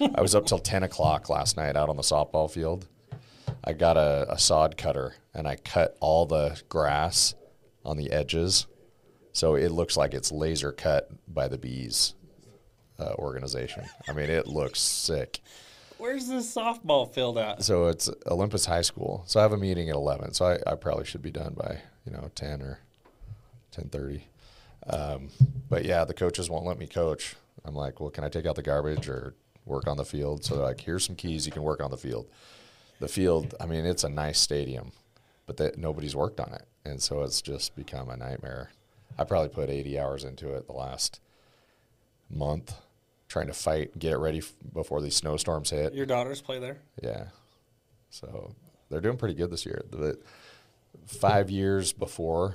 I 0.00 0.20
was 0.20 0.34
up 0.34 0.46
till 0.46 0.58
10 0.58 0.82
o'clock 0.82 1.28
last 1.28 1.56
night 1.56 1.76
out 1.76 1.88
on 1.88 1.96
the 1.96 2.02
softball 2.02 2.50
field. 2.50 2.86
I 3.62 3.72
got 3.72 3.96
a, 3.96 4.26
a 4.30 4.38
sod 4.38 4.76
cutter 4.76 5.14
and 5.32 5.46
I 5.46 5.56
cut 5.56 5.96
all 6.00 6.26
the 6.26 6.60
grass 6.68 7.34
on 7.84 7.96
the 7.96 8.10
edges. 8.10 8.66
So 9.32 9.54
it 9.54 9.70
looks 9.70 9.96
like 9.96 10.14
it's 10.14 10.30
laser 10.30 10.72
cut 10.72 11.10
by 11.32 11.48
the 11.48 11.58
bees 11.58 12.14
uh, 12.98 13.14
organization. 13.14 13.84
I 14.08 14.12
mean, 14.12 14.30
it 14.30 14.46
looks 14.46 14.80
sick. 14.80 15.40
Where's 15.98 16.28
this 16.28 16.54
softball 16.54 17.12
field 17.12 17.38
at? 17.38 17.62
So 17.62 17.86
it's 17.86 18.10
Olympus 18.26 18.66
High 18.66 18.82
School. 18.82 19.24
So 19.26 19.40
I 19.40 19.42
have 19.42 19.52
a 19.52 19.56
meeting 19.56 19.88
at 19.88 19.96
11. 19.96 20.34
So 20.34 20.46
I, 20.46 20.72
I 20.72 20.74
probably 20.74 21.04
should 21.04 21.22
be 21.22 21.30
done 21.30 21.54
by, 21.54 21.78
you 22.04 22.12
know, 22.12 22.30
10 22.34 22.62
or 22.62 22.80
10.30. 23.76 24.22
Um, 24.86 25.30
but 25.68 25.84
yeah, 25.84 26.04
the 26.04 26.14
coaches 26.14 26.50
won't 26.50 26.66
let 26.66 26.78
me 26.78 26.86
coach. 26.86 27.36
I'm 27.64 27.74
like, 27.74 28.00
well, 28.00 28.10
can 28.10 28.24
I 28.24 28.28
take 28.28 28.44
out 28.46 28.56
the 28.56 28.62
garbage 28.62 29.08
or 29.08 29.34
work 29.64 29.86
on 29.86 29.96
the 29.96 30.04
field? 30.04 30.44
So 30.44 30.54
they're 30.54 30.64
like, 30.64 30.80
here's 30.80 31.04
some 31.04 31.16
keys. 31.16 31.46
You 31.46 31.52
can 31.52 31.62
work 31.62 31.82
on 31.82 31.90
the 31.90 31.96
field. 31.96 32.26
The 33.00 33.08
field, 33.08 33.54
I 33.60 33.66
mean, 33.66 33.84
it's 33.84 34.04
a 34.04 34.08
nice 34.08 34.38
stadium, 34.38 34.92
but 35.46 35.56
that 35.56 35.78
nobody's 35.78 36.14
worked 36.14 36.40
on 36.40 36.52
it. 36.52 36.64
And 36.84 37.00
so 37.02 37.22
it's 37.22 37.42
just 37.42 37.74
become 37.76 38.08
a 38.08 38.16
nightmare. 38.16 38.70
I 39.18 39.24
probably 39.24 39.48
put 39.48 39.70
80 39.70 39.98
hours 39.98 40.24
into 40.24 40.54
it 40.54 40.66
the 40.66 40.72
last 40.72 41.20
month 42.30 42.74
trying 43.28 43.46
to 43.48 43.52
fight, 43.52 43.98
get 43.98 44.12
it 44.12 44.18
ready 44.18 44.38
f- 44.38 44.52
before 44.72 45.00
these 45.00 45.16
snowstorms 45.16 45.70
hit. 45.70 45.92
Your 45.94 46.06
daughters 46.06 46.40
play 46.40 46.58
there? 46.58 46.78
Yeah. 47.02 47.24
So 48.10 48.54
they're 48.88 49.00
doing 49.00 49.16
pretty 49.16 49.34
good 49.34 49.50
this 49.50 49.66
year. 49.66 49.82
The 49.90 50.18
five 51.06 51.50
years 51.50 51.92
before, 51.92 52.54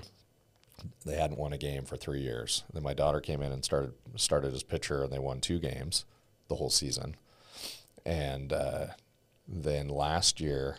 they 1.06 1.16
hadn't 1.16 1.38
won 1.38 1.52
a 1.52 1.58
game 1.58 1.84
for 1.84 1.98
three 1.98 2.22
years. 2.22 2.64
Then 2.74 2.84
my 2.84 2.94
daughter 2.94 3.20
came 3.20 3.42
in 3.42 3.52
and 3.52 3.66
started 3.66 3.94
started 4.16 4.54
as 4.54 4.64
pitcher, 4.64 5.04
and 5.04 5.12
they 5.12 5.20
won 5.20 5.42
two 5.42 5.60
games 5.60 6.06
the 6.50 6.56
whole 6.56 6.70
season. 6.70 7.16
And 8.06 8.52
uh, 8.52 8.88
then 9.48 9.88
last 9.88 10.40
year, 10.42 10.78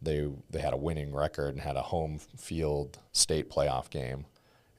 they 0.00 0.28
they 0.50 0.60
had 0.60 0.72
a 0.74 0.76
winning 0.78 1.12
record 1.14 1.54
and 1.54 1.60
had 1.62 1.76
a 1.76 1.82
home 1.82 2.18
field 2.36 2.98
state 3.12 3.50
playoff 3.50 3.90
game. 3.90 4.26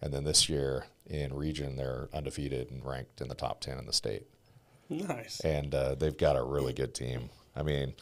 And 0.02 0.14
then 0.14 0.24
this 0.24 0.48
year 0.50 0.86
in 1.08 1.34
region, 1.34 1.76
they're 1.76 2.10
undefeated 2.14 2.70
and 2.72 2.86
ranked 2.86 3.22
in 3.22 3.28
the 3.28 3.36
top 3.36 3.60
ten 3.62 3.78
in 3.78 3.86
the 3.86 3.94
state 3.94 4.28
Nice. 4.90 5.40
and 5.40 5.74
uh, 5.74 5.96
they've 5.96 6.18
got 6.18 6.36
a 6.36 6.44
really 6.44 6.74
good 6.74 6.94
team. 6.94 7.30
I 7.56 7.64
mean, 7.64 7.94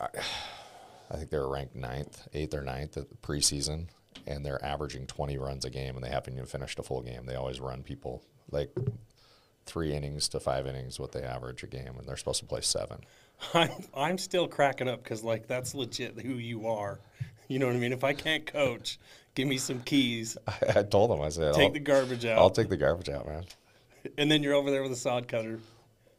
I, 0.00 0.06
I 1.10 1.16
think 1.16 1.30
they 1.30 1.38
were 1.38 1.50
ranked 1.50 1.74
ninth, 1.74 2.28
eighth 2.32 2.54
or 2.54 2.62
ninth 2.62 2.96
at 2.96 3.08
the 3.08 3.16
preseason, 3.16 3.86
and 4.26 4.44
they're 4.44 4.64
averaging 4.64 5.06
20 5.06 5.36
runs 5.38 5.64
a 5.64 5.70
game, 5.70 5.96
and 5.96 6.04
they 6.04 6.10
haven't 6.10 6.34
even 6.34 6.46
finished 6.46 6.78
a 6.78 6.82
full 6.84 7.02
game. 7.02 7.26
They 7.26 7.34
always 7.34 7.58
run 7.60 7.82
people 7.82 8.22
like 8.50 8.70
three 9.66 9.92
innings 9.94 10.28
to 10.28 10.40
five 10.40 10.66
innings, 10.66 10.98
what 10.98 11.12
they 11.12 11.22
average 11.22 11.62
a 11.62 11.66
game, 11.66 11.94
and 11.98 12.06
they're 12.06 12.16
supposed 12.16 12.40
to 12.40 12.46
play 12.46 12.60
seven. 12.60 13.00
I'm, 13.54 13.70
I'm 13.96 14.18
still 14.18 14.46
cracking 14.46 14.88
up 14.88 15.02
because, 15.02 15.22
like, 15.24 15.46
that's 15.46 15.74
legit 15.74 16.20
who 16.20 16.34
you 16.34 16.68
are. 16.68 17.00
You 17.48 17.58
know 17.58 17.66
what 17.66 17.76
I 17.76 17.78
mean? 17.78 17.92
If 17.92 18.04
I 18.04 18.12
can't 18.12 18.46
coach, 18.46 18.98
give 19.34 19.48
me 19.48 19.58
some 19.58 19.80
keys, 19.80 20.36
I, 20.46 20.80
I 20.80 20.82
told 20.82 21.10
them, 21.10 21.20
I 21.20 21.28
said, 21.28 21.54
take 21.54 21.64
I'll, 21.64 21.72
the 21.72 21.80
garbage 21.80 22.24
out, 22.24 22.38
I'll 22.38 22.50
take 22.50 22.68
the 22.68 22.76
garbage 22.76 23.08
out, 23.08 23.26
man. 23.26 23.44
and 24.18 24.30
then 24.30 24.42
you're 24.42 24.54
over 24.54 24.70
there 24.70 24.82
with 24.82 24.92
a 24.92 24.96
sod 24.96 25.28
cutter, 25.28 25.60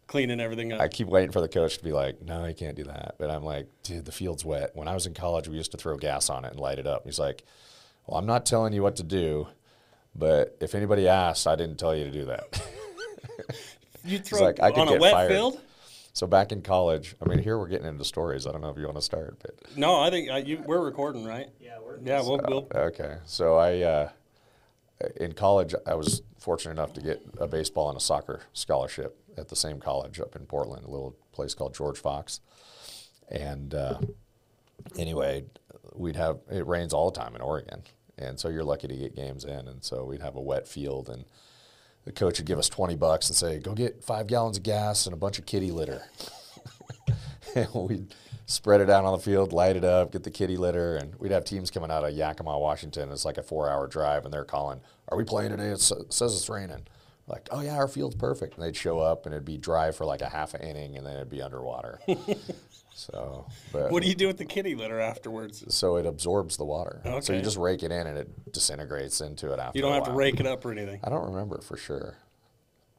cleaning 0.07 0.39
everything 0.39 0.73
up. 0.73 0.81
I 0.81 0.87
keep 0.87 1.07
waiting 1.07 1.31
for 1.31 1.41
the 1.41 1.47
coach 1.47 1.77
to 1.77 1.83
be 1.83 1.91
like, 1.91 2.21
no, 2.21 2.45
you 2.45 2.53
can't 2.53 2.75
do 2.75 2.83
that. 2.85 3.15
But 3.17 3.31
I'm 3.31 3.43
like, 3.43 3.67
dude, 3.83 4.05
the 4.05 4.11
field's 4.11 4.45
wet. 4.45 4.71
When 4.75 4.87
I 4.87 4.93
was 4.93 5.05
in 5.05 5.13
college, 5.13 5.47
we 5.47 5.55
used 5.55 5.71
to 5.71 5.77
throw 5.77 5.97
gas 5.97 6.29
on 6.29 6.45
it 6.45 6.51
and 6.51 6.59
light 6.59 6.79
it 6.79 6.87
up. 6.87 7.05
He's 7.05 7.19
like, 7.19 7.43
well, 8.05 8.17
I'm 8.17 8.25
not 8.27 8.45
telling 8.45 8.73
you 8.73 8.83
what 8.83 8.97
to 8.97 9.03
do, 9.03 9.47
but 10.15 10.57
if 10.61 10.75
anybody 10.75 11.07
asks, 11.07 11.47
I 11.47 11.55
didn't 11.55 11.77
tell 11.77 11.95
you 11.95 12.03
to 12.03 12.11
do 12.11 12.25
that. 12.25 12.61
you 14.05 14.19
throw 14.19 14.41
like, 14.41 14.61
I 14.61 14.71
could 14.71 14.81
on 14.81 14.87
a 14.87 14.91
get 14.91 15.01
wet 15.01 15.13
fired. 15.13 15.31
field? 15.31 15.61
so 16.13 16.27
back 16.27 16.51
in 16.51 16.61
college, 16.61 17.15
I 17.21 17.27
mean, 17.27 17.39
here 17.39 17.57
we're 17.57 17.67
getting 17.67 17.87
into 17.87 18.05
stories. 18.05 18.47
I 18.47 18.51
don't 18.51 18.61
know 18.61 18.69
if 18.69 18.77
you 18.77 18.85
want 18.85 18.97
to 18.97 19.01
start, 19.01 19.37
but 19.41 19.55
No, 19.75 19.99
I 19.99 20.09
think 20.09 20.29
uh, 20.29 20.35
you, 20.35 20.63
we're 20.65 20.81
recording, 20.81 21.25
right? 21.25 21.47
Yeah, 21.59 21.77
we're 21.83 21.99
Yeah, 21.99 22.21
we'll, 22.21 22.39
we'll 22.47 22.67
okay. 22.73 23.17
So 23.25 23.55
I, 23.55 23.81
uh, 23.81 24.09
in 25.17 25.33
college, 25.33 25.75
I 25.85 25.95
was 25.95 26.21
fortunate 26.39 26.71
enough 26.71 26.93
to 26.93 27.01
get 27.01 27.21
a 27.37 27.47
baseball 27.47 27.89
and 27.89 27.97
a 27.97 28.01
soccer 28.01 28.43
scholarship 28.53 29.17
at 29.37 29.49
the 29.49 29.55
same 29.55 29.79
college 29.79 30.19
up 30.19 30.35
in 30.35 30.45
Portland, 30.45 30.85
a 30.85 30.89
little 30.89 31.15
place 31.31 31.53
called 31.53 31.73
George 31.73 31.99
Fox. 31.99 32.39
And 33.29 33.73
uh, 33.73 33.99
anyway, 34.97 35.45
we'd 35.93 36.15
have 36.15 36.39
it 36.51 36.65
rains 36.65 36.93
all 36.93 37.11
the 37.11 37.19
time 37.19 37.35
in 37.35 37.41
Oregon, 37.41 37.83
and 38.17 38.39
so 38.39 38.49
you're 38.49 38.63
lucky 38.63 38.87
to 38.87 38.95
get 38.95 39.15
games 39.15 39.43
in. 39.43 39.67
And 39.67 39.83
so 39.83 40.05
we'd 40.05 40.21
have 40.21 40.35
a 40.35 40.41
wet 40.41 40.67
field, 40.67 41.09
and 41.09 41.25
the 42.05 42.11
coach 42.11 42.39
would 42.39 42.47
give 42.47 42.59
us 42.59 42.69
twenty 42.69 42.95
bucks 42.95 43.29
and 43.29 43.35
say, 43.35 43.59
"Go 43.59 43.73
get 43.73 44.03
five 44.03 44.27
gallons 44.27 44.57
of 44.57 44.63
gas 44.63 45.05
and 45.05 45.13
a 45.13 45.17
bunch 45.17 45.39
of 45.39 45.45
kitty 45.45 45.71
litter." 45.71 46.03
and 47.55 47.67
we'd 47.73 48.15
spread 48.45 48.81
it 48.81 48.89
out 48.89 49.05
on 49.05 49.11
the 49.13 49.23
field, 49.23 49.51
light 49.51 49.75
it 49.75 49.83
up, 49.83 50.11
get 50.11 50.23
the 50.23 50.31
kitty 50.31 50.55
litter, 50.57 50.95
and 50.95 51.15
we'd 51.15 51.31
have 51.31 51.43
teams 51.43 51.71
coming 51.71 51.91
out 51.91 52.03
of 52.03 52.13
Yakima, 52.13 52.57
Washington. 52.57 53.11
It's 53.11 53.25
like 53.25 53.37
a 53.37 53.43
four-hour 53.43 53.87
drive, 53.87 54.23
and 54.25 54.33
they're 54.33 54.45
calling, 54.45 54.81
"Are 55.09 55.17
we 55.17 55.23
playing 55.23 55.51
today?" 55.51 55.69
It 55.69 55.81
says 55.81 56.33
it's 56.33 56.49
raining. 56.49 56.87
Like, 57.27 57.47
oh 57.51 57.61
yeah, 57.61 57.75
our 57.75 57.87
field's 57.87 58.15
perfect. 58.15 58.55
And 58.55 58.63
they'd 58.63 58.75
show 58.75 58.99
up, 58.99 59.25
and 59.25 59.33
it'd 59.33 59.45
be 59.45 59.57
dry 59.57 59.91
for 59.91 60.05
like 60.05 60.21
a 60.21 60.29
half 60.29 60.53
an 60.53 60.61
inning, 60.61 60.95
and 60.95 61.05
then 61.05 61.15
it'd 61.15 61.29
be 61.29 61.41
underwater. 61.41 61.99
so, 62.97 63.45
but 63.73 63.91
What 63.91 64.01
do 64.01 64.07
you 64.07 64.15
do 64.15 64.25
with 64.27 64.37
the 64.37 64.45
kitty 64.45 64.73
litter 64.73 65.01
afterwards? 65.01 65.65
so 65.75 65.97
it 65.97 66.05
absorbs 66.05 66.55
the 66.55 66.63
water. 66.63 67.01
Okay. 67.05 67.19
So 67.19 67.33
you 67.33 67.41
just 67.41 67.57
rake 67.57 67.83
it 67.83 67.91
in, 67.91 68.07
and 68.07 68.17
it 68.17 68.53
disintegrates 68.53 69.19
into 69.19 69.51
it 69.51 69.59
after. 69.59 69.77
You 69.77 69.81
don't 69.81 69.91
have 69.91 70.05
to 70.05 70.13
rake 70.13 70.39
it 70.39 70.47
up 70.47 70.63
or 70.63 70.71
anything. 70.71 71.01
I 71.03 71.09
don't 71.09 71.25
remember 71.25 71.59
for 71.59 71.75
sure. 71.75 72.15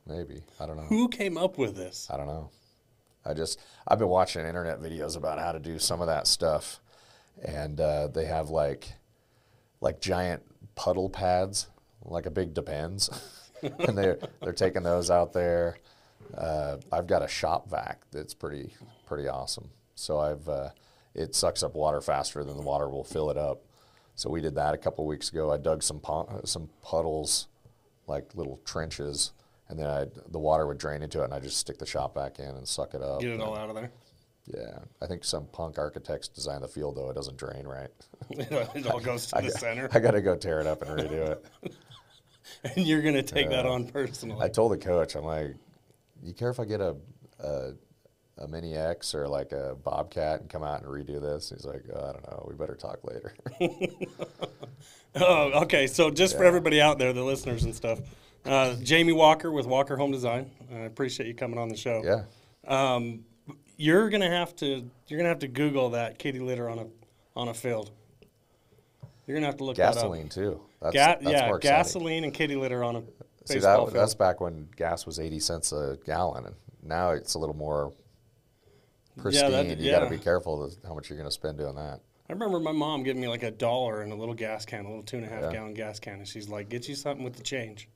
Maybe 0.06 0.42
I 0.60 0.66
don't 0.66 0.76
know. 0.76 0.82
Who 0.84 1.08
came 1.08 1.38
up 1.38 1.56
with 1.56 1.76
this? 1.76 2.08
I 2.10 2.18
don't 2.18 2.26
know. 2.26 2.50
I 3.24 3.32
just 3.32 3.58
I've 3.88 3.98
been 3.98 4.08
watching 4.08 4.44
internet 4.46 4.80
videos 4.80 5.16
about 5.16 5.38
how 5.38 5.52
to 5.52 5.58
do 5.58 5.78
some 5.78 6.02
of 6.02 6.08
that 6.08 6.26
stuff, 6.26 6.78
and 7.42 7.80
uh, 7.80 8.08
they 8.08 8.26
have 8.26 8.50
like 8.50 8.92
like 9.80 10.00
giant 10.02 10.42
puddle 10.74 11.08
pads, 11.08 11.68
like 12.04 12.26
a 12.26 12.30
big 12.30 12.52
depends, 12.52 13.08
and 13.62 13.96
they're 13.96 14.18
they're 14.42 14.52
taking 14.52 14.82
those 14.82 15.10
out 15.10 15.32
there. 15.32 15.78
Uh, 16.36 16.76
I've 16.92 17.06
got 17.06 17.22
a 17.22 17.28
shop 17.28 17.70
vac 17.70 18.02
that's 18.12 18.34
pretty 18.34 18.74
pretty 19.06 19.26
awesome. 19.26 19.70
So 19.96 20.20
I've 20.20 20.48
uh, 20.48 20.70
it 21.14 21.34
sucks 21.34 21.62
up 21.62 21.74
water 21.74 22.00
faster 22.00 22.44
than 22.44 22.56
the 22.56 22.62
water 22.62 22.88
will 22.88 23.02
fill 23.04 23.30
it 23.30 23.36
up. 23.36 23.62
So 24.14 24.30
we 24.30 24.40
did 24.40 24.54
that 24.54 24.72
a 24.74 24.78
couple 24.78 25.04
weeks 25.06 25.30
ago. 25.30 25.50
I 25.50 25.56
dug 25.56 25.82
some 25.82 26.00
some 26.44 26.68
puddles, 26.82 27.48
like 28.06 28.34
little 28.34 28.60
trenches, 28.64 29.32
and 29.68 29.78
then 29.78 29.86
I, 29.88 30.06
the 30.28 30.38
water 30.38 30.66
would 30.66 30.78
drain 30.78 31.02
into 31.02 31.22
it, 31.22 31.24
and 31.24 31.34
I 31.34 31.40
just 31.40 31.56
stick 31.56 31.78
the 31.78 31.86
shop 31.86 32.14
vac 32.14 32.38
in 32.38 32.46
and 32.48 32.68
suck 32.68 32.94
it 32.94 33.02
up. 33.02 33.20
Get 33.20 33.32
it 33.32 33.40
all 33.40 33.56
out 33.56 33.68
of 33.68 33.74
there. 33.74 33.90
Yeah, 34.46 34.78
I 35.02 35.06
think 35.06 35.24
some 35.24 35.46
punk 35.46 35.76
architects 35.76 36.28
designed 36.28 36.62
the 36.62 36.68
field 36.68 36.96
though 36.96 37.10
it 37.10 37.14
doesn't 37.14 37.36
drain 37.36 37.66
right. 37.66 37.88
it 38.30 38.86
all 38.86 39.00
goes 39.00 39.26
to 39.28 39.36
I 39.38 39.40
the 39.40 39.48
got- 39.48 39.60
center, 39.60 39.88
I 39.92 39.98
got 39.98 40.12
to 40.12 40.20
go 40.20 40.36
tear 40.36 40.60
it 40.60 40.66
up 40.68 40.82
and 40.82 40.90
redo 40.92 41.30
it. 41.32 41.46
and 42.76 42.86
you're 42.86 43.02
gonna 43.02 43.24
take 43.24 43.48
that 43.50 43.66
on 43.66 43.86
personally. 43.88 44.40
I 44.40 44.48
told 44.48 44.72
the 44.72 44.78
coach, 44.78 45.16
I'm 45.16 45.24
like, 45.24 45.56
you 46.22 46.32
care 46.32 46.50
if 46.50 46.60
I 46.60 46.64
get 46.64 46.80
a, 46.80 46.94
a 47.40 47.72
a 48.38 48.46
mini 48.48 48.74
X 48.74 49.14
or 49.14 49.26
like 49.28 49.52
a 49.52 49.76
Bobcat 49.82 50.40
and 50.42 50.50
come 50.50 50.62
out 50.62 50.82
and 50.82 50.90
redo 50.90 51.20
this? 51.20 51.50
He's 51.50 51.64
like, 51.64 51.84
oh, 51.94 51.98
I 52.08 52.12
don't 52.12 52.26
know. 52.26 52.46
We 52.48 52.54
better 52.54 52.74
talk 52.76 52.98
later. 53.04 53.34
Oh, 55.18 55.62
okay. 55.62 55.86
So 55.86 56.10
just 56.10 56.36
for 56.36 56.44
everybody 56.44 56.80
out 56.80 56.98
there, 56.98 57.14
the 57.14 57.22
listeners 57.22 57.64
and 57.64 57.74
stuff, 57.74 58.00
uh, 58.44 58.74
Jamie 58.82 59.14
Walker 59.14 59.50
with 59.50 59.66
Walker 59.66 59.96
Home 59.96 60.12
Design. 60.12 60.50
I 60.70 60.80
appreciate 60.80 61.26
you 61.26 61.34
coming 61.34 61.58
on 61.58 61.68
the 61.70 61.76
show. 61.76 62.02
yeah. 62.04 62.24
Um, 62.68 63.24
you're 63.78 64.10
gonna 64.10 64.28
have 64.30 64.54
to 64.56 64.84
you're 65.08 65.18
gonna 65.18 65.30
have 65.30 65.38
to 65.38 65.48
Google 65.48 65.90
that 65.90 66.18
kitty 66.18 66.38
litter 66.40 66.68
on 66.68 66.78
a 66.80 66.86
on 67.34 67.48
a 67.48 67.54
field. 67.54 67.92
You're 69.26 69.36
gonna 69.38 69.46
have 69.46 69.56
to 69.56 69.64
look 69.64 69.76
Gasoline 69.76 70.28
too. 70.28 70.60
That's. 70.82 70.94
Ga- 70.94 71.16
that's 71.20 71.24
yeah, 71.24 71.46
more 71.46 71.58
gasoline 71.58 72.24
and 72.24 72.34
kitty 72.34 72.56
litter 72.56 72.84
on 72.84 72.96
a 72.96 73.02
See 73.46 73.58
that 73.58 73.76
field. 73.76 73.92
that's 73.94 74.14
back 74.14 74.40
when 74.40 74.68
gas 74.76 75.06
was 75.06 75.18
eighty 75.18 75.40
cents 75.40 75.72
a 75.72 75.98
gallon, 76.04 76.44
and 76.46 76.54
now 76.82 77.10
it's 77.10 77.34
a 77.34 77.38
little 77.38 77.56
more 77.56 77.92
pristine. 79.18 79.50
that- 79.68 79.78
you 79.78 79.90
got 79.90 80.00
to 80.00 80.10
be 80.10 80.18
careful 80.18 80.70
how 80.86 80.94
much 80.94 81.08
you're 81.10 81.18
going 81.18 81.28
to 81.28 81.32
spend 81.34 81.58
doing 81.58 81.74
that. 81.76 82.00
I 82.28 82.32
remember 82.32 82.58
my 82.58 82.72
mom 82.72 83.04
giving 83.04 83.20
me 83.22 83.28
like 83.28 83.44
a 83.44 83.50
dollar 83.52 84.02
and 84.02 84.12
a 84.12 84.16
little 84.16 84.34
gas 84.34 84.64
can, 84.66 84.84
a 84.84 84.88
little 84.88 85.04
two 85.04 85.16
and 85.18 85.26
a 85.26 85.28
half 85.28 85.42
Yeah. 85.44 85.52
gallon 85.52 85.74
gas 85.74 86.00
can, 86.00 86.14
and 86.14 86.26
she's 86.26 86.48
like, 86.48 86.68
"Get 86.68 86.88
you 86.88 86.96
something 86.96 87.22
with 87.24 87.36
the 87.36 87.42
change." 87.44 87.88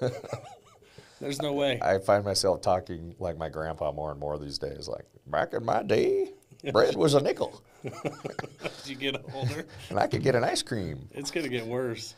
There's 1.20 1.40
no 1.40 1.52
way. 1.52 1.78
I 1.80 1.98
find 1.98 2.24
myself 2.24 2.62
talking 2.62 3.14
like 3.20 3.38
my 3.38 3.48
grandpa 3.48 3.92
more 3.92 4.10
and 4.10 4.18
more 4.18 4.38
these 4.38 4.58
days. 4.58 4.88
Like 4.88 5.04
back 5.28 5.52
in 5.54 5.64
my 5.64 5.82
day, 5.84 6.32
bread 6.72 6.96
was 6.96 7.14
a 7.14 7.20
nickel, 7.20 7.62
As 7.84 8.90
you 8.90 8.96
get 8.96 9.14
older, 9.32 9.64
and 9.90 9.98
I 10.00 10.08
could 10.08 10.22
get 10.24 10.34
an 10.34 10.42
ice 10.42 10.62
cream. 10.62 11.08
it's 11.12 11.30
gonna 11.30 11.48
get 11.48 11.64
worse. 11.66 12.16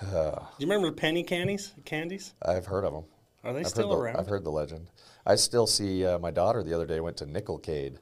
Do 0.00 0.06
you 0.58 0.66
remember 0.66 0.90
penny 0.90 1.22
candies? 1.22 1.72
Candies? 1.84 2.34
I've 2.42 2.66
heard 2.66 2.84
of 2.84 2.92
them. 2.92 3.04
Are 3.44 3.52
they 3.52 3.60
I've 3.60 3.68
still 3.68 3.90
the, 3.90 3.96
around? 3.96 4.16
I've 4.16 4.26
heard 4.26 4.42
the 4.44 4.50
legend. 4.50 4.88
I 5.26 5.36
still 5.36 5.66
see 5.66 6.04
uh, 6.04 6.18
my 6.18 6.30
daughter 6.30 6.62
the 6.62 6.74
other 6.74 6.86
day 6.86 7.00
went 7.00 7.16
to 7.18 7.26
Nickelcade. 7.26 7.96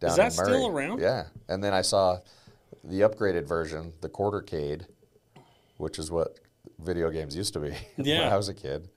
Down 0.00 0.16
that 0.16 0.32
in 0.32 0.36
Murray. 0.36 0.46
still 0.46 0.68
around? 0.68 1.00
Yeah, 1.00 1.24
and 1.48 1.62
then 1.62 1.72
I 1.72 1.82
saw 1.82 2.18
the 2.84 3.00
upgraded 3.00 3.46
version, 3.46 3.92
the 4.00 4.08
Quartercade, 4.08 4.86
which 5.78 5.98
is 5.98 6.10
what 6.10 6.38
video 6.78 7.10
games 7.10 7.36
used 7.36 7.52
to 7.54 7.60
be 7.60 7.74
when 7.96 8.22
I 8.22 8.36
was 8.36 8.48
a 8.48 8.54
kid. 8.54 8.88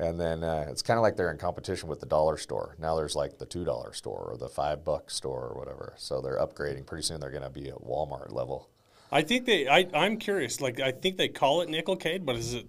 And 0.00 0.20
then 0.20 0.44
uh, 0.44 0.66
it's 0.68 0.82
kind 0.82 0.96
of 0.96 1.02
like 1.02 1.16
they're 1.16 1.30
in 1.30 1.38
competition 1.38 1.88
with 1.88 1.98
the 1.98 2.06
dollar 2.06 2.36
store. 2.36 2.76
Now 2.78 2.94
there's 2.94 3.16
like 3.16 3.38
the 3.38 3.46
two 3.46 3.64
dollar 3.64 3.92
store 3.92 4.28
or 4.30 4.36
the 4.36 4.48
five 4.48 4.84
buck 4.84 5.10
store 5.10 5.48
or 5.48 5.58
whatever. 5.58 5.94
So 5.96 6.20
they're 6.20 6.38
upgrading. 6.38 6.86
Pretty 6.86 7.02
soon 7.02 7.20
they're 7.20 7.30
going 7.30 7.42
to 7.42 7.50
be 7.50 7.68
at 7.68 7.82
Walmart 7.82 8.32
level. 8.32 8.68
I 9.10 9.22
think 9.22 9.46
they. 9.46 9.66
I, 9.66 9.88
I'm 9.94 10.18
curious. 10.18 10.60
Like 10.60 10.78
I 10.78 10.92
think 10.92 11.16
they 11.16 11.28
call 11.28 11.62
it 11.62 11.68
nickelcade, 11.68 12.24
but 12.24 12.36
is 12.36 12.54
it 12.54 12.66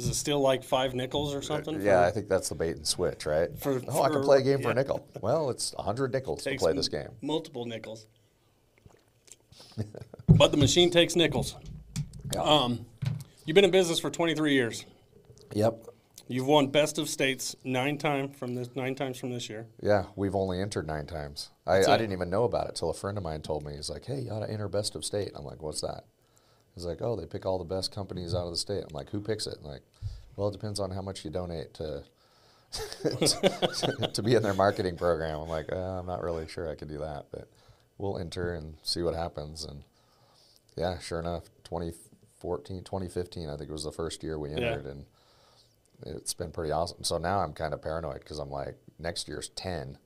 is 0.00 0.08
it 0.08 0.14
still 0.14 0.40
like 0.40 0.64
five 0.64 0.94
nickels 0.94 1.34
or 1.34 1.42
something? 1.42 1.80
Yeah, 1.80 2.00
for- 2.02 2.08
I 2.08 2.10
think 2.10 2.28
that's 2.28 2.48
the 2.48 2.54
bait 2.54 2.76
and 2.76 2.86
switch, 2.86 3.26
right? 3.26 3.50
For- 3.58 3.80
oh, 3.88 4.02
I 4.02 4.08
can 4.08 4.22
play 4.22 4.38
a 4.38 4.42
game 4.42 4.62
for 4.62 4.70
a 4.70 4.74
nickel. 4.74 5.06
Well, 5.20 5.50
it's 5.50 5.74
a 5.78 5.82
hundred 5.82 6.12
nickels 6.12 6.42
to 6.44 6.50
takes 6.50 6.62
play 6.62 6.72
this 6.72 6.88
game. 6.88 7.08
Multiple 7.22 7.66
nickels. 7.66 8.06
but 10.28 10.50
the 10.50 10.56
machine 10.56 10.90
takes 10.90 11.16
nickels. 11.16 11.56
Yeah. 12.34 12.42
Um, 12.42 12.86
you've 13.44 13.54
been 13.54 13.64
in 13.64 13.70
business 13.70 13.98
for 13.98 14.10
23 14.10 14.52
years. 14.54 14.84
Yep. 15.52 15.86
You've 16.28 16.46
won 16.46 16.68
best 16.68 16.98
of 16.98 17.08
states 17.08 17.56
nine 17.64 17.98
time 17.98 18.28
from 18.28 18.54
this 18.54 18.70
nine 18.76 18.94
times 18.94 19.18
from 19.18 19.30
this 19.30 19.50
year. 19.50 19.66
Yeah, 19.82 20.04
we've 20.14 20.36
only 20.36 20.60
entered 20.60 20.86
nine 20.86 21.04
times. 21.06 21.50
I, 21.66 21.78
I 21.78 21.96
didn't 21.96 22.12
even 22.12 22.30
know 22.30 22.44
about 22.44 22.68
it 22.68 22.76
till 22.76 22.88
a 22.88 22.94
friend 22.94 23.18
of 23.18 23.24
mine 23.24 23.42
told 23.42 23.64
me. 23.66 23.74
He's 23.74 23.90
like, 23.90 24.04
"Hey, 24.04 24.20
you 24.20 24.30
ought 24.30 24.46
to 24.46 24.50
enter 24.50 24.68
best 24.68 24.94
of 24.94 25.04
state." 25.04 25.32
I'm 25.34 25.44
like, 25.44 25.60
"What's 25.60 25.80
that?" 25.80 26.04
He's 26.74 26.84
like, 26.84 27.02
"Oh, 27.02 27.16
they 27.16 27.26
pick 27.26 27.46
all 27.46 27.58
the 27.58 27.64
best 27.64 27.92
companies 27.92 28.34
out 28.34 28.44
of 28.44 28.50
the 28.50 28.56
state." 28.56 28.82
I'm 28.82 28.94
like, 28.94 29.10
"Who 29.10 29.20
picks 29.20 29.46
it?" 29.46 29.58
I'm 29.62 29.70
like, 29.70 29.82
"Well, 30.36 30.48
it 30.48 30.52
depends 30.52 30.80
on 30.80 30.90
how 30.90 31.02
much 31.02 31.24
you 31.24 31.30
donate 31.30 31.74
to 31.74 32.04
to 34.12 34.22
be 34.22 34.34
in 34.34 34.42
their 34.42 34.54
marketing 34.54 34.96
program." 34.96 35.40
I'm 35.40 35.48
like, 35.48 35.72
uh, 35.72 35.98
"I'm 35.98 36.06
not 36.06 36.22
really 36.22 36.46
sure 36.48 36.70
I 36.70 36.74
could 36.74 36.88
do 36.88 36.98
that, 36.98 37.26
but 37.30 37.48
we'll 37.98 38.18
enter 38.18 38.54
and 38.54 38.76
see 38.82 39.02
what 39.02 39.14
happens." 39.14 39.64
And 39.64 39.82
yeah, 40.76 40.98
sure 40.98 41.18
enough, 41.20 41.44
2014, 41.64 42.84
2015, 42.84 43.48
I 43.48 43.56
think 43.56 43.68
it 43.68 43.72
was 43.72 43.84
the 43.84 43.92
first 43.92 44.22
year 44.22 44.38
we 44.38 44.52
entered, 44.52 44.86
and 44.86 45.04
it's 46.06 46.34
been 46.34 46.52
pretty 46.52 46.72
awesome. 46.72 47.04
So 47.04 47.18
now 47.18 47.40
I'm 47.40 47.52
kind 47.52 47.74
of 47.74 47.82
paranoid 47.82 48.20
because 48.20 48.38
I'm 48.38 48.50
like, 48.50 48.76
next 48.98 49.28
year's 49.28 49.48
10. 49.50 49.98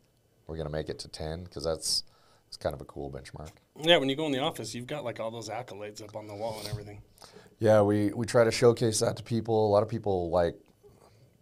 We're 0.46 0.56
going 0.56 0.66
to 0.66 0.72
make 0.72 0.88
it 0.88 0.98
to 1.00 1.08
10 1.08 1.44
because 1.44 1.64
that's 1.64 2.02
it's 2.54 2.62
kind 2.62 2.72
of 2.72 2.80
a 2.80 2.84
cool 2.84 3.10
benchmark. 3.10 3.50
Yeah, 3.82 3.96
when 3.96 4.08
you 4.08 4.14
go 4.14 4.26
in 4.26 4.32
the 4.32 4.38
office, 4.38 4.76
you've 4.76 4.86
got 4.86 5.02
like 5.02 5.18
all 5.18 5.32
those 5.32 5.48
accolades 5.48 6.00
up 6.00 6.14
on 6.14 6.28
the 6.28 6.36
wall 6.36 6.60
and 6.60 6.68
everything. 6.68 7.02
Yeah, 7.58 7.82
we, 7.82 8.12
we 8.12 8.26
try 8.26 8.44
to 8.44 8.52
showcase 8.52 9.00
that 9.00 9.16
to 9.16 9.24
people. 9.24 9.66
A 9.66 9.70
lot 9.70 9.82
of 9.82 9.88
people 9.88 10.30
like, 10.30 10.54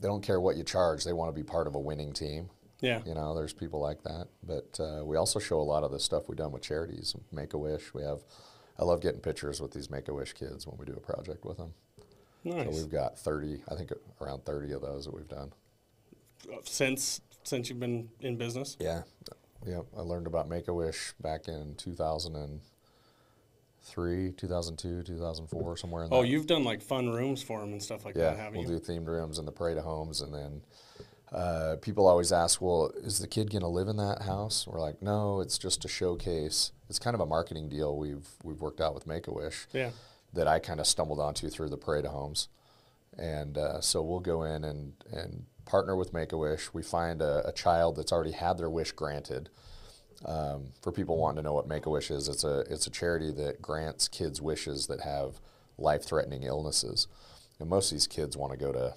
they 0.00 0.08
don't 0.08 0.22
care 0.22 0.40
what 0.40 0.56
you 0.56 0.64
charge, 0.64 1.04
they 1.04 1.12
want 1.12 1.28
to 1.28 1.38
be 1.38 1.44
part 1.44 1.66
of 1.66 1.74
a 1.74 1.78
winning 1.78 2.14
team. 2.14 2.48
Yeah. 2.80 3.02
You 3.04 3.14
know, 3.14 3.34
there's 3.34 3.52
people 3.52 3.78
like 3.78 4.02
that. 4.04 4.28
But 4.42 4.80
uh, 4.80 5.04
we 5.04 5.18
also 5.18 5.38
show 5.38 5.60
a 5.60 5.62
lot 5.62 5.84
of 5.84 5.92
the 5.92 6.00
stuff 6.00 6.28
we've 6.28 6.38
done 6.38 6.50
with 6.50 6.62
charities. 6.62 7.14
Make 7.30 7.52
a 7.52 7.58
Wish. 7.58 7.92
We 7.92 8.02
have, 8.04 8.20
I 8.78 8.84
love 8.84 9.02
getting 9.02 9.20
pictures 9.20 9.60
with 9.60 9.72
these 9.72 9.90
Make 9.90 10.08
a 10.08 10.14
Wish 10.14 10.32
kids 10.32 10.66
when 10.66 10.78
we 10.78 10.86
do 10.86 10.94
a 10.94 11.00
project 11.00 11.44
with 11.44 11.58
them. 11.58 11.74
So 12.42 12.50
Nice. 12.56 12.74
we've 12.74 12.90
got 12.90 13.18
30, 13.18 13.62
I 13.70 13.74
think 13.74 13.92
around 14.22 14.46
30 14.46 14.72
of 14.72 14.80
those 14.80 15.04
that 15.04 15.12
we've 15.14 15.28
done. 15.28 15.52
Since 16.64 17.20
since 17.44 17.68
you've 17.68 17.80
been 17.80 18.08
in 18.20 18.36
business. 18.36 18.76
Yeah, 18.80 19.02
yeah. 19.66 19.80
I 19.96 20.00
learned 20.00 20.26
about 20.26 20.48
Make 20.48 20.68
a 20.68 20.74
Wish 20.74 21.14
back 21.20 21.48
in 21.48 21.74
2003, 21.76 24.32
2002, 24.32 25.02
2004, 25.02 25.76
somewhere 25.76 26.04
in 26.04 26.10
there. 26.10 26.18
Oh, 26.18 26.22
you've 26.22 26.46
done 26.46 26.64
like 26.64 26.82
fun 26.82 27.10
rooms 27.10 27.42
for 27.42 27.60
them 27.60 27.72
and 27.72 27.82
stuff 27.82 28.04
like 28.04 28.14
yeah. 28.16 28.30
that, 28.30 28.38
haven't 28.38 28.60
We'll 28.60 28.70
you? 28.70 28.78
do 28.78 28.84
themed 28.92 29.06
rooms 29.06 29.38
in 29.38 29.44
the 29.44 29.52
parade 29.52 29.76
of 29.78 29.84
homes, 29.84 30.20
and 30.20 30.34
then 30.34 30.62
uh, 31.32 31.76
people 31.80 32.06
always 32.06 32.32
ask, 32.32 32.60
"Well, 32.60 32.92
is 33.02 33.18
the 33.18 33.28
kid 33.28 33.50
going 33.50 33.62
to 33.62 33.68
live 33.68 33.88
in 33.88 33.96
that 33.96 34.22
house?" 34.22 34.66
We're 34.66 34.80
like, 34.80 35.02
"No, 35.02 35.40
it's 35.40 35.58
just 35.58 35.84
a 35.84 35.88
showcase. 35.88 36.72
It's 36.88 36.98
kind 36.98 37.14
of 37.14 37.20
a 37.20 37.26
marketing 37.26 37.68
deal 37.68 37.96
we've 37.96 38.28
we've 38.44 38.60
worked 38.60 38.80
out 38.80 38.94
with 38.94 39.06
Make 39.06 39.26
a 39.26 39.32
Wish 39.32 39.66
Yeah. 39.72 39.90
that 40.34 40.46
I 40.46 40.58
kind 40.58 40.80
of 40.80 40.86
stumbled 40.86 41.20
onto 41.20 41.48
through 41.48 41.70
the 41.70 41.78
parade 41.78 42.04
of 42.04 42.12
homes." 42.12 42.48
And 43.18 43.58
uh, 43.58 43.80
so 43.82 44.00
we'll 44.02 44.20
go 44.20 44.42
in 44.42 44.64
and, 44.64 44.94
and 45.12 45.44
partner 45.72 45.96
with 45.96 46.12
Make 46.12 46.32
a 46.32 46.36
Wish. 46.36 46.74
We 46.74 46.82
find 46.82 47.22
a, 47.22 47.48
a 47.48 47.52
child 47.52 47.96
that's 47.96 48.12
already 48.12 48.32
had 48.32 48.58
their 48.58 48.68
wish 48.68 48.92
granted. 48.92 49.48
Um, 50.22 50.66
for 50.82 50.92
people 50.92 51.16
wanting 51.16 51.36
to 51.36 51.42
know 51.42 51.54
what 51.54 51.66
Make 51.66 51.86
a 51.86 51.90
Wish 51.90 52.10
is, 52.10 52.28
it's 52.28 52.44
a 52.44 52.60
it's 52.68 52.86
a 52.86 52.90
charity 52.90 53.32
that 53.32 53.62
grants 53.62 54.06
kids 54.06 54.42
wishes 54.42 54.86
that 54.88 55.00
have 55.00 55.40
life 55.78 56.04
threatening 56.04 56.42
illnesses. 56.42 57.08
And 57.58 57.70
most 57.70 57.90
of 57.90 57.96
these 57.96 58.06
kids 58.06 58.36
want 58.36 58.52
to 58.52 58.58
go 58.58 58.70
to 58.70 58.92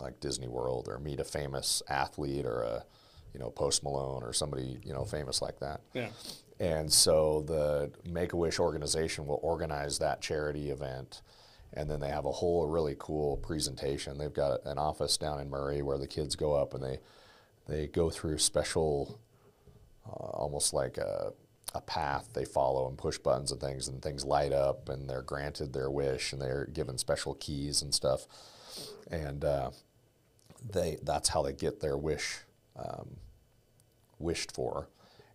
like 0.00 0.18
Disney 0.18 0.48
World 0.48 0.88
or 0.88 0.98
meet 0.98 1.20
a 1.20 1.24
famous 1.24 1.82
athlete 1.90 2.46
or 2.46 2.62
a 2.62 2.84
you 3.34 3.38
know 3.38 3.50
Post 3.50 3.84
Malone 3.84 4.22
or 4.22 4.32
somebody 4.32 4.80
you 4.82 4.94
know 4.94 5.04
famous 5.04 5.42
like 5.42 5.60
that. 5.60 5.82
Yeah. 5.92 6.08
And 6.58 6.90
so 6.90 7.44
the 7.46 7.92
Make 8.10 8.32
a 8.32 8.36
Wish 8.38 8.58
organization 8.58 9.26
will 9.26 9.40
organize 9.42 9.98
that 9.98 10.22
charity 10.22 10.70
event. 10.70 11.20
And 11.74 11.88
then 11.88 12.00
they 12.00 12.08
have 12.08 12.24
a 12.24 12.32
whole 12.32 12.66
really 12.66 12.96
cool 12.98 13.36
presentation. 13.36 14.18
They've 14.18 14.32
got 14.32 14.64
an 14.64 14.78
office 14.78 15.16
down 15.16 15.40
in 15.40 15.50
Murray 15.50 15.82
where 15.82 15.98
the 15.98 16.06
kids 16.06 16.34
go 16.34 16.54
up 16.54 16.74
and 16.74 16.82
they 16.82 16.98
they 17.66 17.86
go 17.86 18.08
through 18.08 18.38
special, 18.38 19.20
uh, 20.06 20.10
almost 20.10 20.72
like 20.72 20.96
a, 20.96 21.34
a 21.74 21.82
path 21.82 22.30
they 22.32 22.46
follow 22.46 22.88
and 22.88 22.96
push 22.96 23.18
buttons 23.18 23.52
and 23.52 23.60
things, 23.60 23.88
and 23.88 24.00
things 24.00 24.24
light 24.24 24.52
up 24.52 24.88
and 24.88 25.08
they're 25.08 25.22
granted 25.22 25.74
their 25.74 25.90
wish 25.90 26.32
and 26.32 26.40
they're 26.40 26.64
given 26.72 26.96
special 26.96 27.34
keys 27.34 27.82
and 27.82 27.94
stuff. 27.94 28.26
And 29.10 29.44
uh, 29.44 29.70
they 30.66 30.98
that's 31.02 31.28
how 31.28 31.42
they 31.42 31.52
get 31.52 31.80
their 31.80 31.96
wish 31.96 32.38
um, 32.76 33.16
wished 34.18 34.52
for 34.52 34.88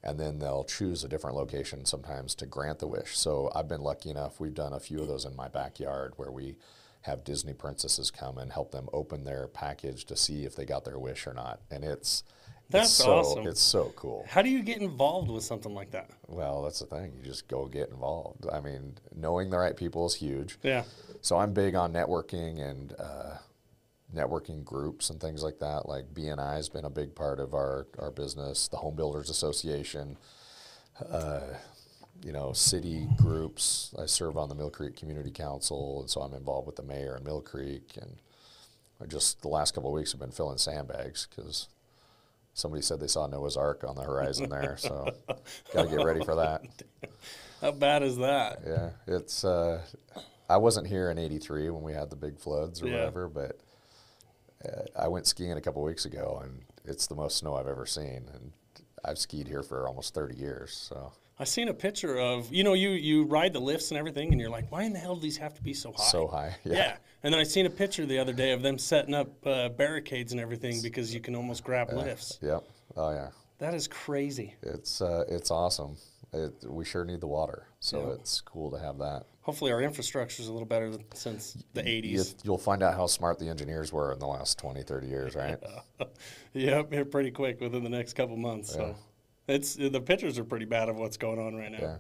and 0.04 0.20
then 0.20 0.40
they'll 0.40 0.66
choose 0.66 1.04
a 1.04 1.08
different 1.08 1.36
location 1.36 1.86
sometimes 1.86 2.36
to 2.36 2.46
grant 2.46 2.80
the 2.80 2.88
wish. 2.88 3.18
So 3.18 3.52
I've 3.56 3.70
been 3.70 3.82
lucky 3.82 4.10
enough, 4.10 4.40
we've 4.40 4.54
done 4.54 4.74
a 4.74 4.80
few 4.80 5.00
of 5.00 5.08
those 5.08 5.26
in 5.26 5.36
my 5.36 5.48
backyard 5.48 6.14
where 6.18 6.32
we 6.32 6.58
have 7.02 7.24
Disney 7.24 7.54
princesses 7.54 8.12
come 8.12 8.38
and 8.38 8.52
help 8.52 8.72
them 8.72 8.88
open 8.94 9.24
their 9.24 9.48
package 9.48 10.06
to 10.06 10.16
see 10.16 10.46
if 10.46 10.56
they 10.56 10.66
got 10.66 10.86
their 10.86 11.00
wish 11.00 11.28
or 11.28 11.34
not. 11.34 11.60
And 11.70 11.84
it's 11.84 12.24
That's 12.70 12.88
it's 12.88 12.94
so, 12.94 13.12
awesome. 13.12 13.48
It's 13.48 13.62
so 13.62 13.94
cool. 13.96 14.26
How 14.30 14.42
do 14.42 14.50
you 14.50 14.64
get 14.64 14.82
involved 14.82 15.30
with 15.30 15.44
something 15.44 15.74
like 15.74 15.92
that? 15.92 16.10
Well, 16.28 16.64
that's 16.64 16.80
the 16.80 16.86
thing. 16.86 17.14
You 17.18 17.24
just 17.24 17.48
go 17.48 17.66
get 17.66 17.90
involved. 17.90 18.46
I 18.52 18.60
mean, 18.60 18.96
knowing 19.16 19.50
the 19.50 19.58
right 19.58 19.76
people 19.76 20.06
is 20.06 20.16
huge. 20.16 20.58
Yeah. 20.64 20.84
So 21.22 21.38
I'm 21.38 21.54
big 21.54 21.76
on 21.76 21.94
networking 21.94 22.62
and 22.62 22.94
uh, 23.00 23.38
networking 24.16 24.64
groups 24.64 25.10
and 25.10 25.20
things 25.20 25.44
like 25.44 25.60
that. 25.60 25.88
Like 25.88 26.14
BNI 26.14 26.56
has 26.56 26.70
been 26.70 26.86
a 26.86 26.90
big 26.90 27.16
part 27.16 27.40
of 27.40 27.54
our, 27.54 27.88
our 28.00 28.12
business. 28.12 28.68
The 28.68 28.78
Home 28.78 28.96
Builders 28.96 29.30
Association, 29.30 30.18
uh, 31.10 31.42
you 32.24 32.32
know, 32.32 32.54
city 32.54 33.08
groups. 33.18 33.94
I 34.00 34.06
serve 34.06 34.38
on 34.38 34.50
the 34.50 34.56
Mill 34.56 34.70
Creek 34.70 34.96
Community 34.96 35.32
Council, 35.32 36.02
and 36.02 36.10
so 36.10 36.22
I'm 36.22 36.34
involved 36.34 36.68
with 36.68 36.76
the 36.76 36.84
mayor 36.84 37.18
in 37.18 37.24
Mill 37.24 37.42
Creek. 37.42 37.92
And 38.00 38.18
I 39.02 39.06
just 39.06 39.42
the 39.42 39.48
last 39.50 39.74
couple 39.74 39.90
of 39.90 39.96
weeks 39.96 40.12
have 40.12 40.22
been 40.22 40.32
filling 40.32 40.58
sandbags 40.58 41.28
because 41.30 41.68
somebody 42.54 42.84
said 42.84 43.00
they 43.00 43.08
saw 43.08 43.26
Noah's 43.28 43.58
Ark 43.58 43.84
on 43.88 43.96
the 43.96 44.04
horizon 44.04 44.50
there. 44.50 44.78
So 44.78 45.10
got 45.74 45.84
to 45.84 45.90
get 45.90 46.06
ready 46.06 46.24
for 46.24 46.36
that. 46.36 46.64
How 47.62 47.72
bad 47.72 48.04
is 48.04 48.18
that? 48.18 48.60
Yeah, 48.66 48.90
it's. 49.08 49.44
Uh, 49.44 49.82
I 50.50 50.58
wasn't 50.58 50.86
here 50.88 51.10
in 51.10 51.18
'83 51.18 51.70
when 51.72 51.82
we 51.82 51.94
had 51.94 52.10
the 52.10 52.16
big 52.16 52.38
floods 52.38 52.82
or 52.84 52.88
Yeah. 52.88 52.98
whatever, 52.98 53.28
but 53.28 53.58
I 54.98 55.08
went 55.08 55.28
skiing 55.28 55.54
a 55.54 55.62
couple 55.62 55.82
weeks 55.84 56.06
ago, 56.06 56.42
and 56.44 56.64
it's 56.86 57.08
the 57.08 57.16
most 57.16 57.38
snow 57.38 57.56
I've 57.56 57.68
ever 57.68 57.86
seen. 57.86 58.26
And 58.34 58.52
I've 59.04 59.18
skied 59.18 59.48
here 59.48 59.64
for 59.64 59.88
almost 59.88 60.14
30 60.14 60.36
years, 60.36 60.72
so 60.74 61.12
I 61.40 61.46
seen 61.46 61.68
a 61.68 61.74
picture 61.74 62.18
of 62.20 62.52
you 62.54 62.64
know 62.64 62.74
you 62.74 62.92
you 62.92 63.24
ride 63.26 63.54
the 63.54 63.60
lifts 63.60 63.92
and 63.92 63.98
everything, 63.98 64.32
and 64.32 64.40
you're 64.40 64.50
like, 64.50 64.72
why 64.72 64.84
in 64.84 64.94
the 64.94 65.00
hell 65.00 65.16
do 65.16 65.22
these 65.22 65.38
have 65.38 65.54
to 65.56 65.62
be 65.62 65.74
so 65.74 65.92
high? 65.92 66.04
so 66.04 66.28
high. 66.28 66.56
Yeah. 66.64 66.96
And 67.24 67.34
then 67.34 67.40
I 67.40 67.44
seen 67.44 67.66
a 67.66 67.70
picture 67.70 68.06
the 68.06 68.20
other 68.20 68.34
day 68.34 68.52
of 68.52 68.62
them 68.62 68.78
setting 68.78 69.14
up 69.14 69.30
uh, 69.48 69.70
barricades 69.70 70.34
and 70.34 70.42
everything 70.42 70.82
because 70.82 71.14
you 71.14 71.22
can 71.22 71.36
almost 71.36 71.64
grab 71.64 71.92
lifts. 71.94 72.38
Yep. 72.42 72.64
Oh 72.98 73.12
yeah. 73.12 73.30
That 73.60 73.74
is 73.74 73.88
crazy. 73.88 74.56
It's 74.62 75.02
uh, 75.02 75.24
it's 75.30 75.50
awesome. 75.50 75.96
It, 76.34 76.54
we 76.68 76.84
sure 76.84 77.06
need 77.06 77.22
the 77.22 77.28
water, 77.28 77.68
so 77.80 78.08
Yeah. 78.08 78.14
it's 78.16 78.42
cool 78.42 78.72
to 78.72 78.80
have 78.80 78.98
that. 78.98 79.24
Hopefully 79.44 79.74
our 79.74 79.82
infrastructure 79.82 80.42
is 80.42 80.48
a 80.48 80.54
little 80.54 80.66
better 80.66 80.90
than, 80.90 81.04
since 81.14 81.58
the 81.74 81.84
80s. 81.84 82.36
you'll 82.44 82.58
find 82.58 82.82
out 82.82 82.96
how 82.96 83.08
smart 83.08 83.40
the 83.40 83.48
engineers 83.50 83.92
were 83.92 84.14
in 84.14 84.20
the 84.20 84.26
last 84.26 84.58
20, 84.58 84.82
30 84.84 85.08
years, 85.08 85.36
right? 85.36 85.58
Yep, 86.56 86.94
here 86.94 87.04
pretty 87.04 87.32
quick 87.32 87.60
within 87.60 87.84
the 87.84 87.90
next 87.90 88.14
couple 88.14 88.38
months. 88.38 88.72
So 88.72 88.96
it's 89.48 89.74
the 89.74 90.00
pictures 90.00 90.38
are 90.38 90.44
pretty 90.44 90.66
bad 90.66 90.88
of 90.88 90.98
what's 90.98 91.18
going 91.18 91.40
on 91.40 91.56
right 91.56 91.72
now. 91.72 91.80
Yeah. 91.82 91.96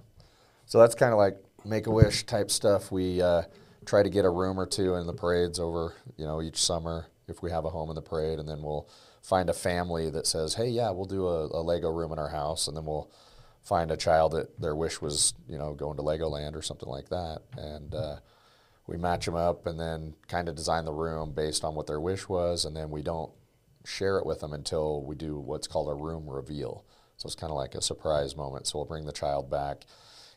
So 0.67 0.77
that's 0.77 0.93
kind 0.93 1.11
of 1.11 1.17
like 1.17 1.43
make 1.65 1.87
a 1.87 1.91
wish 1.91 2.23
type 2.27 2.51
stuff. 2.51 2.91
We 2.91 3.19
uh, 3.19 3.43
try 3.85 4.03
to 4.03 4.09
get 4.09 4.25
a 4.25 4.29
room 4.29 4.59
or 4.59 4.67
two 4.67 4.93
in 4.95 5.07
the 5.07 5.13
parades 5.13 5.59
over, 5.59 5.95
you 6.17 6.25
know, 6.25 6.39
each 6.39 6.61
summer 6.61 7.07
if 7.27 7.41
we 7.41 7.49
have 7.49 7.65
a 7.65 7.69
home 7.69 7.89
in 7.89 7.95
the 7.95 8.01
parade, 8.01 8.37
and 8.37 8.47
then 8.47 8.61
we'll 8.61 8.87
find 9.21 9.49
a 9.49 9.53
family 9.53 10.09
that 10.09 10.27
says, 10.27 10.53
"Hey, 10.53 10.67
yeah, 10.67 10.91
we'll 10.91 11.05
do 11.05 11.27
a, 11.27 11.45
a 11.47 11.61
Lego 11.61 11.89
room 11.89 12.11
in 12.11 12.19
our 12.19 12.29
house," 12.29 12.67
and 12.67 12.77
then 12.77 12.85
we'll 12.85 13.09
find 13.63 13.91
a 13.91 13.97
child 13.97 14.33
that 14.33 14.59
their 14.59 14.75
wish 14.75 15.01
was, 15.01 15.33
you 15.47 15.57
know, 15.57 15.73
going 15.73 15.97
to 15.97 16.03
Legoland 16.03 16.55
or 16.55 16.61
something 16.61 16.89
like 16.89 17.09
that, 17.09 17.39
and 17.57 17.95
uh, 17.95 18.17
we 18.87 18.97
match 18.97 19.25
them 19.25 19.35
up, 19.35 19.65
and 19.65 19.79
then 19.79 20.13
kind 20.27 20.49
of 20.49 20.55
design 20.55 20.85
the 20.85 20.93
room 20.93 21.31
based 21.31 21.63
on 21.63 21.73
what 21.73 21.87
their 21.87 21.99
wish 21.99 22.27
was, 22.27 22.65
and 22.65 22.75
then 22.75 22.89
we 22.89 23.01
don't 23.01 23.31
share 23.85 24.17
it 24.17 24.25
with 24.25 24.41
them 24.41 24.53
until 24.53 25.01
we 25.01 25.15
do 25.15 25.37
what's 25.37 25.67
called 25.67 25.89
a 25.89 25.93
room 25.93 26.29
reveal. 26.29 26.85
So 27.17 27.27
it's 27.27 27.35
kind 27.35 27.51
of 27.51 27.57
like 27.57 27.75
a 27.75 27.81
surprise 27.81 28.35
moment. 28.35 28.67
So 28.67 28.79
we'll 28.79 28.85
bring 28.85 29.05
the 29.05 29.11
child 29.11 29.49
back. 29.49 29.85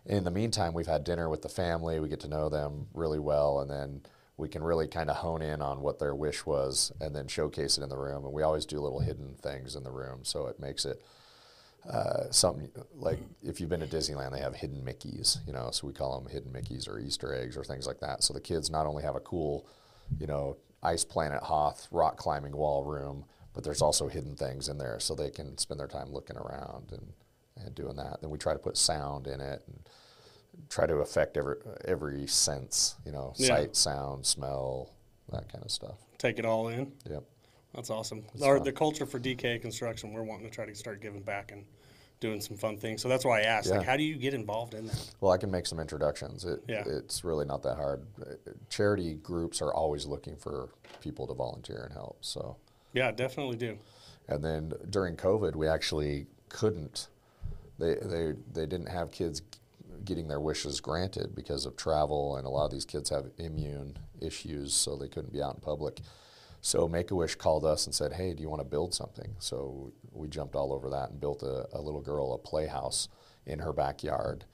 In 0.05 0.25
the 0.25 0.31
meantime, 0.31 0.73
we've 0.73 0.87
had 0.87 1.03
dinner 1.03 1.29
with 1.29 1.43
the 1.43 1.49
family. 1.49 1.99
We 1.99 2.09
get 2.09 2.21
to 2.21 2.29
know 2.29 2.49
them 2.49 2.87
really 2.95 3.19
well, 3.19 3.61
and 3.61 3.71
then 3.71 4.03
we 4.37 4.49
can 4.49 4.63
really 4.63 4.87
kind 4.87 5.11
of 5.11 5.17
hone 5.17 5.43
in 5.43 5.61
on 5.63 5.81
what 5.81 5.99
their 5.99 6.15
wish 6.15 6.45
was 6.45 6.93
and 7.01 7.17
then 7.17 7.27
showcase 7.27 7.79
it 7.79 7.83
in 7.83 7.89
the 7.89 7.97
room. 7.97 8.25
And 8.25 8.35
we 8.35 8.43
always 8.43 8.67
do 8.67 8.79
little 8.79 9.01
hidden 9.01 9.35
things 9.41 9.75
in 9.75 9.83
the 9.83 9.91
room, 9.91 10.21
so 10.23 10.47
it 10.47 10.61
makes 10.61 10.85
it 10.85 11.03
uh, 11.91 12.31
something 12.31 12.71
like 12.95 13.19
if 13.43 13.61
you've 13.61 13.71
been 13.71 13.81
to 13.81 13.87
Disneyland, 13.87 14.33
they 14.33 14.41
have 14.41 14.55
hidden 14.55 14.85
Mickey's, 14.85 15.39
you 15.47 15.53
know, 15.53 15.71
so 15.71 15.87
we 15.87 15.93
call 15.93 16.21
them 16.21 16.31
hidden 16.31 16.53
Mickey's 16.53 16.89
or 16.89 16.99
Easter 16.99 17.35
eggs 17.35 17.57
or 17.57 17.65
things 17.65 17.87
like 17.87 18.01
that. 18.01 18.23
So 18.25 18.35
the 18.35 18.41
kids 18.41 18.71
not 18.71 18.87
only 18.87 19.03
have 19.03 19.17
a 19.17 19.21
cool, 19.21 19.67
you 20.19 20.27
know, 20.27 20.57
Ice 20.83 21.05
Planet 21.05 21.43
Hoth 21.43 21.89
rock 21.91 22.17
climbing 22.17 22.57
wall 22.57 22.85
room, 22.85 23.25
but 23.55 23.65
there's 23.65 23.83
also 23.83 24.09
hidden 24.09 24.35
things 24.37 24.69
in 24.69 24.79
there 24.79 24.99
so 25.01 25.15
they 25.15 25.31
can 25.31 25.57
spend 25.59 25.81
their 25.81 25.87
time 25.87 26.13
looking 26.13 26.37
around 26.37 26.93
and, 26.93 27.13
and 27.65 27.75
doing 27.75 27.97
that. 27.97 28.21
Then 28.21 28.31
we 28.31 28.39
try 28.39 28.53
to 28.53 28.59
put 28.59 28.77
sound 28.77 29.27
in 29.27 29.41
it 29.41 29.63
and 29.67 29.89
try 30.69 30.87
to 30.87 30.97
affect 30.97 31.37
every 31.37 31.57
every 31.87 32.27
sense, 32.27 32.97
you 33.05 33.13
know, 33.13 33.33
Yeah. 33.37 33.49
sight, 33.49 33.77
sound, 33.77 34.27
smell, 34.27 34.91
that 35.31 35.51
kind 35.51 35.65
of 35.65 35.71
stuff. 35.71 35.99
Take 36.19 36.39
it 36.39 36.45
all 36.45 36.69
in. 36.69 36.93
Yep. 37.09 37.25
That's 37.75 37.91
awesome. 37.91 38.25
Our, 38.43 38.59
the 38.59 38.73
culture 38.73 39.05
for 39.05 39.21
DK 39.21 39.61
construction, 39.61 40.13
we're 40.13 40.23
wanting 40.23 40.47
to 40.49 40.51
try 40.55 40.65
to 40.65 40.75
start 40.75 41.03
giving 41.03 41.21
back 41.21 41.53
and 41.53 41.65
doing 42.21 42.41
some 42.41 42.57
fun 42.57 42.77
things. 42.79 43.03
So 43.03 43.09
that's 43.09 43.25
why 43.25 43.41
I 43.41 43.43
asked, 43.43 43.69
like, 43.71 43.83
how 43.87 43.97
do 43.97 44.03
you 44.03 44.17
get 44.17 44.33
involved 44.35 44.75
in 44.75 44.87
that? 44.87 45.11
Well, 45.21 45.33
I 45.33 45.37
can 45.37 45.51
make 45.51 45.67
some 45.67 45.79
introductions. 45.79 46.45
It, 46.45 46.63
Yeah. 46.67 46.83
It's 46.87 47.25
really 47.25 47.45
not 47.45 47.63
that 47.65 47.77
hard. 47.77 48.07
Charity 48.71 49.15
groups 49.17 49.61
are 49.61 49.73
always 49.73 50.07
looking 50.07 50.37
for 50.37 50.71
people 51.01 51.27
to 51.27 51.35
volunteer 51.35 51.83
and 51.85 51.93
help. 51.93 52.19
So, 52.23 52.57
Yeah, 52.95 53.11
definitely 53.13 53.57
do. 53.57 53.79
and 54.29 54.43
then 54.43 54.73
during 54.91 55.17
COVID, 55.17 55.55
we 55.57 55.69
actually 55.69 56.27
couldn't. 56.49 57.09
They 57.79 57.95
they 57.97 58.33
they 58.53 58.65
didn't 58.67 58.89
have 58.89 59.11
kids 59.11 59.43
getting 60.05 60.29
their 60.29 60.41
wishes 60.41 60.81
granted 60.81 61.35
because 61.35 61.67
of 61.67 61.77
travel, 61.77 62.37
and 62.37 62.47
a 62.47 62.49
lot 62.51 62.65
of 62.65 62.71
these 62.71 62.87
kids 62.87 63.11
have 63.11 63.27
immune 63.39 63.99
issues, 64.21 64.73
so 64.73 64.97
they 64.97 65.09
couldn't 65.09 65.33
be 65.33 65.43
out 65.43 65.55
in 65.57 65.61
public. 65.61 66.01
So 66.63 66.89
Make 66.89 67.11
a 67.11 67.15
Wish 67.15 67.35
called 67.35 67.65
us 67.67 67.85
and 67.87 67.95
said, 67.95 68.15
"Hey, 68.15 68.33
do 68.33 68.43
you 68.43 68.49
want 68.49 68.61
to 68.61 68.69
build 68.69 68.95
something?" 68.95 69.37
So 69.39 69.93
we 70.17 70.29
jumped 70.29 70.57
all 70.57 70.73
over 70.73 70.91
that 70.91 71.11
and 71.11 71.21
built 71.21 71.43
a, 71.43 71.67
a 71.73 71.81
little 71.81 72.01
girl 72.01 72.33
a 72.33 72.39
playhouse 72.39 73.09
in 73.45 73.61
her 73.61 73.73
backyard, 73.73 74.45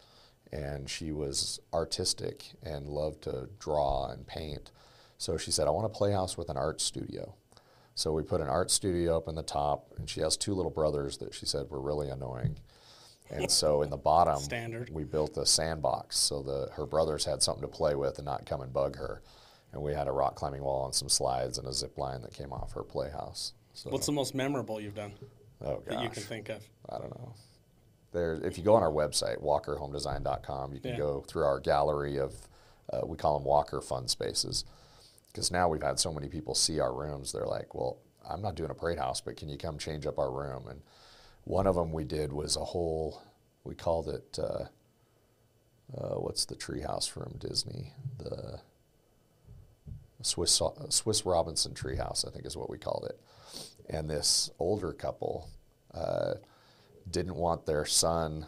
and 0.52 0.88
she 0.88 1.12
was 1.12 1.61
artistic 1.73 2.52
and 2.62 2.88
loved 2.88 3.23
to 3.23 3.49
draw 3.59 4.11
and 4.11 4.26
paint. 4.26 4.71
So 5.19 5.37
she 5.37 5.50
said, 5.50 5.66
"I 5.66 5.71
want 5.71 5.87
a 5.87 5.88
playhouse 5.88 6.37
with 6.37 6.49
an 6.49 6.57
art 6.57 6.81
studio." 6.81 7.35
So 7.95 8.12
we 8.12 8.23
put 8.23 8.40
an 8.40 8.49
art 8.49 8.71
studio 8.71 9.16
up 9.16 9.28
in 9.28 9.35
the 9.35 9.42
top, 9.42 9.92
and 9.99 10.09
she 10.09 10.21
has 10.21 10.37
two 10.37 10.54
little 10.54 10.71
brothers 10.71 11.19
that 11.19 11.35
she 11.35 11.47
said 11.47 11.71
were 11.71 11.81
really 11.81 12.09
annoying. 12.09 12.59
And 13.31 13.50
so 13.50 13.83
in 13.83 13.90
the 13.90 13.97
bottom, 13.97 14.38
Standard. 14.38 14.90
we 14.90 15.04
built 15.04 15.37
a 15.38 15.47
sandbox 15.47 16.16
so 16.19 16.42
the 16.42 16.69
her 16.75 16.87
brothers 16.87 17.25
had 17.25 17.42
something 17.42 17.62
to 17.62 17.69
play 17.69 17.95
with 17.95 18.19
and 18.19 18.26
not 18.26 18.47
come 18.47 18.61
and 18.61 18.73
bug 18.73 18.97
her. 18.97 19.23
And 19.73 19.83
we 19.83 19.95
had 19.95 20.07
a 20.07 20.12
rock 20.12 20.35
climbing 20.35 20.62
wall 20.62 20.85
and 20.85 20.95
some 20.95 21.09
slides 21.09 21.57
and 21.57 21.66
a 21.66 21.73
zip 21.73 21.97
line 21.97 22.21
that 22.23 22.35
came 22.35 22.52
off 22.52 22.73
her 22.75 22.83
playhouse. 22.83 23.54
So, 23.73 23.88
What's 23.88 24.04
the 24.04 24.12
most 24.12 24.35
memorable 24.35 24.81
you've 24.81 24.95
done 24.95 25.14
oh 25.64 25.83
that 25.87 26.02
you 26.02 26.09
can 26.11 26.23
think 26.23 26.49
of? 26.49 26.62
I 26.88 26.99
don't 26.99 27.11
know. 27.19 27.35
There, 28.12 28.35
if 28.45 28.59
you 28.59 28.64
go 28.64 28.75
on 28.75 28.83
our 28.83 28.90
website, 28.92 29.40
walkerhomedesign.com, 29.42 30.75
you 30.75 30.81
can 30.81 30.90
Yeah. 30.92 30.97
go 30.99 31.21
through 31.26 31.45
our 31.45 31.59
gallery 31.61 32.19
of, 32.19 32.35
uh, 32.92 33.00
we 33.07 33.16
call 33.16 33.38
them 33.38 33.45
Walker 33.47 33.81
Fun 33.81 34.07
Spaces. 34.09 34.64
Because 35.28 35.50
now 35.50 35.66
we've 35.69 35.83
had 35.83 35.99
so 35.99 36.12
many 36.12 36.28
people 36.28 36.54
see 36.54 36.78
our 36.78 36.92
rooms, 36.92 37.33
they're 37.33 37.47
like, 37.47 37.75
well, 37.75 37.97
I'm 38.28 38.42
not 38.42 38.54
doing 38.54 38.71
a 38.71 38.75
parade 38.75 38.99
house, 38.99 39.23
but 39.23 39.37
can 39.37 39.49
you 39.49 39.57
come 39.57 39.78
change 39.78 40.07
up 40.07 40.19
our 40.19 40.31
room? 40.31 40.66
And 40.69 40.83
one 41.45 41.66
of 41.66 41.75
them 41.75 41.90
we 41.90 42.04
did 42.04 42.33
was 42.35 42.54
a 42.57 42.64
whole, 42.64 43.23
we 43.64 43.75
called 43.75 44.09
it, 44.09 44.38
uh, 44.38 44.64
uh, 45.97 46.16
what's 46.16 46.45
the 46.45 46.54
treehouse 46.54 47.09
from 47.09 47.37
Disney? 47.38 47.95
The 48.19 48.61
Swiss, 50.21 50.61
Swiss 50.90 51.25
Robinson 51.26 51.73
treehouse, 51.75 52.26
I 52.26 52.31
think 52.31 52.45
is 52.47 52.57
what 52.57 52.71
we 52.71 52.78
called 52.78 53.07
it. 53.09 53.19
And 53.89 54.09
this 54.09 54.51
older 54.59 54.93
couple, 54.93 55.49
uh, 55.95 56.35
didn't 57.11 57.35
want 57.35 57.67
their 57.67 57.85
son 57.85 58.47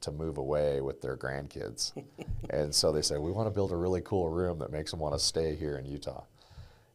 to 0.00 0.10
move 0.10 0.36
away 0.36 0.80
with 0.80 1.00
their 1.00 1.16
grandkids. 1.16 1.92
and 2.50 2.74
so 2.74 2.92
they 2.92 3.02
said, 3.02 3.18
We 3.20 3.30
want 3.30 3.46
to 3.46 3.54
build 3.54 3.72
a 3.72 3.76
really 3.76 4.02
cool 4.02 4.28
room 4.28 4.58
that 4.58 4.72
makes 4.72 4.90
them 4.90 5.00
want 5.00 5.14
to 5.14 5.18
stay 5.18 5.54
here 5.54 5.76
in 5.78 5.86
Utah. 5.86 6.24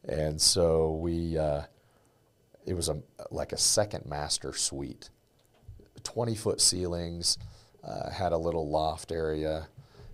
And 0.07 0.39
so 0.39 0.93
we, 0.93 1.37
uh, 1.37 1.63
it 2.65 2.73
was 2.73 2.89
a, 2.89 3.01
like 3.31 3.51
a 3.51 3.57
second 3.57 4.05
master 4.05 4.53
suite, 4.53 5.09
20 6.03 6.35
foot 6.35 6.61
ceilings, 6.61 7.37
uh, 7.83 8.09
had 8.09 8.31
a 8.31 8.37
little 8.37 8.69
loft 8.69 9.11
area. 9.11 9.67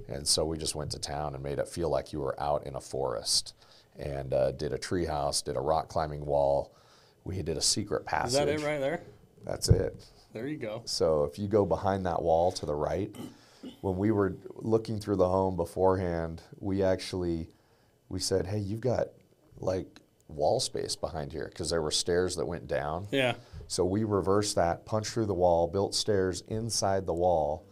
And 0.08 0.28
so 0.28 0.46
we 0.46 0.58
just 0.58 0.76
went 0.76 0.92
to 0.92 1.00
town 1.00 1.34
and 1.34 1.44
made 1.44 1.60
it 1.60 1.68
feel 1.68 1.90
like 1.90 2.14
you 2.14 2.20
were 2.20 2.40
out 2.42 2.66
in 2.66 2.76
a 2.76 2.82
forest 2.82 3.54
and 3.98 4.34
uh, 4.34 4.52
did 4.52 4.74
a 4.74 4.78
tree 4.78 5.06
house, 5.06 5.42
did 5.42 5.56
a 5.56 5.62
rock 5.62 5.88
climbing 5.88 6.26
wall. 6.26 6.76
We 7.24 7.42
did 7.42 7.58
a 7.58 7.62
secret 7.62 8.06
passage. 8.06 8.28
Is 8.30 8.34
that 8.34 8.50
it 8.50 8.62
right 8.62 8.80
there? 8.80 9.02
That's 9.46 9.70
it. 9.70 10.06
There 10.34 10.48
you 10.48 10.58
go. 10.58 10.82
So 10.86 11.24
if 11.26 11.38
you 11.38 11.48
go 11.48 11.66
behind 11.66 12.06
that 12.06 12.22
wall 12.22 12.52
to 12.54 12.66
the 12.66 12.76
right, 12.76 13.14
when 13.82 13.98
we 13.98 14.12
were 14.12 14.36
looking 14.56 15.00
through 15.00 15.18
the 15.18 15.30
home 15.30 15.56
beforehand, 15.56 16.42
we 16.60 16.84
actually 16.84 17.50
we 18.10 18.20
said, 18.20 18.48
"Hey, 18.48 18.60
you've 18.60 18.82
got 18.82 19.08
like 19.60 20.00
wall 20.28 20.60
space 20.60 20.96
behind 20.96 21.32
here 21.32 21.48
because 21.50 21.70
there 21.70 21.82
were 21.82 21.92
stairs 21.92 22.36
that 22.38 22.46
went 22.46 22.68
down." 22.68 23.08
Yeah. 23.12 23.36
So 23.68 23.86
we 23.86 24.04
reversed 24.04 24.56
that, 24.56 24.86
punched 24.86 25.12
through 25.12 25.28
the 25.28 25.34
wall, 25.34 25.68
built 25.68 25.96
stairs 25.96 26.42
inside 26.48 27.06
the 27.06 27.14
wall, 27.14 27.66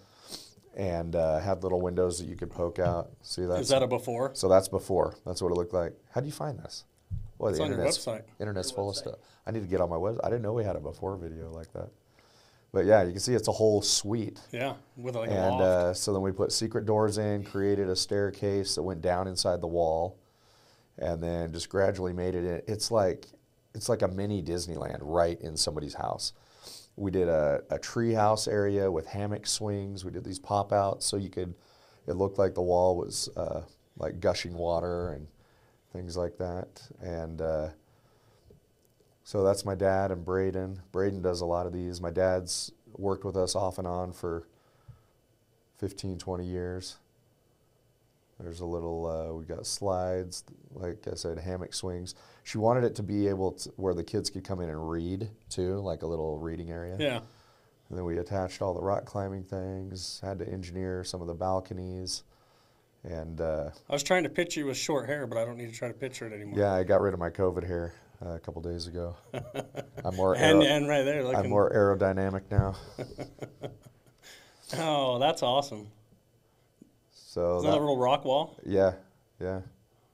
and 0.75 1.15
uh, 1.15 1.39
had 1.39 1.63
little 1.63 1.81
windows 1.81 2.20
that 2.20 2.25
you 2.27 2.36
could 2.36 2.50
poke 2.51 2.79
out. 2.79 3.10
See 3.22 3.43
that? 3.46 3.60
Is 3.60 3.70
that 3.70 3.84
a 3.84 3.88
before? 3.88 4.31
so 4.34 4.48
that's 4.48 4.67
before. 4.70 5.15
That's 5.25 5.41
what 5.41 5.51
it 5.51 5.55
looked 5.55 5.74
like. 5.74 5.93
How 6.12 6.22
do 6.22 6.27
you 6.27 6.34
find 6.34 6.58
this? 6.60 6.86
Well, 7.38 7.50
It's 7.50 7.58
the 7.60 7.65
internet's, 7.65 7.98
website. 7.98 8.22
internet's 8.39 8.72
full 8.72 8.89
of 8.91 8.96
stuff. 8.96 9.15
I 9.45 9.51
need 9.51 9.62
to 9.62 9.67
get 9.67 9.81
on 9.81 9.89
my 9.89 9.95
website. 9.95 10.19
I 10.24 10.29
didn't 10.29 10.43
know 10.43 10.53
we 10.53 10.63
had 10.63 10.75
a 10.75 10.79
before 10.79 11.17
video 11.17 11.51
like 11.51 11.71
that. 11.74 11.89
But 12.74 12.86
yeah, 12.86 13.03
you 13.03 13.12
can 13.12 13.19
see 13.19 13.33
it's 13.33 13.50
a 13.50 13.51
whole 13.53 13.81
suite. 13.81 14.39
Yeah, 14.51 14.75
with 14.95 15.15
like 15.15 15.29
a 15.29 15.33
And 15.33 15.51
loft. 15.51 15.62
uh, 15.63 15.93
so 15.93 16.13
then 16.13 16.21
we 16.21 16.31
put 16.31 16.51
secret 16.53 16.86
doors 16.86 17.17
in, 17.17 17.43
created 17.43 17.89
a 17.89 17.95
staircase 17.95 18.75
that 18.75 18.83
went 18.83 19.01
down 19.01 19.27
inside 19.27 19.60
the 19.62 19.67
wall, 19.67 20.17
and 20.98 21.21
then 21.21 21.51
just 21.51 21.67
gradually 21.69 22.13
made 22.13 22.33
it. 22.36 22.45
In. 22.45 22.62
It's 22.74 22.89
like 22.91 23.27
it's 23.75 23.89
like 23.89 24.01
a 24.03 24.07
mini 24.07 24.41
Disneyland 24.41 25.00
right 25.01 25.39
in 25.41 25.57
somebody's 25.57 25.95
house. 25.95 26.33
We 26.95 27.10
did 27.12 27.27
a, 27.27 27.62
a 27.69 27.79
tree 27.79 28.13
house 28.13 28.48
area 28.48 28.89
with 28.91 29.05
hammock 29.07 29.48
swings. 29.48 30.05
We 30.05 30.12
did 30.12 30.24
these 30.24 30.39
pop 30.39 30.71
outs 30.71 31.05
so 31.05 31.17
you 31.17 31.29
could. 31.29 31.53
It 32.07 32.13
looked 32.13 32.38
like 32.38 32.53
the 32.53 32.62
wall 32.62 32.95
was 32.98 33.29
uh, 33.36 33.62
like 33.98 34.19
gushing 34.19 34.53
water 34.53 35.12
and 35.13 35.27
things 35.93 36.15
like 36.15 36.38
that. 36.38 36.81
And 37.01 37.41
uh, 37.41 37.69
so 39.31 39.43
that's 39.43 39.63
my 39.63 39.75
dad 39.75 40.11
and 40.11 40.25
Braden. 40.25 40.81
Braden 40.91 41.21
does 41.21 41.39
a 41.39 41.45
lot 41.45 41.65
of 41.65 41.71
these. 41.71 42.01
My 42.01 42.11
dad's 42.11 42.69
worked 42.97 43.23
with 43.23 43.38
us 43.38 43.55
off 43.55 43.77
and 43.77 43.88
on 43.88 44.11
for 44.11 44.45
15, 45.77 46.17
20 46.17 46.43
years. 46.43 46.97
There's 48.41 48.59
a 48.59 48.65
little, 48.65 49.07
uh, 49.07 49.33
we 49.33 49.45
got 49.45 49.65
slides, 49.65 50.43
like 50.73 51.07
I 51.09 51.15
said, 51.15 51.39
hammock 51.39 51.73
swings. 51.73 52.13
She 52.43 52.57
wanted 52.57 52.83
it 52.83 52.93
to 52.95 53.03
be 53.03 53.29
able 53.29 53.53
to, 53.53 53.69
where 53.77 53.93
the 53.93 54.03
kids 54.03 54.29
could 54.29 54.43
come 54.43 54.59
in 54.59 54.67
and 54.67 54.89
read 54.89 55.29
too, 55.50 55.77
like 55.77 56.01
a 56.01 56.07
little 56.07 56.38
reading 56.38 56.69
area. 56.69 56.97
yeah. 57.00 57.21
And 57.88 57.97
then 57.97 58.03
we 58.03 58.17
attached 58.17 58.61
all 58.61 58.73
the 58.73 58.81
rock 58.81 59.05
climbing 59.05 59.45
things, 59.45 60.19
had 60.21 60.39
to 60.39 60.50
engineer 60.50 61.05
some 61.05 61.21
of 61.21 61.27
the 61.27 61.35
balconies. 61.35 62.23
And 63.05 63.39
uh, 63.39 63.69
I 63.89 63.93
was 63.93 64.03
trying 64.03 64.23
to 64.23 64.29
picture 64.29 64.59
you 64.59 64.65
with 64.65 64.75
short 64.75 65.07
hair, 65.07 65.25
but 65.25 65.38
I 65.38 65.45
don't 65.45 65.57
need 65.57 65.71
to 65.71 65.77
try 65.77 65.88
to 65.88 65.93
picture 65.93 66.27
it 66.27 66.33
anymore. 66.33 66.59
yeah, 66.59 66.73
I 66.73 66.83
got 66.83 67.00
rid 67.00 67.13
of 67.13 67.19
my 67.21 67.29
COVID 67.29 67.65
hair 67.65 67.93
uh, 68.23 68.29
a 68.35 68.39
couple 68.39 68.61
days 68.61 68.87
ago. 68.87 69.15
I'm 70.05 70.15
more, 70.15 70.35
And, 70.35 70.61
and 70.63 70.87
right 70.87 71.03
there, 71.03 71.23
looking. 71.23 71.39
I'm 71.39 71.49
more 71.49 71.71
aerodynamic 71.71 72.43
now. 72.51 72.75
oh, 74.77 75.19
that's 75.19 75.43
awesome. 75.43 75.87
So 77.11 77.57
Is 77.57 77.63
that 77.63 77.71
a 77.71 77.79
little 77.79 77.97
rock 77.97 78.25
wall? 78.25 78.57
Yeah, 78.65 78.93
yeah. 79.39 79.61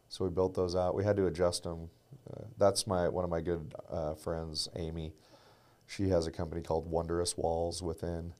So 0.09 0.23
we 0.25 0.29
built 0.31 0.53
those 0.53 0.75
out. 0.75 0.95
We 0.95 1.03
had 1.03 1.17
to 1.17 1.25
adjust 1.25 1.63
them. 1.63 1.89
Uh, 2.31 2.43
that's 2.57 2.85
my 2.85 3.09
one 3.09 3.23
of 3.23 3.29
my 3.29 3.41
good 3.41 3.73
uh, 3.89 4.13
friends, 4.13 4.69
Amy. 4.75 5.13
She 5.87 6.09
has 6.09 6.27
a 6.27 6.31
company 6.31 6.61
called 6.61 6.89
Wondrous 6.89 7.37
Walls 7.37 7.81
within, 7.81 8.33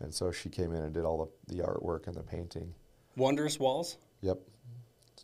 and 0.00 0.14
so 0.14 0.30
she 0.30 0.48
came 0.48 0.72
in 0.72 0.82
and 0.82 0.92
did 0.92 1.04
all 1.04 1.30
the, 1.48 1.56
the 1.56 1.62
artwork 1.62 2.06
and 2.06 2.14
the 2.14 2.22
painting. 2.22 2.74
Wondrous 3.16 3.58
walls? 3.58 3.96
Yep. 4.20 4.38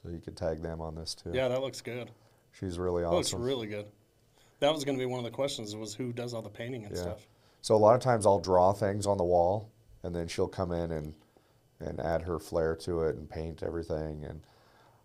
So 0.02 0.08
you 0.08 0.20
could 0.20 0.36
tag 0.36 0.62
them 0.62 0.80
on 0.80 0.94
this 0.94 1.14
too. 1.14 1.30
Yeah, 1.32 1.48
that 1.48 1.60
looks 1.60 1.80
good. 1.80 2.10
She's 2.52 2.78
really 2.78 3.04
oh, 3.04 3.14
looks 3.14 3.28
awesome. 3.28 3.42
really 3.42 3.66
good. 3.66 3.86
That 4.60 4.72
was 4.72 4.84
going 4.84 4.98
to 4.98 5.02
be 5.02 5.06
one 5.06 5.18
of 5.18 5.24
the 5.24 5.30
questions 5.30 5.74
was 5.74 5.94
who 5.94 6.12
does 6.12 6.34
all 6.34 6.42
the 6.42 6.50
painting 6.50 6.84
and 6.84 6.94
Yeah. 6.94 7.02
stuff. 7.02 7.26
So 7.62 7.74
a 7.74 7.78
lot 7.78 7.94
of 7.94 8.00
times 8.00 8.26
I'll 8.26 8.40
draw 8.40 8.72
things 8.72 9.06
on 9.06 9.16
the 9.18 9.24
wall, 9.24 9.70
and 10.02 10.14
then 10.14 10.28
she'll 10.28 10.48
come 10.48 10.72
in 10.72 10.92
and 10.92 11.14
and 11.82 11.98
add 11.98 12.20
her 12.22 12.38
flair 12.38 12.76
to 12.76 13.04
it 13.04 13.16
and 13.16 13.28
paint 13.28 13.62
everything. 13.62 14.22
And 14.24 14.42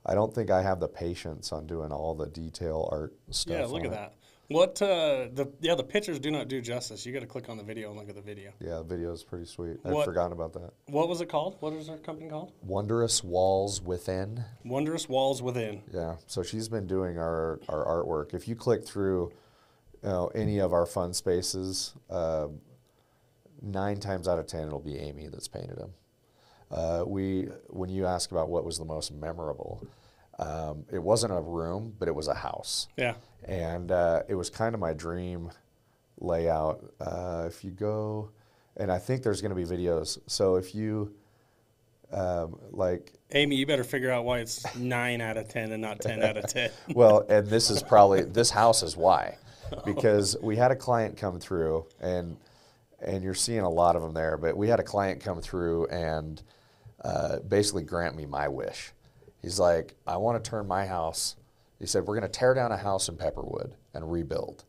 I 0.06 0.14
don't 0.14 0.34
think 0.36 0.52
I 0.52 0.62
have 0.62 0.82
the 0.82 0.90
patience 0.90 1.54
on 1.54 1.66
doing 1.68 1.92
all 1.94 2.14
the 2.16 2.28
detail 2.28 2.90
art 2.92 3.14
stuff. 3.30 3.58
Yeah, 3.60 3.66
look 3.66 3.82
at 3.82 3.88
it. 3.88 3.92
that. 3.92 4.14
What 4.48 4.80
uh, 4.82 5.28
the 5.34 5.52
yeah 5.60 5.74
the 5.74 5.84
pictures 5.84 6.20
do 6.20 6.30
not 6.30 6.48
do 6.48 6.62
justice. 6.62 7.06
You 7.06 7.14
got 7.14 7.22
to 7.22 7.26
click 7.26 7.50
on 7.50 7.58
the 7.58 7.64
video 7.64 7.90
and 7.90 7.98
look 7.98 8.10
at 8.10 8.16
the 8.16 8.22
video. 8.22 8.52
Yeah, 8.60 8.78
the 8.78 8.84
video 8.84 9.12
is 9.12 9.24
pretty 9.24 9.46
sweet. 9.46 9.78
I'd 9.84 9.92
What- 9.92 10.06
forgotten 10.06 10.34
about 10.34 10.54
that. 10.54 10.72
What 10.86 11.10
was 11.10 11.22
it 11.22 11.30
called? 11.30 11.58
What 11.62 11.74
is 11.74 11.90
our 11.90 11.98
company 11.98 12.30
called? 12.30 12.52
Wondrous 12.62 13.24
Walls 13.24 13.82
Within. 13.82 14.46
Wondrous 14.64 15.10
Walls 15.10 15.42
Within. 15.42 15.82
Yeah, 15.92 16.18
so 16.28 16.44
she's 16.44 16.70
been 16.70 16.86
doing 16.86 17.18
our, 17.18 17.60
our 17.68 17.86
artwork. 17.86 18.36
If 18.36 18.48
you 18.48 18.56
click 18.56 18.86
through 18.86 19.32
you 20.04 20.10
know, 20.10 20.28
any 20.36 20.60
of 20.60 20.74
our 20.74 20.86
fun 20.86 21.14
spaces, 21.16 21.94
uh, 22.12 22.48
nine 23.64 24.00
times 24.00 24.28
out 24.28 24.38
of 24.38 24.46
ten 24.46 24.68
it'll 24.68 24.80
be 24.80 24.98
Amy 25.00 25.28
that's 25.28 25.48
painted 25.48 25.78
them. 25.78 25.94
Uh, 26.70 27.04
we, 27.06 27.48
when 27.68 27.90
you 27.90 28.06
ask 28.06 28.32
about 28.32 28.50
what 28.50 28.64
was 28.64 28.78
the 28.78 28.86
most 28.86 29.12
memorable, 29.12 29.88
um, 30.40 30.86
it 30.92 31.02
wasn't 31.02 31.34
a 31.34 31.40
room, 31.40 31.94
but 32.00 32.08
it 32.08 32.16
was 32.16 32.28
a 32.28 32.34
house, 32.34 32.88
Yeah. 32.98 33.16
and 33.46 33.92
uh, 33.92 34.24
it 34.28 34.36
was 34.36 34.50
kind 34.50 34.74
of 34.76 34.82
my 34.82 34.94
dream 34.94 35.52
layout. 36.20 36.84
Uh, 37.00 37.46
if 37.48 37.64
you 37.64 37.72
go, 37.72 38.32
and 38.78 38.92
I 38.92 38.98
think 39.00 39.24
there's 39.24 39.42
going 39.42 39.56
to 39.56 39.56
be 39.56 39.64
videos. 39.64 40.18
So 40.28 40.56
if 40.56 40.76
you 40.76 41.14
um, 42.12 42.58
like 42.72 43.14
Amy, 43.32 43.56
you 43.56 43.66
better 43.66 43.84
figure 43.84 44.12
out 44.12 44.26
why 44.26 44.40
it's 44.40 44.76
nine 44.76 45.22
out 45.22 45.38
of 45.38 45.48
ten 45.48 45.72
and 45.72 45.82
not 45.82 46.00
ten 46.02 46.22
out 46.22 46.38
of 46.38 46.48
ten. 46.50 46.70
well, 46.94 47.26
and 47.30 47.48
this 47.48 47.70
is 47.70 47.82
probably 47.82 48.24
this 48.40 48.50
house 48.52 48.84
is 48.84 48.96
why, 48.96 49.38
because 49.86 50.36
we 50.42 50.56
had 50.56 50.72
a 50.72 50.76
client 50.76 51.18
come 51.18 51.40
through, 51.40 51.86
and 52.00 52.38
and 53.00 53.24
you're 53.24 53.34
seeing 53.34 53.62
a 53.62 53.70
lot 53.70 53.96
of 53.96 54.02
them 54.02 54.14
there. 54.14 54.38
But 54.38 54.56
we 54.58 54.68
had 54.68 54.80
a 54.80 54.84
client 54.84 55.22
come 55.22 55.42
through 55.42 55.88
and 55.88 56.42
uh, 57.04 57.40
basically 57.40 57.84
grant 57.84 58.16
me 58.16 58.26
my 58.26 58.48
wish. 58.48 58.92
He's 59.46 59.60
like, 59.60 59.94
I 60.08 60.18
want 60.18 60.44
to 60.44 60.50
turn 60.50 60.66
my 60.66 60.88
house. 60.88 61.36
He 61.78 61.86
said, 61.86 62.08
we're 62.08 62.20
going 62.20 62.32
to 62.32 62.40
tear 62.40 62.56
down 62.56 62.72
a 62.72 62.78
house 62.78 63.10
in 63.10 63.16
Pepperwood 63.16 63.76
and 63.94 64.12
rebuild. 64.12 64.64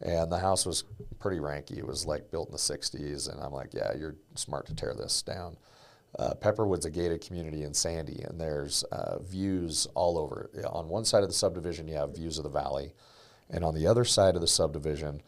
And 0.00 0.32
the 0.32 0.38
house 0.38 0.64
was 0.64 0.84
pretty 1.20 1.40
ranky. 1.40 1.76
It 1.76 1.86
was 1.86 2.06
like 2.06 2.30
built 2.30 2.48
in 2.48 2.52
the 2.52 2.58
60s. 2.58 3.30
And 3.30 3.38
I'm 3.38 3.52
like, 3.52 3.74
yeah, 3.74 3.92
you're 3.94 4.16
smart 4.34 4.64
to 4.68 4.74
tear 4.74 4.94
this 4.94 5.20
down. 5.20 5.58
Uh, 6.18 6.32
Pepperwood's 6.32 6.86
a 6.86 6.90
gated 6.90 7.20
community 7.20 7.64
in 7.64 7.74
Sandy, 7.74 8.22
and 8.22 8.40
there's 8.40 8.82
uh, 8.84 9.18
views 9.18 9.86
all 9.94 10.16
over. 10.16 10.48
On 10.70 10.88
one 10.88 11.04
side 11.04 11.22
of 11.22 11.28
the 11.28 11.34
subdivision, 11.34 11.86
you 11.86 11.96
have 11.96 12.16
views 12.16 12.38
of 12.38 12.44
the 12.44 12.50
valley, 12.50 12.94
and 13.50 13.62
on 13.62 13.74
the 13.74 13.86
other 13.86 14.06
side 14.06 14.34
of 14.34 14.40
the 14.40 14.46
subdivision, 14.46 15.20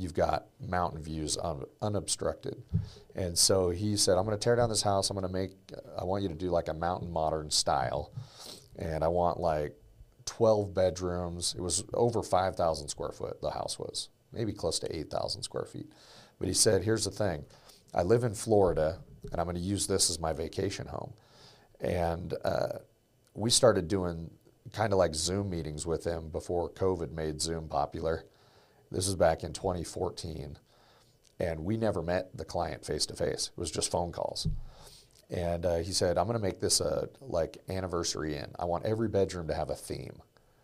you've 0.00 0.14
got 0.14 0.46
mountain 0.66 1.02
views 1.02 1.36
un- 1.42 1.64
unobstructed. 1.82 2.62
And 3.14 3.36
so 3.36 3.70
he 3.70 3.96
said, 3.96 4.16
I'm 4.16 4.24
going 4.24 4.36
to 4.36 4.42
tear 4.42 4.56
down 4.56 4.68
this 4.68 4.82
house. 4.82 5.10
I'm 5.10 5.16
going 5.16 5.26
to 5.26 5.32
make, 5.32 5.52
I 5.98 6.04
want 6.04 6.22
you 6.22 6.28
to 6.28 6.34
do 6.34 6.50
like 6.50 6.68
a 6.68 6.74
mountain 6.74 7.10
modern 7.10 7.50
style. 7.50 8.10
And 8.78 9.04
I 9.04 9.08
want 9.08 9.40
like 9.40 9.76
12 10.24 10.72
bedrooms. 10.72 11.54
It 11.56 11.60
was 11.60 11.84
over 11.92 12.22
5,000 12.22 12.88
square 12.88 13.12
foot, 13.12 13.40
the 13.42 13.50
house 13.50 13.78
was, 13.78 14.08
maybe 14.32 14.52
close 14.52 14.78
to 14.78 14.96
8,000 14.96 15.42
square 15.42 15.66
feet. 15.66 15.92
But 16.38 16.48
he 16.48 16.54
said, 16.54 16.82
here's 16.82 17.04
the 17.04 17.10
thing 17.10 17.44
I 17.92 18.02
live 18.02 18.24
in 18.24 18.34
Florida, 18.34 19.00
and 19.30 19.40
I'm 19.40 19.46
going 19.46 19.56
to 19.56 19.62
use 19.62 19.86
this 19.86 20.08
as 20.08 20.18
my 20.18 20.32
vacation 20.32 20.86
home. 20.86 21.12
And 21.80 22.34
uh, 22.44 22.78
we 23.34 23.50
started 23.50 23.88
doing 23.88 24.30
kind 24.72 24.92
of 24.92 24.98
like 24.98 25.14
Zoom 25.14 25.50
meetings 25.50 25.86
with 25.86 26.04
him 26.04 26.28
before 26.28 26.70
COVID 26.70 27.12
made 27.12 27.40
Zoom 27.40 27.68
popular. 27.68 28.24
This 28.90 29.06
was 29.06 29.16
back 29.16 29.42
in 29.42 29.52
2014. 29.52 30.58
And 31.38 31.64
we 31.64 31.76
never 31.76 32.02
met 32.02 32.36
the 32.36 32.44
client 32.44 32.84
face 32.84 33.06
to 33.06 33.16
face. 33.16 33.50
It 33.56 33.58
was 33.58 33.70
just 33.70 33.90
phone 33.90 34.12
calls. 34.12 34.46
And 35.30 35.64
uh, 35.64 35.76
he 35.78 35.92
said, 35.92 36.18
I'm 36.18 36.26
going 36.26 36.38
to 36.38 36.42
make 36.42 36.60
this 36.60 36.80
a 36.80 37.08
like 37.20 37.58
anniversary 37.68 38.36
inn. 38.36 38.52
I 38.58 38.64
want 38.64 38.84
every 38.84 39.08
bedroom 39.08 39.48
to 39.48 39.54
have 39.54 39.70
a 39.70 39.76
theme. 39.76 40.20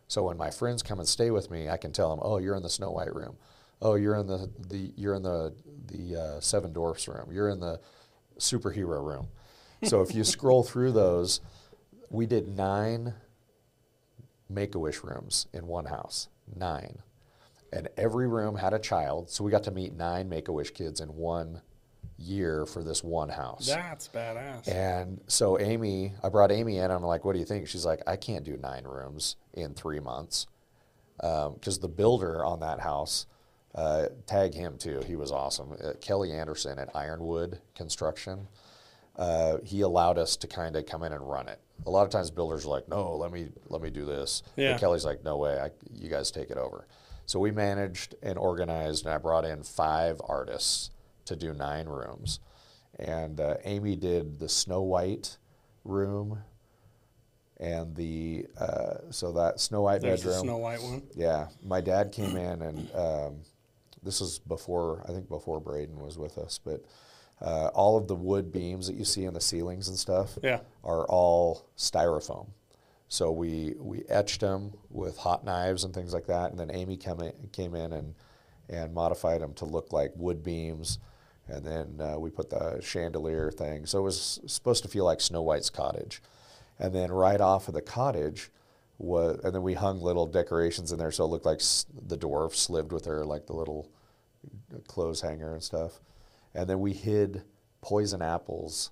So 0.09 0.25
when 0.25 0.37
my 0.37 0.51
friends 0.51 0.83
come 0.83 0.99
and 0.99 1.09
stay 1.09 1.31
with 1.31 1.51
me, 1.51 1.69
I 1.69 1.77
can 1.77 1.93
tell 1.93 2.11
them, 2.11 2.21
"Oh, 2.23 2.39
you're 2.39 2.55
in 2.55 2.63
the 2.63 2.71
Snow 2.71 2.91
White 2.91 3.15
room. 3.15 3.37
Oh, 3.83 3.95
you're 3.95 4.17
in 4.17 4.27
the, 4.27 4.51
the 4.69 4.93
you're 4.97 5.15
in 5.15 5.23
the 5.23 5.55
the 5.87 6.17
uh, 6.17 6.41
Seven 6.41 6.73
Dwarfs 6.73 7.09
room. 7.09 7.31
You're 7.33 7.49
in 7.49 7.61
the 7.61 7.81
superhero 8.39 9.05
room." 9.05 9.29
so 9.85 10.01
if 10.01 10.15
you 10.15 10.25
scroll 10.25 10.63
through 10.63 10.93
those, 10.93 11.41
we 12.09 12.27
did 12.27 12.49
nine 12.49 13.15
Make 14.49 14.75
a 14.77 14.79
Wish 14.79 15.03
rooms 15.03 15.47
in 15.53 15.67
one 15.67 15.87
house. 15.87 16.29
Nine, 16.55 17.01
and 17.77 17.89
every 17.99 18.27
room 18.27 18.57
had 18.57 18.73
a 18.73 18.79
child. 18.79 19.29
So 19.31 19.45
we 19.45 19.51
got 19.51 19.65
to 19.65 19.71
meet 19.71 19.95
nine 19.95 20.29
Make 20.29 20.49
a 20.49 20.53
Wish 20.53 20.71
kids 20.71 21.01
in 21.01 21.11
one 21.15 21.61
year 22.19 22.65
for 22.65 22.83
this 22.83 23.05
one 23.05 23.29
house. 23.29 23.67
That's 23.67 24.09
badass. 24.09 24.67
And 24.67 25.21
so 25.27 25.61
Amy, 25.61 26.15
I 26.23 26.31
brought 26.31 26.51
Amy 26.51 26.79
in. 26.79 26.85
And 26.85 26.93
I'm 26.95 27.03
like, 27.03 27.25
"What 27.25 27.35
do 27.35 27.39
you 27.39 27.45
think?" 27.45 27.69
She's 27.69 27.85
like, 27.85 28.03
"I 28.07 28.17
can't 28.17 28.45
do 28.45 28.57
nine 28.57 28.85
rooms 28.85 29.37
in 29.53 29.75
three 29.75 30.01
months," 30.01 30.47
because 31.19 31.79
the 31.81 31.89
builder 31.89 32.43
on 32.45 32.61
that 32.61 32.81
house, 32.81 33.27
uh, 33.75 34.07
tag 34.27 34.55
him 34.55 34.79
too. 34.79 35.03
He 35.07 35.15
was 35.15 35.31
awesome. 35.31 35.73
Uh, 35.73 35.93
Kelly 36.01 36.33
Anderson 36.33 36.79
at 36.79 36.89
Ironwood 36.97 37.61
Construction. 37.75 38.49
Uh, 39.17 39.59
he 39.65 39.83
allowed 39.83 40.19
us 40.19 40.37
to 40.37 40.47
kind 40.47 40.77
of 40.77 40.87
come 40.87 41.03
in 41.03 41.13
and 41.13 41.29
run 41.29 41.49
it. 41.49 41.59
A 41.87 41.91
lot 41.91 42.05
of 42.05 42.11
times 42.11 42.31
builders 42.31 42.65
are 42.65 42.71
like, 42.71 42.89
"No, 42.89 43.17
let 43.17 43.31
me 43.31 43.49
let 43.69 43.83
me 43.83 43.91
do 43.91 44.07
this." 44.07 44.43
Yeah. 44.57 44.73
But 44.73 44.81
Kelly's 44.81 45.05
like, 45.05 45.23
"No 45.23 45.37
way, 45.37 45.61
I, 45.61 45.71
you 45.93 46.09
guys 46.09 46.31
take 46.31 46.51
it 46.51 46.57
over." 46.57 46.87
So 47.27 47.41
we 47.41 47.51
managed 47.51 48.15
and 48.23 48.39
organized, 48.39 49.05
and 49.05 49.15
I 49.15 49.19
brought 49.19 49.45
in 49.45 49.63
five 49.65 50.21
artists 50.25 50.91
to 51.27 51.35
do 51.37 51.53
nine 51.53 51.87
rooms. 51.87 52.39
And 52.99 53.41
uh, 53.41 53.57
Amy 53.65 53.97
did 53.97 54.39
the 54.39 54.49
Snow 54.49 54.83
White 54.83 55.37
room, 55.85 56.39
and 57.59 57.95
the 57.97 58.47
uh, 58.59 59.11
so 59.11 59.33
that 59.33 59.61
Snow 59.61 59.83
White 59.83 60.01
There's 60.03 60.23
the 60.23 60.29
bedroom. 60.31 60.45
Snow 60.45 60.57
White 60.59 60.83
one. 60.83 61.03
Yeah, 61.15 61.49
my 61.65 61.81
dad 61.81 62.13
came 62.13 62.37
in, 62.37 62.63
and 62.63 62.95
um, 62.95 63.37
this 64.03 64.21
was 64.21 64.39
before 64.39 65.05
I 65.09 65.13
think 65.13 65.29
before 65.29 65.61
Braden 65.61 65.99
was 65.99 66.17
with 66.17 66.39
us, 66.39 66.59
but 66.65 66.85
uh, 67.43 67.69
all 67.75 67.99
of 67.99 68.07
the 68.09 68.15
wood 68.15 68.53
beams 68.53 68.87
that 68.87 68.97
you 68.97 69.05
see 69.05 69.25
in 69.25 69.35
the 69.35 69.41
ceilings 69.41 69.89
and 69.89 69.99
stuff 69.99 70.39
Yeah. 70.43 70.61
are 70.85 71.05
all 71.07 71.67
styrofoam. 71.77 72.47
So 73.09 73.31
we 73.31 73.75
we 73.79 74.03
etched 74.09 74.41
them 74.41 74.73
with 74.91 75.17
hot 75.19 75.45
knives 75.45 75.85
and 75.85 75.95
things 75.95 76.13
like 76.13 76.27
that, 76.27 76.51
and 76.51 76.59
then 76.59 76.71
Amy 76.71 76.97
came 76.97 77.21
in, 77.21 77.33
came 77.53 77.75
in 77.75 77.93
and 77.93 78.15
and 78.69 78.93
modified 78.93 79.41
them 79.41 79.55
to 79.55 79.65
look 79.65 79.93
like 79.93 80.13
wood 80.17 80.43
beams, 80.43 80.99
and 81.47 81.65
then 81.65 82.01
uh, 82.01 82.19
we 82.19 82.31
put 82.31 82.51
the 82.51 82.81
chandelier 82.81 83.51
thing. 83.51 83.87
So 83.87 83.99
it 84.01 84.03
was 84.03 84.41
supposed 84.47 84.83
to 84.83 84.89
feel 84.89 85.05
like 85.05 85.21
Snow 85.21 85.43
White's 85.43 85.71
cottage, 85.71 86.21
and 86.79 86.93
then 86.93 87.13
right 87.13 87.41
off 87.41 87.69
of 87.69 87.75
the 87.75 87.83
cottage 87.83 88.51
was, 88.99 89.39
and 89.45 89.55
then 89.55 89.63
we 89.63 89.75
hung 89.75 90.01
little 90.01 90.27
decorations 90.27 90.91
in 90.91 90.99
there 90.99 91.13
so 91.13 91.25
it 91.25 91.29
looked 91.29 91.47
like 91.47 91.61
the 92.09 92.17
dwarfs 92.17 92.71
lived 92.71 92.93
with 92.93 93.05
her, 93.05 93.25
like 93.25 93.47
the 93.47 93.53
little 93.53 93.89
clothes 94.89 95.21
hanger 95.21 95.53
and 95.53 95.63
stuff, 95.63 96.01
and 96.55 96.69
then 96.69 96.81
we 96.81 96.93
hid 96.93 97.45
poison 97.83 98.23
apples 98.23 98.91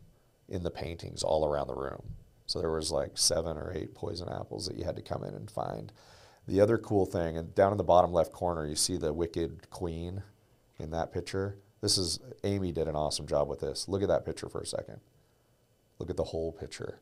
in 0.49 0.63
the 0.63 0.71
paintings 0.71 1.25
all 1.25 1.45
around 1.47 1.67
the 1.67 1.75
room. 1.75 2.15
So 2.55 2.61
there 2.61 2.71
was 2.71 2.93
like 2.93 3.19
seven 3.19 3.57
or 3.57 3.73
eight 3.75 3.97
poison 3.97 4.29
apples 4.29 4.69
that 4.69 4.77
you 4.77 4.85
had 4.85 4.95
to 4.95 5.03
come 5.03 5.25
in 5.25 5.35
and 5.35 5.51
find. 5.51 5.93
The 6.47 6.61
other 6.61 6.79
cool 6.79 7.05
thing, 7.05 7.37
and 7.37 7.53
down 7.53 7.73
in 7.73 7.79
the 7.79 7.83
bottom 7.83 8.13
left 8.13 8.31
corner, 8.31 8.65
you 8.65 8.77
see 8.77 8.97
the 8.97 9.13
wicked 9.13 9.69
queen 9.71 10.23
in 10.79 10.93
that 10.93 11.13
picture. 11.13 11.59
This 11.81 11.99
is 11.99 12.21
Amy 12.45 12.71
did 12.71 12.87
an 12.87 12.95
awesome 12.95 13.27
job 13.27 13.49
with 13.49 13.59
this. 13.59 13.89
Look 13.89 14.03
at 14.03 14.09
that 14.09 14.25
picture 14.25 14.49
for 14.49 14.61
a 14.61 14.67
second. 14.67 15.01
Look 15.99 16.11
at 16.11 16.17
the 16.17 16.23
whole 16.23 16.53
picture. 16.53 17.01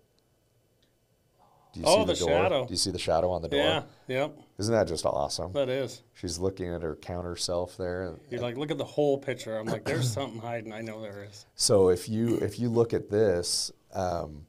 Do 1.75 1.81
you 1.81 1.87
Oh, 1.87 1.99
see 2.07 2.15
the, 2.15 2.25
the 2.25 2.31
shadow. 2.33 2.65
Do 2.65 2.71
you 2.73 2.79
see 2.79 2.91
the 2.91 2.99
shadow 2.99 3.31
on 3.31 3.43
the 3.43 3.49
door? 3.49 3.61
Yeah. 3.61 3.83
Yep. 4.09 4.39
Isn't 4.57 4.73
that 4.75 4.89
just 4.89 5.05
awesome? 5.05 5.53
That 5.53 5.69
is. 5.69 6.01
She's 6.15 6.39
looking 6.39 6.73
at 6.73 6.81
her 6.81 6.97
counter 6.97 7.37
self 7.37 7.77
there. 7.77 8.15
You're 8.31 8.41
like, 8.41 8.57
look 8.57 8.71
at 8.71 8.79
the 8.79 8.85
whole 8.87 9.19
picture. 9.19 9.59
I'm 9.59 9.67
like, 9.67 9.85
there's 9.85 10.11
something 10.11 10.41
hiding. 10.41 10.73
I 10.73 10.81
know 10.81 11.03
there 11.03 11.27
is. 11.29 11.45
So 11.57 11.91
if 11.91 12.09
you 12.09 12.37
if 12.37 12.59
you 12.59 12.71
look 12.71 12.95
at 12.95 13.11
this, 13.11 13.71
um, 13.93 14.47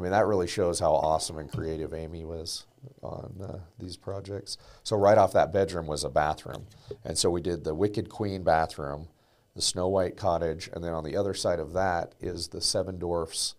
I 0.00 0.02
mean 0.02 0.12
that 0.12 0.26
really 0.26 0.46
shows 0.46 0.80
how 0.80 0.92
awesome 0.92 1.36
and 1.36 1.52
creative 1.52 1.92
Amy 1.92 2.24
was 2.24 2.64
on 3.02 3.34
uh, 3.42 3.58
these 3.78 3.98
projects. 3.98 4.56
So 4.82 4.96
right 4.96 5.18
off 5.18 5.34
that 5.34 5.52
bedroom 5.52 5.86
was 5.86 6.04
a 6.04 6.08
bathroom, 6.08 6.66
and 7.04 7.18
so 7.18 7.28
we 7.28 7.42
did 7.42 7.64
the 7.64 7.74
Wicked 7.74 8.08
Queen 8.08 8.42
bathroom, 8.42 9.08
the 9.54 9.60
Snow 9.60 9.88
White 9.88 10.16
cottage, 10.16 10.70
and 10.72 10.82
then 10.82 10.94
on 10.94 11.04
the 11.04 11.16
other 11.16 11.34
side 11.34 11.58
of 11.58 11.74
that 11.74 12.14
is 12.18 12.48
the 12.48 12.62
Seven 12.62 12.98
Dwarfs 12.98 13.56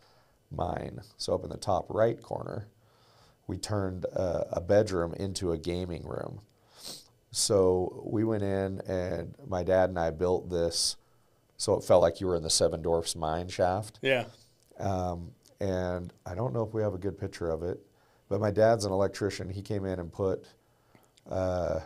mine. 0.50 1.02
So 1.16 1.36
up 1.36 1.44
in 1.44 1.52
the 1.52 1.58
top 1.58 1.86
right 1.90 2.20
corner, 2.20 2.68
we 3.46 3.58
turned 3.58 4.08
uh, 4.16 4.46
a 4.52 4.62
bedroom 4.62 5.14
into 5.14 5.52
a 5.52 5.60
gaming 5.60 6.08
room. 6.08 6.42
So 7.30 8.02
we 8.04 8.24
went 8.24 8.42
in, 8.42 8.82
and 8.88 9.36
my 9.48 9.62
dad 9.62 9.90
and 9.90 10.00
I 10.00 10.10
built 10.10 10.50
this 10.50 10.98
so 11.62 11.76
it 11.76 11.84
felt 11.84 12.02
like 12.02 12.20
you 12.20 12.26
were 12.26 12.36
in 12.36 12.42
the 12.42 12.50
Seven 12.50 12.82
Dwarfs 12.82 13.16
mine 13.16 13.48
shaft. 13.48 14.00
Yeah. 14.02 14.26
Um, 14.80 15.34
and 15.62 16.12
I 16.26 16.34
don't 16.34 16.54
know 16.54 16.64
if 16.64 16.74
we 16.74 16.82
have 16.82 16.96
a 16.96 16.98
good 16.98 17.20
picture 17.20 17.52
of 17.52 17.62
it, 17.62 17.80
but 18.30 18.42
my 18.42 18.50
dad's 18.50 18.84
an 18.84 18.92
electrician. 18.92 19.48
He 19.48 19.62
came 19.62 19.86
in 19.86 20.00
and 20.00 20.12
put, 20.12 20.44
uh, 21.30 21.80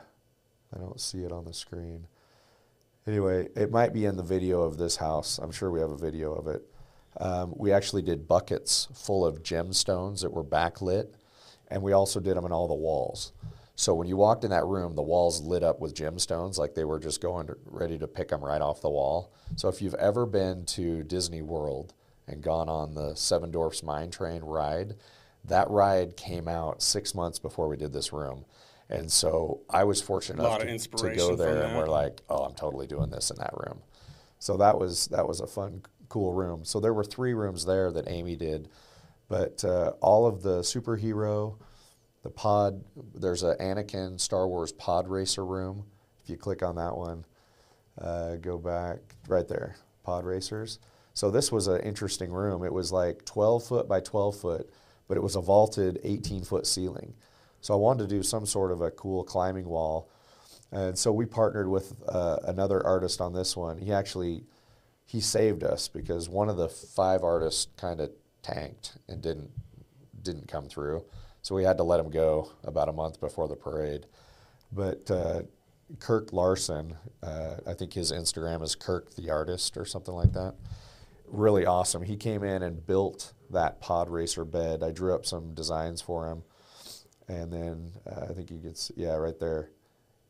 I 0.74 0.78
don't 0.80 1.00
see 1.00 1.26
it 1.26 1.32
on 1.34 1.44
the 1.44 1.54
screen. 1.54 2.08
Anyway, 3.06 3.50
it 3.54 3.72
might 3.72 3.94
be 3.94 4.06
in 4.06 4.16
the 4.16 4.24
video 4.24 4.62
of 4.62 4.78
this 4.78 4.96
house. 4.96 5.40
I'm 5.40 5.52
sure 5.52 5.70
we 5.70 5.82
have 5.82 5.92
a 5.92 5.98
video 5.98 6.34
of 6.34 6.48
it. 6.48 6.64
Um, 7.20 7.54
we 7.58 7.74
actually 7.74 8.02
did 8.02 8.30
buckets 8.30 8.88
full 8.94 9.26
of 9.26 9.44
gemstones 9.44 10.22
that 10.22 10.32
were 10.32 10.44
backlit, 10.44 11.10
and 11.68 11.82
we 11.82 11.92
also 11.92 12.22
did 12.22 12.38
them 12.38 12.46
in 12.46 12.54
all 12.54 12.70
the 12.70 12.74
walls. 12.74 13.34
So 13.76 13.94
when 13.94 14.08
you 14.08 14.16
walked 14.16 14.46
in 14.46 14.52
that 14.52 14.66
room, 14.66 14.96
the 14.96 15.02
walls 15.02 15.42
lit 15.42 15.64
up 15.64 15.82
with 15.82 15.94
gemstones, 15.94 16.58
like 16.58 16.76
they 16.76 16.86
were 16.86 17.00
just 17.00 17.20
going 17.20 17.48
to, 17.48 17.58
ready 17.66 17.98
to 17.98 18.08
pick 18.08 18.30
them 18.30 18.44
right 18.44 18.62
off 18.62 18.80
the 18.80 18.90
wall. 18.90 19.34
So 19.58 19.68
if 19.68 19.82
you've 19.82 19.96
ever 19.96 20.26
been 20.26 20.64
to 20.68 21.04
Disney 21.04 21.42
World 21.42 21.94
and 22.28 22.42
gone 22.42 22.70
on 22.70 22.94
the 22.96 23.16
Seven 23.16 23.52
Dwarfs 23.52 23.84
Mine 23.84 24.10
Train 24.10 24.42
ride, 24.42 24.96
that 25.46 25.70
ride 25.70 26.18
came 26.18 26.48
out 26.48 26.82
six 26.82 27.14
months 27.14 27.40
before 27.40 27.68
we 27.68 27.78
did 27.78 27.94
this 27.94 28.12
room. 28.12 28.46
And 28.90 29.12
so 29.12 29.62
I 29.70 29.84
was 29.84 30.02
fortunate 30.02 30.40
enough 30.40 30.60
to, 30.60 30.66
to 30.98 31.16
go 31.16 31.36
there, 31.36 31.62
and 31.64 31.78
we're 31.78 31.88
like, 31.88 32.22
"Oh, 32.30 32.44
I'm 32.46 32.54
totally 32.56 32.86
doing 32.88 33.10
this 33.10 33.32
in 33.32 33.38
that 33.38 33.54
room." 33.54 33.82
So 34.40 34.58
that 34.58 34.78
was 34.78 35.08
that 35.08 35.28
was 35.28 35.40
a 35.40 35.48
fun, 35.48 35.82
cool 36.10 36.34
room. 36.34 36.64
So 36.66 36.80
there 36.80 36.94
were 36.94 37.04
three 37.04 37.34
rooms 37.34 37.66
there 37.66 37.92
that 37.92 38.08
Amy 38.08 38.36
did, 38.36 38.70
but 39.28 39.64
uh, 39.66 39.94
all 40.02 40.28
of 40.28 40.44
the 40.44 40.60
superhero, 40.60 41.58
the 42.22 42.30
pod. 42.30 42.84
There's 43.16 43.42
a 43.44 43.56
Anakin 43.56 44.20
Star 44.20 44.48
Wars 44.48 44.72
pod 44.72 45.08
racer 45.08 45.46
room. 45.46 45.86
If 46.24 46.30
you 46.30 46.38
click 46.38 46.62
on 46.62 46.76
that 46.76 46.96
one, 46.96 47.26
uh, 48.00 48.36
go 48.36 48.58
back 48.60 49.00
right 49.28 49.48
there, 49.48 49.78
pod 50.04 50.26
racers. 50.26 50.80
So 51.16 51.32
this 51.32 51.50
was 51.50 51.68
an 51.68 51.80
interesting 51.82 52.30
room. 52.30 52.64
It 52.64 52.74
was 52.74 52.92
like 52.92 53.24
12 53.26 53.66
foot 53.66 53.88
by 53.88 54.02
12 54.02 54.38
foot, 54.38 54.70
but 55.08 55.16
it 55.16 55.24
was 55.24 55.38
a 55.38 55.42
vaulted 55.42 55.98
18 56.04 56.44
foot 56.44 56.68
ceiling. 56.68 57.14
So 57.62 57.74
I 57.74 57.78
wanted 57.78 58.10
to 58.10 58.16
do 58.16 58.22
some 58.22 58.46
sort 58.46 58.72
of 58.72 58.82
a 58.82 58.92
cool 58.92 59.24
climbing 59.24 59.66
wall. 59.66 60.12
And 60.74 60.98
so 60.98 61.14
we 61.14 61.26
partnered 61.26 61.70
with 61.70 61.96
uh, 62.08 62.40
another 62.44 62.86
artist 62.86 63.22
on 63.22 63.34
this 63.34 63.56
one. 63.56 63.78
He 63.78 63.94
actually 63.94 64.44
he 65.06 65.22
saved 65.22 65.64
us 65.64 65.88
because 65.88 66.28
one 66.28 66.50
of 66.50 66.58
the 66.58 66.68
five 66.68 67.24
artists 67.24 67.68
kind 67.78 68.02
of 68.02 68.12
tanked 68.44 68.98
and 69.08 69.22
didn't 69.22 69.52
didn't 70.22 70.50
come 70.50 70.68
through. 70.68 71.06
So 71.44 71.56
we 71.56 71.64
had 71.64 71.78
to 71.78 71.84
let 71.84 72.00
him 72.00 72.10
go 72.10 72.52
about 72.64 72.90
a 72.90 72.94
month 72.94 73.22
before 73.22 73.48
the 73.48 73.56
parade. 73.56 74.06
But 74.72 75.10
uh, 75.10 75.44
Kirk 76.00 76.34
Larson, 76.34 76.98
uh, 77.24 77.56
I 77.66 77.74
think 77.74 77.94
his 77.94 78.12
Instagram 78.12 78.62
is 78.64 78.76
Kirk 78.76 79.16
the 79.16 79.30
Artist 79.30 79.78
or 79.78 79.86
something 79.86 80.14
like 80.14 80.34
that. 80.34 80.56
Really 81.36 81.66
awesome. 81.66 82.02
He 82.02 82.16
came 82.16 82.44
in 82.44 82.64
and 82.64 82.86
built 82.86 83.34
that 83.52 83.82
pod 83.82 84.10
racer 84.10 84.46
bed. 84.46 84.82
I 84.84 84.92
drew 84.92 85.14
up 85.14 85.26
some 85.26 85.54
designs 85.54 86.02
for 86.02 86.30
him, 86.30 86.44
and 87.28 87.52
then 87.52 87.92
uh, 88.10 88.26
I 88.30 88.34
think 88.34 88.50
you 88.52 88.60
could, 88.60 88.78
see, 88.78 88.94
yeah, 88.98 89.16
right 89.16 89.38
there. 89.40 89.70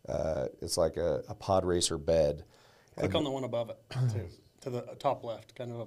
Uh, 0.09 0.47
it's 0.61 0.77
like 0.77 0.97
a, 0.97 1.21
a 1.29 1.35
pod 1.35 1.63
racer 1.65 1.97
bed. 1.97 2.43
Click 2.97 3.05
And- 3.07 3.15
on 3.17 3.23
the 3.23 3.29
one 3.31 3.43
above 3.43 3.69
it 3.69 3.77
too, 4.11 4.27
to 4.61 4.69
the 4.71 4.81
top 4.99 5.23
left, 5.23 5.53
kind 5.55 5.71
of. 5.71 5.79
A, 5.81 5.85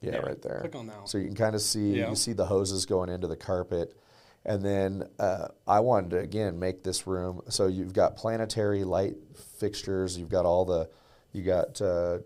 Yeah, 0.00 0.12
Yeah, 0.12 0.16
right 0.18 0.40
there. 0.40 0.60
click 0.60 0.74
on 0.74 0.86
that 0.86 0.96
one. 0.98 1.06
So 1.06 1.18
you 1.18 1.26
can 1.26 1.34
kind 1.36 1.54
of 1.54 1.60
see 1.60 1.98
Yeah. 1.98 2.08
you 2.10 2.16
see 2.16 2.32
the 2.32 2.46
hoses 2.46 2.86
going 2.86 3.08
into 3.10 3.26
the 3.26 3.36
carpet, 3.36 3.94
and 4.46 4.62
then 4.64 5.08
uh, 5.18 5.48
I 5.66 5.80
wanted 5.80 6.10
to 6.10 6.18
again 6.20 6.58
make 6.58 6.82
this 6.82 7.06
room. 7.06 7.42
So 7.50 7.66
you've 7.66 7.92
got 7.92 8.16
planetary 8.16 8.84
light 8.84 9.16
fixtures. 9.58 10.16
You've 10.18 10.28
got 10.30 10.46
all 10.46 10.64
the, 10.64 10.88
you 11.32 11.42
got 11.42 11.80
uh, 11.82 12.18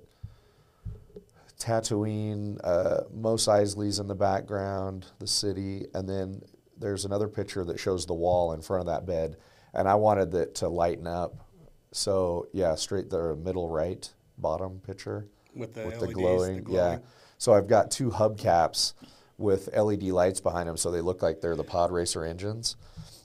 Tatooine, 1.60 2.58
uh, 2.64 3.02
Mos 3.14 3.46
Eisley's 3.46 3.98
in 3.98 4.08
the 4.08 4.14
background, 4.14 5.06
the 5.18 5.26
city, 5.26 5.86
and 5.94 6.08
then 6.08 6.42
there's 6.78 7.04
another 7.04 7.28
picture 7.28 7.64
that 7.66 7.78
shows 7.78 8.06
the 8.06 8.14
wall 8.14 8.52
in 8.54 8.62
front 8.62 8.80
of 8.80 8.86
that 8.86 9.06
bed, 9.06 9.36
and 9.74 9.86
I 9.86 9.94
wanted 9.94 10.34
it 10.34 10.54
to 10.56 10.68
lighten 10.68 11.06
up. 11.06 11.46
So 11.92 12.48
yeah, 12.52 12.74
straight 12.76 13.10
the 13.10 13.36
middle 13.36 13.68
right 13.68 14.08
bottom 14.38 14.80
picture 14.80 15.26
With 15.54 15.74
the 15.74 15.84
with 15.84 16.00
LEDs, 16.00 16.06
the 16.06 16.14
glowing, 16.14 16.56
the 16.56 16.62
glowing. 16.62 16.92
yeah. 16.92 16.98
So 17.36 17.52
I've 17.52 17.68
got 17.68 17.90
two 17.90 18.10
hubcaps 18.10 18.94
with 19.36 19.74
LED 19.76 20.04
lights 20.04 20.40
behind 20.40 20.68
them, 20.68 20.76
so 20.76 20.90
they 20.90 21.00
look 21.00 21.22
like 21.22 21.40
they're 21.40 21.56
the 21.56 21.64
pod 21.64 21.92
racer 21.92 22.24
engines. 22.24 22.76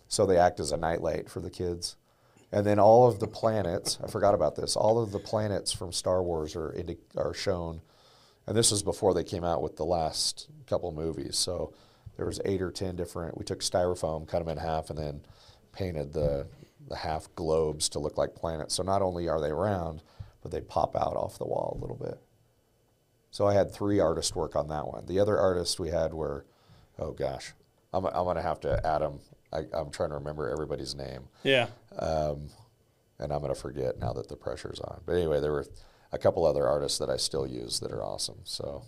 So 0.08 0.26
they 0.26 0.38
act 0.38 0.60
as 0.60 0.72
a 0.72 0.78
nightlight 0.78 1.30
for 1.30 1.40
the 1.40 1.50
kids. 1.50 1.96
And 2.52 2.66
then 2.66 2.80
all 2.80 3.08
of 3.08 3.20
the 3.20 3.28
planets, 3.28 3.98
I 4.04 4.08
forgot 4.08 4.34
about 4.34 4.56
this. 4.56 4.76
All 4.76 5.02
of 5.02 5.12
the 5.12 5.20
planets 5.20 5.72
from 5.74 5.92
Star 5.92 6.22
Wars 6.24 6.56
are 6.56 6.76
are 7.18 7.34
shown, 7.34 7.82
and 8.48 8.56
this 8.56 8.72
was 8.72 8.84
before 8.84 9.14
they 9.14 9.24
came 9.24 9.44
out 9.44 9.62
with 9.62 9.76
the 9.78 9.86
last 9.86 10.48
couple 10.68 10.92
movies. 10.92 11.38
So 11.38 11.74
there 12.18 12.26
was 12.26 12.40
eight 12.46 12.62
or 12.62 12.72
ten 12.72 12.96
different. 12.96 13.38
We 13.38 13.44
took 13.46 13.60
styrofoam, 13.60 14.28
cut 14.28 14.40
them 14.40 14.50
in 14.50 14.58
half, 14.58 14.90
and 14.90 14.98
then 15.00 15.22
painted 15.72 16.14
the 16.14 16.48
the 16.88 16.96
half 16.98 17.28
globes 17.36 17.90
to 17.90 18.00
look 18.00 18.18
like 18.18 18.36
planets. 18.36 18.76
So 18.76 18.84
not 18.84 19.02
only 19.02 19.28
are 19.28 19.42
they 19.42 19.52
round, 19.52 20.04
but 20.42 20.52
they 20.52 20.62
pop 20.62 20.96
out 20.96 21.16
off 21.16 21.40
the 21.40 21.46
wall 21.46 21.76
a 21.78 21.82
little 21.82 21.98
bit. 21.98 22.20
So 23.32 23.48
I 23.48 23.54
had 23.56 23.74
three 23.74 24.00
artists 24.00 24.36
work 24.36 24.56
on 24.56 24.68
that 24.70 24.86
one. 24.88 25.06
The 25.08 25.20
other 25.20 25.38
artists 25.40 25.80
we 25.80 25.90
had 25.90 26.14
were, 26.14 26.46
oh 27.00 27.12
gosh, 27.12 27.54
I'm, 27.92 28.06
I'm 28.06 28.24
going 28.26 28.36
to 28.36 28.42
have 28.44 28.60
to 28.62 28.86
add 28.86 29.00
them. 29.00 29.20
I, 29.52 29.64
I'm 29.74 29.90
trying 29.90 30.10
to 30.10 30.16
remember 30.16 30.48
everybody's 30.50 30.94
name, 30.96 31.24
Yeah. 31.44 31.68
um, 31.98 32.50
and 33.20 33.34
I'm 33.34 33.42
going 33.42 33.54
to 33.54 33.60
forget 33.60 33.98
now 34.00 34.14
that 34.14 34.28
the 34.30 34.36
pressure's 34.36 34.80
on. 34.80 35.02
But 35.06 35.14
anyway, 35.14 35.42
there 35.42 35.52
were 35.54 35.66
a 36.16 36.18
couple 36.18 36.46
other 36.46 36.66
artists 36.68 36.98
that 37.00 37.10
I 37.10 37.18
still 37.18 37.46
use 37.46 37.80
that 37.82 37.92
are 37.92 38.02
awesome. 38.04 38.40
So 38.46 38.84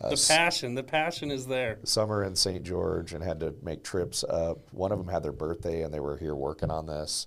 uh, 0.00 0.08
The 0.08 0.24
passion, 0.28 0.74
the 0.74 0.82
passion 0.82 1.30
is 1.30 1.46
there. 1.46 1.78
summer 1.84 2.24
in 2.24 2.34
St. 2.34 2.64
George 2.64 3.12
and 3.12 3.22
had 3.22 3.38
to 3.40 3.54
make 3.62 3.84
trips 3.84 4.24
up. 4.24 4.58
One 4.72 4.90
of 4.90 4.98
them 4.98 5.08
had 5.08 5.22
their 5.22 5.32
birthday 5.32 5.82
and 5.82 5.92
they 5.92 6.00
were 6.00 6.16
here 6.16 6.34
working 6.34 6.70
on 6.70 6.86
this 6.86 7.26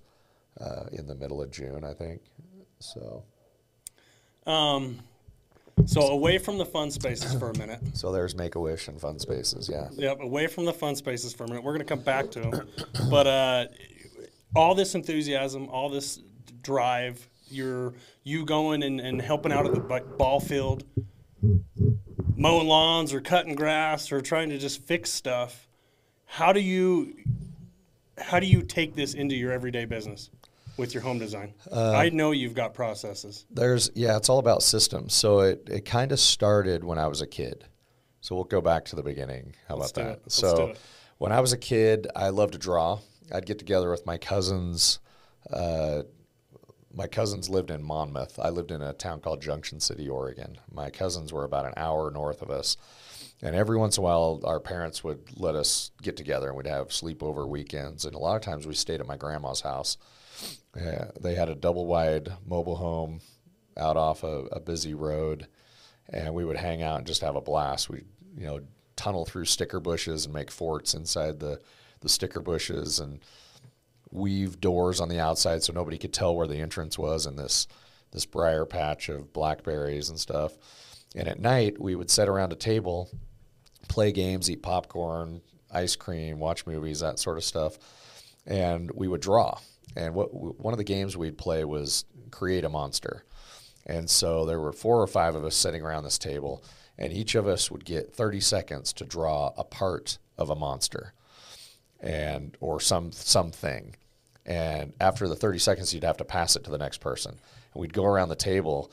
uh, 0.60 0.86
in 0.92 1.06
the 1.08 1.16
middle 1.16 1.42
of 1.42 1.52
June, 1.52 1.84
I 1.84 1.94
think. 1.94 2.22
So, 2.80 3.24
Um, 4.48 5.00
so 5.86 6.02
away 6.08 6.40
from 6.40 6.58
the 6.58 6.66
fun 6.66 6.90
spaces 6.90 7.36
for 7.36 7.52
a 7.52 7.58
minute. 7.58 7.80
so 7.94 8.12
there's 8.12 8.34
Make 8.36 8.56
a 8.56 8.60
Wish 8.60 8.88
and 8.88 9.00
Fun 9.00 9.20
Spaces. 9.20 9.70
Yeah. 9.72 9.90
Yep, 9.92 10.22
away 10.22 10.48
from 10.48 10.66
the 10.66 10.74
fun 10.74 10.96
spaces 10.96 11.34
for 11.34 11.44
a 11.44 11.48
minute. 11.48 11.64
We're 11.64 11.74
going 11.74 11.86
to 11.86 11.96
come 11.96 12.04
back 12.04 12.32
to 12.32 12.40
them. 12.40 12.68
But 13.12 13.28
uh, 13.28 13.66
all 14.56 14.74
this 14.74 14.96
enthusiasm, 14.96 15.70
all 15.70 15.90
this 15.90 16.20
drive, 16.64 17.28
you're 17.50 17.94
you 18.24 18.46
going 18.46 18.84
and, 18.84 19.00
and 19.00 19.22
helping 19.22 19.52
out 19.52 19.66
at 19.66 19.74
the 19.74 19.80
ball 20.18 20.40
field, 20.40 20.84
mowing 22.36 22.68
lawns 22.68 23.14
or 23.14 23.22
cutting 23.22 23.56
grass 23.56 24.12
or 24.12 24.22
trying 24.22 24.50
to 24.50 24.58
just 24.58 24.82
fix 24.86 25.10
stuff. 25.12 25.68
How 26.26 26.54
do 26.54 26.60
you 26.60 27.16
how 28.18 28.40
do 28.40 28.48
you 28.48 28.62
take 28.64 28.96
this 28.96 29.14
into 29.14 29.36
your 29.36 29.52
everyday 29.52 29.86
business 29.86 30.30
with 30.78 30.94
your 30.94 31.04
home 31.04 31.20
design? 31.20 31.54
Uh, 31.72 31.92
I 31.92 32.10
know 32.10 32.32
you've 32.32 32.56
got 32.56 32.74
processes. 32.74 33.46
There's 33.50 33.92
yeah, 33.96 34.18
it's 34.18 34.30
all 34.30 34.40
about 34.40 34.64
systems. 34.64 35.14
So 35.14 35.40
it, 35.40 35.68
it 35.70 35.86
kind 35.86 36.12
of 36.12 36.20
started 36.20 36.84
when 36.84 36.98
I 36.98 37.08
was 37.08 37.22
a 37.22 37.28
kid. 37.28 37.66
So 38.22 38.36
we'll 38.36 38.46
go 38.46 38.62
back 38.62 38.86
to 38.86 38.96
the 38.96 39.04
beginning. 39.04 39.56
How 39.68 39.76
Let's 39.76 39.92
about 39.92 40.24
that? 40.24 40.32
so 40.32 40.74
when 41.18 41.32
I 41.32 41.40
was 41.40 41.54
a 41.54 41.58
kid, 41.58 42.08
I 42.16 42.30
loved 42.30 42.54
to 42.54 42.60
draw. 42.60 43.00
I'd 43.32 43.46
get 43.46 43.60
together 43.60 43.90
with 43.90 44.06
my 44.06 44.18
cousins. 44.18 45.00
Uh, 45.52 46.04
my 46.98 47.06
cousins 47.06 47.48
lived 47.48 47.70
in 47.70 47.84
Monmouth. 47.84 48.40
I 48.42 48.50
lived 48.50 48.72
in 48.72 48.82
a 48.82 48.92
town 48.92 49.20
called 49.20 49.40
Junction 49.40 49.80
City, 49.80 50.10
Oregon. 50.10 50.58
My 50.74 50.90
cousins 50.90 51.32
were 51.32 51.44
about 51.44 51.68
an 51.68 51.76
hour 51.78 52.10
north 52.10 52.42
of 52.42 52.50
us. 52.50 52.76
And 53.40 53.56
every 53.56 53.78
once 53.78 53.98
in 53.98 54.02
a 54.02 54.04
while, 54.04 54.42
our 54.44 54.60
parents 54.60 55.04
would 55.04 55.40
let 55.40 55.54
us 55.54 55.92
get 56.02 56.18
together 56.18 56.48
and 56.48 56.58
we'd 56.58 56.66
have 56.66 56.88
sleepover 56.88 57.48
weekends. 57.48 58.04
And 58.04 58.16
a 58.16 58.18
lot 58.18 58.36
of 58.36 58.42
times 58.42 58.66
we 58.66 58.74
stayed 58.74 59.00
at 59.00 59.06
my 59.06 59.16
grandma's 59.16 59.62
house. 59.62 59.98
They 60.74 61.36
had 61.36 61.50
a 61.50 61.56
double 61.56 61.86
wide 61.86 62.34
mobile 62.44 62.78
home 62.78 63.22
out 63.78 63.96
off 63.96 64.24
a, 64.24 64.46
a 64.52 64.60
busy 64.60 64.96
road, 64.96 65.48
and 66.10 66.34
we 66.34 66.46
would 66.46 66.58
hang 66.58 66.82
out 66.82 66.98
and 66.98 67.08
just 67.08 67.22
have 67.22 67.36
a 67.36 67.42
blast. 67.42 67.92
We, 67.92 68.06
you 68.36 68.48
know, 68.48 68.62
tunnel 68.96 69.26
through 69.26 69.46
sticker 69.46 69.80
bushes 69.80 70.26
and 70.26 70.34
make 70.34 70.50
forts 70.50 70.96
inside 70.96 71.40
the, 71.40 71.62
the 72.02 72.10
sticker 72.10 72.40
bushes 72.40 73.00
and 73.00 73.20
weave 74.12 74.60
doors 74.60 75.00
on 75.00 75.10
the 75.10 75.20
outside 75.20 75.64
so 75.64 75.74
nobody 75.74 75.98
could 75.98 76.14
tell 76.14 76.36
where 76.36 76.48
the 76.48 76.60
entrance 76.60 76.98
was 76.98 77.26
in 77.26 77.36
this 77.36 77.68
this 78.12 78.26
briar 78.26 78.66
patch 78.66 79.10
of 79.10 79.34
blackberries 79.34 80.10
and 80.10 80.20
stuff. 80.20 80.54
And 81.16 81.28
at 81.28 81.40
night 81.40 81.80
we 81.80 81.96
would 81.96 82.10
sit 82.10 82.30
around 82.30 82.54
a 82.54 82.56
table, 82.56 83.10
play 83.90 84.12
games, 84.12 84.50
eat 84.50 84.64
popcorn, 84.64 85.42
ice 85.72 85.96
cream, 85.96 86.40
watch 86.40 86.66
movies, 86.66 87.02
that 87.02 87.20
sort 87.20 87.38
of 87.38 87.44
stuff. 87.44 87.78
And 88.46 88.90
we 88.92 89.10
would 89.10 89.22
draw. 89.22 89.60
And 89.96 90.14
what 90.14 90.34
one 90.34 90.74
of 90.74 90.78
the 90.78 90.84
games 90.84 91.18
we'd 91.18 91.38
play 91.38 91.66
was 91.66 92.06
create 92.32 92.64
a 92.64 92.70
monster. 92.70 93.26
And 93.86 94.10
so 94.10 94.46
there 94.46 94.60
were 94.60 94.74
four 94.74 95.02
or 95.02 95.08
five 95.08 95.36
of 95.36 95.44
us 95.46 95.56
sitting 95.56 95.82
around 95.82 96.04
this 96.04 96.18
table, 96.18 96.64
and 96.98 97.14
each 97.14 97.36
of 97.36 97.48
us 97.48 97.72
would 97.72 97.86
get 97.86 98.14
30 98.14 98.42
seconds 98.42 98.92
to 98.94 99.06
draw 99.06 99.54
a 99.58 99.64
part 99.64 100.18
of 100.38 100.50
a 100.50 100.56
monster 100.56 101.14
and 102.00 102.56
or 102.60 102.80
some 102.80 103.12
something. 103.12 103.96
And 104.46 104.94
after 105.02 105.28
the 105.28 105.36
30 105.36 105.60
seconds, 105.60 105.94
you'd 105.94 106.04
have 106.04 106.18
to 106.18 106.26
pass 106.26 106.56
it 106.56 106.64
to 106.64 106.72
the 106.72 106.78
next 106.78 107.00
person. 107.00 107.32
And 107.32 107.82
we'd 107.82 107.94
go 107.94 108.06
around 108.06 108.30
the 108.30 108.36
table, 108.36 108.92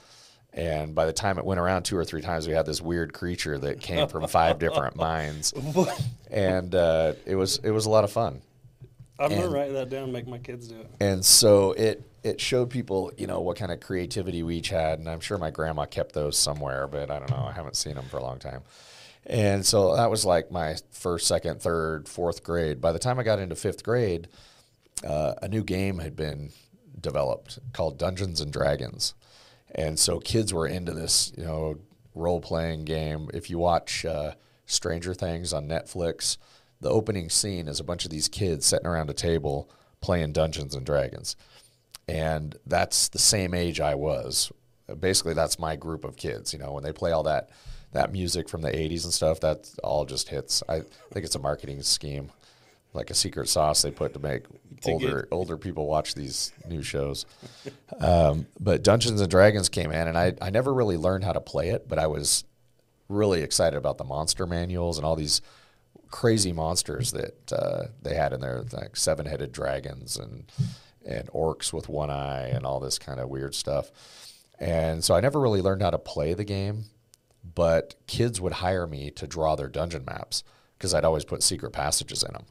and 0.53 0.95
by 0.95 1.07
the 1.07 1.13
time 1.13 1.39
it 1.39 1.45
went 1.45 1.61
around 1.61 1.85
two 1.85 1.97
or 1.97 2.05
three 2.05 2.23
times, 2.23 2.47
we 2.47 2.55
had 2.55 2.67
this 2.67 2.81
weird 2.81 3.13
creature 3.13 3.59
that 3.59 3.81
came 3.81 4.09
from 4.09 4.27
five 4.27 4.59
different 4.59 4.97
minds, 4.97 5.53
and 6.31 6.75
uh, 6.75 7.15
it 7.27 7.37
was 7.37 7.59
it 7.59 7.71
was 7.71 7.87
a 7.87 7.91
lot 7.91 8.05
of 8.05 8.13
fun. 8.13 8.41
I'm 9.19 9.31
gonna 9.31 9.49
write 9.49 9.73
that 9.73 9.91
down 9.91 10.05
and 10.05 10.13
make 10.13 10.27
my 10.27 10.39
kids 10.39 10.69
do 10.69 10.81
it. 10.81 10.91
And 11.01 11.25
so 11.25 11.73
it 11.73 12.03
it 12.25 12.41
showed 12.41 12.71
people, 12.71 13.13
you 13.17 13.27
know, 13.27 13.41
what 13.41 13.57
kind 13.57 13.71
of 13.71 13.81
creativity 13.81 14.43
we 14.43 14.57
each 14.57 14.71
had, 14.71 14.99
and 14.99 15.09
I'm 15.09 15.21
sure 15.21 15.39
my 15.39 15.51
grandma 15.51 15.85
kept 15.85 16.15
those 16.15 16.37
somewhere, 16.37 16.87
but 16.89 17.11
I 17.11 17.19
don't 17.19 17.31
know, 17.31 17.47
I 17.49 17.53
haven't 17.53 17.77
seen 17.77 17.95
them 17.95 18.07
for 18.07 18.17
a 18.17 18.23
long 18.23 18.39
time. 18.39 18.63
And 19.27 19.65
so 19.65 19.97
that 19.97 20.11
was 20.11 20.25
like 20.25 20.51
my 20.51 20.77
first, 20.91 21.27
second, 21.27 21.61
third, 21.61 22.09
fourth 22.09 22.43
grade. 22.43 22.81
By 22.81 22.93
the 22.93 22.99
time 22.99 23.19
I 23.19 23.23
got 23.23 23.39
into 23.39 23.57
fifth 23.57 23.83
grade, 23.83 24.29
uh, 25.07 25.35
a 25.41 25.49
new 25.49 25.65
game 25.65 25.99
had 25.99 26.15
been 26.15 26.51
developed 27.01 27.59
called 27.73 27.99
Dungeons 27.99 28.41
and 28.41 28.53
Dragons, 28.53 29.15
and 29.75 29.99
so 29.99 30.21
kids 30.21 30.53
were 30.53 30.67
into 30.67 30.93
this, 30.93 31.33
you 31.37 31.45
know, 31.45 31.77
role 32.15 32.41
playing 32.41 32.85
game. 32.85 33.29
If 33.35 33.51
you 33.51 33.59
watch 33.59 34.05
uh, 34.05 34.35
Stranger 34.67 35.15
Things 35.15 35.53
on 35.53 35.69
Netflix, 35.69 36.37
the 36.81 36.91
opening 36.91 37.31
scene 37.31 37.67
is 37.67 37.81
a 37.81 37.85
bunch 37.85 38.05
of 38.05 38.11
these 38.11 38.29
kids 38.29 38.67
sitting 38.67 38.87
around 38.87 39.11
a 39.11 39.15
table 39.15 39.71
playing 40.01 40.33
Dungeons 40.33 40.75
and 40.75 40.85
Dragons, 40.85 41.35
and 42.07 42.57
that's 42.67 43.09
the 43.09 43.19
same 43.19 43.55
age 43.55 43.81
I 43.81 43.95
was. 43.95 44.53
Basically, 45.01 45.33
that's 45.33 45.59
my 45.59 45.77
group 45.77 46.05
of 46.05 46.17
kids. 46.17 46.53
You 46.53 46.59
know, 46.59 46.73
when 46.73 46.85
they 46.85 46.93
play 46.93 47.11
all 47.11 47.23
that 47.23 47.49
that 47.95 48.13
music 48.13 48.49
from 48.49 48.61
the 48.61 48.71
80s 48.71 49.05
and 49.05 49.13
stuff, 49.13 49.41
that 49.41 49.69
all 49.83 50.05
just 50.05 50.29
hits. 50.29 50.63
I 50.69 50.81
think 51.11 51.25
it's 51.25 51.35
a 51.35 51.39
marketing 51.41 51.83
scheme, 51.83 52.31
like 52.93 53.11
a 53.11 53.15
secret 53.15 53.49
sauce 53.49 53.83
they 53.83 53.91
put 53.91 54.13
to 54.13 54.19
make 54.21 54.45
To 54.83 54.93
older 54.93 55.23
get- 55.23 55.29
older 55.33 55.57
people 55.57 55.87
watch 55.87 56.15
these 56.15 56.53
new 56.69 56.83
shows. 56.83 57.25
Um, 58.01 58.47
but 58.61 58.83
Dungeons 58.83 59.21
and 59.21 59.31
Dragons 59.31 59.69
came 59.69 59.91
in, 59.91 60.07
and 60.09 60.19
I, 60.19 60.35
I 60.43 60.51
never 60.51 60.73
really 60.75 60.97
learned 60.97 61.25
how 61.25 61.33
to 61.33 61.41
play 61.41 61.71
it, 61.71 61.89
but 61.89 61.99
I 61.99 62.07
was 62.07 62.45
really 63.09 63.43
excited 63.43 63.77
about 63.77 63.99
the 63.99 64.05
monster 64.05 64.47
manuals 64.47 64.99
and 64.99 65.07
all 65.07 65.17
these 65.17 65.41
crazy 66.11 66.53
monsters 66.53 67.13
that 67.13 67.53
uh, 67.53 67.85
they 68.03 68.15
had 68.15 68.33
in 68.33 68.41
there, 68.41 68.65
like 68.73 68.97
seven 68.97 69.27
headed 69.27 69.53
dragons 69.53 70.17
and 70.17 70.45
and 71.07 71.29
orcs 71.33 71.71
with 71.71 71.87
one 71.89 72.09
eye 72.09 72.49
and 72.49 72.65
all 72.65 72.81
this 72.81 72.99
kind 72.99 73.21
of 73.21 73.29
weird 73.29 73.55
stuff. 73.55 73.91
And 74.59 75.05
so 75.05 75.15
I 75.15 75.21
never 75.21 75.39
really 75.39 75.61
learned 75.61 75.83
how 75.83 75.91
to 75.91 75.99
play 75.99 76.33
the 76.33 76.45
game, 76.45 76.85
but 77.55 77.95
kids 78.07 78.41
would 78.41 78.55
hire 78.55 78.87
me 78.87 79.11
to 79.13 79.27
draw 79.27 79.55
their 79.55 79.69
dungeon 79.69 80.05
maps 80.05 80.45
because 80.79 80.95
I'd 80.95 81.05
always 81.05 81.25
put 81.25 81.43
secret 81.43 81.73
passages 81.73 82.23
in 82.23 82.33
them. 82.33 82.45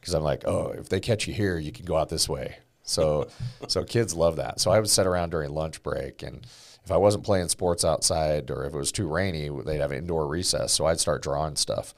Because 0.00 0.14
I'm 0.14 0.22
like, 0.22 0.46
oh, 0.46 0.68
if 0.76 0.88
they 0.88 1.00
catch 1.00 1.26
you 1.26 1.34
here, 1.34 1.58
you 1.58 1.72
can 1.72 1.84
go 1.84 1.96
out 1.96 2.08
this 2.08 2.28
way. 2.28 2.58
So, 2.82 3.28
so 3.68 3.84
kids 3.84 4.14
love 4.14 4.36
that. 4.36 4.60
So 4.60 4.70
I 4.70 4.78
would 4.78 4.90
sit 4.90 5.06
around 5.06 5.30
during 5.30 5.50
lunch 5.50 5.82
break, 5.82 6.22
and 6.22 6.46
if 6.86 6.92
I 6.92 6.96
wasn't 6.96 7.24
playing 7.24 7.48
sports 7.48 7.84
outside 7.84 8.48
or 8.50 8.64
if 8.64 8.72
it 8.72 8.78
was 8.78 8.92
too 8.92 9.08
rainy, 9.08 9.50
they'd 9.64 9.80
have 9.80 9.92
indoor 9.92 10.26
recess. 10.28 10.72
So 10.72 10.86
I'd 10.86 11.00
start 11.00 11.20
drawing 11.20 11.56
stuff. 11.56 11.92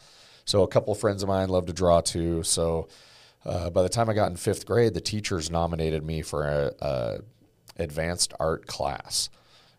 So 0.46 0.62
a 0.62 0.68
couple 0.68 0.94
of 0.94 0.98
friends 0.98 1.22
of 1.22 1.28
mine 1.28 1.50
love 1.50 1.66
to 1.66 1.74
draw 1.74 2.00
too. 2.00 2.42
So 2.42 2.88
uh, 3.44 3.68
by 3.68 3.82
the 3.82 3.90
time 3.90 4.08
I 4.08 4.14
got 4.14 4.30
in 4.30 4.38
fifth 4.38 4.64
grade, 4.64 4.94
the 4.94 5.02
teachers 5.02 5.50
nominated 5.50 6.02
me 6.02 6.22
for 6.22 6.44
a, 6.44 6.72
a 6.80 7.18
advanced 7.76 8.32
art 8.40 8.66
class. 8.66 9.28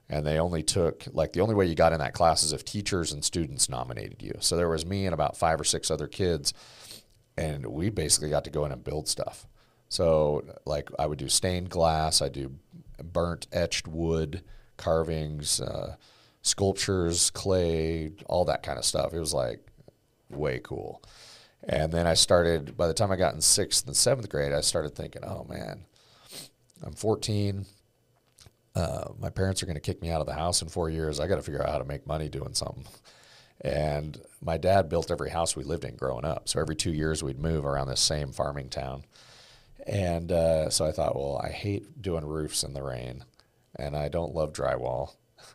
And 0.09 0.25
they 0.25 0.39
only 0.39 0.63
took 0.63 1.05
like 1.11 1.33
the 1.33 1.41
only 1.41 1.53
way 1.53 1.67
you 1.67 1.75
got 1.75 1.93
in 1.93 1.99
that 1.99 2.13
class 2.13 2.43
is 2.43 2.51
if 2.51 2.65
teachers 2.65 3.11
and 3.11 3.23
students 3.23 3.69
nominated 3.69 4.23
you. 4.23 4.33
So 4.39 4.55
there 4.55 4.69
was 4.69 4.85
me 4.85 5.05
and 5.05 5.13
about 5.13 5.37
five 5.37 5.61
or 5.61 5.63
six 5.63 5.91
other 5.91 6.07
kids, 6.07 6.53
and 7.37 7.65
we 7.67 7.89
basically 7.89 8.29
got 8.29 8.43
to 8.45 8.49
go 8.49 8.65
in 8.65 8.71
and 8.71 8.83
build 8.83 9.07
stuff. 9.07 9.45
So 9.87 10.43
like 10.65 10.89
I 10.97 11.05
would 11.05 11.19
do 11.19 11.29
stained 11.29 11.69
glass, 11.69 12.21
I 12.21 12.29
do 12.29 12.55
burnt 13.03 13.47
etched 13.51 13.87
wood 13.87 14.43
carvings, 14.77 15.61
uh, 15.61 15.95
sculptures, 16.41 17.29
clay, 17.29 18.13
all 18.25 18.45
that 18.45 18.63
kind 18.63 18.79
of 18.79 18.85
stuff. 18.85 19.13
It 19.13 19.19
was 19.19 19.33
like 19.33 19.59
way 20.29 20.59
cool. 20.63 21.03
And 21.63 21.91
then 21.91 22.07
I 22.07 22.13
started, 22.13 22.77
by 22.77 22.87
the 22.87 22.93
time 22.93 23.11
I 23.11 23.17
got 23.17 23.35
in 23.35 23.41
sixth 23.41 23.85
and 23.85 23.95
seventh 23.95 24.29
grade, 24.29 24.53
I 24.53 24.61
started 24.61 24.95
thinking, 24.95 25.23
oh 25.23 25.45
man, 25.47 25.85
I'm 26.81 26.93
14. 26.93 27.65
Uh, 28.75 29.09
my 29.19 29.29
parents 29.29 29.61
are 29.61 29.65
going 29.65 29.75
to 29.75 29.81
kick 29.81 30.01
me 30.01 30.09
out 30.09 30.21
of 30.21 30.27
the 30.27 30.33
house 30.33 30.61
in 30.61 30.69
four 30.69 30.89
years. 30.89 31.19
I 31.19 31.27
got 31.27 31.35
to 31.35 31.41
figure 31.41 31.61
out 31.61 31.71
how 31.71 31.79
to 31.79 31.85
make 31.85 32.07
money 32.07 32.29
doing 32.29 32.53
something. 32.53 32.85
And 33.61 34.21
my 34.41 34.57
dad 34.57 34.89
built 34.89 35.11
every 35.11 35.31
house 35.31 35.55
we 35.55 35.63
lived 35.63 35.83
in 35.83 35.95
growing 35.95 36.23
up. 36.23 36.47
So 36.47 36.59
every 36.59 36.75
two 36.75 36.93
years 36.93 37.23
we'd 37.23 37.39
move 37.39 37.65
around 37.65 37.87
this 37.87 37.99
same 37.99 38.31
farming 38.31 38.69
town. 38.69 39.03
And 39.85 40.31
uh, 40.31 40.69
so 40.69 40.85
I 40.85 40.91
thought, 40.91 41.15
well, 41.15 41.41
I 41.43 41.49
hate 41.49 42.01
doing 42.01 42.25
roofs 42.25 42.63
in 42.63 42.73
the 42.73 42.83
rain 42.83 43.25
and 43.75 43.95
I 43.95 44.07
don't 44.07 44.35
love 44.35 44.53
drywall. 44.53 45.13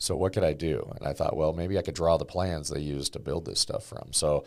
So 0.00 0.14
what 0.14 0.32
could 0.32 0.44
I 0.44 0.52
do? 0.52 0.92
And 0.96 1.04
I 1.08 1.12
thought, 1.12 1.36
well, 1.36 1.52
maybe 1.52 1.76
I 1.76 1.82
could 1.82 1.96
draw 1.96 2.16
the 2.18 2.24
plans 2.24 2.68
they 2.68 2.78
used 2.78 3.14
to 3.14 3.18
build 3.18 3.44
this 3.44 3.58
stuff 3.58 3.84
from. 3.84 4.12
So 4.12 4.44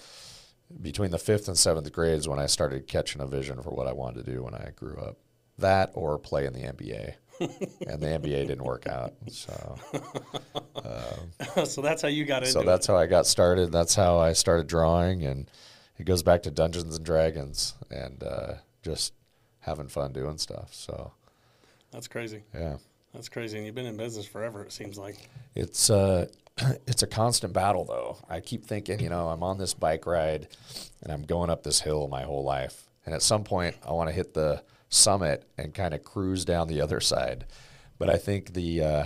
between 0.82 1.12
the 1.12 1.18
fifth 1.18 1.50
and 1.50 1.58
seventh 1.58 1.92
grades, 1.92 2.26
when 2.26 2.40
I 2.40 2.46
started 2.46 2.88
catching 2.88 3.22
a 3.22 3.28
vision 3.28 3.62
for 3.62 3.72
what 3.72 3.86
I 3.86 3.92
wanted 3.92 4.26
to 4.26 4.32
do 4.32 4.44
when 4.44 4.56
I 4.56 4.72
grew 4.74 4.96
up, 4.96 5.18
that 5.58 5.92
or 5.94 6.18
play 6.18 6.46
in 6.46 6.54
the 6.54 6.62
NBA. 6.62 7.16
And 7.41 8.01
the 8.01 8.08
NBA 8.08 8.47
didn't 8.47 8.63
work 8.63 8.88
out. 8.88 9.13
So, 9.30 9.75
so 11.65 11.82
that's 11.82 12.01
how 12.01 12.08
you 12.08 12.25
got 12.25 12.43
into 12.43 12.51
so 12.51 12.62
it. 12.62 12.65
that's 12.65 12.88
how 12.88 12.95
I 12.95 13.08
got 13.08 13.25
started. 13.25 13.71
That's 13.71 13.95
how 13.95 14.19
I 14.19 14.34
started 14.34 14.67
drawing, 14.67 15.23
and 15.23 15.49
it 15.97 16.06
goes 16.06 16.23
back 16.23 16.43
to 16.43 16.51
Dungeons 16.51 16.95
and 16.95 17.06
Dragons 17.06 17.75
and 17.89 18.23
uh, 18.23 18.54
just 18.84 19.13
having 19.60 19.88
fun 19.88 20.13
doing 20.13 20.38
stuff. 20.38 20.73
So, 20.73 21.12
That's 21.91 22.08
crazy. 22.08 22.43
yeah. 22.54 22.77
That's 23.13 23.27
crazy. 23.27 23.58
And 23.58 23.65
you've 23.65 23.75
been 23.75 23.86
in 23.86 23.97
business 23.97 24.25
forever, 24.25 24.63
it 24.63 24.71
seems 24.71 24.97
like. 24.97 25.30
It's 25.54 25.89
uh, 25.89 26.27
it's 26.88 27.04
a 27.04 27.08
constant 27.08 27.54
battle 27.54 27.86
though. 27.86 28.17
I 28.30 28.39
keep 28.39 28.65
thinking, 28.65 28.99
you 28.99 29.10
know, 29.10 29.27
I'm 29.30 29.43
on 29.43 29.58
this 29.58 29.73
bike 29.73 30.06
ride 30.06 30.47
and 31.04 31.12
I'm 31.12 31.23
going 31.23 31.49
up 31.49 31.63
this 31.63 31.82
hill 31.82 32.08
my 32.08 32.23
whole 32.23 32.43
life, 32.43 32.89
and 33.06 33.13
at 33.13 33.21
some 33.21 33.43
point 33.43 33.75
I 33.86 33.91
want 33.91 34.10
to 34.10 34.13
hit 34.15 34.34
the 34.34 34.63
summit 34.91 35.49
and 35.58 35.73
kind 35.73 35.95
of 35.95 36.04
cruise 36.04 36.45
down 36.45 36.67
the 36.67 36.82
other 36.82 36.99
side. 36.99 37.45
But 37.97 38.10
I 38.10 38.17
think 38.17 38.54
the 38.54 38.84
uh, 38.84 39.06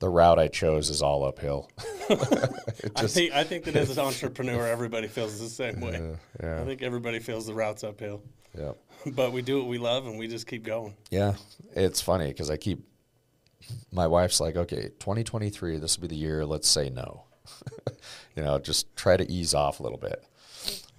the 0.00 0.08
route 0.10 0.38
I 0.38 0.48
chose 0.48 0.90
is 0.90 1.00
all 1.00 1.24
uphill. 1.24 1.70
It 2.08 2.92
I 2.94 3.06
think 3.06 3.32
I 3.32 3.42
think 3.42 3.64
that 3.64 3.74
as 3.74 3.90
an 3.90 3.98
entrepreneur, 4.06 4.68
everybody 4.68 5.08
feels 5.08 5.40
the 5.40 5.48
same 5.48 5.80
way. 5.80 6.16
yeah. 6.40 6.60
I 6.60 6.64
think 6.64 6.82
everybody 6.82 7.18
feels 7.18 7.46
the 7.46 7.54
routes 7.54 7.82
uphill, 7.82 8.22
yeah. 8.56 8.72
but 9.06 9.32
we 9.32 9.42
do 9.42 9.58
what 9.58 9.66
we 9.66 9.78
love 9.78 10.06
and 10.06 10.18
we 10.18 10.28
just 10.28 10.46
keep 10.46 10.62
going. 10.62 10.94
Yeah, 11.10 11.34
it's 11.74 12.00
funny 12.00 12.28
because 12.28 12.50
I 12.50 12.58
keep 12.58 12.86
my 13.90 14.06
wife's 14.06 14.38
like, 14.40 14.54
okay, 14.54 14.90
2023, 15.00 15.78
this 15.78 15.96
will 15.96 16.02
be 16.02 16.08
the 16.08 16.20
year. 16.20 16.44
Let's 16.44 16.68
say 16.68 16.90
no. 16.90 17.24
you 18.36 18.44
know, 18.44 18.58
just 18.58 18.94
try 18.94 19.16
to 19.16 19.28
ease 19.28 19.54
off 19.54 19.80
a 19.80 19.82
little 19.82 19.98
bit. 19.98 20.22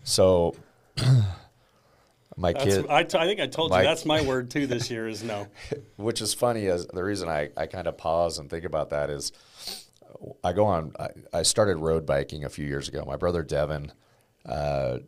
So, 0.04 0.56
my 2.40 2.54
That's, 2.54 2.66
kid, 2.66 2.86
I, 2.88 3.04
t- 3.04 3.18
I 3.18 3.26
think 3.26 3.40
I 3.40 3.48
told 3.48 3.72
my- 3.72 3.82
you 3.82 3.88
that's 3.88 4.06
my 4.06 4.22
word 4.22 4.52
too 4.52 4.68
this 4.68 4.90
year 4.92 5.08
is 5.08 5.24
no. 5.24 5.48
which 5.98 6.22
is 6.22 6.34
funny, 6.34 6.66
is 6.66 6.86
the 6.88 7.04
reason 7.04 7.28
I, 7.28 7.50
I 7.58 7.66
kind 7.66 7.88
of 7.88 7.98
pause 7.98 8.38
and 8.38 8.50
think 8.50 8.64
about 8.64 8.92
that 8.92 9.10
is 9.10 9.32
I 10.44 10.54
go 10.54 10.66
on, 10.66 10.94
I, 11.00 11.10
I 11.34 11.42
started 11.44 11.78
road 11.78 12.06
biking 12.06 12.44
a 12.46 12.50
few 12.50 12.66
years 12.66 12.88
ago. 12.88 13.04
My 13.06 13.18
brother 13.18 13.44
Devin, 13.44 13.92
uh, 14.46 15.00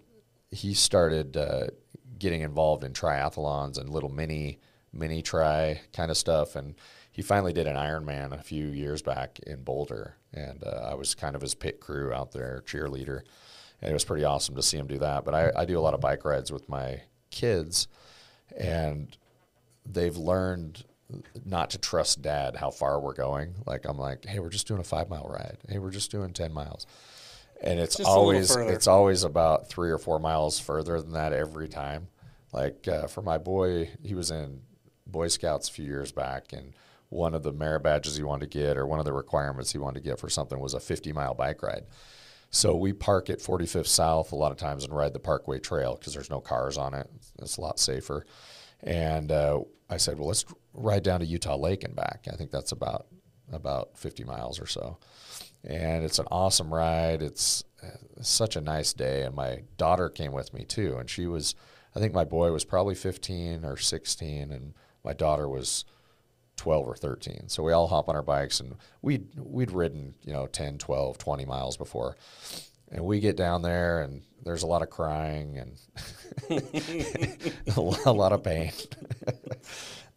he 0.51 0.73
started 0.73 1.37
uh, 1.37 1.67
getting 2.17 2.41
involved 2.41 2.83
in 2.83 2.93
triathlons 2.93 3.77
and 3.77 3.89
little 3.89 4.09
mini 4.09 4.59
mini 4.91 5.21
tri 5.21 5.81
kind 5.93 6.09
of 6.09 6.17
stuff, 6.17 6.55
and 6.55 6.73
he 7.11 7.21
finally 7.21 7.53
did 7.53 7.67
an 7.67 7.75
Ironman 7.75 8.31
a 8.33 8.41
few 8.41 8.65
years 8.67 9.01
back 9.03 9.39
in 9.45 9.63
Boulder, 9.63 10.15
and 10.33 10.63
uh, 10.63 10.89
I 10.91 10.95
was 10.95 11.13
kind 11.15 11.35
of 11.35 11.41
his 11.41 11.53
pit 11.53 11.79
crew 11.79 12.11
out 12.11 12.31
there, 12.31 12.63
cheerleader, 12.65 13.21
and 13.81 13.91
it 13.91 13.93
was 13.93 14.03
pretty 14.05 14.23
awesome 14.25 14.55
to 14.55 14.63
see 14.63 14.77
him 14.77 14.87
do 14.87 14.97
that. 14.97 15.25
But 15.25 15.35
I, 15.35 15.51
I 15.55 15.65
do 15.65 15.77
a 15.77 15.81
lot 15.81 15.93
of 15.93 16.01
bike 16.01 16.25
rides 16.25 16.51
with 16.51 16.67
my 16.67 17.01
kids, 17.31 17.87
and 18.57 19.15
they've 19.85 20.17
learned 20.17 20.83
not 21.45 21.71
to 21.71 21.77
trust 21.77 22.21
dad 22.21 22.55
how 22.55 22.69
far 22.69 22.99
we're 22.99 23.13
going. 23.13 23.55
Like 23.65 23.85
I'm 23.85 23.97
like, 23.97 24.25
hey, 24.25 24.39
we're 24.39 24.49
just 24.49 24.67
doing 24.67 24.79
a 24.79 24.83
five 24.83 25.09
mile 25.09 25.27
ride. 25.29 25.57
Hey, 25.67 25.79
we're 25.79 25.91
just 25.91 26.11
doing 26.11 26.33
ten 26.33 26.53
miles. 26.53 26.85
And 27.61 27.79
it's 27.79 27.97
Just 27.97 28.09
always 28.09 28.55
it's 28.55 28.87
always 28.87 29.23
about 29.23 29.67
three 29.69 29.89
or 29.89 29.97
four 29.97 30.19
miles 30.19 30.59
further 30.59 31.01
than 31.01 31.13
that 31.13 31.33
every 31.33 31.67
time. 31.67 32.07
Like 32.53 32.87
uh, 32.87 33.07
for 33.07 33.21
my 33.21 33.37
boy, 33.37 33.89
he 34.01 34.15
was 34.15 34.31
in 34.31 34.61
Boy 35.05 35.27
Scouts 35.27 35.69
a 35.69 35.73
few 35.73 35.85
years 35.85 36.11
back, 36.11 36.53
and 36.53 36.73
one 37.09 37.33
of 37.33 37.43
the 37.43 37.51
merit 37.51 37.81
badges 37.81 38.15
he 38.15 38.23
wanted 38.23 38.51
to 38.51 38.57
get, 38.59 38.77
or 38.77 38.85
one 38.85 38.99
of 38.99 39.05
the 39.05 39.13
requirements 39.13 39.71
he 39.71 39.77
wanted 39.77 40.03
to 40.03 40.09
get 40.09 40.19
for 40.19 40.29
something, 40.29 40.59
was 40.59 40.73
a 40.73 40.79
50 40.79 41.11
mile 41.11 41.33
bike 41.33 41.61
ride. 41.61 41.85
So 42.51 42.75
we 42.75 42.93
park 42.93 43.29
at 43.29 43.39
45th 43.39 43.87
South 43.87 44.31
a 44.31 44.35
lot 44.35 44.51
of 44.51 44.57
times 44.57 44.83
and 44.83 44.95
ride 44.95 45.13
the 45.13 45.19
Parkway 45.19 45.59
Trail 45.59 45.95
because 45.95 46.13
there's 46.13 46.29
no 46.29 46.39
cars 46.39 46.77
on 46.77 46.93
it. 46.93 47.09
It's 47.41 47.57
a 47.57 47.61
lot 47.61 47.79
safer. 47.79 48.25
And 48.81 49.31
uh, 49.31 49.61
I 49.89 49.97
said, 49.97 50.17
well, 50.17 50.27
let's 50.27 50.45
ride 50.73 51.03
down 51.03 51.19
to 51.19 51.25
Utah 51.25 51.57
Lake 51.57 51.83
and 51.83 51.95
back. 51.95 52.27
I 52.31 52.35
think 52.35 52.51
that's 52.51 52.71
about 52.71 53.07
about 53.51 53.97
50 53.97 54.23
miles 54.25 54.59
or 54.59 54.67
so. 54.67 54.97
And 55.63 56.03
it's 56.03 56.19
an 56.19 56.27
awesome 56.31 56.73
ride. 56.73 57.21
It's 57.21 57.63
uh, 57.83 57.87
such 58.21 58.55
a 58.55 58.61
nice 58.61 58.93
day. 58.93 59.23
And 59.23 59.35
my 59.35 59.63
daughter 59.77 60.09
came 60.09 60.31
with 60.31 60.53
me 60.53 60.63
too. 60.63 60.97
And 60.97 61.09
she 61.09 61.25
was, 61.25 61.55
I 61.95 61.99
think 61.99 62.13
my 62.13 62.25
boy 62.25 62.51
was 62.51 62.63
probably 62.63 62.95
15 62.95 63.65
or 63.65 63.75
16, 63.75 64.51
and 64.51 64.73
my 65.03 65.13
daughter 65.13 65.49
was 65.49 65.85
12 66.59 66.87
or 66.87 66.95
13. 66.95 67.47
So 67.47 67.63
we 67.63 67.71
all 67.71 67.87
hop 67.87 68.09
on 68.09 68.15
our 68.15 68.21
bikes 68.21 68.59
and 68.59 68.75
we'd, 69.01 69.27
we'd 69.37 69.71
ridden, 69.71 70.13
you 70.23 70.33
know, 70.33 70.45
10, 70.45 70.77
12, 70.77 71.17
20 71.17 71.45
miles 71.45 71.77
before. 71.77 72.15
And 72.91 73.05
we 73.05 73.19
get 73.19 73.37
down 73.37 73.61
there 73.61 74.01
and 74.01 74.21
there's 74.43 74.63
a 74.63 74.67
lot 74.67 74.81
of 74.81 74.89
crying 74.89 75.57
and 75.57 75.79
a 76.49 77.79
a 78.05 78.11
lot 78.11 78.33
of 78.33 78.43
pain. 78.43 78.71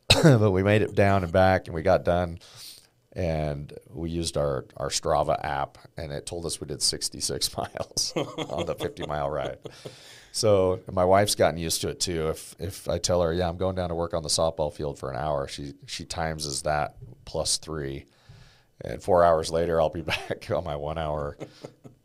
but 0.23 0.51
we 0.51 0.63
made 0.63 0.83
it 0.83 0.95
down 0.95 1.23
and 1.23 1.33
back 1.33 1.67
and 1.67 1.75
we 1.75 1.83
got 1.83 2.05
done. 2.05 2.39
And 3.15 3.73
we 3.91 4.11
used 4.11 4.37
our, 4.37 4.65
our 4.77 4.89
Strava 4.89 5.39
app, 5.45 5.79
and 5.97 6.13
it 6.13 6.27
told 6.27 6.47
us 6.47 6.61
we 6.61 6.67
did 6.67 6.83
66 6.83 7.57
miles 7.57 8.13
on 8.17 8.67
the 8.67 8.75
50 8.75 9.07
mile 9.07 9.31
ride. 9.31 9.59
So 10.33 10.81
my 10.91 11.05
wife's 11.05 11.35
gotten 11.35 11.59
used 11.59 11.83
to 11.83 11.91
it 11.91 12.01
too. 12.01 12.31
If 12.31 12.57
if 12.59 12.89
I 12.89 12.99
tell 12.99 13.21
her, 13.21 13.35
yeah, 13.35 13.49
I'm 13.49 13.59
going 13.59 13.77
down 13.77 13.91
to 13.91 13.95
work 13.95 14.15
on 14.15 14.23
the 14.23 14.31
softball 14.31 14.73
field 14.73 14.99
for 14.99 15.11
an 15.11 15.17
hour, 15.17 15.47
she 15.47 15.75
she 15.87 16.07
times 16.07 16.47
as 16.47 16.63
that 16.63 16.97
plus 17.27 17.59
three, 17.59 18.07
and 18.81 19.03
four 19.03 19.25
hours 19.25 19.51
later, 19.51 19.79
I'll 19.79 19.91
be 19.91 20.01
back 20.03 20.51
on 20.51 20.65
my 20.65 20.77
one 20.77 20.97
hour 20.97 21.37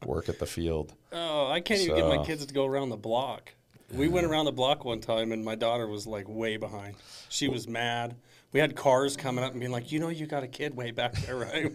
work 0.05 0.27
at 0.27 0.39
the 0.39 0.45
field. 0.45 0.93
Oh, 1.13 1.47
I 1.47 1.61
can't 1.61 1.79
even 1.79 1.95
get 1.95 2.07
my 2.07 2.25
kids 2.25 2.45
to 2.45 2.53
go 2.53 2.65
around 2.65 2.89
the 2.89 2.97
block. 2.97 3.53
We 3.93 4.09
went 4.09 4.25
around 4.25 4.45
the 4.45 4.51
block 4.51 4.83
one 4.83 4.99
time, 4.99 5.31
and 5.31 5.45
my 5.45 5.55
daughter 5.55 5.87
was 5.87 6.05
like 6.05 6.27
way 6.27 6.57
behind. 6.57 6.95
She 7.29 7.47
was 7.47 7.65
mad. 7.65 8.15
We 8.57 8.61
had 8.61 8.75
cars 8.75 9.15
coming 9.15 9.43
up 9.43 9.51
and 9.51 9.59
being 9.59 9.71
like, 9.71 9.91
"You 9.91 9.99
know, 9.99 10.09
you 10.09 10.25
got 10.25 10.41
a 10.41 10.47
kid 10.47 10.75
way 10.75 10.89
back 10.89 11.13
there, 11.13 11.35
right? 11.35 11.71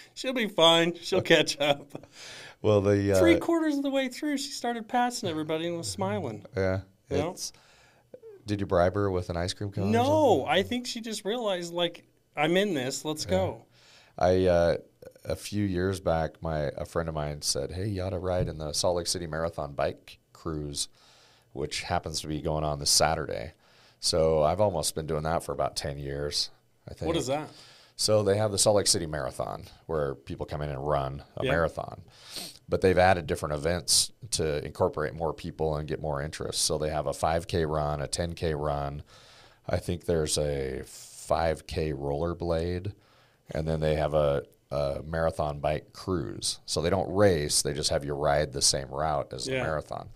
She'll 0.14 0.32
be 0.32 0.46
fine. 0.46 0.94
She'll 0.94 1.20
catch 1.20 1.58
up." 1.58 2.06
Well, 2.62 2.80
the 2.80 3.16
uh, 3.16 3.18
Three 3.18 3.40
quarters 3.40 3.76
of 3.76 3.82
the 3.82 3.90
way 3.90 4.06
through, 4.06 4.38
she 4.38 4.52
started 4.52 4.86
passing 4.86 5.28
everybody 5.28 5.66
and 5.66 5.76
was 5.76 5.90
smiling. 5.90 6.46
yeah, 6.56 6.82
You 7.10 7.16
know? 7.16 7.30
it's. 7.30 7.52
Did 8.46 8.60
you 8.60 8.66
bribe 8.66 8.94
her 8.94 9.10
with 9.10 9.30
an 9.30 9.36
ice 9.36 9.52
cream 9.52 9.72
cone? 9.72 9.90
No, 9.90 10.46
I 10.46 10.62
think 10.62 10.86
she 10.86 11.00
just 11.00 11.24
realized 11.24 11.72
like 11.72 12.04
I'm 12.36 12.56
in 12.56 12.72
this. 12.72 13.04
Let's 13.04 13.26
go. 13.26 13.64
I 14.16 14.46
uh, 14.46 14.76
a 15.24 15.34
few 15.34 15.64
years 15.64 15.98
back, 15.98 16.40
my 16.40 16.70
a 16.76 16.84
friend 16.84 17.08
of 17.08 17.16
mine 17.16 17.42
said, 17.42 17.72
"Hey, 17.72 17.88
you 17.88 18.00
ought 18.00 18.10
to 18.10 18.20
ride 18.20 18.46
in 18.46 18.58
the 18.58 18.72
Salt 18.74 18.94
Lake 18.94 19.08
City 19.08 19.26
Marathon 19.26 19.72
bike 19.72 20.20
cruise, 20.32 20.86
which 21.52 21.82
happens 21.82 22.20
to 22.20 22.28
be 22.28 22.40
going 22.40 22.62
on 22.62 22.78
this 22.78 22.90
Saturday." 22.90 23.54
So 24.02 24.42
I've 24.42 24.60
almost 24.60 24.96
been 24.96 25.06
doing 25.06 25.22
that 25.22 25.44
for 25.44 25.52
about 25.52 25.76
ten 25.76 25.96
years. 25.96 26.50
I 26.90 26.94
think. 26.94 27.06
What 27.06 27.16
is 27.16 27.28
that? 27.28 27.48
So 27.94 28.24
they 28.24 28.36
have 28.36 28.50
the 28.50 28.58
Salt 28.58 28.76
Lake 28.76 28.88
City 28.88 29.06
Marathon 29.06 29.64
where 29.86 30.16
people 30.16 30.44
come 30.44 30.60
in 30.60 30.70
and 30.70 30.86
run 30.86 31.22
a 31.36 31.44
Yeah. 31.44 31.52
marathon. 31.52 32.02
But 32.68 32.80
they've 32.80 32.98
added 32.98 33.26
different 33.28 33.54
events 33.54 34.10
to 34.32 34.64
incorporate 34.64 35.14
more 35.14 35.32
people 35.32 35.76
and 35.76 35.86
get 35.86 36.00
more 36.00 36.20
interest. 36.20 36.62
So 36.62 36.78
they 36.78 36.90
have 36.90 37.06
a 37.06 37.12
5K 37.12 37.64
run, 37.64 38.00
a 38.00 38.08
10K 38.08 38.54
run. 38.54 39.04
I 39.68 39.76
think 39.76 40.06
there's 40.06 40.36
a 40.36 40.82
5K 40.84 41.92
rollerblade, 41.92 42.94
and 43.52 43.68
then 43.68 43.78
they 43.78 43.94
have 43.94 44.14
a, 44.14 44.42
a 44.72 45.02
marathon 45.04 45.60
bike 45.60 45.92
cruise. 45.92 46.58
So 46.66 46.82
they 46.82 46.90
don't 46.90 47.12
race; 47.14 47.62
they 47.62 47.72
just 47.72 47.90
have 47.90 48.04
you 48.04 48.14
ride 48.14 48.52
the 48.52 48.62
same 48.62 48.88
route 48.88 49.32
as 49.32 49.44
the 49.44 49.52
marathon. 49.62 50.08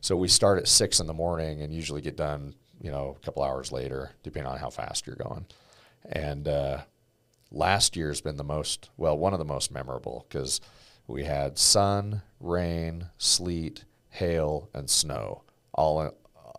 So 0.00 0.14
we 0.14 0.28
start 0.28 0.58
at 0.58 0.68
six 0.68 1.00
in 1.00 1.08
the 1.08 1.14
morning 1.14 1.62
and 1.62 1.72
usually 1.74 2.02
get 2.02 2.16
done, 2.16 2.54
you 2.84 2.90
know, 2.90 3.16
a 3.16 3.24
couple 3.24 3.42
hours 3.42 3.72
later, 3.72 4.10
depending 4.22 4.52
on 4.52 4.58
how 4.58 4.68
fast 4.68 5.06
you're 5.06 5.16
going. 5.16 5.46
And 6.04 6.46
uh, 6.46 6.82
last 7.50 7.96
year's 7.96 8.20
been 8.20 8.36
the 8.36 8.44
most 8.44 8.90
well 8.98 9.16
one 9.16 9.32
of 9.32 9.38
the 9.38 9.44
most 9.46 9.72
memorable 9.72 10.26
because 10.28 10.60
we 11.06 11.24
had 11.24 11.56
sun 11.56 12.20
rain 12.40 13.06
sleet 13.16 13.84
hail 14.10 14.68
and 14.74 14.90
snow 14.90 15.42
all 15.72 16.02
in, 16.02 16.10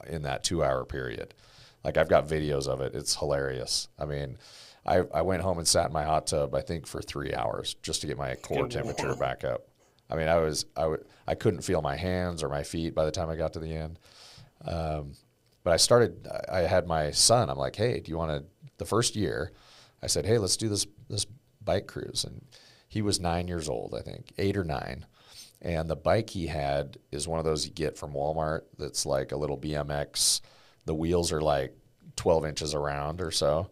in 0.08 0.22
that 0.24 0.44
two 0.44 0.64
hour 0.64 0.84
period. 0.84 1.36
Like 1.84 1.98
i've 1.98 2.10
got 2.10 2.28
videos 2.28 2.68
of 2.68 2.82
it. 2.82 2.96
It's 2.96 3.16
hilarious. 3.16 3.88
I 4.00 4.06
mean 4.06 4.40
I, 4.84 5.04
I 5.14 5.22
went 5.22 5.44
home 5.44 5.60
and 5.60 5.68
sat 5.68 5.88
in 5.88 5.94
my 5.94 6.04
hot 6.04 6.28
tub 6.28 6.54
i 6.54 6.62
think 6.62 6.86
for 6.86 7.02
three 7.02 7.34
hours 7.34 7.76
just 7.82 8.02
to 8.02 8.08
get 8.08 8.18
my 8.18 8.34
core 8.36 8.68
temperature 8.68 9.16
back 9.16 9.44
up. 9.44 9.68
I 10.10 10.16
mean 10.16 10.28
i 10.28 10.38
was 10.38 10.66
I 10.76 10.82
w- 10.82 11.04
I 11.28 11.36
couldn't 11.36 11.62
feel 11.62 11.84
my 11.84 11.96
hands 11.96 12.42
or 12.42 12.50
my 12.50 12.64
feet 12.64 12.96
by 12.96 13.06
the 13.06 13.12
time 13.12 13.30
i 13.30 13.36
got 13.36 13.54
to 13.54 13.60
the 13.60 13.76
end. 13.76 14.00
Um, 14.64 15.12
but 15.66 15.74
I 15.74 15.78
started. 15.78 16.28
I 16.48 16.60
had 16.60 16.88
my 16.88 17.12
son. 17.12 17.50
I'm 17.50 17.58
like, 17.58 17.76
hey, 17.76 18.00
do 18.00 18.12
you 18.12 18.18
want 18.18 18.32
to? 18.32 18.46
The 18.78 18.86
first 18.86 19.16
year, 19.16 19.52
I 20.02 20.08
said, 20.08 20.26
hey, 20.26 20.38
let's 20.38 20.56
do 20.56 20.70
this 20.70 20.86
this 21.10 21.26
bike 21.62 21.88
cruise, 21.88 22.24
and 22.24 22.46
he 22.88 23.02
was 23.02 23.20
nine 23.20 23.48
years 23.48 23.68
old, 23.68 23.96
I 23.98 24.02
think, 24.02 24.32
eight 24.38 24.56
or 24.56 24.64
nine, 24.64 25.08
and 25.62 25.90
the 25.90 25.96
bike 25.96 26.30
he 26.30 26.48
had 26.48 27.00
is 27.12 27.28
one 27.28 27.40
of 27.40 27.46
those 27.46 27.66
you 27.66 27.74
get 27.74 27.98
from 27.98 28.14
Walmart. 28.14 28.62
That's 28.78 29.08
like 29.08 29.32
a 29.32 29.38
little 29.38 29.58
BMX. 29.58 30.42
The 30.86 30.94
wheels 30.94 31.32
are 31.32 31.42
like 31.42 31.76
12 32.16 32.46
inches 32.46 32.76
around 32.76 33.20
or 33.20 33.32
so, 33.32 33.72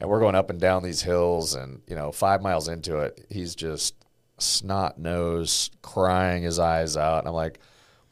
and 0.00 0.08
we're 0.08 0.20
going 0.20 0.34
up 0.34 0.48
and 0.48 0.58
down 0.58 0.82
these 0.82 1.02
hills, 1.02 1.54
and 1.54 1.82
you 1.86 1.94
know, 1.96 2.12
five 2.12 2.40
miles 2.40 2.66
into 2.66 3.00
it, 3.00 3.26
he's 3.28 3.54
just 3.54 3.94
snot 4.38 4.98
nose, 4.98 5.70
crying 5.82 6.44
his 6.44 6.58
eyes 6.58 6.96
out, 6.96 7.18
and 7.18 7.28
I'm 7.28 7.34
like 7.34 7.60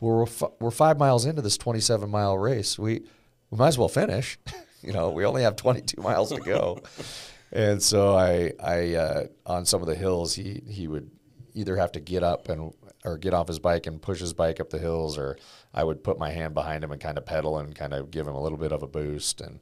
we're, 0.04 0.26
we're 0.60 0.70
five 0.70 0.98
miles 0.98 1.24
into 1.26 1.42
this 1.42 1.56
27 1.56 2.10
mile 2.10 2.36
race. 2.36 2.78
We, 2.78 3.02
we 3.50 3.58
might 3.58 3.68
as 3.68 3.78
well 3.78 3.88
finish. 3.88 4.38
you 4.82 4.92
know, 4.92 5.10
we 5.10 5.24
only 5.24 5.42
have 5.42 5.56
22 5.56 6.00
miles 6.00 6.30
to 6.30 6.40
go. 6.40 6.80
and 7.52 7.82
so 7.82 8.16
I, 8.16 8.52
I, 8.62 8.94
uh, 8.94 9.26
on 9.46 9.64
some 9.64 9.80
of 9.80 9.88
the 9.88 9.94
hills, 9.94 10.34
he, 10.34 10.62
he 10.68 10.88
would 10.88 11.10
either 11.54 11.76
have 11.76 11.92
to 11.92 12.00
get 12.00 12.22
up 12.22 12.48
and, 12.48 12.72
or 13.04 13.16
get 13.18 13.34
off 13.34 13.48
his 13.48 13.58
bike 13.58 13.86
and 13.86 14.00
push 14.00 14.20
his 14.20 14.32
bike 14.32 14.60
up 14.60 14.70
the 14.70 14.78
hills, 14.78 15.18
or 15.18 15.38
I 15.72 15.84
would 15.84 16.04
put 16.04 16.18
my 16.18 16.30
hand 16.30 16.54
behind 16.54 16.84
him 16.84 16.92
and 16.92 17.00
kind 17.00 17.18
of 17.18 17.24
pedal 17.24 17.58
and 17.58 17.74
kind 17.74 17.92
of 17.92 18.10
give 18.10 18.26
him 18.26 18.34
a 18.34 18.42
little 18.42 18.58
bit 18.58 18.72
of 18.72 18.82
a 18.82 18.86
boost. 18.86 19.40
And, 19.40 19.60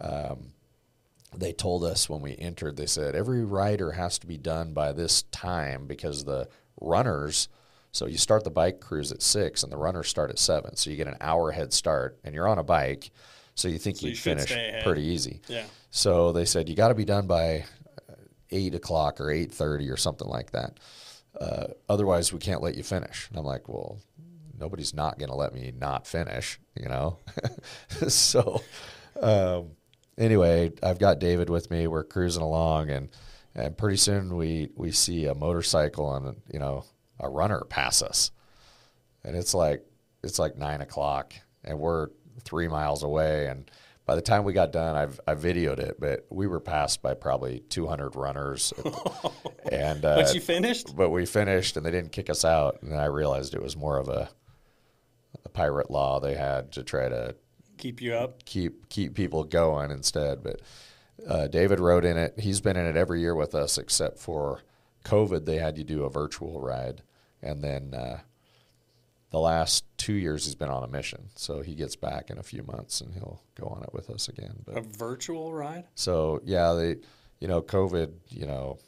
um, 0.00 0.52
they 1.36 1.52
told 1.52 1.84
us 1.84 2.08
when 2.08 2.20
we 2.20 2.36
entered, 2.36 2.76
they 2.76 2.86
said 2.86 3.14
every 3.14 3.44
rider 3.44 3.92
has 3.92 4.18
to 4.18 4.26
be 4.26 4.38
done 4.38 4.72
by 4.72 4.92
this 4.92 5.22
time 5.24 5.86
because 5.86 6.24
the 6.24 6.48
runners, 6.80 7.48
so 7.92 8.06
you 8.06 8.18
start 8.18 8.44
the 8.44 8.50
bike 8.50 8.80
cruise 8.80 9.12
at 9.12 9.22
six 9.22 9.62
and 9.62 9.72
the 9.72 9.76
runners 9.76 10.08
start 10.08 10.30
at 10.30 10.38
seven. 10.38 10.76
So 10.76 10.90
you 10.90 10.96
get 10.96 11.08
an 11.08 11.16
hour 11.20 11.50
head 11.50 11.72
start 11.72 12.18
and 12.24 12.34
you're 12.34 12.48
on 12.48 12.58
a 12.58 12.64
bike. 12.64 13.10
So 13.54 13.68
you 13.68 13.78
think 13.78 13.98
So 13.98 14.06
you'd 14.06 14.12
you 14.12 14.16
finish 14.16 14.52
pretty 14.84 15.02
easy. 15.02 15.40
Yeah. 15.48 15.64
So 15.90 16.32
they 16.32 16.44
said 16.44 16.68
you 16.68 16.76
got 16.76 16.88
to 16.88 16.94
be 16.94 17.04
done 17.04 17.26
by 17.26 17.64
uh, 18.08 18.14
eight 18.50 18.74
o'clock 18.74 19.20
or 19.20 19.30
eight 19.30 19.50
thirty 19.52 19.90
or 19.90 19.96
something 19.96 20.28
like 20.28 20.52
that. 20.52 20.78
Uh, 21.40 21.68
otherwise, 21.88 22.32
we 22.32 22.38
can't 22.38 22.62
let 22.62 22.76
you 22.76 22.82
finish. 22.82 23.28
And 23.28 23.38
I'm 23.38 23.44
like, 23.44 23.68
well, 23.68 23.98
nobody's 24.58 24.94
not 24.94 25.18
going 25.18 25.30
to 25.30 25.36
let 25.36 25.54
me 25.54 25.72
not 25.76 26.06
finish, 26.06 26.58
you 26.74 26.88
know. 26.88 27.18
so 28.08 28.62
um, 29.20 29.70
anyway, 30.16 30.72
I've 30.82 30.98
got 30.98 31.18
David 31.18 31.50
with 31.50 31.70
me. 31.70 31.86
We're 31.86 32.04
cruising 32.04 32.42
along, 32.42 32.90
and 32.90 33.08
and 33.54 33.76
pretty 33.76 33.96
soon 33.96 34.36
we 34.36 34.70
we 34.76 34.92
see 34.92 35.26
a 35.26 35.34
motorcycle 35.34 36.14
and 36.14 36.36
you 36.52 36.58
know 36.58 36.84
a 37.20 37.28
runner 37.28 37.62
pass 37.68 38.02
us, 38.02 38.30
and 39.24 39.36
it's 39.36 39.54
like 39.54 39.84
it's 40.22 40.38
like 40.38 40.56
nine 40.56 40.80
o'clock, 40.80 41.34
and 41.64 41.78
we're 41.78 42.08
three 42.42 42.68
miles 42.68 43.02
away, 43.02 43.46
and 43.46 43.70
by 44.06 44.14
the 44.14 44.22
time 44.22 44.44
we 44.44 44.52
got 44.52 44.72
done, 44.72 44.96
I've 44.96 45.20
I 45.26 45.34
videoed 45.34 45.78
it, 45.78 45.96
but 46.00 46.26
we 46.30 46.46
were 46.46 46.60
passed 46.60 47.02
by 47.02 47.14
probably 47.14 47.60
200 47.68 48.16
runners, 48.16 48.72
and 49.70 50.04
uh, 50.04 50.16
But 50.16 50.34
you 50.34 50.40
finished? 50.40 50.96
but 50.96 51.10
we 51.10 51.26
finished, 51.26 51.76
and 51.76 51.84
they 51.84 51.90
didn't 51.90 52.12
kick 52.12 52.30
us 52.30 52.44
out, 52.44 52.82
and 52.82 52.94
I 52.94 53.04
realized 53.06 53.54
it 53.54 53.62
was 53.62 53.76
more 53.76 53.98
of 53.98 54.08
a 54.08 54.28
a 55.44 55.48
pirate 55.50 55.90
law 55.90 56.20
they 56.20 56.34
had 56.34 56.72
to 56.72 56.82
try 56.82 57.08
to 57.08 57.34
Keep 57.76 58.00
you 58.00 58.14
up. 58.14 58.44
keep 58.44 58.88
keep 58.88 59.14
people 59.14 59.44
going 59.44 59.90
instead. 59.90 60.42
But 60.42 60.62
uh, 61.28 61.46
David 61.48 61.78
rode 61.78 62.04
in 62.04 62.16
it. 62.16 62.34
He's 62.40 62.60
been 62.60 62.76
in 62.76 62.86
it 62.86 62.96
every 62.96 63.20
year 63.20 63.34
with 63.34 63.54
us, 63.54 63.76
except 63.78 64.18
for 64.18 64.62
COVID. 65.04 65.44
They 65.44 65.58
had 65.58 65.76
you 65.78 65.84
do 65.84 66.04
a 66.04 66.10
virtual 66.10 66.60
ride, 66.60 67.02
and 67.42 67.62
then 67.62 67.94
uh, 67.94 68.20
the 69.30 69.38
last 69.38 69.84
two 69.96 70.14
years 70.14 70.44
he's 70.46 70.54
been 70.54 70.70
on 70.70 70.82
a 70.84 70.88
mission. 70.88 71.28
So 71.34 71.60
he 71.60 71.74
gets 71.74 71.96
back 71.96 72.30
in 72.30 72.38
a 72.38 72.42
few 72.42 72.62
months, 72.62 73.00
and 73.00 73.12
he'll 73.14 73.42
go 73.58 73.66
on 73.66 73.82
it 73.82 73.92
with 73.92 74.10
us 74.10 74.28
again. 74.28 74.62
But 74.64 74.78
A 74.78 74.80
virtual 74.82 75.52
ride? 75.52 75.84
so 75.94 76.40
yeah, 76.44 76.72
they, 76.72 76.96
you 77.40 77.48
know, 77.48 77.60
COVID. 77.62 78.12
You 78.30 78.46
know, 78.46 78.78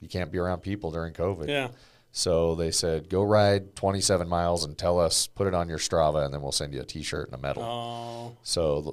you 0.00 0.08
can't 0.08 0.30
be 0.32 0.38
around 0.38 0.60
people 0.60 0.90
during 0.90 1.12
COVID. 1.14 1.48
Yeah. 1.48 1.68
So 2.16 2.54
they 2.54 2.70
said, 2.70 3.08
go 3.08 3.24
ride 3.24 3.74
27 3.74 4.28
miles 4.28 4.64
and 4.64 4.78
tell 4.78 5.00
us, 5.00 5.26
put 5.26 5.48
it 5.48 5.54
on 5.54 5.68
your 5.68 5.78
Strava, 5.78 6.24
and 6.24 6.32
then 6.32 6.42
we'll 6.42 6.52
send 6.52 6.72
you 6.72 6.80
a 6.80 6.84
T-shirt 6.84 7.26
and 7.26 7.34
a 7.34 7.38
medal. 7.42 7.62
Oh, 7.64 8.36
So 8.44 8.80
the- 8.82 8.92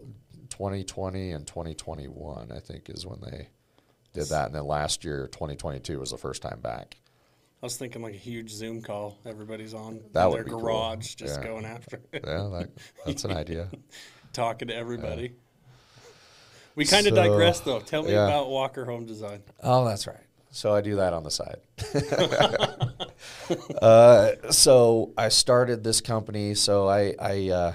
2020 0.49 1.31
and 1.31 1.45
2021, 1.45 2.51
I 2.51 2.59
think, 2.59 2.89
is 2.89 3.05
when 3.05 3.19
they 3.21 3.49
did 4.13 4.25
that. 4.29 4.47
And 4.47 4.55
then 4.55 4.65
last 4.65 5.03
year, 5.05 5.27
2022 5.31 5.99
was 5.99 6.09
the 6.11 6.17
first 6.17 6.41
time 6.41 6.59
back. 6.61 6.97
I 7.61 7.65
was 7.65 7.77
thinking 7.77 8.01
like 8.01 8.15
a 8.15 8.17
huge 8.17 8.49
Zoom 8.51 8.81
call. 8.81 9.19
Everybody's 9.25 9.73
on 9.75 10.01
That 10.13 10.25
in 10.27 10.31
their 10.33 10.43
be 10.43 10.49
cool. 10.49 10.61
garage 10.61 11.13
just 11.15 11.39
Yeah. 11.39 11.45
going 11.47 11.65
after 11.65 12.01
it, 12.11 12.23
Yeah, 12.25 12.49
that, 12.53 12.69
that's 13.05 13.23
an 13.23 13.31
idea. 13.31 13.69
talking 14.33 14.67
to 14.69 14.75
everybody. 14.75 15.33
We 16.75 16.85
kind 16.85 17.05
of 17.05 17.13
So, 17.15 17.21
digressed 17.23 17.65
though. 17.65 17.79
Tell 17.79 18.01
me 18.03 18.13
yeah. 18.13 18.25
about 18.25 18.49
Walker 18.49 18.85
Home 18.85 19.05
Design. 19.05 19.43
Oh, 19.61 19.85
that's 19.85 20.07
right. 20.07 20.23
So 20.49 20.73
I 20.73 20.81
do 20.81 20.95
that 20.95 21.13
on 21.13 21.23
the 21.23 21.29
side. 21.31 21.59
uh, 23.81 24.31
so 24.51 25.11
I 25.17 25.29
started 25.29 25.83
this 25.83 26.01
company. 26.01 26.55
So 26.55 26.89
I, 26.89 27.13
I, 27.19 27.49
uh, 27.49 27.73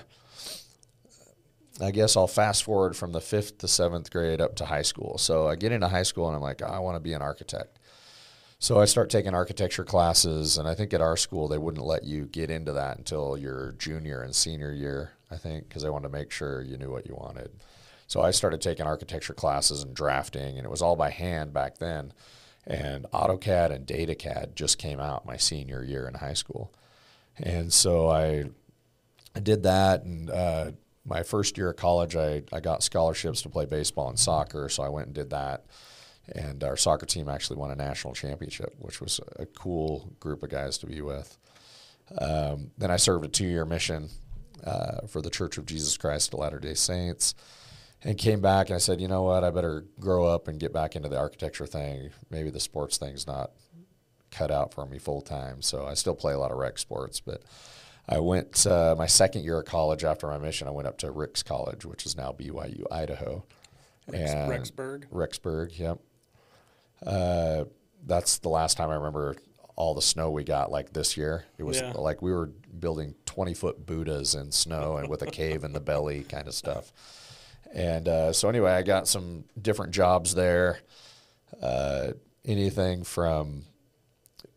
I 1.80 1.90
guess 1.92 2.16
I'll 2.16 2.26
fast 2.26 2.64
forward 2.64 2.96
from 2.96 3.12
the 3.12 3.20
fifth 3.20 3.58
to 3.58 3.68
seventh 3.68 4.10
grade 4.10 4.40
up 4.40 4.56
to 4.56 4.64
high 4.64 4.82
school. 4.82 5.16
So 5.18 5.46
I 5.46 5.54
get 5.54 5.72
into 5.72 5.88
high 5.88 6.02
school 6.02 6.26
and 6.26 6.34
I'm 6.34 6.42
like, 6.42 6.60
I 6.62 6.78
want 6.80 6.96
to 6.96 7.00
be 7.00 7.12
an 7.12 7.22
architect. 7.22 7.78
So 8.58 8.80
I 8.80 8.86
start 8.86 9.10
taking 9.10 9.34
architecture 9.34 9.84
classes, 9.84 10.56
and 10.56 10.66
I 10.66 10.74
think 10.74 10.94
at 10.94 11.00
our 11.00 11.16
school 11.16 11.46
they 11.46 11.58
wouldn't 11.58 11.84
let 11.84 12.04
you 12.04 12.24
get 12.24 12.50
into 12.50 12.72
that 12.72 12.96
until 12.96 13.36
your 13.36 13.72
junior 13.78 14.22
and 14.22 14.34
senior 14.34 14.72
year. 14.72 15.12
I 15.30 15.36
think 15.36 15.68
because 15.68 15.82
they 15.82 15.90
wanted 15.90 16.08
to 16.08 16.12
make 16.16 16.30
sure 16.30 16.62
you 16.62 16.78
knew 16.78 16.90
what 16.90 17.06
you 17.06 17.14
wanted. 17.14 17.50
So 18.06 18.22
I 18.22 18.30
started 18.30 18.60
taking 18.62 18.86
architecture 18.86 19.34
classes 19.34 19.82
and 19.82 19.94
drafting, 19.94 20.56
and 20.56 20.64
it 20.64 20.70
was 20.70 20.80
all 20.82 20.96
by 20.96 21.10
hand 21.10 21.52
back 21.52 21.78
then. 21.78 22.12
and 22.66 23.06
AutoCAD 23.12 23.70
and 23.70 23.86
DataCAD 23.86 24.54
just 24.54 24.78
came 24.78 24.98
out 24.98 25.24
my 25.26 25.36
senior 25.36 25.84
year 25.84 26.08
in 26.08 26.14
high 26.14 26.34
school, 26.34 26.72
and 27.38 27.72
so 27.72 28.08
I, 28.08 28.46
I 29.36 29.40
did 29.40 29.62
that, 29.64 30.02
and 30.02 30.28
uh, 30.30 30.72
my 31.04 31.22
first 31.22 31.56
year 31.56 31.70
of 31.70 31.76
college, 31.76 32.16
I, 32.16 32.42
I 32.52 32.60
got 32.60 32.82
scholarships 32.82 33.42
to 33.42 33.48
play 33.48 33.66
baseball 33.66 34.08
and 34.08 34.18
soccer, 34.18 34.68
so 34.68 34.82
I 34.82 34.88
went 34.88 35.06
and 35.06 35.14
did 35.14 35.30
that. 35.30 35.66
And 36.34 36.64
our 36.64 36.76
soccer 36.76 37.06
team 37.06 37.28
actually 37.28 37.56
won 37.56 37.70
a 37.70 37.76
national 37.76 38.14
championship, 38.14 38.74
which 38.78 39.00
was 39.00 39.20
a 39.36 39.46
cool 39.46 40.12
group 40.18 40.42
of 40.42 40.50
guys 40.50 40.78
to 40.78 40.86
be 40.86 41.00
with. 41.00 41.38
Um, 42.18 42.70
then 42.78 42.90
I 42.90 42.96
served 42.96 43.24
a 43.24 43.28
two 43.28 43.46
year 43.46 43.64
mission 43.64 44.08
uh, 44.64 45.06
for 45.06 45.22
the 45.22 45.30
Church 45.30 45.58
of 45.58 45.66
Jesus 45.66 45.96
Christ 45.96 46.32
of 46.32 46.40
Latter 46.40 46.58
day 46.58 46.74
Saints 46.74 47.34
and 48.02 48.18
came 48.18 48.40
back 48.40 48.68
and 48.68 48.76
I 48.76 48.78
said, 48.78 49.00
you 49.00 49.08
know 49.08 49.22
what, 49.22 49.44
I 49.44 49.50
better 49.50 49.84
grow 49.98 50.24
up 50.24 50.48
and 50.48 50.60
get 50.60 50.72
back 50.72 50.96
into 50.96 51.08
the 51.08 51.18
architecture 51.18 51.66
thing. 51.66 52.10
Maybe 52.30 52.50
the 52.50 52.60
sports 52.60 52.98
thing's 52.98 53.26
not 53.26 53.52
cut 54.30 54.50
out 54.50 54.74
for 54.74 54.86
me 54.86 54.98
full 54.98 55.22
time. 55.22 55.62
So 55.62 55.86
I 55.86 55.94
still 55.94 56.14
play 56.14 56.32
a 56.32 56.38
lot 56.38 56.50
of 56.50 56.58
rec 56.58 56.78
sports, 56.78 57.20
but 57.20 57.42
I 58.08 58.20
went 58.20 58.66
uh, 58.66 58.94
my 58.96 59.06
second 59.06 59.44
year 59.44 59.58
of 59.58 59.64
college 59.64 60.04
after 60.04 60.26
my 60.26 60.38
mission. 60.38 60.68
I 60.68 60.72
went 60.72 60.86
up 60.86 60.98
to 60.98 61.10
Ricks 61.10 61.42
College, 61.42 61.84
which 61.84 62.06
is 62.06 62.16
now 62.16 62.32
BYU 62.32 62.84
Idaho, 62.90 63.44
Rex, 64.06 64.30
and 64.30 64.50
Rexburg. 64.50 65.08
Rexburg. 65.08 65.78
Yep. 65.78 65.98
Uh, 67.04 67.64
that's 68.06 68.38
the 68.38 68.48
last 68.48 68.76
time 68.76 68.90
I 68.90 68.94
remember 68.94 69.36
all 69.74 69.94
the 69.94 70.02
snow 70.02 70.30
we 70.30 70.44
got. 70.44 70.70
Like 70.70 70.92
this 70.92 71.16
year, 71.16 71.44
it 71.58 71.62
was 71.64 71.80
Yeah. 71.80 71.92
like 71.92 72.22
we 72.22 72.32
were 72.32 72.46
building 72.78 73.14
twenty 73.26 73.54
foot 73.54 73.84
Buddhas 73.86 74.34
in 74.34 74.52
snow 74.52 74.96
and 74.96 75.08
with 75.08 75.22
a 75.22 75.26
cave 75.26 75.64
in 75.64 75.72
the 75.72 75.80
belly, 75.80 76.22
kind 76.22 76.46
of 76.48 76.54
stuff. 76.54 76.92
And 77.74 78.08
uh, 78.08 78.32
so 78.32 78.48
anyway, 78.48 78.70
I 78.72 78.82
got 78.82 79.08
some 79.08 79.44
different 79.60 79.92
jobs 79.92 80.34
there. 80.34 80.80
Uh, 81.60 82.12
anything 82.44 83.02
from 83.02 83.64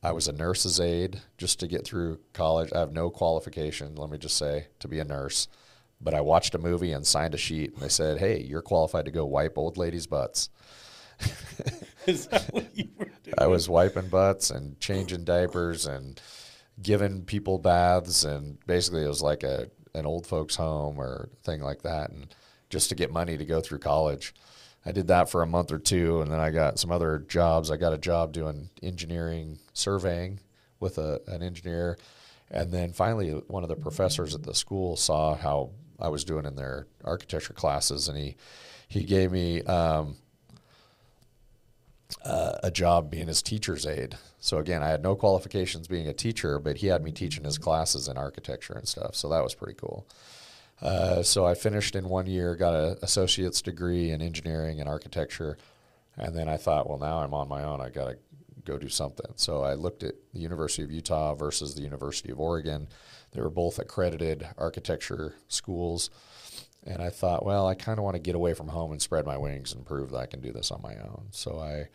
I 0.01 0.11
was 0.13 0.27
a 0.29 0.31
nurse's 0.31 0.79
aide 0.79 1.19
just 1.37 1.59
to 1.59 1.67
get 1.67 1.83
through 1.85 2.19
college. 2.33 2.71
I 2.73 2.79
have 2.79 2.93
no 2.93 3.09
qualification, 3.09 3.95
let 3.95 4.09
me 4.09 4.17
just 4.17 4.37
say, 4.37 4.67
to 4.79 4.87
be 4.87 4.99
a 4.99 5.03
nurse. 5.03 5.47
But 5.99 6.13
I 6.13 6.21
watched 6.21 6.55
a 6.55 6.59
movie 6.59 6.93
and 6.93 7.05
signed 7.05 7.33
a 7.33 7.37
sheet, 7.37 7.73
and 7.73 7.81
they 7.81 7.89
said, 7.89 8.19
"Hey, 8.19 8.41
you're 8.41 8.61
qualified 8.61 9.03
to 9.05 9.11
go 9.11 9.25
wipe 9.25 9.57
old 9.57 9.77
ladies' 9.77 10.07
butts." 10.07 10.49
Is 12.05 12.27
that 12.27 12.51
what 12.53 12.65
you 12.75 12.89
were 12.97 13.05
doing? 13.23 13.35
I 13.37 13.47
was 13.47 13.69
wiping 13.69 14.07
butts 14.07 14.49
and 14.49 14.79
changing 14.79 15.25
diapers 15.25 15.85
and 15.85 16.19
giving 16.81 17.23
people 17.23 17.59
baths, 17.59 18.23
and 18.23 18.57
basically 18.65 19.03
it 19.03 19.07
was 19.07 19.21
like 19.21 19.43
a 19.43 19.69
an 19.93 20.05
old 20.05 20.25
folks' 20.27 20.55
home 20.55 20.99
or 20.99 21.29
thing 21.43 21.61
like 21.61 21.81
that, 21.83 22.11
and 22.11 22.33
just 22.69 22.89
to 22.89 22.95
get 22.95 23.11
money 23.11 23.37
to 23.37 23.45
go 23.45 23.61
through 23.61 23.79
college. 23.79 24.33
I 24.85 24.91
did 24.91 25.07
that 25.07 25.29
for 25.29 25.41
a 25.41 25.47
month 25.47 25.71
or 25.71 25.79
two, 25.79 26.21
and 26.21 26.31
then 26.31 26.39
I 26.39 26.51
got 26.51 26.79
some 26.79 26.91
other 26.91 27.19
jobs. 27.19 27.69
I 27.69 27.77
got 27.77 27.93
a 27.93 27.97
job 27.97 28.31
doing 28.31 28.69
engineering 28.81 29.59
surveying 29.73 30.39
with 30.79 30.97
a, 30.97 31.19
an 31.27 31.43
engineer, 31.43 31.97
and 32.49 32.71
then 32.71 32.93
finally, 32.93 33.31
one 33.47 33.63
of 33.63 33.69
the 33.69 33.75
professors 33.75 34.33
at 34.33 34.43
the 34.43 34.55
school 34.55 34.95
saw 34.95 35.35
how 35.35 35.71
I 35.99 36.07
was 36.07 36.23
doing 36.23 36.45
in 36.45 36.55
their 36.55 36.87
architecture 37.03 37.53
classes, 37.53 38.07
and 38.07 38.17
he 38.17 38.35
he 38.87 39.03
gave 39.03 39.31
me. 39.31 39.61
Um, 39.63 40.15
uh, 42.23 42.53
a 42.63 42.71
job 42.71 43.11
being 43.11 43.27
his 43.27 43.41
teacher's 43.41 43.85
aide. 43.85 44.17
So 44.39 44.57
again, 44.57 44.81
I 44.81 44.89
had 44.89 45.03
no 45.03 45.15
qualifications 45.15 45.87
being 45.87 46.07
a 46.07 46.13
teacher, 46.13 46.59
but 46.59 46.77
he 46.77 46.87
had 46.87 47.03
me 47.03 47.11
teaching 47.11 47.43
his 47.43 47.57
classes 47.57 48.07
in 48.07 48.17
architecture 48.17 48.73
and 48.73 48.87
stuff. 48.87 49.15
So 49.15 49.29
that 49.29 49.43
was 49.43 49.55
pretty 49.55 49.75
cool. 49.75 50.07
Uh, 50.81 51.21
so 51.23 51.45
I 51.45 51.55
finished 51.55 51.95
in 51.95 52.07
one 52.07 52.25
year, 52.25 52.55
got 52.55 52.73
an 52.73 52.97
associate's 53.01 53.61
degree 53.61 54.11
in 54.11 54.21
engineering 54.21 54.79
and 54.79 54.87
architecture, 54.87 55.57
and 56.17 56.35
then 56.35 56.47
I 56.47 56.57
thought, 56.57 56.87
well, 56.87 56.97
now 56.97 57.19
I'm 57.19 57.33
on 57.33 57.49
my 57.49 57.63
own. 57.63 57.81
I 57.81 57.89
got 57.89 58.05
to 58.05 58.17
go 58.63 58.77
do 58.77 58.89
something. 58.89 59.31
So 59.35 59.61
I 59.61 59.73
looked 59.73 60.03
at 60.03 60.15
the 60.33 60.39
University 60.39 60.83
of 60.83 60.91
Utah 60.91 61.35
versus 61.35 61.75
the 61.75 61.81
University 61.81 62.31
of 62.31 62.39
Oregon. 62.39 62.87
They 63.31 63.41
were 63.41 63.49
both 63.49 63.77
accredited 63.77 64.47
architecture 64.57 65.35
schools. 65.47 66.09
And 66.85 67.01
I 67.01 67.09
thought, 67.09 67.45
well, 67.45 67.67
I 67.67 67.75
kind 67.75 67.99
of 67.99 68.03
want 68.03 68.15
to 68.15 68.21
get 68.21 68.35
away 68.35 68.53
from 68.53 68.69
home 68.69 68.91
and 68.91 69.01
spread 69.01 69.25
my 69.25 69.37
wings 69.37 69.73
and 69.73 69.85
prove 69.85 70.11
that 70.11 70.17
I 70.17 70.25
can 70.25 70.41
do 70.41 70.51
this 70.51 70.71
on 70.71 70.81
my 70.81 70.95
own. 70.95 71.27
So 71.31 71.59
I 71.59 71.89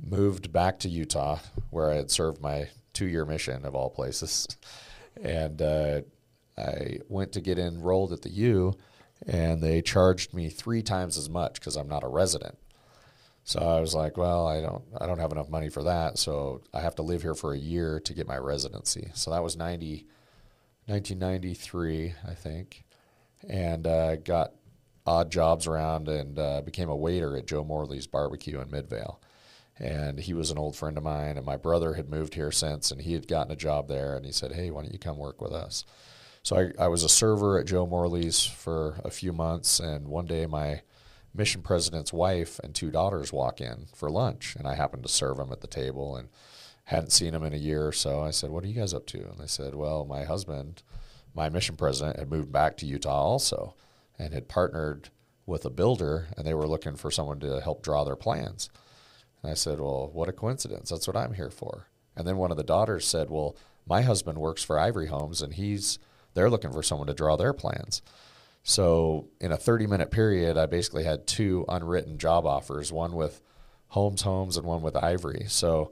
moved 0.00 0.52
back 0.52 0.78
to 0.80 0.88
Utah, 0.88 1.38
where 1.70 1.90
I 1.90 1.96
had 1.96 2.10
served 2.10 2.40
my 2.40 2.68
two 2.92 3.06
year 3.06 3.24
mission 3.24 3.64
of 3.64 3.74
all 3.74 3.90
places. 3.90 4.46
And 5.20 5.60
uh, 5.60 6.02
I 6.56 7.00
went 7.08 7.32
to 7.32 7.40
get 7.40 7.58
enrolled 7.58 8.12
at 8.12 8.22
the 8.22 8.30
U, 8.30 8.74
and 9.26 9.60
they 9.60 9.82
charged 9.82 10.32
me 10.32 10.48
three 10.48 10.80
times 10.80 11.18
as 11.18 11.28
much 11.28 11.54
because 11.54 11.74
I'm 11.74 11.88
not 11.88 12.04
a 12.04 12.08
resident. 12.08 12.56
So 13.42 13.60
I 13.60 13.80
was 13.80 13.94
like, 13.94 14.16
well, 14.16 14.46
I 14.46 14.60
don't, 14.60 14.84
I 15.00 15.06
don't 15.06 15.18
have 15.18 15.32
enough 15.32 15.48
money 15.48 15.70
for 15.70 15.82
that, 15.84 16.18
so 16.18 16.60
I 16.72 16.80
have 16.82 16.94
to 16.96 17.02
live 17.02 17.22
here 17.22 17.34
for 17.34 17.52
a 17.52 17.58
year 17.58 17.98
to 18.00 18.12
get 18.12 18.28
my 18.28 18.36
residency. 18.36 19.10
So 19.14 19.30
that 19.30 19.42
was 19.42 19.56
90, 19.56 20.06
1993, 20.86 22.14
I 22.28 22.34
think, 22.34 22.84
and 23.48 23.86
uh, 23.86 24.16
got 24.16 24.52
odd 25.06 25.30
jobs 25.30 25.66
around 25.66 26.08
and 26.08 26.38
uh, 26.38 26.60
became 26.60 26.88
a 26.88 26.96
waiter 26.96 27.36
at 27.36 27.46
Joe 27.46 27.64
Morley's 27.64 28.06
Barbecue 28.06 28.60
in 28.60 28.70
Midvale. 28.70 29.20
And 29.78 30.18
he 30.18 30.34
was 30.34 30.50
an 30.50 30.58
old 30.58 30.74
friend 30.76 30.98
of 30.98 31.04
mine, 31.04 31.36
and 31.36 31.46
my 31.46 31.56
brother 31.56 31.94
had 31.94 32.10
moved 32.10 32.34
here 32.34 32.50
since, 32.50 32.90
and 32.90 33.00
he 33.00 33.12
had 33.12 33.28
gotten 33.28 33.52
a 33.52 33.56
job 33.56 33.86
there, 33.86 34.16
and 34.16 34.26
he 34.26 34.32
said, 34.32 34.52
"Hey, 34.52 34.70
why 34.70 34.82
don't 34.82 34.92
you 34.92 34.98
come 34.98 35.18
work 35.18 35.40
with 35.40 35.52
us?" 35.52 35.84
So 36.42 36.56
I, 36.56 36.84
I 36.84 36.88
was 36.88 37.04
a 37.04 37.08
server 37.08 37.58
at 37.58 37.66
Joe 37.66 37.86
Morley's 37.86 38.44
for 38.44 39.00
a 39.04 39.10
few 39.10 39.32
months, 39.32 39.78
and 39.78 40.08
one 40.08 40.26
day 40.26 40.46
my 40.46 40.82
mission 41.32 41.62
president's 41.62 42.12
wife 42.12 42.58
and 42.64 42.74
two 42.74 42.90
daughters 42.90 43.32
walk 43.32 43.60
in 43.60 43.86
for 43.94 44.10
lunch, 44.10 44.56
and 44.56 44.66
I 44.66 44.74
happened 44.74 45.04
to 45.04 45.08
serve 45.08 45.36
them 45.36 45.52
at 45.52 45.60
the 45.60 45.68
table 45.68 46.16
and 46.16 46.28
hadn't 46.84 47.12
seen 47.12 47.32
them 47.32 47.44
in 47.44 47.52
a 47.52 47.58
year 47.58 47.86
or 47.86 47.92
so. 47.92 48.20
I 48.20 48.30
said, 48.30 48.50
"What 48.50 48.64
are 48.64 48.66
you 48.68 48.80
guys 48.80 48.94
up 48.94 49.06
to?" 49.06 49.18
And 49.18 49.38
they 49.38 49.46
said, 49.46 49.76
"Well, 49.76 50.04
my 50.04 50.24
husband, 50.24 50.82
my 51.38 51.48
mission 51.48 51.76
president, 51.76 52.18
had 52.18 52.30
moved 52.30 52.52
back 52.52 52.76
to 52.76 52.86
Utah 52.86 53.22
also, 53.22 53.74
and 54.18 54.34
had 54.34 54.48
partnered 54.48 55.08
with 55.46 55.64
a 55.64 55.70
builder, 55.70 56.26
and 56.36 56.46
they 56.46 56.52
were 56.52 56.66
looking 56.66 56.96
for 56.96 57.10
someone 57.10 57.40
to 57.40 57.60
help 57.60 57.82
draw 57.82 58.04
their 58.04 58.16
plans." 58.16 58.68
And 59.42 59.50
I 59.50 59.54
said, 59.54 59.80
Well, 59.80 60.10
what 60.12 60.28
a 60.28 60.32
coincidence. 60.32 60.90
That's 60.90 61.06
what 61.06 61.16
I'm 61.16 61.34
here 61.34 61.50
for. 61.50 61.88
And 62.16 62.26
then 62.26 62.36
one 62.36 62.50
of 62.50 62.56
the 62.56 62.64
daughters 62.64 63.06
said, 63.06 63.30
Well, 63.30 63.56
my 63.86 64.02
husband 64.02 64.38
works 64.38 64.62
for 64.62 64.78
Ivory 64.78 65.06
Homes 65.06 65.42
and 65.42 65.54
he's 65.54 65.98
they're 66.34 66.50
looking 66.50 66.72
for 66.72 66.82
someone 66.82 67.06
to 67.06 67.14
draw 67.14 67.36
their 67.36 67.52
plans. 67.52 68.02
So 68.62 69.28
in 69.40 69.50
a 69.50 69.56
30 69.56 69.86
minute 69.86 70.10
period, 70.10 70.56
I 70.58 70.66
basically 70.66 71.04
had 71.04 71.26
two 71.26 71.64
unwritten 71.68 72.18
job 72.18 72.46
offers, 72.46 72.92
one 72.92 73.12
with 73.12 73.40
Holmes 73.88 74.22
Homes 74.22 74.56
and 74.56 74.66
one 74.66 74.82
with 74.82 74.96
Ivory. 74.96 75.46
So 75.48 75.90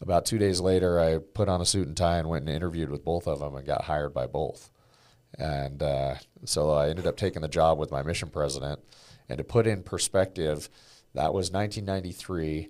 about 0.00 0.24
two 0.26 0.38
days 0.38 0.60
later, 0.60 0.98
I 0.98 1.18
put 1.18 1.48
on 1.48 1.60
a 1.60 1.66
suit 1.66 1.86
and 1.86 1.96
tie 1.96 2.18
and 2.18 2.28
went 2.28 2.46
and 2.46 2.54
interviewed 2.54 2.90
with 2.90 3.04
both 3.04 3.26
of 3.26 3.40
them 3.40 3.54
and 3.54 3.66
got 3.66 3.84
hired 3.84 4.14
by 4.14 4.26
both. 4.26 4.70
And 5.38 5.82
uh, 5.82 6.14
so 6.44 6.70
I 6.70 6.88
ended 6.88 7.06
up 7.06 7.16
taking 7.16 7.42
the 7.42 7.48
job 7.48 7.78
with 7.78 7.90
my 7.90 8.02
mission 8.02 8.30
president. 8.30 8.80
And 9.28 9.38
to 9.38 9.44
put 9.44 9.66
in 9.66 9.82
perspective, 9.82 10.68
that 11.14 11.34
was 11.34 11.50
1993, 11.50 12.68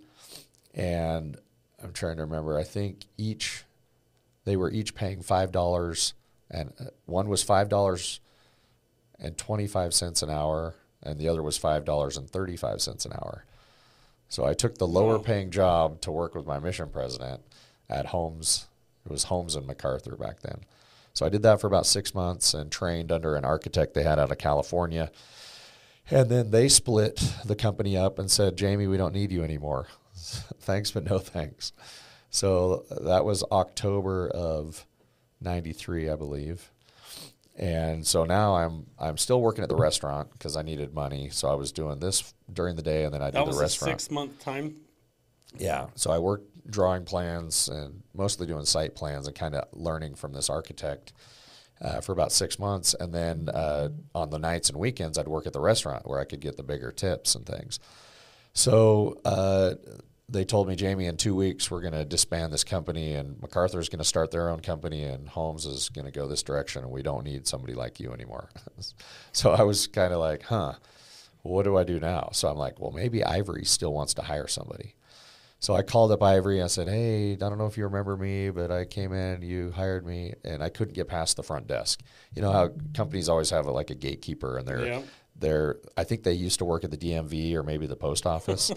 and 0.75 1.39
I'm 1.83 1.93
trying 1.93 2.17
to 2.17 2.23
remember. 2.23 2.59
I 2.59 2.65
think 2.65 3.05
each 3.17 3.65
they 4.45 4.57
were 4.57 4.71
each 4.71 4.95
paying 4.95 5.23
five 5.23 5.53
dollars, 5.53 6.15
and 6.51 6.73
uh, 6.81 6.85
one 7.07 7.29
was 7.29 7.43
five 7.43 7.69
dollars 7.69 8.21
and 9.19 9.37
twenty 9.37 9.67
five 9.67 9.95
cents 9.95 10.23
an 10.23 10.31
hour, 10.31 10.75
and 11.03 11.19
the 11.19 11.29
other 11.29 11.43
was 11.43 11.57
five 11.57 11.85
dollars 11.85 12.17
and 12.17 12.29
thirty 12.29 12.57
five 12.57 12.81
cents 12.81 13.05
an 13.05 13.13
hour. 13.13 13.45
So 14.31 14.47
I 14.47 14.55
took 14.55 14.79
the 14.79 14.87
lower 14.87 15.17
Wow. 15.19 15.23
paying 15.23 15.51
job 15.51 16.01
to 16.03 16.11
work 16.11 16.35
with 16.35 16.47
my 16.47 16.59
mission 16.59 16.89
president 16.89 17.43
at 17.89 18.07
Holmes. 18.07 18.69
It 19.05 19.11
was 19.13 19.25
Holmes 19.25 19.57
and 19.57 19.67
MacArthur 19.67 20.17
back 20.17 20.41
then. 20.41 20.61
So 21.13 21.27
I 21.27 21.29
did 21.29 21.43
that 21.43 21.61
for 21.61 21.67
about 21.67 21.85
six 21.85 22.15
months 22.15 22.55
and 22.55 22.71
trained 22.71 23.11
under 23.11 23.35
an 23.35 23.45
architect 23.45 23.93
they 23.93 24.05
had 24.05 24.19
out 24.21 24.31
of 24.31 24.39
California. 24.39 25.11
And 26.11 26.31
then 26.31 26.51
they 26.53 26.69
split 26.69 27.21
the 27.45 27.57
company 27.57 27.97
up 27.97 28.19
and 28.19 28.31
said, 28.31 28.57
Jamie, 28.57 28.87
we 28.87 28.97
don't 28.97 29.13
need 29.15 29.33
you 29.33 29.43
anymore. 29.43 29.89
thanks, 30.15 30.93
but 30.93 31.05
no 31.05 31.19
thanks. 31.19 31.73
So 32.31 32.85
that 33.01 33.25
was 33.25 33.43
October 33.51 34.29
of 34.29 34.87
93, 35.41 36.09
I 36.09 36.15
believe. 36.17 36.71
And 37.61 38.07
so 38.07 38.25
now 38.25 38.57
I'm 38.57 38.87
I'm 38.99 39.19
still 39.19 39.41
working 39.43 39.63
at 39.63 39.69
the 39.69 39.77
restaurant 39.77 40.33
because 40.33 40.57
I 40.57 40.63
needed 40.63 40.95
money. 40.95 41.29
So 41.29 41.47
I 41.49 41.55
was 41.55 41.73
doing 41.73 41.99
this 42.01 42.33
during 42.51 42.75
the 42.75 42.83
day 42.83 43.05
and 43.05 43.13
then 43.13 43.21
I 43.21 43.31
That 43.31 43.41
did 43.41 43.47
was 43.49 43.57
the 43.57 43.61
a 43.61 43.65
restaurant. 43.65 44.01
six 44.01 44.11
month 44.11 44.41
time. 44.41 44.77
Yeah. 45.59 45.89
So 45.95 46.11
I 46.11 46.19
worked 46.19 46.71
drawing 46.71 47.05
plans 47.05 47.69
and 47.69 48.03
mostly 48.15 48.47
doing 48.47 48.65
site 48.65 48.95
plans 48.95 49.27
and 49.27 49.37
kind 49.37 49.55
of 49.55 49.69
learning 49.73 50.15
from 50.15 50.33
this 50.33 50.49
architect 50.49 51.13
uh, 51.83 52.01
for 52.01 52.13
about 52.13 52.33
six 52.33 52.59
months. 52.59 52.95
And 52.99 53.13
then 53.13 53.51
uh, 53.51 53.91
on 54.15 54.31
the 54.31 54.39
nights 54.39 54.71
and 54.71 54.79
weekends, 54.79 55.19
I'd 55.19 55.29
work 55.29 55.47
at 55.47 55.53
the 55.53 55.61
restaurant 55.61 56.09
where 56.09 56.19
I 56.19 56.25
could 56.25 56.41
get 56.41 56.57
the 56.57 56.63
bigger 56.63 56.93
tips 56.93 57.35
and 57.35 57.45
things. 57.45 57.79
So 58.55 59.21
uh, 59.27 59.75
they 60.31 60.45
told 60.45 60.69
me, 60.69 60.77
Jamie, 60.77 61.07
in 61.07 61.17
two 61.17 61.35
weeks, 61.35 61.71
we're 61.71 61.81
going 61.81 61.93
to 61.93 62.05
disband 62.05 62.53
this 62.53 62.65
company 62.65 63.15
and 63.15 63.41
MacArthur's 63.43 63.89
going 63.89 63.99
to 63.99 64.05
start 64.05 64.31
their 64.31 64.49
own 64.49 64.61
company 64.61 65.05
and 65.05 65.29
Holmes 65.29 65.67
is 65.67 65.89
going 65.89 66.05
to 66.05 66.13
go 66.13 66.29
this 66.29 66.43
direction 66.43 66.83
and 66.83 66.93
we 66.93 67.03
don't 67.03 67.25
need 67.25 67.47
somebody 67.47 67.75
like 67.75 67.99
you 67.99 68.13
anymore. 68.13 68.51
so 69.33 69.51
I 69.51 69.63
was 69.63 69.87
kind 69.87 70.13
of 70.13 70.21
like, 70.21 70.45
huh, 70.45 70.75
what 71.43 71.65
do 71.65 71.77
I 71.77 71.85
do 71.85 71.99
now? 71.99 72.31
So 72.33 72.49
I'm 72.49 72.59
like, 72.59 72.79
well, 72.81 72.93
maybe 72.93 73.25
Ivory 73.25 73.65
still 73.65 73.93
wants 73.93 74.15
to 74.15 74.23
hire 74.23 74.47
somebody. 74.47 74.95
So 75.61 75.75
I 75.75 75.83
called 75.83 76.11
up 76.11 76.23
Ivory. 76.23 76.63
I 76.63 76.69
said, 76.69 76.89
"Hey, 76.89 77.33
I 77.33 77.37
don't 77.37 77.59
know 77.59 77.67
if 77.67 77.77
you 77.77 77.85
remember 77.85 78.17
me, 78.17 78.49
but 78.49 78.71
I 78.71 78.87
came 78.87 79.13
in, 79.13 79.43
you 79.43 79.71
hired 79.73 80.07
me, 80.07 80.33
and 80.43 80.63
I 80.63 80.71
couldn't 80.71 80.95
get 80.95 81.07
past 81.07 81.37
the 81.37 81.43
front 81.43 81.67
desk. 81.67 82.01
You 82.35 82.41
know 82.41 82.51
how 82.51 82.71
companies 82.95 83.29
always 83.29 83.51
have 83.51 83.67
a, 83.67 83.71
like 83.71 83.91
a 83.91 83.95
gatekeeper, 83.95 84.57
and 84.57 84.67
they're 84.67 84.87
Yeah. 84.87 85.03
They're 85.41 85.79
I 85.97 86.05
think 86.05 86.23
they 86.23 86.35
used 86.35 86.59
to 86.59 86.65
work 86.65 86.85
at 86.85 86.91
the 86.91 86.97
DMV 86.97 87.55
or 87.55 87.63
maybe 87.63 87.87
the 87.87 87.97
post 87.97 88.27
office, 88.27 88.71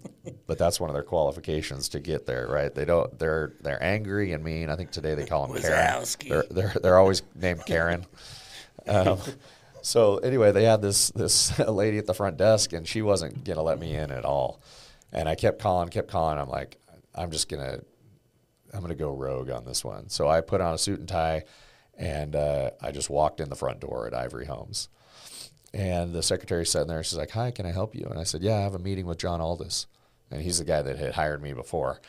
but 0.46 0.58
that's 0.58 0.78
one 0.78 0.90
of 0.90 0.94
their 0.94 1.04
qualifications 1.04 1.88
to 1.90 2.00
get 2.00 2.26
there, 2.26 2.46
right? 2.48 2.74
They 2.74 2.84
don't 2.84 3.18
they're 3.18 3.54
they're 3.60 3.82
angry 3.82 4.32
and 4.32 4.44
mean. 4.44 4.68
I 4.68 4.76
think 4.76 4.90
today 4.90 5.14
they 5.14 5.24
call 5.24 5.46
them 5.46 5.56
Karen. 5.62 5.76
They're 6.28 6.44
they're 6.50 6.74
they're 6.82 6.98
always 6.98 7.22
named 7.34 7.64
Karen. 7.64 8.06
Um, 8.88 9.18
so 9.82 10.16
anyway, 10.18 10.52
they 10.52 10.64
had 10.64 10.80
this 10.80 11.10
this 11.10 11.58
lady 11.68 11.98
at 11.98 12.06
the 12.06 12.14
front 12.14 12.38
desk, 12.38 12.72
and 12.72 12.88
she 12.88 13.02
wasn't 13.02 13.44
gonna 13.44 13.62
let 13.62 13.78
me 13.78 13.94
in 13.94 14.10
at 14.10 14.24
all. 14.24 14.62
And 15.12 15.28
I 15.28 15.34
kept 15.34 15.60
calling, 15.60 15.90
kept 15.90 16.08
calling. 16.08 16.38
I'm 16.38 16.48
like, 16.48 16.78
I'm 17.14 17.30
just 17.30 17.48
gonna, 17.48 17.80
I'm 18.72 18.80
gonna 18.80 18.94
go 18.94 19.12
rogue 19.12 19.50
on 19.50 19.66
this 19.66 19.84
one. 19.84 20.08
So 20.08 20.28
I 20.28 20.40
put 20.40 20.62
on 20.62 20.74
a 20.74 20.78
suit 20.78 20.98
and 20.98 21.08
tie, 21.08 21.44
and 21.96 22.34
uh, 22.34 22.70
I 22.80 22.90
just 22.90 23.10
walked 23.10 23.40
in 23.40 23.50
the 23.50 23.54
front 23.54 23.80
door 23.80 24.06
at 24.06 24.14
Ivory 24.14 24.46
Homes. 24.46 24.88
And 25.72 26.12
the 26.12 26.22
secretary 26.22 26.66
sitting 26.66 26.88
there. 26.88 27.02
She's 27.04 27.16
like, 27.18 27.30
"Hi, 27.30 27.50
can 27.52 27.64
I 27.64 27.70
help 27.72 27.94
you?" 27.94 28.06
And 28.10 28.18
I 28.18 28.24
said, 28.24 28.42
"Yeah, 28.42 28.56
I 28.56 28.60
have 28.62 28.74
a 28.74 28.78
meeting 28.80 29.06
with 29.06 29.18
John 29.18 29.40
Aldis, 29.40 29.86
and 30.30 30.42
he's 30.42 30.58
the 30.58 30.64
guy 30.64 30.82
that 30.82 30.98
had 30.98 31.14
hired 31.14 31.42
me 31.42 31.52
before, 31.52 32.00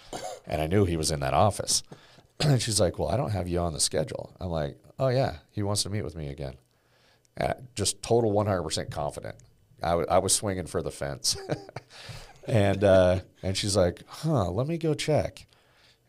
and 0.47 0.61
I 0.61 0.67
knew 0.67 0.85
he 0.85 0.97
was 0.97 1.11
in 1.11 1.19
that 1.19 1.33
office." 1.35 1.83
and 2.39 2.59
she's 2.61 2.79
like, 2.79 2.97
"Well, 2.97 3.09
I 3.09 3.17
don't 3.17 3.31
have 3.31 3.47
you 3.47 3.59
on 3.59 3.73
the 3.73 3.79
schedule." 3.79 4.35
I'm 4.39 4.49
like, 4.49 4.79
"Oh 4.97 5.09
yeah, 5.09 5.37
he 5.51 5.61
wants 5.61 5.83
to 5.83 5.89
meet 5.91 6.03
with 6.03 6.15
me 6.15 6.29
again." 6.29 6.55
Uh, 7.39 7.53
just 7.75 8.01
total 8.01 8.31
100% 8.33 8.89
confident. 8.91 9.35
I, 9.81 9.89
w- 9.91 10.07
I 10.09 10.17
was 10.17 10.33
swinging 10.33 10.65
for 10.65 10.81
the 10.81 10.91
fence, 10.91 11.37
and 12.47 12.83
uh, 12.83 13.19
and 13.43 13.55
she's 13.55 13.75
like, 13.77 14.01
"Huh, 14.07 14.49
let 14.49 14.67
me 14.67 14.77
go 14.79 14.93
check." 14.95 15.45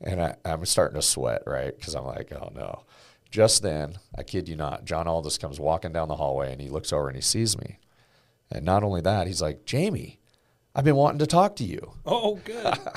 And 0.01 0.21
I, 0.23 0.37
I'm 0.45 0.65
starting 0.65 0.97
to 0.97 1.03
sweat, 1.03 1.43
right? 1.47 1.77
Because 1.77 1.95
I'm 1.95 2.07
like, 2.07 2.33
"Oh 2.33 2.51
no." 2.55 2.85
Just 3.33 3.63
then, 3.63 3.95
I 4.17 4.23
kid 4.23 4.47
you 4.47 4.57
not, 4.57 4.85
John 4.85 5.09
Aldis 5.09 5.39
comes 5.39 5.59
walking 5.59 5.91
down 5.93 6.09
the 6.09 6.17
hallway 6.17 6.53
and 6.53 6.61
he 6.61 6.69
looks 6.69 6.93
over 6.93 7.09
and 7.09 7.17
he 7.17 7.23
sees 7.23 7.59
me. 7.59 7.79
And 8.51 8.65
not 8.65 8.85
only 8.85 9.01
that, 9.01 9.27
he's 9.27 9.41
like, 9.41 9.65
Jamie, 9.65 10.21
I've 10.75 10.85
been 10.85 10.97
wanting 10.97 11.19
to 11.21 11.27
talk 11.27 11.57
to 11.57 11.65
you. 11.65 11.95
Oh, 12.07 12.37
good. 12.45 12.79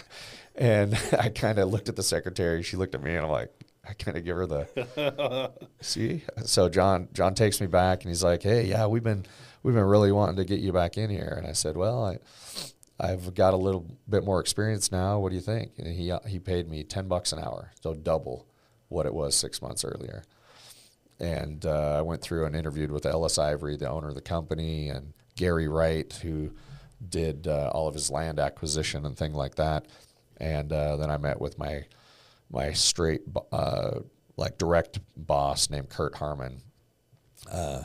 And 0.58 0.98
I 1.20 1.28
kind 1.28 1.60
of 1.60 1.70
looked 1.70 1.90
at 1.90 1.98
the 1.98 2.02
secretary. 2.02 2.64
She 2.64 2.78
looked 2.78 2.96
at 2.96 3.04
me, 3.04 3.14
and 3.14 3.26
I'm 3.26 3.30
like, 3.30 3.52
I 3.86 3.92
kind 3.92 4.16
of 4.16 4.24
give 4.24 4.38
her 4.38 4.48
the 4.48 5.52
see. 5.82 6.24
So 6.46 6.70
John 6.70 7.10
John 7.12 7.36
takes 7.36 7.60
me 7.60 7.68
back, 7.68 8.04
and 8.04 8.10
he's 8.10 8.24
like, 8.24 8.42
Hey, 8.42 8.66
yeah, 8.66 8.88
we've 8.88 9.04
been 9.04 9.26
we've 9.64 9.76
been 9.76 9.84
really 9.84 10.14
wanting 10.14 10.38
to 10.38 10.46
get 10.46 10.62
you 10.62 10.72
back 10.72 10.98
in 10.98 11.10
here. 11.10 11.34
And 11.38 11.46
I 11.46 11.52
said, 11.52 11.76
Well, 11.76 12.06
I 12.06 12.20
I've 13.00 13.34
got 13.36 13.54
a 13.54 13.58
little 13.58 13.86
bit 14.10 14.24
more 14.24 14.40
experience 14.40 14.94
now. 14.94 15.20
What 15.20 15.30
do 15.30 15.36
you 15.36 15.42
think? 15.42 15.74
And 15.78 15.88
he 15.88 16.14
he 16.26 16.40
paid 16.40 16.70
me 16.70 16.86
ten 16.86 17.10
bucks 17.10 17.34
an 17.34 17.40
hour, 17.40 17.74
so 17.82 17.94
double 17.94 18.48
what 18.96 19.06
it 19.06 19.14
was 19.14 19.36
six 19.36 19.62
months 19.62 19.84
earlier. 19.84 20.24
And 21.20 21.66
uh, 21.66 21.98
I 21.98 22.02
went 22.02 22.22
through 22.22 22.46
and 22.46 22.56
interviewed 22.56 22.92
with 22.92 23.06
Ellis 23.06 23.38
Ivory, 23.38 23.76
the 23.76 23.90
owner 23.90 24.10
of 24.10 24.16
the 24.16 24.22
company, 24.22 24.90
and 24.90 25.14
Gary 25.36 25.68
Wright, 25.68 26.12
who 26.24 26.52
did 27.08 27.48
uh, 27.48 27.72
all 27.74 27.88
of 27.88 27.94
his 27.94 28.10
land 28.10 28.40
acquisition 28.40 29.06
and 29.06 29.18
thing 29.18 29.34
like 29.34 29.56
that. 29.56 29.86
And 30.38 30.72
uh, 30.72 30.96
then 30.96 31.10
I 31.12 31.18
met 31.18 31.40
with 31.40 31.60
my 31.60 31.86
my 32.50 32.74
straight 32.74 33.22
uh, 33.52 34.00
like 34.38 34.58
direct 34.58 35.00
boss 35.18 35.70
named 35.70 35.90
Kurt 35.90 36.16
Harmon, 36.16 36.62
uh, 37.52 37.84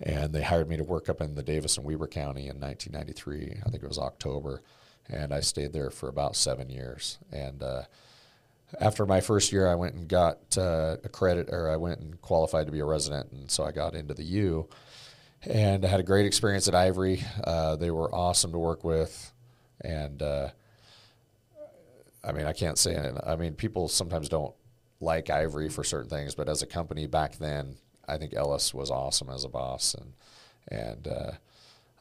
and 0.00 0.32
they 0.32 0.42
hired 0.42 0.68
me 0.68 0.76
to 0.76 0.84
work 0.84 1.08
up 1.08 1.20
in 1.20 1.34
the 1.34 1.42
Davis 1.42 1.76
and 1.76 1.86
Weber 1.86 2.06
County 2.06 2.48
in 2.48 2.58
1993. 2.60 3.60
I 3.64 3.70
think 3.70 3.82
it 3.82 3.88
was 3.88 3.98
October, 3.98 4.62
and 5.08 5.32
I 5.32 5.40
stayed 5.40 5.72
there 5.72 5.90
for 5.90 6.08
about 6.08 6.36
seven 6.36 6.70
years. 6.70 7.18
And 7.32 7.62
uh, 7.62 7.82
after 8.80 9.06
my 9.06 9.20
first 9.20 9.52
year, 9.52 9.68
I 9.68 9.74
went 9.74 9.94
and 9.94 10.08
got 10.08 10.56
uh, 10.56 10.96
a 11.02 11.08
credit, 11.08 11.48
or 11.50 11.70
I 11.70 11.76
went 11.76 12.00
and 12.00 12.20
qualified 12.20 12.66
to 12.66 12.72
be 12.72 12.80
a 12.80 12.84
resident, 12.84 13.32
and 13.32 13.50
so 13.50 13.64
I 13.64 13.72
got 13.72 13.94
into 13.94 14.14
the 14.14 14.24
U. 14.24 14.68
And 15.42 15.84
I 15.84 15.88
had 15.88 16.00
a 16.00 16.04
great 16.04 16.26
experience 16.26 16.68
at 16.68 16.74
Ivory. 16.74 17.22
Uh, 17.44 17.76
they 17.76 17.90
were 17.90 18.12
awesome 18.14 18.52
to 18.52 18.58
work 18.58 18.84
with, 18.84 19.32
and 19.80 20.20
uh, 20.22 20.48
I 22.24 22.32
mean, 22.32 22.46
I 22.46 22.52
can't 22.52 22.76
say 22.76 22.94
it. 22.94 23.14
I 23.24 23.36
mean, 23.36 23.54
people 23.54 23.88
sometimes 23.88 24.28
don't 24.28 24.54
like 25.00 25.30
Ivory 25.30 25.68
for 25.68 25.84
certain 25.84 26.10
things, 26.10 26.34
but 26.34 26.48
as 26.48 26.62
a 26.62 26.66
company 26.66 27.06
back 27.06 27.36
then, 27.38 27.76
I 28.06 28.18
think 28.18 28.34
Ellis 28.34 28.74
was 28.74 28.90
awesome 28.90 29.28
as 29.30 29.44
a 29.44 29.48
boss, 29.48 29.94
and 29.94 30.12
and 30.70 31.08
uh, 31.08 31.30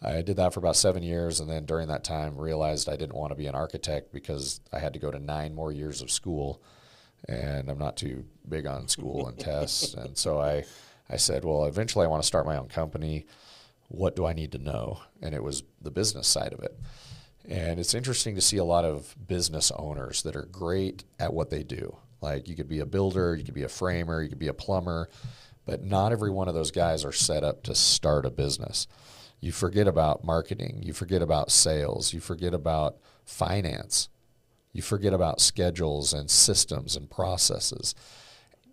I 0.01 0.21
did 0.21 0.37
that 0.37 0.53
for 0.53 0.59
about 0.59 0.75
seven 0.75 1.01
years, 1.01 1.39
and 1.39 1.49
then 1.49 1.65
during 1.65 1.87
that 1.87 2.03
time, 2.03 2.37
realized 2.37 2.87
I 2.87 2.97
didn't 2.97 3.15
want 3.15 3.31
to 3.31 3.35
be 3.35 3.47
an 3.47 3.55
architect 3.55 4.11
because 4.11 4.61
I 4.71 4.79
had 4.79 4.93
to 4.93 4.99
go 4.99 5.09
to 5.09 5.19
nine 5.19 5.55
more 5.55 5.71
years 5.71 6.01
of 6.01 6.11
school, 6.11 6.61
and 7.27 7.69
I'm 7.69 7.79
not 7.79 7.97
too 7.97 8.25
big 8.47 8.67
on 8.67 8.87
school 8.87 9.27
and 9.27 9.39
tests, 9.39 9.93
and 9.95 10.17
so 10.17 10.39
I 10.39 10.65
I 11.09 11.17
said, 11.17 11.45
well, 11.45 11.65
eventually 11.65 12.05
I 12.05 12.09
want 12.09 12.21
to 12.21 12.27
start 12.27 12.45
my 12.45 12.57
own 12.57 12.67
company. 12.67 13.25
What 13.87 14.15
do 14.15 14.25
I 14.25 14.33
need 14.33 14.51
to 14.51 14.57
know? 14.57 15.01
And 15.21 15.33
it 15.33 15.43
was 15.43 15.63
the 15.81 15.91
business 15.91 16.27
side 16.27 16.53
of 16.53 16.59
it. 16.59 16.77
And 17.47 17.79
it's 17.79 17.93
interesting 17.93 18.35
to 18.35 18.41
see 18.41 18.57
a 18.57 18.63
lot 18.63 18.83
of 18.83 19.15
business 19.25 19.71
owners 19.71 20.23
that 20.23 20.35
are 20.35 20.49
great 20.51 21.05
at 21.17 21.33
what 21.33 21.49
they 21.49 21.63
do. 21.63 21.95
Like 22.19 22.49
you 22.49 22.55
could 22.55 22.67
be 22.67 22.79
a 22.79 22.85
builder, 22.85 23.35
you 23.35 23.45
could 23.45 23.53
be 23.53 23.63
a 23.63 23.69
framer, 23.69 24.21
you 24.21 24.27
could 24.27 24.39
be 24.39 24.49
a 24.49 24.53
plumber, 24.53 25.09
but 25.65 25.83
not 25.83 26.11
every 26.11 26.29
one 26.29 26.49
of 26.49 26.53
those 26.53 26.71
guys 26.71 27.05
are 27.05 27.13
set 27.13 27.43
up 27.43 27.63
to 27.63 27.75
start 27.75 28.25
a 28.25 28.29
business. 28.29 28.87
You 29.39 29.51
forget 29.51 29.87
about 29.87 30.23
marketing, 30.23 30.81
you 30.83 30.93
forget 30.93 31.21
about 31.21 31.51
sales, 31.51 32.13
you 32.13 32.19
forget 32.19 32.53
about 32.53 32.97
finance, 33.23 34.09
you 34.73 34.81
forget 34.81 35.13
about 35.13 35.41
schedules 35.41 36.13
and 36.13 36.29
systems 36.29 36.95
and 36.95 37.09
processes. 37.09 37.93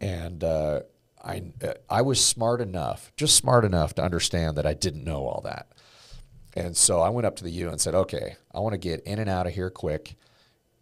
And 0.00 0.42
uh, 0.42 0.80
I, 1.22 1.42
I 1.88 2.02
was 2.02 2.24
smart 2.24 2.60
enough, 2.60 3.12
just 3.16 3.36
smart 3.36 3.64
enough 3.64 3.94
to 3.94 4.02
understand 4.02 4.56
that 4.56 4.66
I 4.66 4.74
didn't 4.74 5.04
know 5.04 5.26
all 5.26 5.40
that. 5.44 5.68
And 6.56 6.76
so 6.76 7.00
I 7.00 7.08
went 7.08 7.26
up 7.26 7.36
to 7.36 7.44
the 7.44 7.50
U 7.50 7.68
and 7.68 7.80
said, 7.80 7.94
okay, 7.94 8.36
I 8.54 8.60
want 8.60 8.74
to 8.74 8.78
get 8.78 9.00
in 9.00 9.18
and 9.18 9.28
out 9.28 9.46
of 9.46 9.54
here 9.54 9.70
quick, 9.70 10.16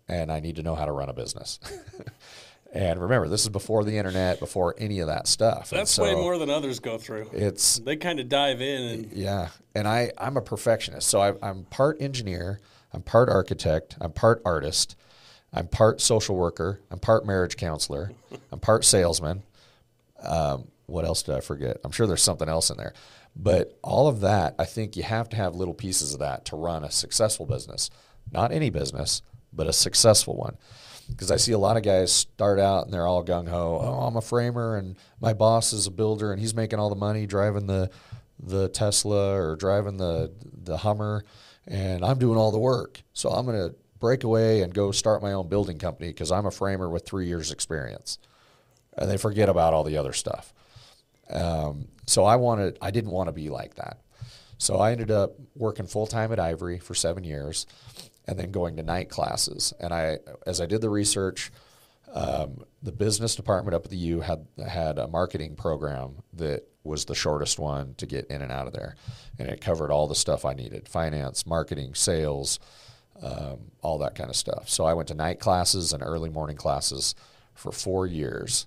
and 0.09 0.30
I 0.30 0.41
need 0.41 0.57
to 0.57 0.62
know 0.62 0.74
how 0.74 0.85
to 0.85 0.93
run 0.93 1.09
a 1.09 1.14
business. 1.14 1.59
and 2.73 3.01
remember, 3.01 3.29
this 3.29 3.43
is 3.43 3.51
before 3.51 3.85
the 3.85 3.99
internet, 3.99 4.41
before 4.41 4.75
any 4.79 5.01
of 5.01 5.09
that 5.09 5.27
stuff. 5.27 5.70
That's 5.70 5.91
so 5.91 6.05
way 6.05 6.14
more 6.14 6.39
than 6.39 6.49
others 6.49 6.81
go 6.81 6.97
through. 6.97 7.29
It's 7.33 7.79
They 7.79 7.97
kind 7.97 8.18
of 8.18 8.29
dive 8.31 8.62
in 8.62 8.83
and 8.83 9.12
yeah, 9.12 9.49
and 9.75 9.87
I 9.87 10.11
I'm 10.18 10.37
a 10.39 10.41
perfectionist, 10.41 11.07
so 11.09 11.20
I, 11.20 11.35
I'm 11.43 11.64
part 11.64 12.01
engineer, 12.01 12.61
I'm 12.93 13.03
part 13.03 13.29
architect, 13.29 13.97
I'm 14.01 14.12
part 14.12 14.41
artist, 14.47 14.97
I'm 15.53 15.68
part 15.68 16.01
social 16.01 16.35
worker, 16.35 16.81
I'm 16.91 16.99
part 16.99 17.27
marriage 17.27 17.57
counselor, 17.57 18.12
I'm 18.53 18.61
part 18.61 18.85
salesman. 18.85 19.43
Um, 20.23 20.68
what 20.87 21.05
else 21.05 21.23
did 21.23 21.35
I 21.35 21.41
forget? 21.41 21.79
I'm 21.85 21.91
sure 21.91 22.07
there's 22.07 22.23
something 22.23 22.49
else 22.49 22.70
in 22.70 22.79
there, 22.79 22.95
but 23.37 23.79
all 23.83 24.09
of 24.09 24.20
that, 24.20 24.55
I 24.59 24.64
think 24.64 24.97
you 24.97 25.03
have 25.03 25.29
to 25.31 25.37
have 25.37 25.55
little 25.55 25.75
pieces 25.75 26.14
of 26.14 26.20
that 26.20 26.47
to 26.47 26.57
run 26.57 26.85
a 26.85 26.91
successful 26.91 27.45
business. 27.45 27.91
Not 28.31 28.53
any 28.53 28.70
business, 28.70 29.20
but 29.53 29.66
a 29.66 29.73
successful 29.73 30.37
one. 30.37 30.57
Because 31.09 31.30
I 31.30 31.36
see 31.36 31.53
a 31.53 31.59
lot 31.59 31.76
of 31.76 31.82
guys 31.82 32.12
start 32.12 32.59
out 32.59 32.84
and 32.84 32.92
they're 32.92 33.07
all 33.07 33.24
gung 33.24 33.48
ho. 33.48 33.80
Oh, 33.82 34.07
I'm 34.07 34.16
a 34.16 34.20
framer 34.20 34.76
and 34.76 34.96
my 35.20 35.32
boss 35.32 35.72
is 35.72 35.86
a 35.86 35.90
builder 35.90 36.32
and 36.32 36.40
he's 36.40 36.55
making 36.55 36.78
all 36.78 36.88
the 36.88 36.96
money 36.96 37.26
driving 37.26 37.66
the 37.66 37.90
the 38.42 38.68
Tesla 38.68 39.40
or 39.40 39.57
driving 39.57 39.96
the 39.96 40.32
the 40.64 40.78
Hummer, 40.78 41.24
and 41.66 42.05
I'm 42.05 42.18
doing 42.18 42.36
all 42.36 42.50
the 42.50 42.59
work. 42.59 43.03
So 43.12 43.30
I'm 43.30 43.46
going 43.46 43.70
to 43.70 43.74
break 44.00 44.24
away 44.24 44.62
and 44.62 44.74
go 44.74 44.90
start 44.90 45.22
my 45.22 45.32
own 45.32 45.48
building 45.48 45.78
company 45.78 46.09
because 46.09 46.32
I'm 46.32 46.46
a 46.46 46.50
framer 46.50 46.88
with 46.88 47.07
three 47.07 47.26
years 47.26 47.53
experience, 47.53 48.18
and 48.96 49.09
they 49.11 49.16
forget 49.16 49.48
about 49.48 49.74
all 49.74 49.84
the 49.84 49.96
other 49.96 50.12
stuff. 50.12 50.53
Um, 51.30 51.88
so 52.07 52.24
I 52.24 52.36
wanted, 52.36 52.78
I 52.82 52.90
didn't 52.90 53.12
want 53.12 53.28
to 53.28 53.32
be 53.32 53.48
like 53.48 53.76
that. 53.76 53.98
So 54.59 54.76
I 54.76 54.92
ended 54.92 55.11
up 55.11 55.34
working 55.55 55.86
full 55.86 56.07
time 56.07 56.32
at 56.32 56.38
Ivory 56.38 56.78
for 56.78 56.94
seven 56.94 57.24
years, 57.24 57.66
and 58.27 58.39
then 58.39 58.51
going 58.51 58.77
to 58.77 58.83
night 58.83 59.09
classes. 59.09 59.73
And 59.81 59.93
I, 59.93 60.18
as 60.47 60.61
I 60.61 60.66
did 60.66 60.81
the 60.81 60.91
research, 60.91 61.51
um, 62.12 62.64
the 62.83 62.93
business 62.93 63.35
department 63.35 63.75
up 63.75 63.85
at 63.85 63.91
the 63.91 63.97
U 63.97 64.20
had 64.20 64.47
had 64.66 64.99
a 64.99 65.09
marketing 65.09 65.57
program 65.57 66.16
that 66.35 66.68
was 66.85 67.05
the 67.05 67.14
shortest 67.14 67.59
one 67.59 67.95
to 67.97 68.07
get 68.07 68.27
in 68.27 68.43
and 68.43 68.53
out 68.53 68.66
of 68.66 68.73
there, 68.73 68.97
and 69.39 69.49
it 69.49 69.61
covered 69.61 69.91
all 69.91 70.07
the 70.07 70.14
stuff 70.14 70.45
I 70.45 70.53
needed: 70.53 70.89
finance, 70.89 71.47
marketing, 71.47 71.95
sales, 71.95 72.59
um, 73.23 73.70
all 73.81 73.99
that 73.99 74.14
kind 74.14 74.29
of 74.29 74.37
stuff. 74.37 74.68
So 74.68 74.85
I 74.85 74.95
went 74.95 75.09
to 75.09 75.14
night 75.14 75.41
classes 75.41 75.93
and 75.93 76.03
early 76.03 76.29
morning 76.29 76.57
classes 76.57 77.14
for 77.55 77.73
four 77.73 78.07
years 78.07 78.66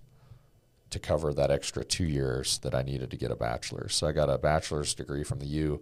to 0.89 0.99
cover 0.99 1.33
that 1.33 1.51
extra 1.51 1.83
two 1.83 2.05
years 2.05 2.59
that 2.59 2.73
I 2.73 2.81
needed 2.81 3.11
to 3.11 3.17
get 3.17 3.31
a 3.31 3.35
bachelor's. 3.35 3.93
So 3.93 4.07
I 4.07 4.11
got 4.11 4.29
a 4.29 4.37
bachelor's 4.37 4.93
degree 4.93 5.23
from 5.23 5.39
the 5.39 5.47
U. 5.47 5.81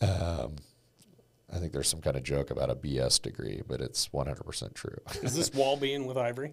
Um, 0.00 0.56
I 1.52 1.58
think 1.58 1.72
there's 1.72 1.88
some 1.88 2.00
kind 2.00 2.16
of 2.16 2.22
joke 2.22 2.50
about 2.50 2.70
a 2.70 2.74
BS 2.74 3.22
degree, 3.22 3.62
but 3.66 3.80
it's 3.80 4.08
100% 4.08 4.74
true. 4.74 4.98
is 5.22 5.34
this 5.34 5.52
wall 5.52 5.76
being 5.76 6.06
with 6.06 6.16
Ivory? 6.16 6.52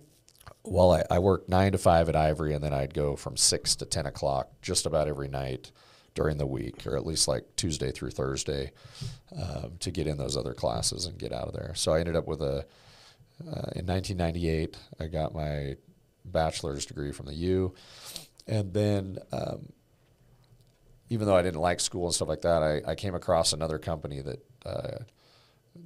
well, 0.64 0.92
I, 0.94 1.04
I 1.10 1.20
worked 1.20 1.50
nine 1.50 1.72
to 1.72 1.78
five 1.78 2.08
at 2.08 2.16
Ivory, 2.16 2.54
and 2.54 2.64
then 2.64 2.74
I'd 2.74 2.94
go 2.94 3.16
from 3.16 3.36
six 3.36 3.76
to 3.78 3.86
10 3.86 4.06
o'clock 4.06 4.50
just 4.62 4.86
about 4.86 5.08
every 5.08 5.28
night 5.28 5.72
during 6.14 6.38
the 6.38 6.46
week, 6.46 6.86
or 6.88 6.96
at 6.96 7.06
least 7.06 7.28
like 7.28 7.44
Tuesday 7.56 7.92
through 7.92 8.12
Thursday, 8.12 8.72
um, 9.36 9.74
to 9.80 9.92
get 9.92 10.08
in 10.08 10.18
those 10.18 10.38
other 10.38 10.54
classes 10.54 11.06
and 11.08 11.18
get 11.18 11.34
out 11.34 11.48
of 11.48 11.54
there. 11.54 11.74
So 11.76 11.94
I 11.94 12.00
ended 12.00 12.16
up 12.16 12.28
with 12.28 12.42
a 12.42 12.66
Uh, 13.42 13.68
in 13.76 13.86
1998, 13.86 14.78
I 15.00 15.08
got 15.08 15.36
my 15.36 15.76
bachelor's 16.24 16.86
degree 16.86 17.12
from 17.12 17.26
the 17.26 17.34
U, 17.34 17.74
and 18.48 18.74
then 18.74 19.18
um, 19.34 19.74
even 21.10 21.28
though 21.28 21.36
I 21.36 21.42
didn't 21.42 21.62
like 21.62 21.80
school 21.80 22.06
and 22.06 22.14
stuff 22.14 22.28
like 22.28 22.42
that, 22.42 22.64
I, 22.64 22.82
I 22.92 22.96
came 22.96 23.16
across 23.16 23.54
another 23.54 23.78
company 23.78 24.22
that 24.22 24.46
uh, 24.66 25.04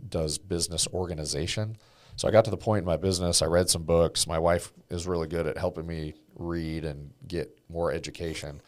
does 0.07 0.38
business 0.38 0.88
organization. 0.93 1.78
So 2.15 2.28
I 2.28 2.32
got 2.32 2.45
to 2.45 2.51
the 2.51 2.57
point 2.57 2.80
in 2.80 2.86
my 2.86 2.97
business, 2.97 3.41
I 3.41 3.45
read 3.45 3.70
some 3.70 3.84
books. 3.84 4.28
My 4.28 4.39
wife 4.39 4.74
is 4.89 5.07
really 5.07 5.28
good 5.28 5.47
at 5.47 5.57
helping 5.57 5.88
me 5.88 6.15
read 6.36 6.84
and 6.84 7.11
get 7.28 7.57
more 7.70 7.91
education. 7.91 8.61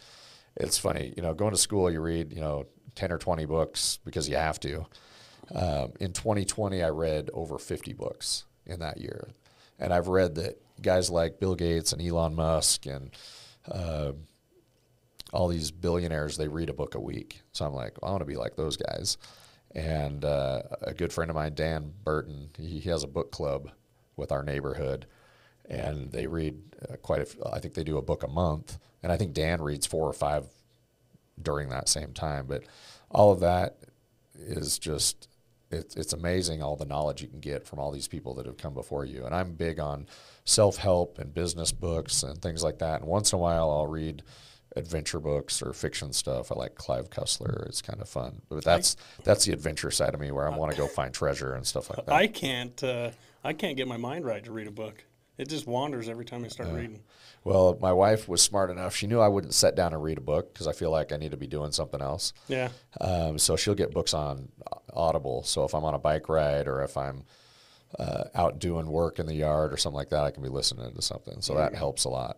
It's 0.56 0.78
funny, 0.78 1.14
you 1.16 1.24
know, 1.24 1.34
going 1.34 1.52
to 1.52 1.58
school, 1.58 1.92
you 1.92 2.02
read, 2.02 2.34
you 2.34 2.40
know, 2.40 2.66
10 2.96 3.12
or 3.12 3.18
20 3.18 3.46
books 3.46 4.00
because 4.06 4.28
you 4.30 4.36
have 4.36 4.60
to. 4.62 4.86
Um, 5.54 5.94
in 6.00 6.14
2020, 6.14 6.84
I 6.84 6.90
read 6.90 7.30
over 7.34 7.58
50 7.58 7.94
books 7.94 8.46
in 8.66 8.80
that 8.80 9.00
year. 9.00 9.30
And 9.80 9.94
I've 9.94 10.08
read 10.08 10.36
that 10.36 10.62
guys 10.82 11.10
like 11.10 11.40
Bill 11.40 11.56
Gates 11.56 11.94
and 11.94 12.02
Elon 12.02 12.36
Musk 12.36 12.86
and 12.86 13.12
uh, 13.70 14.14
all 15.32 15.48
these 15.48 15.72
billionaires, 15.72 16.38
they 16.38 16.48
read 16.48 16.70
a 16.70 16.74
book 16.74 16.96
a 16.96 17.00
week. 17.00 17.42
So 17.52 17.66
I'm 17.66 17.74
like, 17.74 17.98
I 18.04 18.10
want 18.10 18.22
to 18.22 18.26
be 18.26 18.36
like 18.36 18.56
those 18.56 18.78
guys. 18.78 19.18
And 19.74 20.26
uh, 20.26 20.64
a 20.82 20.94
good 20.94 21.14
friend 21.14 21.32
of 21.32 21.36
mine, 21.36 21.54
Dan 21.56 21.94
Burton, 22.04 22.50
he, 22.58 22.80
he, 22.80 22.90
has 22.90 23.04
a 23.04 23.08
book 23.08 23.32
club 23.32 23.72
with 24.18 24.32
our 24.32 24.44
neighborhood. 24.44 25.06
And 25.70 26.12
they 26.12 26.28
read 26.28 26.58
uh, 26.90 26.98
quite 26.98 27.22
a, 27.22 27.54
I 27.54 27.60
think 27.60 27.76
they 27.76 27.86
do 27.86 27.98
a 27.98 28.02
book 28.02 28.24
a 28.24 28.28
month. 28.28 28.78
And 29.02 29.12
I 29.12 29.18
think 29.18 29.34
Dan 29.34 29.62
reads 29.62 29.86
four 29.86 30.06
or 30.08 30.14
five 30.14 30.48
during 31.42 31.70
that 31.70 31.88
same 31.88 32.12
time. 32.12 32.46
But 32.48 32.64
all 33.10 33.32
of 33.32 33.40
that 33.40 33.78
is 34.38 34.78
just 34.78 35.30
it's 35.72 35.96
it's 35.96 36.14
amazing 36.14 36.62
all 36.62 36.76
the 36.76 36.86
knowledge 36.86 37.22
you 37.22 37.28
can 37.28 37.40
get 37.40 37.66
from 37.66 37.80
all 37.80 37.92
these 37.92 38.08
people 38.08 38.34
that 38.36 38.46
have 38.46 38.58
come 38.58 38.74
before 38.74 39.06
you. 39.06 39.26
And 39.26 39.34
I'm 39.34 39.54
big 39.54 39.80
on 39.80 40.06
self 40.44 40.78
help 40.78 41.18
and 41.18 41.34
business 41.34 41.72
books 41.72 42.24
and 42.24 42.42
things 42.42 42.64
like 42.64 42.80
that. 42.80 43.02
And 43.02 43.10
once 43.10 43.32
in 43.32 43.38
a 43.38 43.42
while, 43.42 43.72
I'll 43.72 43.88
read 43.88 44.24
adventure 44.76 45.20
books 45.20 45.62
or 45.62 45.74
fiction 45.74 46.14
stuff. 46.14 46.52
I 46.52 46.56
like 46.56 46.76
Clive 46.76 47.10
Cussler; 47.10 47.66
it's 47.68 47.82
kind 47.82 48.02
of 48.02 48.10
fun. 48.10 48.42
But 48.50 48.64
that's 48.64 48.96
I, 49.20 49.22
that's 49.24 49.46
the 49.46 49.54
adventure 49.54 49.92
side 49.92 50.14
of 50.14 50.20
me 50.20 50.32
where 50.32 50.52
I 50.52 50.56
want 50.56 50.72
to 50.72 50.78
go 50.78 50.88
find 50.88 51.14
treasure 51.14 51.54
and 51.54 51.66
stuff 51.66 51.90
like 51.90 52.06
that. 52.06 52.14
I 52.14 52.28
can't 52.28 52.82
uh, 52.84 53.12
I 53.44 53.54
can't 53.54 53.78
get 53.78 53.88
my 53.88 53.98
mind 53.98 54.26
right 54.26 54.44
to 54.44 54.52
read 54.52 54.68
a 54.68 54.72
book. 54.72 55.04
It 55.38 55.50
just 55.50 55.66
wanders 55.66 56.08
every 56.08 56.26
time 56.26 56.46
I 56.46 56.50
start 56.50 56.70
uh, 56.70 56.74
reading. 56.74 57.02
Well, 57.44 57.78
my 57.82 57.92
wife 57.92 58.28
was 58.28 58.42
smart 58.42 58.70
enough. 58.70 58.96
She 58.96 59.08
knew 59.08 59.20
I 59.20 59.28
wouldn't 59.28 59.56
sit 59.56 59.76
down 59.76 59.94
and 59.94 60.04
read 60.04 60.20
a 60.20 60.22
book 60.22 60.54
because 60.54 60.68
I 60.68 60.74
feel 60.74 60.92
like 60.92 61.12
I 61.12 61.18
need 61.18 61.32
to 61.32 61.38
be 61.38 61.48
doing 61.48 61.72
something 61.72 62.02
else. 62.02 62.34
Yeah. 62.48 62.70
Um, 63.00 63.40
so 63.40 63.56
she'll 63.56 63.74
get 63.74 63.92
books 63.92 64.14
on 64.14 64.50
Audible. 64.94 65.42
So 65.44 65.64
if 65.64 65.74
I'm 65.74 65.84
on 65.84 65.96
a 65.96 66.00
bike 66.00 66.30
ride 66.30 66.68
or 66.68 66.84
if 66.84 66.96
I'm 66.96 67.24
uh, 67.98 68.26
out 68.36 68.60
doing 68.60 68.86
work 68.88 69.18
in 69.18 69.26
the 69.26 69.34
yard 69.34 69.74
or 69.74 69.78
something 69.78 69.98
like 69.98 70.10
that, 70.10 70.24
I 70.24 70.32
can 70.32 70.44
be 70.44 70.50
listening 70.50 70.94
to 70.94 71.02
something. 71.02 71.42
So 71.42 71.56
that 71.56 71.74
helps 71.74 72.04
a 72.04 72.10
lot. 72.10 72.38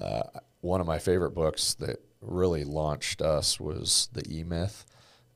Uh, 0.00 0.22
one 0.60 0.80
of 0.80 0.86
my 0.86 0.98
favorite 0.98 1.32
books 1.32 1.74
that 1.74 2.00
really 2.20 2.64
launched 2.64 3.22
us 3.22 3.60
was 3.60 4.08
The 4.12 4.24
E 4.28 4.42
Myth 4.42 4.84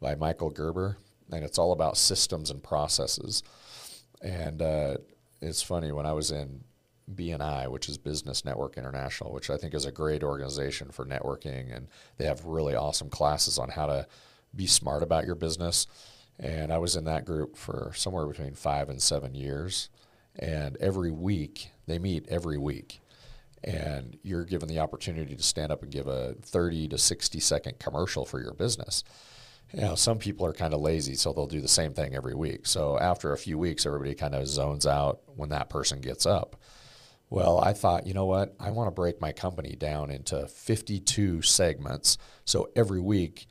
by 0.00 0.14
Michael 0.14 0.50
Gerber, 0.50 0.96
and 1.30 1.44
it's 1.44 1.58
all 1.58 1.72
about 1.72 1.96
systems 1.96 2.50
and 2.50 2.62
processes. 2.62 3.42
And 4.20 4.60
uh, 4.60 4.96
it's 5.40 5.62
funny 5.62 5.92
when 5.92 6.06
I 6.06 6.12
was 6.12 6.30
in 6.30 6.64
BNI, 7.12 7.68
which 7.70 7.88
is 7.88 7.98
Business 7.98 8.44
Network 8.44 8.76
International, 8.76 9.32
which 9.32 9.50
I 9.50 9.56
think 9.56 9.74
is 9.74 9.84
a 9.84 9.92
great 9.92 10.22
organization 10.22 10.90
for 10.90 11.04
networking, 11.04 11.74
and 11.74 11.88
they 12.16 12.24
have 12.24 12.44
really 12.44 12.74
awesome 12.74 13.10
classes 13.10 13.58
on 13.58 13.70
how 13.70 13.86
to 13.86 14.06
be 14.54 14.66
smart 14.66 15.02
about 15.02 15.24
your 15.24 15.34
business. 15.34 15.86
And 16.38 16.72
I 16.72 16.78
was 16.78 16.96
in 16.96 17.04
that 17.04 17.24
group 17.24 17.56
for 17.56 17.92
somewhere 17.94 18.26
between 18.26 18.54
five 18.54 18.88
and 18.88 19.00
seven 19.00 19.34
years. 19.34 19.88
And 20.38 20.76
every 20.78 21.10
week, 21.10 21.70
they 21.86 21.98
meet 21.98 22.26
every 22.28 22.56
week. 22.56 23.01
And 23.64 24.18
you're 24.22 24.44
given 24.44 24.68
the 24.68 24.80
opportunity 24.80 25.36
to 25.36 25.42
stand 25.42 25.70
up 25.70 25.82
and 25.82 25.92
give 25.92 26.08
a 26.08 26.34
30 26.42 26.88
to 26.88 26.98
60 26.98 27.40
second 27.40 27.78
commercial 27.78 28.24
for 28.24 28.40
your 28.40 28.54
business. 28.54 29.04
You 29.72 29.80
know, 29.82 29.94
some 29.94 30.18
people 30.18 30.44
are 30.46 30.52
kind 30.52 30.74
of 30.74 30.80
lazy, 30.80 31.14
so 31.14 31.32
they'll 31.32 31.46
do 31.46 31.60
the 31.60 31.68
same 31.68 31.94
thing 31.94 32.14
every 32.14 32.34
week. 32.34 32.66
So 32.66 32.98
after 32.98 33.32
a 33.32 33.38
few 33.38 33.58
weeks, 33.58 33.86
everybody 33.86 34.14
kind 34.14 34.34
of 34.34 34.46
zones 34.46 34.86
out 34.86 35.20
when 35.26 35.48
that 35.50 35.70
person 35.70 36.00
gets 36.00 36.26
up. 36.26 36.56
Well, 37.30 37.58
I 37.58 37.72
thought, 37.72 38.06
you 38.06 38.12
know 38.12 38.26
what? 38.26 38.54
I 38.60 38.70
want 38.70 38.88
to 38.88 38.90
break 38.90 39.18
my 39.18 39.32
company 39.32 39.74
down 39.74 40.10
into 40.10 40.46
52 40.46 41.40
segments. 41.40 42.18
So 42.44 42.68
every 42.76 43.00
week, 43.00 43.46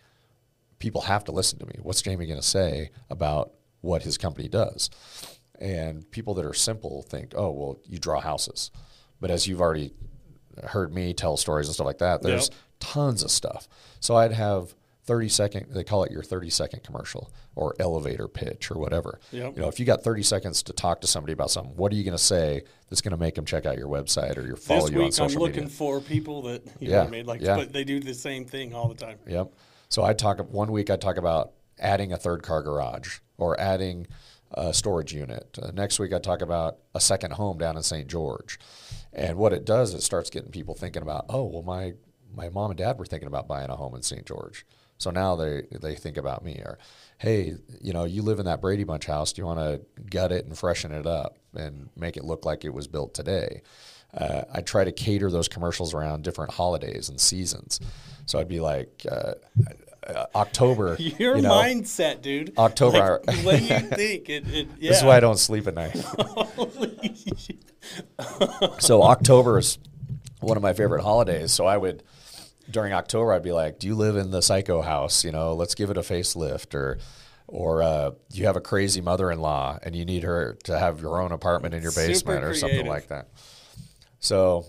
people 0.77 1.01
have 1.01 1.23
to 1.23 1.31
listen 1.31 1.57
to 1.59 1.65
me. 1.65 1.75
What's 1.81 2.03
Jamie 2.03 2.27
going 2.27 2.39
to 2.39 2.45
say 2.45 2.91
about 3.09 3.53
what 3.79 4.03
his 4.03 4.19
company 4.19 4.47
does? 4.47 4.91
And 5.59 6.09
people 6.11 6.35
that 6.35 6.45
are 6.45 6.53
simple 6.53 7.01
think, 7.01 7.33
oh, 7.35 7.49
well, 7.49 7.79
you 7.87 7.97
draw 7.97 8.19
houses. 8.19 8.69
But 9.21 9.31
as 9.31 9.47
you've 9.47 9.61
already 9.61 9.93
heard 10.63 10.93
me 10.93 11.13
tell 11.13 11.37
stories 11.37 11.67
and 11.67 11.73
stuff 11.73 11.85
like 11.85 11.99
that, 11.99 12.21
there's 12.21 12.49
yep. 12.49 12.57
tons 12.79 13.23
of 13.23 13.31
stuff. 13.31 13.69
So 14.01 14.15
I'd 14.15 14.33
have 14.33 14.75
30 15.05 15.29
second 15.29 15.65
they 15.71 15.83
call 15.83 16.03
it 16.03 16.11
your 16.11 16.21
30 16.21 16.49
second 16.49 16.83
commercial 16.83 17.31
or 17.55 17.75
elevator 17.79 18.27
pitch 18.27 18.69
or 18.69 18.77
whatever 18.77 19.19
yep. 19.31 19.55
you 19.55 19.61
know 19.61 19.67
if 19.67 19.79
you 19.79 19.85
got 19.85 20.03
30 20.03 20.21
seconds 20.23 20.61
to 20.63 20.73
talk 20.73 21.01
to 21.01 21.07
somebody 21.07 21.33
about 21.33 21.49
something 21.49 21.75
what 21.75 21.91
are 21.91 21.95
you 21.95 22.03
going 22.03 22.15
to 22.15 22.23
say 22.23 22.61
that's 22.89 23.01
going 23.01 23.11
to 23.11 23.17
make 23.17 23.35
them 23.35 23.45
check 23.45 23.65
out 23.65 23.77
your 23.77 23.87
website 23.87 24.37
or 24.37 24.45
your 24.45 24.55
follow 24.55 24.81
this 24.81 24.91
you 24.91 24.97
week 24.97 25.05
on 25.05 25.11
social 25.11 25.41
i'm 25.41 25.47
looking 25.47 25.63
media? 25.63 25.75
for 25.75 25.99
people 26.01 26.43
that 26.43 26.63
you 26.79 26.91
yeah. 26.91 27.03
know 27.03 27.09
made 27.09 27.25
like 27.25 27.41
yeah. 27.41 27.55
but 27.55 27.73
they 27.73 27.83
do 27.83 27.99
the 27.99 28.13
same 28.13 28.45
thing 28.45 28.75
all 28.75 28.87
the 28.87 28.95
time 28.95 29.17
yep 29.27 29.51
so 29.89 30.03
i 30.03 30.13
talk 30.13 30.39
one 30.51 30.71
week 30.71 30.89
i 30.91 30.95
talk 30.95 31.17
about 31.17 31.53
adding 31.79 32.13
a 32.13 32.17
third 32.17 32.43
car 32.43 32.61
garage 32.61 33.19
or 33.37 33.59
adding 33.59 34.05
a 34.53 34.71
storage 34.73 35.13
unit 35.13 35.57
uh, 35.61 35.71
next 35.71 35.97
week 35.97 36.13
i 36.13 36.19
talk 36.19 36.41
about 36.41 36.77
a 36.93 36.99
second 37.01 37.33
home 37.33 37.57
down 37.57 37.75
in 37.75 37.81
st 37.81 38.07
george 38.07 38.59
and 39.13 39.37
what 39.37 39.53
it 39.53 39.65
does 39.65 39.93
it 39.93 40.01
starts 40.01 40.29
getting 40.29 40.51
people 40.51 40.75
thinking 40.75 41.01
about 41.01 41.25
oh 41.29 41.43
well 41.43 41.63
my 41.63 41.93
my 42.33 42.49
mom 42.49 42.71
and 42.71 42.77
dad 42.77 42.97
were 42.97 43.05
thinking 43.05 43.27
about 43.27 43.47
buying 43.47 43.69
a 43.69 43.75
home 43.75 43.95
in 43.95 44.01
st 44.01 44.25
george 44.25 44.65
so 45.01 45.09
now 45.09 45.35
they 45.35 45.63
they 45.71 45.95
think 45.95 46.15
about 46.17 46.45
me 46.45 46.61
or, 46.63 46.77
hey, 47.17 47.55
you 47.81 47.91
know, 47.91 48.03
you 48.03 48.21
live 48.21 48.37
in 48.37 48.45
that 48.45 48.61
Brady 48.61 48.83
Bunch 48.83 49.07
house. 49.07 49.33
Do 49.33 49.41
you 49.41 49.47
want 49.47 49.59
to 49.59 49.81
gut 50.11 50.31
it 50.31 50.45
and 50.45 50.55
freshen 50.55 50.91
it 50.91 51.07
up 51.07 51.39
and 51.55 51.89
make 51.95 52.17
it 52.17 52.23
look 52.23 52.45
like 52.45 52.63
it 52.63 52.73
was 52.73 52.87
built 52.87 53.15
today? 53.15 53.63
Uh, 54.13 54.43
I 54.53 54.61
try 54.61 54.83
to 54.83 54.91
cater 54.91 55.31
those 55.31 55.47
commercials 55.47 55.95
around 55.95 56.23
different 56.23 56.51
holidays 56.51 57.09
and 57.09 57.19
seasons. 57.19 57.79
So 58.27 58.37
I'd 58.37 58.47
be 58.47 58.59
like, 58.59 59.03
uh, 59.11 59.33
uh, 60.07 60.25
October. 60.35 60.95
Your 60.99 61.35
you 61.35 61.43
know, 61.43 61.51
mindset, 61.51 62.21
dude. 62.21 62.57
October. 62.57 63.21
Like, 63.25 63.45
what 63.45 63.59
do 63.59 63.63
you 63.63 63.79
think? 63.79 64.29
It, 64.29 64.47
it, 64.47 64.67
yeah. 64.79 64.89
This 64.89 64.99
is 64.99 65.03
why 65.03 65.17
I 65.17 65.19
don't 65.19 65.37
sleep 65.37 65.67
at 65.67 65.75
night. 65.75 65.95
so 68.79 69.03
October 69.03 69.59
is 69.59 69.77
one 70.39 70.57
of 70.57 70.63
my 70.63 70.73
favorite 70.73 71.03
holidays. 71.03 71.51
So 71.51 71.65
I 71.65 71.77
would 71.77 72.03
during 72.69 72.93
October, 72.93 73.33
I'd 73.33 73.43
be 73.43 73.51
like, 73.51 73.79
"Do 73.79 73.87
you 73.87 73.95
live 73.95 74.15
in 74.15 74.31
the 74.31 74.41
psycho 74.41 74.81
house? 74.81 75.23
You 75.23 75.31
know, 75.31 75.53
let's 75.53 75.75
give 75.75 75.89
it 75.89 75.97
a 75.97 76.01
facelift." 76.01 76.73
Or, 76.73 76.97
or 77.47 77.83
uh, 77.83 78.11
you 78.31 78.45
have 78.45 78.55
a 78.55 78.61
crazy 78.61 79.01
mother-in-law 79.01 79.79
and 79.83 79.95
you 79.95 80.05
need 80.05 80.23
her 80.23 80.57
to 80.63 80.79
have 80.79 81.01
your 81.01 81.21
own 81.21 81.33
apartment 81.33 81.73
in 81.73 81.83
your 81.83 81.91
basement 81.91 82.45
or 82.45 82.55
something 82.55 82.87
like 82.87 83.09
that. 83.09 83.27
So, 84.19 84.65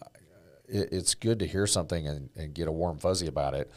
it's 0.68 1.14
good 1.14 1.38
to 1.38 1.46
hear 1.46 1.66
something 1.66 2.06
and, 2.06 2.30
and 2.36 2.54
get 2.54 2.68
a 2.68 2.72
warm 2.72 2.98
fuzzy 2.98 3.26
about 3.26 3.54
it 3.54 3.70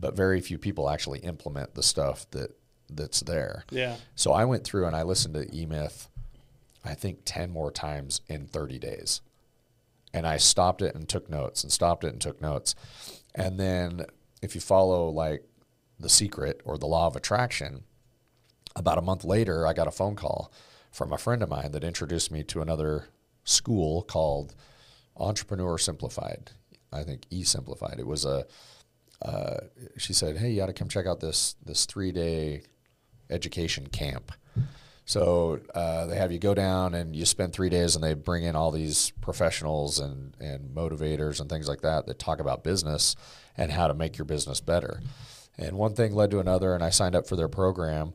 but 0.00 0.16
very 0.16 0.40
few 0.40 0.58
people 0.58 0.88
actually 0.88 1.20
implement 1.20 1.74
the 1.74 1.82
stuff 1.82 2.28
that 2.30 2.56
that's 2.88 3.20
there. 3.20 3.64
Yeah. 3.70 3.96
So 4.16 4.32
I 4.32 4.44
went 4.44 4.64
through 4.64 4.86
and 4.86 4.96
I 4.96 5.02
listened 5.02 5.34
to 5.34 5.54
E 5.54 5.66
Myth, 5.66 6.08
I 6.84 6.94
think 6.94 7.20
ten 7.24 7.50
more 7.50 7.70
times 7.70 8.20
in 8.28 8.46
thirty 8.46 8.78
days, 8.78 9.20
and 10.12 10.26
I 10.26 10.38
stopped 10.38 10.82
it 10.82 10.94
and 10.94 11.08
took 11.08 11.28
notes 11.30 11.62
and 11.62 11.72
stopped 11.72 12.04
it 12.04 12.12
and 12.12 12.20
took 12.20 12.40
notes, 12.40 12.74
and 13.34 13.58
then 13.58 14.06
if 14.42 14.54
you 14.54 14.60
follow 14.60 15.08
like 15.08 15.44
the 15.98 16.08
secret 16.08 16.62
or 16.64 16.78
the 16.78 16.86
law 16.86 17.06
of 17.06 17.16
attraction, 17.16 17.84
about 18.80 18.98
a 18.98 19.02
month 19.02 19.24
later 19.24 19.66
I 19.66 19.72
got 19.72 19.86
a 19.86 19.92
phone 19.92 20.16
call 20.16 20.52
from 20.90 21.12
a 21.12 21.18
friend 21.18 21.42
of 21.42 21.48
mine 21.48 21.70
that 21.72 21.84
introduced 21.84 22.32
me 22.32 22.42
to 22.44 22.60
another 22.60 23.06
school 23.44 24.02
called 24.02 24.54
Entrepreneur 25.16 25.78
Simplified. 25.78 26.50
I 26.92 27.04
think 27.04 27.26
E 27.30 27.44
Simplified. 27.44 28.00
It 28.00 28.06
was 28.06 28.24
a 28.24 28.46
uh, 29.22 29.58
she 29.98 30.12
said, 30.12 30.38
"Hey, 30.38 30.50
you 30.50 30.56
got 30.56 30.66
to 30.66 30.72
come 30.72 30.88
check 30.88 31.06
out 31.06 31.20
this 31.20 31.54
this 31.64 31.86
three 31.86 32.10
day 32.10 32.62
education 33.28 33.86
camp." 33.86 34.32
So 35.04 35.60
uh, 35.74 36.06
they 36.06 36.16
have 36.16 36.32
you 36.32 36.38
go 36.38 36.54
down 36.54 36.94
and 36.94 37.14
you 37.14 37.26
spend 37.26 37.52
three 37.52 37.68
days, 37.68 37.94
and 37.94 38.02
they 38.02 38.14
bring 38.14 38.44
in 38.44 38.56
all 38.56 38.70
these 38.70 39.12
professionals 39.20 39.98
and 39.98 40.34
and 40.40 40.74
motivators 40.74 41.40
and 41.40 41.50
things 41.50 41.68
like 41.68 41.82
that 41.82 42.06
that 42.06 42.18
talk 42.18 42.40
about 42.40 42.64
business 42.64 43.14
and 43.56 43.70
how 43.72 43.88
to 43.88 43.94
make 43.94 44.16
your 44.16 44.24
business 44.24 44.60
better. 44.60 45.00
And 45.58 45.76
one 45.76 45.94
thing 45.94 46.14
led 46.14 46.30
to 46.30 46.40
another, 46.40 46.74
and 46.74 46.82
I 46.82 46.90
signed 46.90 47.14
up 47.14 47.26
for 47.26 47.36
their 47.36 47.48
program. 47.48 48.14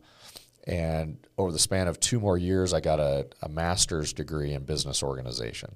And 0.67 1.17
over 1.37 1.51
the 1.51 1.59
span 1.59 1.87
of 1.87 1.99
two 1.99 2.19
more 2.19 2.37
years, 2.37 2.73
I 2.73 2.79
got 2.79 2.99
a, 2.99 3.27
a 3.41 3.49
master's 3.49 4.13
degree 4.13 4.53
in 4.53 4.63
business 4.63 5.03
organization. 5.03 5.75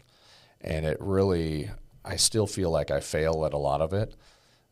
And 0.62 0.86
it 0.86 0.98
really, 1.00 1.70
I 2.04 2.16
still 2.16 2.48
feel 2.48 2.72
like 2.72 2.90
I 2.90 3.00
fail 3.00 3.46
at 3.46 3.54
a 3.54 3.58
lot 3.58 3.82
of 3.82 3.94
it. 3.94 4.16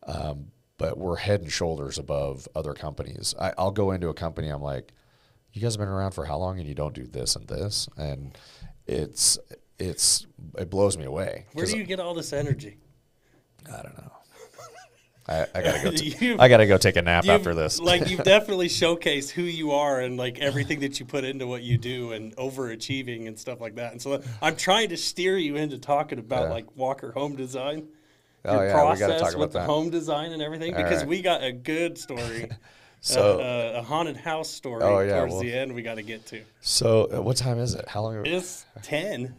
Um, 0.07 0.47
but 0.78 0.97
we're 0.97 1.18
head 1.18 1.41
and 1.41 1.51
shoulders 1.51 1.97
above 1.97 2.47
other 2.55 2.74
companies. 2.74 3.36
I, 3.39 3.53
I'll 3.57 3.72
go 3.72 3.91
into 3.91 4.09
a 4.09 4.13
company, 4.13 4.49
I'm 4.49 4.61
like, 4.61 4.91
you 5.53 5.61
guys 5.61 5.74
have 5.74 5.80
been 5.80 5.88
around 5.88 6.11
for 6.11 6.26
how 6.26 6.38
long 6.38 6.59
and 6.59 6.68
you 6.68 6.76
don't 6.76 6.93
do 6.93 7.05
this 7.05 7.36
and 7.36 7.47
this? 7.47 7.89
And 7.97 8.38
it's, 8.86 9.39
it's, 9.80 10.28
it 10.57 10.70
blows 10.70 10.97
me 10.97 11.05
away. 11.05 11.45
Where 11.53 11.65
do 11.65 11.78
you 11.78 11.84
get 11.84 11.99
all 11.99 12.13
this 12.13 12.32
energy? 12.32 12.78
I 13.68 13.82
don't 13.82 13.97
know. 13.97 14.11
I, 15.30 15.46
I 15.54 15.62
gotta 15.62 15.84
go. 15.84 15.92
T- 15.96 16.36
I 16.40 16.48
gotta 16.48 16.66
go 16.68 16.78
take 16.78 16.96
a 16.96 17.02
nap 17.02 17.28
after 17.28 17.54
this. 17.54 17.80
like 17.82 18.10
you've 18.10 18.24
definitely 18.36 18.70
showcased 18.70 19.32
who 19.32 19.42
you 19.44 19.72
are 19.72 20.00
and 20.00 20.18
like 20.18 20.40
everything 20.40 20.80
that 20.82 21.00
you 21.00 21.06
put 21.06 21.24
into 21.24 21.46
what 21.48 21.64
you 21.64 21.78
do 21.78 22.14
and 22.14 22.36
overachieving 22.38 23.28
and 23.28 23.38
stuff 23.38 23.60
like 23.60 23.76
that. 23.76 23.92
And 23.92 24.02
so 24.02 24.22
I'm 24.42 24.56
trying 24.56 24.90
to 24.90 24.98
steer 24.98 25.38
you 25.38 25.56
into 25.58 25.78
talking 25.78 26.20
about 26.20 26.44
Yeah. 26.44 26.54
like 26.54 26.76
Walker 26.78 27.12
Home 27.12 27.36
Design. 27.36 27.88
Oh, 28.46 28.54
your 28.54 28.66
yeah, 28.68 28.74
we 28.76 28.80
process 28.98 29.36
with 29.36 29.52
the 29.52 29.64
home 29.64 29.90
design 29.90 30.32
and 30.32 30.42
everything 30.42 30.74
All 30.76 30.82
because 30.84 31.00
right. 31.00 31.08
we 31.08 31.22
got 31.22 31.44
a 31.44 31.52
good 31.52 31.98
story. 31.98 32.50
So- 33.02 33.40
uh, 33.40 33.78
uh, 33.78 33.80
a 33.80 33.84
haunted 33.84 34.16
house 34.18 34.50
story 34.50 34.82
Oh, 34.84 35.00
yeah, 35.00 35.18
towards 35.18 35.34
well- 35.34 35.42
the 35.44 35.54
end 35.54 35.74
we 35.76 35.82
got 35.82 35.96
to 35.96 36.02
get 36.04 36.26
to. 36.28 36.42
so, 36.62 37.10
uh, 37.14 37.22
what 37.22 37.36
time 37.38 37.60
is 37.60 37.74
it? 37.76 37.88
How 37.88 38.02
long? 38.04 38.26
It's 38.26 38.66
10. 38.84 39.36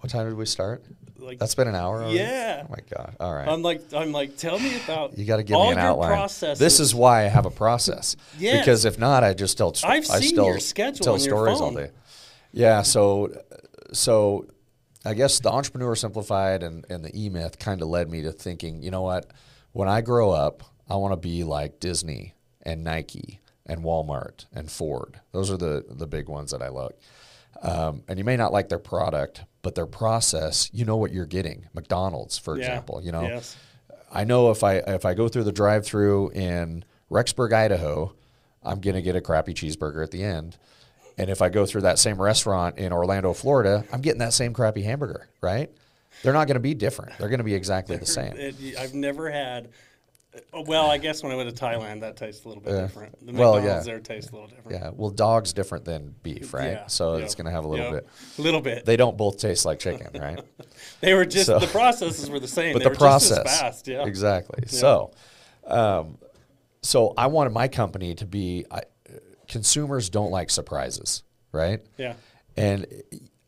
what 0.00 0.10
time 0.10 0.28
did 0.28 0.36
we 0.36 0.44
start? 0.46 0.84
Like 1.20 1.38
That's 1.38 1.54
been 1.54 1.68
an 1.68 1.74
hour. 1.74 2.02
Already? 2.02 2.18
Yeah. 2.18 2.64
Oh 2.64 2.70
my 2.70 2.96
god. 2.96 3.16
All 3.20 3.34
right. 3.34 3.46
I'm 3.48 3.62
like 3.62 3.82
I'm 3.94 4.12
like 4.12 4.36
tell 4.36 4.58
me 4.58 4.76
about 4.84 5.16
you 5.18 5.24
got 5.24 5.36
to 5.36 5.42
give 5.42 5.56
me 5.58 5.68
an 5.70 5.78
outline. 5.78 6.10
processes. 6.10 6.58
This 6.58 6.80
is 6.80 6.94
why 6.94 7.20
I 7.24 7.28
have 7.28 7.46
a 7.46 7.50
process. 7.50 8.16
Yes. 8.38 8.60
Because 8.64 8.84
if 8.84 8.98
not, 8.98 9.22
I 9.22 9.34
just 9.34 9.58
tell. 9.58 9.74
I've 9.84 10.08
I 10.10 10.20
seen 10.20 10.30
still 10.30 10.46
your 10.46 10.60
schedule 10.60 11.04
tell 11.04 11.14
on 11.14 11.20
your 11.20 11.28
stories 11.28 11.60
all 11.60 11.72
phone. 11.72 11.82
day. 11.84 11.90
Yeah. 12.52 12.82
So, 12.82 13.32
so, 13.92 14.46
I 15.04 15.14
guess 15.14 15.40
the 15.40 15.50
entrepreneur 15.50 15.94
simplified 15.94 16.62
and 16.62 16.86
and 16.88 17.04
the 17.04 17.10
E 17.14 17.28
Myth 17.28 17.58
kind 17.58 17.82
of 17.82 17.88
led 17.88 18.08
me 18.10 18.22
to 18.22 18.32
thinking. 18.32 18.82
You 18.82 18.90
know 18.90 19.02
what? 19.02 19.30
When 19.72 19.88
I 19.88 20.00
grow 20.00 20.30
up, 20.30 20.62
I 20.88 20.96
want 20.96 21.12
to 21.12 21.16
be 21.16 21.44
like 21.44 21.80
Disney 21.80 22.34
and 22.62 22.82
Nike 22.82 23.40
and 23.66 23.82
Walmart 23.84 24.46
and 24.52 24.70
Ford. 24.70 25.20
Those 25.32 25.50
are 25.50 25.56
the 25.56 25.84
the 25.88 26.06
big 26.06 26.28
ones 26.28 26.50
that 26.52 26.62
I 26.62 26.68
look. 26.70 26.98
Um, 27.62 28.02
and 28.08 28.18
you 28.18 28.24
may 28.24 28.36
not 28.36 28.52
like 28.52 28.68
their 28.70 28.78
product, 28.78 29.44
but 29.62 29.74
their 29.74 29.86
process, 29.86 30.70
you 30.72 30.84
know 30.84 30.96
what 30.96 31.12
you're 31.12 31.26
getting. 31.26 31.66
McDonald's, 31.74 32.38
for 32.38 32.56
Yeah. 32.56 32.64
example, 32.66 33.00
you 33.02 33.12
know, 33.12 33.22
Yes. 33.22 33.56
I 34.12 34.24
know 34.24 34.50
if 34.50 34.64
I 34.64 34.76
if 34.76 35.04
I 35.04 35.14
go 35.14 35.28
through 35.28 35.44
the 35.44 35.52
drive-through 35.52 36.30
in 36.30 36.84
Rexburg, 37.10 37.52
Idaho, 37.52 38.12
I'm 38.62 38.80
gonna 38.80 39.02
get 39.02 39.14
a 39.16 39.20
crappy 39.20 39.54
cheeseburger 39.54 40.02
at 40.02 40.10
the 40.10 40.22
end. 40.24 40.56
And 41.18 41.28
if 41.30 41.42
I 41.42 41.48
go 41.50 41.66
through 41.66 41.82
that 41.82 41.98
same 41.98 42.20
restaurant 42.20 42.78
in 42.78 42.92
Orlando, 42.92 43.32
Florida, 43.34 43.84
I'm 43.92 44.00
getting 44.00 44.20
that 44.20 44.32
same 44.32 44.52
crappy 44.54 44.82
hamburger, 44.82 45.28
right? 45.42 45.70
They're 46.22 46.32
not 46.32 46.46
going 46.46 46.54
to 46.54 46.60
be 46.60 46.74
different. 46.74 47.12
They're 47.18 47.28
going 47.28 47.38
to 47.38 47.44
be 47.44 47.54
exactly 47.54 47.96
the 47.96 48.06
same. 48.06 48.32
It, 48.36 48.54
I've 48.78 48.94
never 48.94 49.30
had. 49.30 49.68
Uh, 50.54 50.62
Well, 50.66 50.90
I 50.90 50.98
guess 50.98 51.22
when 51.22 51.32
I 51.32 51.36
went 51.36 51.54
to 51.54 51.64
Thailand, 51.64 52.00
that 52.00 52.16
tastes 52.16 52.44
a 52.44 52.48
little 52.48 52.62
bit 52.62 52.72
Yeah. 52.74 52.80
different. 52.82 53.26
The 53.26 53.32
Well, 53.32 53.54
McDonald's 53.54 53.86
yeah. 53.86 53.92
there 53.92 54.00
tastes 54.00 54.30
a 54.30 54.34
little 54.34 54.48
different. 54.48 54.80
Yeah. 54.80 54.90
Well, 54.94 55.10
dog's 55.10 55.52
different 55.52 55.84
than 55.84 56.14
beef, 56.22 56.52
right? 56.54 56.72
Yeah, 56.72 56.86
So 56.86 57.14
it's 57.14 57.34
going 57.34 57.46
to 57.46 57.50
have 57.50 57.64
a 57.64 57.68
little 57.68 57.90
bit. 57.90 58.06
A 58.38 58.42
little 58.42 58.60
bit. 58.60 58.84
They 58.84 58.96
don't 58.96 59.16
both 59.16 59.38
taste 59.38 59.64
like 59.64 59.78
chicken, 59.78 60.20
right? 60.20 60.40
They 61.00 61.14
were 61.14 61.24
just 61.26 61.46
So- 61.46 61.58
the 61.58 61.66
processes 61.66 62.28
were 62.30 62.40
the 62.40 62.48
same. 62.48 62.72
but 62.74 62.80
they 62.80 62.84
the 62.84 62.90
were 62.90 62.96
process 62.96 63.38
just 63.38 63.48
as 63.48 63.60
fast. 63.60 63.88
Yeah. 63.88 64.04
exactly 64.06 64.64
so 64.66 65.12
um, 65.66 66.18
so 66.82 67.12
i 67.16 67.26
wanted 67.26 67.50
my 67.50 67.68
company 67.68 68.14
to 68.14 68.26
be 68.26 68.64
I, 68.70 68.82
consumers 69.48 70.08
don't 70.10 70.30
like 70.30 70.50
surprises 70.50 71.22
right 71.52 71.80
Yeah. 71.98 72.14
and 72.56 72.86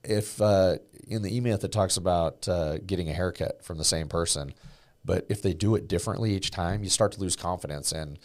if 0.04 0.40
uh, 0.40 0.76
in 1.06 1.22
the 1.22 1.34
email 1.34 1.56
that 1.58 1.72
talks 1.72 1.96
about 1.96 2.46
uh, 2.48 2.78
getting 2.78 3.08
a 3.08 3.12
haircut 3.12 3.64
from 3.64 3.78
the 3.78 3.84
same 3.84 4.08
person 4.08 4.52
but 5.05 5.26
if 5.28 5.42
they 5.42 5.53
do 5.53 5.74
it 5.74 5.88
differently 5.88 6.34
each 6.34 6.50
time 6.50 6.82
you 6.82 6.90
start 6.90 7.12
to 7.12 7.20
lose 7.20 7.36
confidence 7.36 7.92
in, 7.92 8.18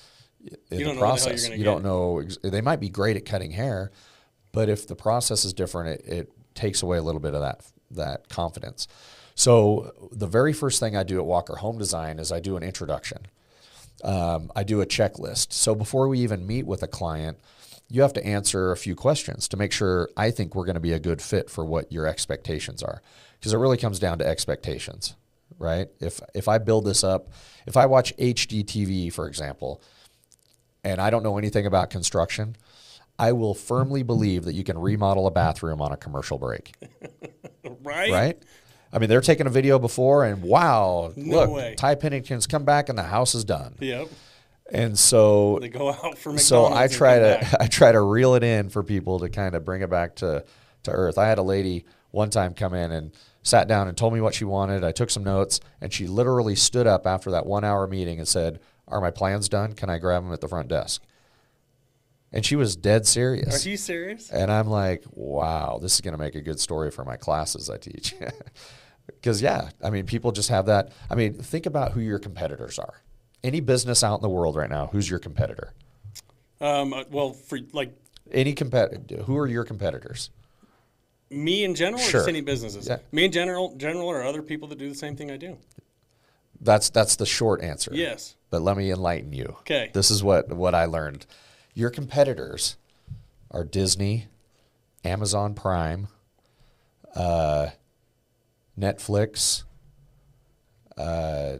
in 0.71 0.79
You 0.79 0.85
the 0.85 0.85
what 0.89 0.93
the 0.93 0.99
process. 0.99 1.49
you 1.49 1.63
don't 1.63 1.83
know 1.83 2.23
they 2.43 2.61
might 2.61 2.79
be 2.79 2.89
great 2.89 3.15
at 3.17 3.25
cutting 3.25 3.51
hair 3.51 3.91
but 4.51 4.69
if 4.69 4.87
the 4.87 4.95
process 4.95 5.45
is 5.45 5.53
different 5.53 6.01
it, 6.01 6.07
it 6.07 6.31
takes 6.55 6.81
away 6.81 6.97
a 6.97 7.01
little 7.03 7.21
bit 7.21 7.33
of 7.33 7.41
that 7.41 7.61
that 7.91 8.27
confidence. 8.29 8.87
So 9.35 9.93
the 10.11 10.27
very 10.27 10.51
first 10.53 10.79
thing 10.79 10.95
i 10.97 11.03
do 11.03 11.17
at 11.19 11.25
walker 11.25 11.55
home 11.57 11.77
design 11.77 12.19
is 12.19 12.31
i 12.31 12.39
do 12.39 12.57
an 12.57 12.63
introduction. 12.63 13.27
Um, 14.03 14.51
I 14.55 14.63
do 14.63 14.81
a 14.81 14.85
checklist. 14.85 15.53
So 15.53 15.73
before 15.73 16.07
we 16.07 16.19
even 16.19 16.45
meet 16.45 16.67
with 16.67 16.83
a 16.83 16.87
client, 16.87 17.39
you 17.89 18.01
have 18.03 18.13
to 18.13 18.23
answer 18.25 18.71
a 18.71 18.77
few 18.77 18.93
questions 18.95 19.47
to 19.47 19.57
make 19.57 19.71
sure 19.71 20.09
I 20.15 20.29
think 20.29 20.53
we're 20.53 20.65
going 20.65 20.75
to 20.75 20.79
be 20.79 20.93
a 20.93 20.99
good 20.99 21.19
fit 21.21 21.49
for 21.49 21.65
what 21.65 21.91
your 21.91 22.05
expectations 22.05 22.83
are. 22.83 23.01
Because 23.39 23.53
it 23.53 23.57
really 23.57 23.77
comes 23.77 23.97
down 23.97 24.19
to 24.19 24.27
expectations, 24.27 25.15
right? 25.59 25.87
If 25.99 26.19
if 26.33 26.47
I 26.47 26.57
build 26.57 26.85
this 26.85 27.03
up, 27.03 27.29
if 27.65 27.77
I 27.77 27.85
watch 27.85 28.15
HGTV, 28.17 29.11
for 29.13 29.27
example, 29.27 29.81
and 30.83 31.01
I 31.01 31.09
don't 31.09 31.23
know 31.23 31.37
anything 31.37 31.65
about 31.65 31.89
construction, 31.89 32.55
I 33.19 33.31
will 33.31 33.53
firmly 33.53 34.03
believe 34.03 34.45
that 34.45 34.53
you 34.53 34.63
can 34.63 34.77
remodel 34.77 35.27
a 35.27 35.31
bathroom 35.31 35.81
on 35.81 35.91
a 35.91 35.97
commercial 35.97 36.37
break, 36.37 36.73
Right. 37.83 38.11
right? 38.11 38.43
I 38.93 38.99
mean, 38.99 39.09
they're 39.09 39.21
taking 39.21 39.47
a 39.47 39.49
video 39.49 39.79
before, 39.79 40.23
and 40.23 40.41
wow, 40.41 41.11
No 41.15 41.39
look, 41.39 41.49
way. 41.51 41.75
Ty 41.77 41.95
Pennington's 41.95 42.47
come 42.47 42.63
back 42.63 42.87
and 42.89 42.97
the 42.97 43.03
house 43.03 43.35
is 43.35 43.43
done. 43.43 43.75
Yep. 43.79 44.07
And 44.71 44.97
so 44.97 45.59
They 45.61 45.67
go 45.69 45.89
out 45.89 46.17
for 46.17 46.31
McDonald's. 46.33 46.45
so 46.45 46.65
I 46.73 46.87
try 46.87 47.19
to 47.19 47.39
back. 47.41 47.53
I 47.61 47.67
try 47.67 47.91
to 47.91 48.01
reel 48.01 48.35
it 48.35 48.43
in 48.43 48.69
for 48.69 48.83
people 48.83 49.19
to 49.19 49.29
kind 49.29 49.55
of 49.55 49.65
bring 49.65 49.81
it 49.81 49.89
back 49.89 50.15
to 50.17 50.45
to 50.83 50.91
earth. 50.91 51.17
I 51.17 51.27
had 51.27 51.37
a 51.37 51.41
lady 51.43 51.85
one 52.11 52.29
time 52.29 52.53
come 52.53 52.73
in 52.73 52.91
and 52.91 53.11
sat 53.47 53.67
down 53.67 53.87
and 53.87 53.97
told 53.97 54.13
me 54.13 54.21
what 54.21 54.35
she 54.35 54.45
wanted. 54.45 54.83
I 54.83 54.91
took 54.91 55.09
some 55.09 55.23
notes 55.23 55.59
and 55.81 55.93
she 55.93 56.05
literally 56.07 56.55
stood 56.55 56.87
up 56.87 57.07
after 57.07 57.31
that 57.31 57.45
1 57.45 57.63
hour 57.63 57.87
meeting 57.87 58.19
and 58.19 58.27
said, 58.27 58.59
"Are 58.87 59.01
my 59.01 59.11
plans 59.11 59.47
done? 59.49 59.73
Can 59.73 59.89
I 59.89 59.97
grab 59.97 60.23
them 60.23 60.33
at 60.33 60.41
the 60.41 60.47
front 60.47 60.67
desk?" 60.67 61.01
And 62.31 62.45
she 62.45 62.55
was 62.57 62.75
dead 62.75 63.07
serious. 63.07 63.65
Are 63.65 63.69
you 63.69 63.77
serious? 63.77 64.29
And 64.29 64.51
I'm 64.51 64.67
like, 64.67 65.05
wow, 65.11 65.79
this 65.81 65.95
is 65.95 66.01
going 66.01 66.11
to 66.11 66.17
make 66.17 66.35
a 66.35 66.41
good 66.41 66.59
story 66.59 66.91
for 66.91 67.05
my 67.05 67.15
classes 67.15 67.69
I 67.69 67.77
teach. 67.77 68.15
Because, 69.07 69.41
yeah, 69.41 69.69
I 69.81 69.89
mean, 69.89 70.05
people 70.05 70.33
just 70.33 70.49
have 70.49 70.65
that. 70.65 70.91
I 71.09 71.15
mean, 71.15 71.33
think 71.33 71.65
about 71.65 71.93
who 71.93 72.01
your 72.01 72.19
competitors 72.19 72.77
are. 72.77 73.01
Any 73.41 73.61
business 73.61 74.03
out 74.03 74.15
in 74.15 74.21
the 74.21 74.29
world 74.29 74.57
right 74.57 74.69
now, 74.69 74.87
who's 74.87 75.09
your 75.09 75.19
competitor? 75.19 75.71
Um, 76.59 76.91
uh, 76.91 77.05
well, 77.09 77.31
for 77.31 77.57
like 77.71 77.95
Any 78.33 78.51
competitor, 78.51 79.23
Who 79.23 79.37
are 79.37 79.47
your 79.47 79.63
competitors? 79.63 80.29
Me 81.29 81.63
in 81.63 81.75
general, 81.75 82.01
or 82.01 82.05
Sure. 82.05 82.19
just 82.21 82.29
any 82.29 82.41
businesses. 82.41 82.87
Yeah. 82.87 82.97
Me 83.11 83.25
in 83.25 83.31
general, 83.31 83.75
general, 83.77 84.07
or 84.07 84.23
other 84.23 84.41
people 84.41 84.67
that 84.69 84.77
do 84.77 84.89
the 84.89 84.95
same 84.95 85.15
thing 85.15 85.29
I 85.31 85.37
do. 85.37 85.57
That's 86.61 86.89
that's 86.89 87.15
the 87.17 87.25
short 87.25 87.61
answer. 87.61 87.91
Yes. 87.93 88.35
But 88.49 88.61
let 88.61 88.77
me 88.77 88.91
enlighten 88.91 89.33
you. 89.33 89.57
'Kay. 89.65 89.91
This 89.93 90.09
is 90.09 90.23
what 90.23 90.49
what 90.49 90.73
I 90.73 90.85
learned. 90.85 91.25
Your 91.73 91.89
competitors 91.91 92.77
are 93.51 93.63
Disney, 93.63 94.27
Amazon 95.03 95.53
Prime, 95.53 96.07
uh, 97.15 97.69
Netflix, 98.79 99.63
uh, 100.97 101.57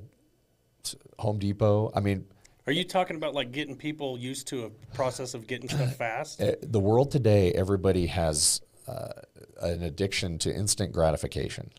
Home 1.20 1.40
Depot. 1.40 1.92
I 1.96 2.00
mean, 2.00 2.26
Are 2.66 2.74
you 2.74 2.84
talking 2.84 3.16
about 3.16 3.34
like 3.36 3.52
getting 3.52 3.76
people 3.76 4.18
used 4.18 4.48
to 4.48 4.66
a 4.66 4.70
process 4.96 5.34
of 5.34 5.46
getting 5.48 5.70
stuff 5.70 5.96
fast? 5.98 6.42
uh, 6.42 6.54
the 6.62 6.80
world 6.80 7.12
today, 7.12 7.52
everybody 7.54 8.08
has 8.08 8.62
uh, 8.88 9.10
an 9.62 9.84
addiction 9.84 10.38
to 10.40 10.54
instant 10.54 10.92
gratification. 10.92 11.72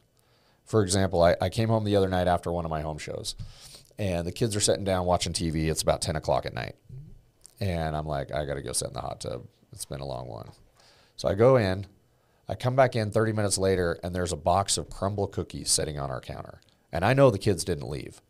For 0.64 0.82
example, 0.82 1.22
I, 1.22 1.36
I 1.40 1.48
came 1.48 1.68
home 1.68 1.84
the 1.84 1.96
other 1.96 2.08
night 2.08 2.28
after 2.28 2.52
one 2.52 2.64
of 2.64 2.70
my 2.70 2.82
home 2.82 2.98
shows, 2.98 3.34
and 3.98 4.26
the 4.26 4.32
kids 4.32 4.54
are 4.54 4.60
sitting 4.60 4.84
down 4.84 5.06
watching 5.06 5.32
TV. 5.32 5.70
It's 5.70 5.82
about 5.82 6.02
10 6.02 6.16
o'clock 6.16 6.46
at 6.46 6.54
night. 6.54 6.76
And 7.60 7.96
I'm 7.96 8.06
like, 8.06 8.32
I 8.32 8.44
got 8.44 8.54
to 8.54 8.62
go 8.62 8.72
sit 8.72 8.88
in 8.88 8.94
the 8.94 9.00
hot 9.00 9.20
tub. 9.20 9.46
It's 9.72 9.84
been 9.84 10.00
a 10.00 10.06
long 10.06 10.28
one. 10.28 10.50
So 11.16 11.28
I 11.28 11.34
go 11.34 11.56
in, 11.56 11.86
I 12.48 12.54
come 12.54 12.76
back 12.76 12.94
in 12.94 13.10
30 13.10 13.32
minutes 13.32 13.58
later, 13.58 13.98
and 14.02 14.14
there's 14.14 14.32
a 14.32 14.36
box 14.36 14.78
of 14.78 14.88
Crumbl 14.88 15.30
cookies 15.32 15.70
sitting 15.70 15.98
on 15.98 16.10
our 16.10 16.20
counter. 16.20 16.60
And 16.92 17.04
I 17.04 17.12
know 17.12 17.30
the 17.30 17.38
kids 17.38 17.64
didn't 17.64 17.88
leave. 17.88 18.22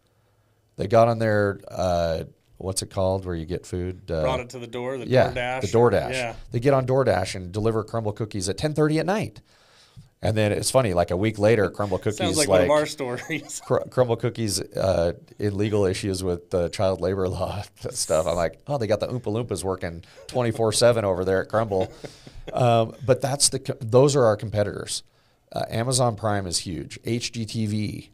They 0.76 0.86
got 0.86 1.08
on 1.08 1.18
their, 1.18 1.60
uh, 1.68 2.24
what's 2.58 2.82
it 2.82 2.90
called, 2.90 3.24
where 3.24 3.34
you 3.34 3.46
get 3.46 3.66
food? 3.66 4.10
Uh, 4.10 4.22
Brought 4.22 4.40
it 4.40 4.50
to 4.50 4.58
the 4.58 4.66
door, 4.66 4.98
the 4.98 5.08
yeah, 5.08 5.30
DoorDash. 5.32 5.60
the 5.62 5.66
DoorDash. 5.68 6.12
Yeah. 6.12 6.34
They 6.52 6.60
get 6.60 6.74
on 6.74 6.86
DoorDash 6.86 7.34
and 7.34 7.50
deliver 7.52 7.82
Crumbl 7.84 8.14
cookies 8.14 8.48
at 8.48 8.58
10:30 8.58 9.00
at 9.00 9.06
night. 9.06 9.40
And 10.20 10.36
then 10.36 10.50
it's 10.50 10.68
funny, 10.70 10.94
like 10.94 11.12
a 11.12 11.16
week 11.16 11.38
later, 11.38 11.70
Crumbl 11.70 12.02
Cookies 12.02 12.16
Sounds 12.16 12.36
like, 12.36 12.48
like, 12.48 12.58
one 12.58 12.64
of 12.64 12.70
our 12.70 12.86
stories. 12.86 13.62
Cr- 13.64 13.84
Crumbl 13.88 14.18
Cookies 14.18 14.60
uh, 14.60 15.12
in 15.38 15.56
legal 15.56 15.84
issues 15.84 16.24
with 16.24 16.52
uh, 16.52 16.68
child 16.70 17.00
labor 17.00 17.28
law 17.28 17.62
stuff. 17.90 18.26
I'm 18.26 18.34
like, 18.34 18.60
oh, 18.66 18.78
they 18.78 18.88
got 18.88 18.98
the 18.98 19.06
Oompa 19.06 19.22
Loompas 19.32 19.62
working 19.62 20.02
24 20.26 20.72
seven 20.72 21.04
over 21.04 21.24
there 21.24 21.42
at 21.42 21.48
Crumbl. 21.48 21.90
Um, 22.50 22.94
but 23.04 23.20
that's 23.20 23.50
the 23.50 23.76
those 23.78 24.16
are 24.16 24.24
our 24.24 24.34
competitors. 24.34 25.02
Uh, 25.52 25.64
Amazon 25.68 26.16
Prime 26.16 26.46
is 26.46 26.60
huge. 26.60 26.98
HGTV, 27.02 28.08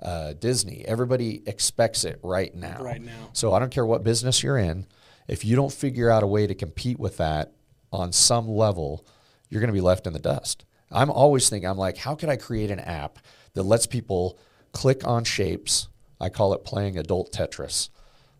uh, 0.00 0.34
Disney, 0.34 0.84
everybody 0.86 1.42
expects 1.46 2.04
it 2.04 2.20
right 2.22 2.54
now. 2.54 2.82
Right 2.82 3.02
now. 3.02 3.30
So 3.32 3.52
I 3.52 3.58
don't 3.58 3.70
care 3.70 3.86
what 3.86 4.04
business 4.04 4.42
you're 4.42 4.58
in. 4.58 4.86
If 5.26 5.44
you 5.44 5.56
don't 5.56 5.72
figure 5.72 6.10
out 6.10 6.22
a 6.22 6.26
way 6.26 6.46
to 6.46 6.54
compete 6.54 6.98
with 6.98 7.16
that 7.18 7.52
on 7.92 8.12
some 8.12 8.48
level, 8.48 9.04
you're 9.48 9.60
going 9.60 9.68
to 9.68 9.74
be 9.74 9.80
left 9.80 10.06
in 10.06 10.12
the 10.12 10.18
dust. 10.18 10.64
I'm 10.90 11.10
always 11.10 11.48
thinking, 11.48 11.68
I'm 11.68 11.78
like, 11.78 11.98
how 11.98 12.14
could 12.14 12.28
I 12.28 12.36
create 12.36 12.70
an 12.70 12.80
app 12.80 13.18
that 13.54 13.64
lets 13.64 13.86
people 13.86 14.38
click 14.72 15.06
on 15.06 15.24
shapes? 15.24 15.88
I 16.20 16.28
call 16.28 16.54
it 16.54 16.64
playing 16.64 16.96
adult 16.96 17.32
Tetris. 17.32 17.90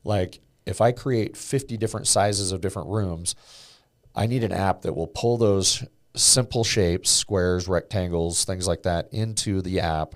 Like, 0.04 0.40
if 0.64 0.80
I 0.80 0.92
create 0.92 1.36
50 1.36 1.76
different 1.76 2.06
sizes 2.06 2.52
of 2.52 2.60
different 2.60 2.88
rooms, 2.88 3.34
I 4.14 4.26
need 4.26 4.44
an 4.44 4.52
app 4.52 4.82
that 4.82 4.94
will 4.94 5.06
pull 5.06 5.36
those 5.36 5.84
simple 6.14 6.64
shapes, 6.64 7.10
squares, 7.10 7.68
rectangles, 7.68 8.44
things 8.44 8.66
like 8.66 8.82
that, 8.82 9.08
into 9.12 9.60
the 9.60 9.80
app 9.80 10.14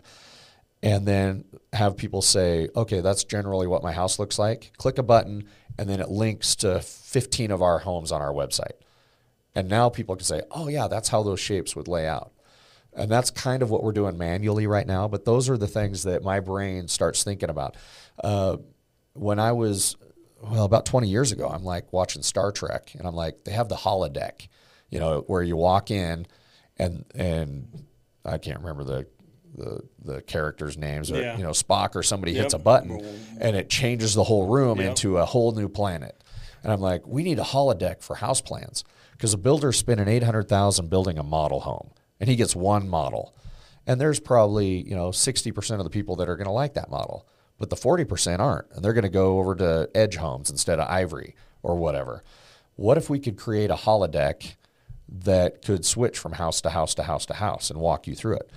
and 0.82 1.06
then 1.06 1.44
have 1.72 1.96
people 1.96 2.22
say, 2.22 2.68
okay, 2.74 3.00
that's 3.00 3.24
generally 3.24 3.66
what 3.66 3.82
my 3.82 3.92
house 3.92 4.18
looks 4.18 4.38
like. 4.38 4.72
Click 4.78 4.98
a 4.98 5.02
button, 5.02 5.48
and 5.78 5.88
then 5.88 6.00
it 6.00 6.08
links 6.08 6.56
to 6.56 6.80
15 6.80 7.50
of 7.50 7.62
our 7.62 7.78
homes 7.78 8.12
on 8.12 8.20
our 8.20 8.32
website. 8.32 8.72
And 9.54 9.68
now 9.68 9.88
people 9.88 10.16
can 10.16 10.24
say, 10.24 10.42
oh, 10.50 10.68
yeah, 10.68 10.88
that's 10.88 11.08
how 11.08 11.22
those 11.22 11.40
shapes 11.40 11.76
would 11.76 11.88
lay 11.88 12.06
out. 12.06 12.32
And 12.94 13.10
that's 13.10 13.30
kind 13.30 13.62
of 13.62 13.70
what 13.70 13.82
we're 13.82 13.92
doing 13.92 14.18
manually 14.18 14.66
right 14.66 14.86
now. 14.86 15.08
But 15.08 15.24
those 15.24 15.48
are 15.48 15.56
the 15.56 15.68
things 15.68 16.02
that 16.02 16.22
my 16.22 16.40
brain 16.40 16.88
starts 16.88 17.22
thinking 17.22 17.48
about. 17.48 17.76
Uh, 18.22 18.58
when 19.14 19.38
I 19.38 19.52
was, 19.52 19.96
well, 20.42 20.64
about 20.64 20.84
20 20.84 21.08
years 21.08 21.32
ago, 21.32 21.48
I'm 21.48 21.64
like 21.64 21.92
watching 21.92 22.22
Star 22.22 22.50
Trek, 22.52 22.92
and 22.98 23.06
I'm 23.06 23.14
like, 23.14 23.44
they 23.44 23.52
have 23.52 23.68
the 23.68 23.76
holodeck, 23.76 24.48
you 24.90 24.98
know, 24.98 25.24
where 25.26 25.42
you 25.42 25.56
walk 25.56 25.90
in, 25.90 26.26
and 26.78 27.04
and 27.14 27.84
I 28.24 28.38
can't 28.38 28.60
remember 28.60 28.84
the 28.84 29.06
the, 29.54 29.80
the 30.04 30.22
characters' 30.22 30.76
names, 30.78 31.10
or 31.10 31.20
Yeah. 31.20 31.36
you 31.36 31.42
know, 31.42 31.50
Spock 31.50 31.94
or 31.94 32.02
somebody 32.02 32.34
hits 32.34 32.54
a 32.54 32.58
button, 32.58 33.04
and 33.40 33.54
it 33.56 33.68
changes 33.68 34.14
the 34.14 34.24
whole 34.24 34.46
room 34.46 34.78
Yep. 34.78 34.88
into 34.90 35.18
a 35.18 35.24
whole 35.24 35.52
new 35.52 35.68
planet. 35.68 36.16
And 36.62 36.72
I'm 36.72 36.80
like, 36.80 37.06
we 37.06 37.22
need 37.22 37.38
a 37.38 37.42
holodeck 37.44 38.02
for 38.02 38.16
house 38.16 38.40
plans 38.40 38.84
because 39.12 39.34
a 39.34 39.38
builder's 39.38 39.76
spending 39.78 40.08
eight 40.08 40.22
hundred 40.22 40.48
thousand 40.48 40.88
building 40.90 41.18
a 41.18 41.22
model 41.22 41.60
home, 41.60 41.90
and 42.20 42.30
he 42.30 42.36
gets 42.36 42.54
one 42.56 42.88
model, 42.88 43.34
and 43.86 44.00
there's 44.00 44.20
probably 44.20 44.80
you 44.88 44.94
know 44.94 45.10
sixty 45.10 45.50
percent 45.52 45.80
of 45.80 45.84
the 45.84 45.90
people 45.90 46.16
that 46.16 46.28
are 46.28 46.36
going 46.36 46.46
to 46.46 46.52
like 46.52 46.74
that 46.74 46.88
model, 46.90 47.26
but 47.58 47.68
the 47.68 47.76
forty 47.76 48.04
percent 48.04 48.40
aren't, 48.40 48.70
and 48.72 48.84
they're 48.84 48.92
going 48.92 49.02
to 49.02 49.08
go 49.10 49.38
over 49.38 49.54
to 49.56 49.90
Edge 49.94 50.16
Homes 50.16 50.50
instead 50.50 50.78
of 50.78 50.88
Ivory 50.88 51.34
or 51.62 51.76
whatever. 51.76 52.22
What 52.76 52.96
if 52.96 53.10
we 53.10 53.18
could 53.18 53.36
create 53.36 53.70
a 53.70 53.74
holodeck 53.76 54.54
that 55.08 55.62
could 55.62 55.84
switch 55.84 56.18
from 56.18 56.32
house 56.32 56.60
to 56.62 56.70
house 56.70 56.94
to 56.94 57.02
house 57.02 57.26
to 57.26 57.34
house 57.34 57.70
and 57.70 57.80
walk 57.80 58.06
you 58.06 58.14
through 58.14 58.36
it? 58.36 58.50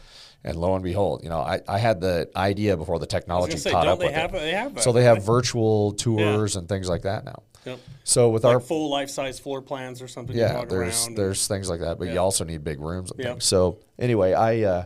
And 0.46 0.56
lo 0.56 0.76
and 0.76 0.84
behold, 0.84 1.24
you 1.24 1.30
know, 1.30 1.40
I, 1.40 1.60
I 1.68 1.80
had 1.80 2.00
the 2.00 2.30
idea 2.36 2.78
before 2.78 3.00
the 3.00 3.08
technology 3.08 3.58
say, 3.58 3.72
caught 3.72 3.88
up 3.88 3.98
with 3.98 4.12
have 4.14 4.34
it. 4.36 4.40
they 4.42 4.52
have 4.52 4.80
so 4.80 4.92
they 4.92 5.04
have 5.04 5.26
virtual 5.26 5.92
tours 5.94 6.56
and 6.56 6.70
things 6.70 6.88
like 6.88 7.02
that 7.02 7.26
now. 7.26 7.42
Yep. 7.66 7.80
So 8.04 8.30
with 8.30 8.44
Like 8.44 8.54
our 8.54 8.60
full 8.60 8.92
life 8.92 9.10
size 9.10 9.40
floor 9.40 9.64
plans 9.64 10.04
or 10.04 10.08
something. 10.08 10.38
yeah, 10.38 10.64
there's 10.66 11.08
around. 11.08 11.18
there's 11.18 11.48
things 11.48 11.68
like 11.68 11.80
that, 11.80 11.98
but 11.98 12.10
you 12.10 12.20
also 12.20 12.44
need 12.44 12.64
big 12.64 12.80
rooms 12.80 13.10
and 13.10 13.20
Yeah. 13.20 13.32
things. 13.32 13.46
So 13.46 13.80
anyway, 13.98 14.34
I 14.34 14.62
uh, 14.62 14.84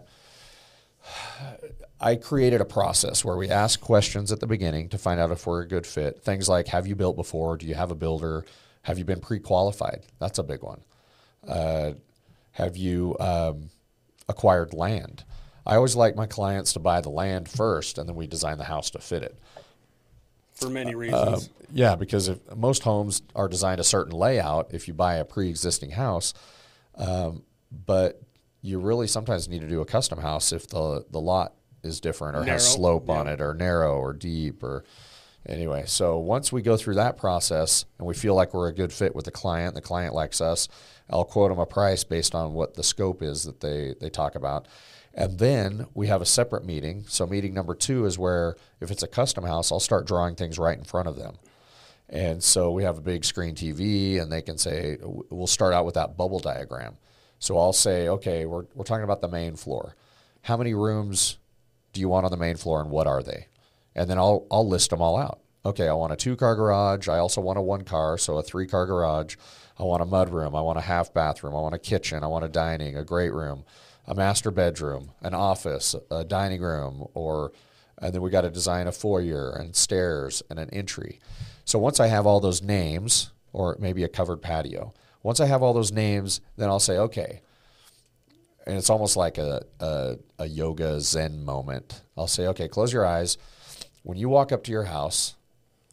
I 2.00 2.16
created 2.16 2.62
a 2.62 2.66
process 2.66 3.26
where 3.26 3.36
we 3.36 3.50
ask 3.50 3.82
questions 3.82 4.32
at 4.32 4.40
the 4.40 4.48
beginning 4.48 4.88
to 4.90 4.98
find 4.98 5.20
out 5.20 5.32
if 5.32 5.46
we're 5.46 5.62
a 5.64 5.68
good 5.68 5.86
fit. 5.86 6.24
Things 6.24 6.48
like, 6.48 6.68
have 6.68 6.88
you 6.88 6.96
built 6.96 7.18
before? 7.18 7.58
Do 7.58 7.68
you 7.68 7.76
have 7.76 7.92
a 7.92 7.96
builder? 7.96 8.46
Have 8.84 8.98
you 8.98 9.04
been 9.04 9.20
pre-qualified? 9.20 10.04
That's 10.20 10.40
a 10.40 10.44
big 10.44 10.64
one. 10.64 10.82
Uh, 11.46 11.94
have 12.52 12.78
you 12.78 13.18
um, 13.20 13.70
acquired 14.30 14.74
land? 14.74 15.26
I 15.66 15.76
always 15.76 15.96
like 15.96 16.16
my 16.16 16.26
clients 16.26 16.74
to 16.74 16.80
buy 16.80 17.02
the 17.02 17.10
land 17.10 17.50
first, 17.50 17.98
and 17.98 18.08
then 18.08 18.16
we 18.16 18.28
design 18.28 18.58
the 18.58 18.64
house 18.66 18.90
to 18.92 19.00
fit 19.00 19.24
it. 19.24 19.38
for 20.56 20.70
many 20.70 20.94
Uh, 20.94 20.98
reasons. 20.98 21.50
Yeah, 21.72 21.96
because 21.96 22.28
if 22.28 22.40
most 22.54 22.84
homes 22.84 23.22
are 23.34 23.48
designed 23.48 23.80
a 23.80 23.84
certain 23.86 24.12
layout, 24.12 24.74
if 24.74 24.90
you 24.90 24.94
buy 24.94 25.16
a 25.16 25.24
pre-existing 25.24 25.92
house, 25.92 26.34
um, 26.96 27.44
but 27.86 28.22
you 28.62 28.78
really 28.78 29.08
sometimes 29.08 29.48
need 29.48 29.62
to 29.62 29.70
do 29.70 29.80
a 29.80 29.86
custom 29.86 30.20
house 30.20 30.52
if 30.52 30.68
the 30.68 31.06
the 31.12 31.22
lot 31.22 31.54
is 31.82 32.02
different 32.02 32.36
or 32.36 32.42
Narrow, 32.42 32.52
has 32.52 32.74
slope 32.74 33.10
on 33.10 33.28
it 33.30 33.40
or 33.40 33.54
narrow 33.54 33.98
or 34.00 34.12
deep 34.12 34.62
or 34.62 34.84
anyway. 35.48 35.86
So 35.86 36.18
once 36.18 36.52
we 36.52 36.62
go 36.62 36.76
through 36.76 36.96
that 36.96 37.16
process 37.16 37.86
and 37.98 38.06
we 38.06 38.14
feel 38.14 38.36
like 38.36 38.54
we're 38.54 38.68
a 38.68 38.74
good 38.74 38.92
fit 38.92 39.16
with 39.16 39.24
the 39.24 39.32
client, 39.32 39.76
the 39.76 39.82
client 39.82 40.14
likes 40.14 40.42
us, 40.42 40.68
I'll 41.10 41.24
quote 41.24 41.52
them 41.52 41.60
a 41.60 41.66
price 41.66 42.04
based 42.04 42.36
on 42.36 42.54
what 42.54 42.74
the 42.74 42.84
scope 42.84 43.22
is 43.24 43.44
that 43.44 43.62
they 43.62 43.96
they 44.02 44.10
talk 44.10 44.36
about. 44.36 44.68
And 45.14 45.40
then 45.40 45.88
we 45.94 46.08
have 46.08 46.22
a 46.22 46.26
separate 46.26 46.66
meeting. 46.66 47.04
So 47.08 47.26
meeting 47.26 47.54
number 47.54 47.76
2 47.76 48.06
is 48.06 48.18
where 48.18 48.56
if 48.80 48.92
it's 48.92 49.04
a 49.04 49.08
custom 49.08 49.44
house, 49.44 49.72
I'll 49.72 49.80
start 49.80 50.08
drawing 50.08 50.36
things 50.36 50.60
right 50.60 50.78
in 50.78 50.84
front 50.84 51.08
of 51.08 51.16
them. 51.16 51.38
And 52.10 52.44
so 52.44 52.72
we 52.72 52.84
have 52.84 52.98
a 52.98 53.02
big 53.02 53.24
screen 53.24 53.54
TV, 53.54 54.20
and 54.20 54.32
they 54.32 54.42
can 54.42 54.58
say, 54.58 54.98
we'll 55.02 55.48
start 55.48 55.74
out 55.74 55.86
with 55.86 55.94
that 55.94 56.18
bubble 56.18 56.40
diagram. 56.40 56.98
So 57.38 57.58
I'll 57.58 57.74
say, 57.74 58.08
okay, 58.08 58.46
we're, 58.46 58.66
we're 58.74 58.84
talking 58.84 59.04
about 59.04 59.22
the 59.22 59.28
main 59.28 59.56
floor. 59.56 59.96
How 60.42 60.58
many 60.58 60.74
rooms 60.74 61.38
do 61.94 62.02
you 62.02 62.10
want 62.10 62.26
on 62.26 62.32
the 62.32 62.38
main 62.38 62.56
floor, 62.56 62.82
and 62.82 62.90
what 62.90 63.06
are 63.06 63.22
they? 63.22 63.48
And 63.96 64.10
then 64.10 64.18
I'll, 64.18 64.48
I'll 64.50 64.68
list 64.68 64.90
them 64.90 65.02
all 65.02 65.18
out. 65.18 65.40
Okay, 65.66 65.88
I 65.88 65.94
want 65.94 66.14
a 66.14 66.16
two 66.16 66.36
car 66.36 66.56
garage. 66.56 67.08
I 67.08 67.18
also 67.18 67.42
want 67.42 67.60
a 67.60 67.62
one 67.62 67.84
car, 67.84 68.18
so 68.18 68.38
a 68.38 68.44
three 68.44 68.66
car 68.66 68.86
garage. 68.86 69.36
I 69.78 69.84
want 69.84 70.02
a 70.02 70.06
mud 70.06 70.30
room. 70.30 70.56
I 70.56 70.62
want 70.62 70.78
a 70.78 70.82
half 70.82 71.14
bathroom. 71.14 71.54
I 71.56 71.60
want 71.60 71.76
a 71.76 71.80
kitchen. 71.80 72.24
I 72.24 72.28
want 72.28 72.46
a 72.46 72.50
dining, 72.50 72.98
a 72.98 73.04
great 73.04 73.34
room, 73.34 73.66
a 74.10 74.16
master 74.16 74.50
bedroom, 74.50 75.12
an 75.22 75.36
office, 75.36 75.96
a 76.10 76.26
dining 76.26 76.62
room, 76.62 77.08
or 77.14 77.54
and 78.02 78.14
then 78.14 78.22
we 78.22 78.30
got 78.30 78.42
to 78.42 78.50
design 78.50 78.88
a 78.88 78.92
foyer 78.92 79.52
and 79.52 79.76
stairs 79.76 80.42
and 80.50 80.58
an 80.58 80.70
entry. 80.72 81.20
So 81.64 81.78
once 81.78 82.00
I 82.00 82.08
have 82.08 82.26
all 82.26 82.40
those 82.40 82.64
names, 82.64 83.32
or 83.54 83.78
maybe 83.80 84.04
a 84.04 84.10
covered 84.10 84.42
patio, 84.42 84.94
once 85.22 85.40
I 85.40 85.46
have 85.46 85.62
all 85.62 85.74
those 85.74 85.92
names, 85.92 86.42
then 86.58 86.70
I'll 86.70 86.80
say, 86.80 86.98
okay. 86.98 87.42
And 88.66 88.78
it's 88.78 88.90
almost 88.90 89.18
like 89.18 89.38
a, 89.38 89.64
a, 89.80 90.18
a 90.40 90.48
yoga 90.48 91.02
Zen 91.02 91.44
moment. 91.44 92.02
I'll 92.18 92.28
say, 92.28 92.48
okay, 92.48 92.68
close 92.68 92.94
your 92.94 93.06
eyes. 93.06 93.38
When 94.04 94.18
you 94.18 94.30
walk 94.30 94.52
up 94.52 94.64
to 94.64 94.72
your 94.72 94.86
house, 94.86 95.36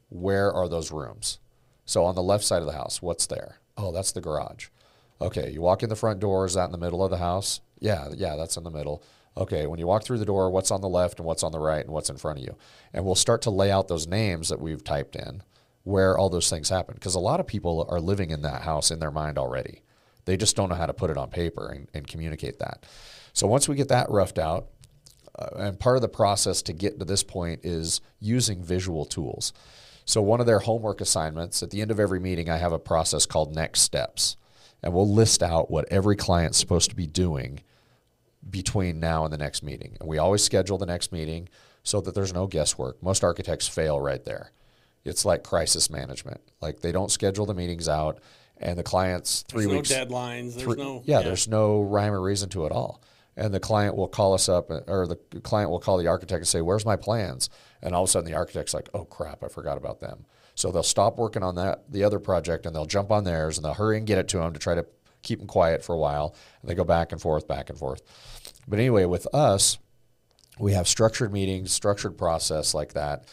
where 0.09 0.53
are 0.53 0.69
those 0.69 0.93
rooms? 0.93 1.39
So 1.85 2.05
on 2.05 2.15
the 2.15 2.23
left 2.23 2.45
side 2.45 2.63
of 2.63 2.67
the 2.67 2.73
house, 2.73 3.03
what's 3.03 3.27
there? 3.27 3.59
Oh, 3.77 3.93
that's 3.93 4.13
the 4.13 4.21
garage. 4.21 4.69
Okay, 5.21 5.51
you 5.51 5.61
walk 5.61 5.83
in 5.83 5.89
the 5.89 5.97
front 5.97 6.21
door, 6.21 6.47
is 6.47 6.55
that 6.55 6.67
in 6.67 6.73
the 6.73 6.79
middle 6.79 7.05
of 7.05 7.11
the 7.11 7.19
house? 7.19 7.61
Yeah, 7.79 8.09
yeah, 8.15 8.37
that's 8.37 8.57
in 8.57 8.65
the 8.65 8.71
middle. 8.71 9.03
Okay, 9.37 9.67
when 9.67 9.79
you 9.79 9.87
walk 9.87 10.03
through 10.03 10.19
the 10.19 10.25
door, 10.25 10.51
what's 10.51 10.71
on 10.71 10.81
the 10.81 10.89
left 10.89 11.19
and 11.19 11.27
what's 11.27 11.43
on 11.43 11.53
the 11.53 11.59
right 11.59 11.85
and 11.85 11.93
what's 11.93 12.09
in 12.09 12.17
front 12.17 12.39
of 12.39 12.45
you? 12.45 12.57
And 12.93 13.05
we'll 13.05 13.15
start 13.15 13.43
to 13.43 13.51
lay 13.51 13.71
out 13.71 13.89
those 13.89 14.07
names 14.07 14.49
that 14.49 14.61
we've 14.61 14.83
typed 14.83 15.15
in 15.15 15.43
where 15.85 16.17
all 16.17 16.31
those 16.31 16.51
things 16.51 16.71
happen. 16.71 16.95
Because 16.95 17.15
a 17.15 17.21
lot 17.21 17.39
of 17.39 17.47
people 17.47 17.87
are 17.91 18.01
living 18.01 18.31
in 18.31 18.43
that 18.43 18.63
house 18.63 18.91
in 18.91 18.99
their 18.99 19.11
mind 19.11 19.39
already. 19.39 19.83
They 20.25 20.37
just 20.37 20.57
don't 20.57 20.69
know 20.69 20.75
how 20.75 20.87
to 20.87 20.95
put 20.95 21.11
it 21.11 21.19
on 21.19 21.31
paper 21.31 21.69
and, 21.69 21.89
and 21.95 22.07
communicate 22.07 22.59
that. 22.59 22.85
So 23.33 23.47
once 23.47 23.69
we 23.69 23.77
get 23.77 23.89
that 23.89 24.11
roughed 24.11 24.39
out, 24.39 24.69
uh, 25.39 25.49
and 25.57 25.79
part 25.79 25.97
of 25.97 26.03
the 26.03 26.09
process 26.09 26.63
to 26.63 26.73
get 26.73 26.99
to 26.99 27.05
this 27.05 27.23
point 27.23 27.61
is 27.63 28.01
using 28.19 28.65
visual 28.65 29.05
tools. 29.05 29.53
So 30.07 30.23
one 30.23 30.41
of 30.41 30.47
their 30.47 30.61
homework 30.61 31.01
assignments 31.01 31.63
at 31.63 31.71
the 31.71 31.83
end 31.83 31.91
of 31.91 32.01
every 32.01 32.21
meeting, 32.21 32.49
I 32.49 32.57
have 32.57 32.73
a 32.73 32.79
process 32.79 33.27
called 33.27 33.55
next 33.55 33.83
steps, 33.83 34.37
and 34.83 34.93
we'll 34.93 35.09
list 35.13 35.43
out 35.43 35.71
what 35.71 35.87
every 35.91 36.17
client's 36.17 36.59
supposed 36.59 36.91
to 36.91 36.97
be 36.97 37.07
doing 37.07 37.61
between 38.49 39.01
now 39.01 39.25
and 39.25 39.33
the 39.33 39.39
next 39.39 39.63
meeting. 39.63 39.97
And 40.01 40.09
we 40.09 40.19
always 40.19 40.43
schedule 40.43 40.79
the 40.79 40.87
next 40.87 41.13
meeting 41.13 41.49
so 41.83 42.01
that 42.01 42.15
there's 42.15 42.33
no 42.33 42.47
guesswork. 42.47 43.03
Most 43.03 43.25
architects 43.25 43.67
fail 43.69 44.01
right 44.01 44.25
there. 44.25 44.53
It's 45.05 45.25
like 45.25 45.43
crisis 45.45 45.91
management. 45.91 46.41
Like 46.61 46.81
they 46.81 46.93
don't 46.93 47.11
schedule 47.11 47.47
the 47.47 47.55
meetings 47.55 47.89
out, 47.89 48.19
and 48.59 48.79
the 48.79 48.83
clients 48.83 49.45
three 49.49 49.67
There's 49.67 49.77
weeks 49.77 49.91
no 49.91 50.05
deadlines. 50.05 50.55
There's 50.55 50.63
three- 50.63 50.77
no. 50.77 51.03
yeah, 51.05 51.23
there's 51.23 51.47
no 51.47 51.81
rhyme 51.83 52.13
or 52.13 52.21
reason 52.21 52.49
to 52.51 52.67
it 52.67 52.73
all. 52.73 53.03
And 53.37 53.53
the 53.53 53.61
client 53.61 53.95
will 53.97 54.09
call 54.09 54.33
us 54.33 54.49
up, 54.49 54.71
or 54.71 55.07
the 55.07 55.41
client 55.41 55.71
will 55.71 55.79
call 55.79 55.99
the 55.99 56.07
architect 56.07 56.39
and 56.39 56.49
say, 56.49 56.61
"Where's 56.63 56.87
my 56.87 56.97
plans?" 56.97 57.51
And 57.83 57.95
all 57.95 58.05
of 58.05 58.09
a 58.09 58.11
sudden, 58.13 58.29
the 58.31 58.37
architect's 58.37 58.73
like, 58.75 58.89
"Oh 58.95 59.05
crap, 59.05 59.45
I 59.45 59.49
forgot 59.49 59.77
about 59.77 60.01
them." 60.01 60.25
So 60.57 60.73
they'll 60.73 60.83
stop 60.83 61.17
working 61.17 61.45
on 61.45 61.55
that 61.55 61.85
the 61.89 62.03
other 62.03 62.19
project, 62.19 62.67
and 62.67 62.75
they'll 62.75 62.85
jump 62.87 63.13
on 63.13 63.23
theirs, 63.23 63.57
and 63.57 63.65
they'll 63.65 63.75
hurry 63.75 63.97
and 63.99 64.07
get 64.07 64.19
it 64.19 64.27
to 64.29 64.39
them 64.39 64.53
to 64.53 64.59
try 64.59 64.75
to 64.75 64.85
keep 65.23 65.39
them 65.39 65.47
quiet 65.47 65.85
for 65.85 65.95
a 65.95 65.99
while. 65.99 66.35
And 66.61 66.69
they 66.69 66.75
go 66.75 66.83
back 66.83 67.13
and 67.13 67.21
forth, 67.21 67.47
back 67.47 67.71
and 67.71 67.79
forth. 67.79 68.03
But 68.67 68.81
anyway, 68.81 69.05
with 69.05 69.33
us, 69.33 69.79
we 70.59 70.73
have 70.73 70.89
structured 70.89 71.33
meetings, 71.33 71.73
structured 71.73 72.19
process 72.19 72.75
like 72.75 72.95
that, 72.95 73.27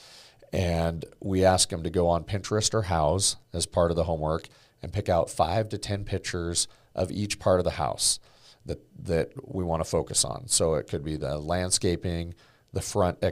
and 0.51 1.05
we 1.19 1.43
ask 1.43 1.69
them 1.69 1.81
to 1.83 1.89
go 1.89 2.07
on 2.07 2.23
Pinterest 2.25 2.73
or 2.73 2.83
Houzz 2.83 3.37
as 3.53 3.65
part 3.65 3.89
of 3.89 3.97
the 3.97 4.03
homework 4.03 4.49
and 4.81 4.93
pick 4.93 5.09
out 5.09 5.29
five 5.29 5.69
to 5.69 5.77
ten 5.77 6.03
pictures 6.03 6.67
of 6.93 7.09
each 7.11 7.39
part 7.39 7.59
of 7.59 7.63
the 7.63 7.71
house. 7.71 8.19
that 8.65 8.79
that 9.03 9.31
we 9.43 9.63
want 9.63 9.83
to 9.83 9.89
focus 9.89 10.23
on. 10.25 10.47
So 10.47 10.75
it 10.75 10.87
could 10.87 11.03
be 11.03 11.17
the 11.17 11.37
landscaping, 11.37 12.33
the 12.71 12.81
front 12.81 13.23
uh, 13.23 13.31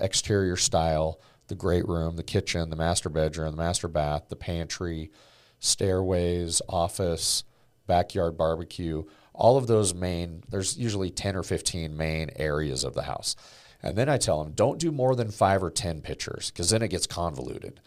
exterior 0.00 0.56
style, 0.56 1.20
the 1.50 1.54
great 1.54 1.86
room, 1.86 2.16
the 2.16 2.22
kitchen, 2.22 2.70
the 2.70 2.76
master 2.76 3.10
bedroom, 3.10 3.50
the 3.50 3.62
master 3.62 3.88
bath, 3.88 4.30
the 4.30 4.36
pantry, 4.36 5.10
stairways, 5.58 6.62
office, 6.68 7.44
backyard 7.86 8.38
barbecue. 8.38 9.04
All 9.34 9.58
of 9.58 9.66
those 9.66 9.92
main. 9.92 10.42
There's 10.48 10.78
usually 10.78 11.10
ten 11.10 11.36
or 11.36 11.42
fifteen 11.42 11.96
main 11.98 12.30
areas 12.36 12.84
of 12.84 12.94
the 12.94 13.02
house. 13.02 13.36
And 13.82 13.96
then 13.96 14.08
I 14.08 14.18
tell 14.18 14.42
them, 14.42 14.52
don't 14.52 14.78
do 14.78 14.92
more 14.92 15.16
than 15.16 15.30
five 15.30 15.62
or 15.62 15.70
10 15.70 16.02
pictures 16.02 16.50
because 16.50 16.70
then 16.70 16.82
it 16.82 16.88
gets 16.88 17.06
convoluted. 17.06 17.80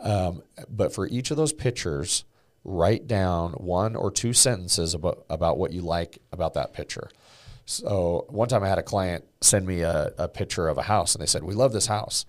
Um, 0.00 0.42
but 0.68 0.94
for 0.94 1.06
each 1.08 1.30
of 1.30 1.36
those 1.36 1.52
pictures, 1.52 2.24
write 2.64 3.06
down 3.06 3.52
one 3.52 3.96
or 3.96 4.10
two 4.10 4.32
sentences 4.32 4.94
about, 4.94 5.24
about 5.28 5.58
what 5.58 5.72
you 5.72 5.80
like 5.80 6.18
about 6.32 6.54
that 6.54 6.72
picture. 6.72 7.10
So 7.64 8.26
one 8.28 8.48
time 8.48 8.62
I 8.62 8.68
had 8.68 8.78
a 8.78 8.82
client 8.82 9.24
send 9.40 9.66
me 9.66 9.80
a, 9.80 10.12
a 10.16 10.28
picture 10.28 10.68
of 10.68 10.78
a 10.78 10.82
house 10.82 11.14
and 11.14 11.22
they 11.22 11.26
said, 11.26 11.42
We 11.42 11.54
love 11.54 11.72
this 11.72 11.86
house. 11.86 12.24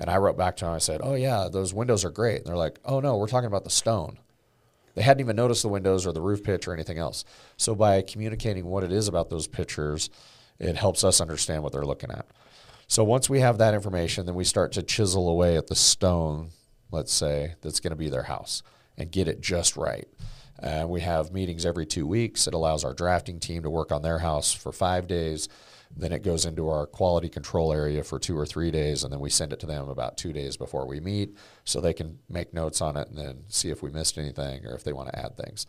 And 0.00 0.08
I 0.08 0.16
wrote 0.18 0.36
back 0.36 0.56
to 0.56 0.64
them, 0.64 0.74
I 0.74 0.78
said, 0.78 1.00
Oh, 1.02 1.14
yeah, 1.14 1.48
those 1.50 1.74
windows 1.74 2.04
are 2.04 2.10
great. 2.10 2.38
And 2.38 2.46
they're 2.46 2.56
like, 2.56 2.78
Oh, 2.84 3.00
no, 3.00 3.16
we're 3.16 3.26
talking 3.26 3.46
about 3.46 3.64
the 3.64 3.70
stone. 3.70 4.18
They 4.94 5.02
hadn't 5.02 5.20
even 5.20 5.36
noticed 5.36 5.62
the 5.62 5.68
windows 5.68 6.06
or 6.06 6.12
the 6.12 6.20
roof 6.20 6.42
pitch 6.42 6.66
or 6.66 6.74
anything 6.74 6.98
else. 6.98 7.24
So 7.56 7.74
by 7.74 8.02
communicating 8.02 8.64
what 8.64 8.84
it 8.84 8.92
is 8.92 9.06
about 9.06 9.30
those 9.30 9.46
pictures, 9.46 10.10
it 10.58 10.76
helps 10.76 11.04
us 11.04 11.20
understand 11.20 11.62
what 11.62 11.72
they're 11.72 11.84
looking 11.84 12.10
at. 12.10 12.26
So 12.88 13.04
once 13.04 13.28
we 13.28 13.40
have 13.40 13.58
that 13.58 13.74
information, 13.74 14.26
then 14.26 14.34
we 14.34 14.44
start 14.44 14.72
to 14.72 14.82
chisel 14.82 15.28
away 15.28 15.56
at 15.56 15.66
the 15.66 15.74
stone, 15.74 16.50
let's 16.90 17.12
say, 17.12 17.54
that's 17.60 17.80
going 17.80 17.90
to 17.90 17.96
be 17.96 18.08
their 18.08 18.24
house 18.24 18.62
and 18.96 19.12
get 19.12 19.28
it 19.28 19.40
just 19.40 19.76
right. 19.76 20.08
Uh, 20.60 20.86
we 20.88 21.00
have 21.02 21.32
meetings 21.32 21.64
every 21.64 21.86
two 21.86 22.06
weeks. 22.06 22.46
It 22.46 22.54
allows 22.54 22.84
our 22.84 22.94
drafting 22.94 23.38
team 23.38 23.62
to 23.62 23.70
work 23.70 23.92
on 23.92 24.02
their 24.02 24.18
house 24.18 24.52
for 24.52 24.72
five 24.72 25.06
days. 25.06 25.48
Then 25.96 26.12
it 26.12 26.22
goes 26.22 26.44
into 26.44 26.68
our 26.68 26.86
quality 26.86 27.28
control 27.28 27.72
area 27.72 28.04
for 28.04 28.18
two 28.18 28.36
or 28.38 28.46
three 28.46 28.70
days, 28.70 29.02
and 29.02 29.12
then 29.12 29.20
we 29.20 29.30
send 29.30 29.52
it 29.52 29.60
to 29.60 29.66
them 29.66 29.88
about 29.88 30.16
two 30.16 30.32
days 30.32 30.56
before 30.56 30.86
we 30.86 31.00
meet 31.00 31.36
so 31.64 31.80
they 31.80 31.94
can 31.94 32.18
make 32.28 32.54
notes 32.54 32.80
on 32.80 32.96
it 32.96 33.08
and 33.08 33.18
then 33.18 33.44
see 33.48 33.70
if 33.70 33.82
we 33.82 33.90
missed 33.90 34.18
anything 34.18 34.64
or 34.66 34.74
if 34.74 34.84
they 34.84 34.92
want 34.92 35.08
to 35.08 35.18
add 35.18 35.36
things. 35.36 35.66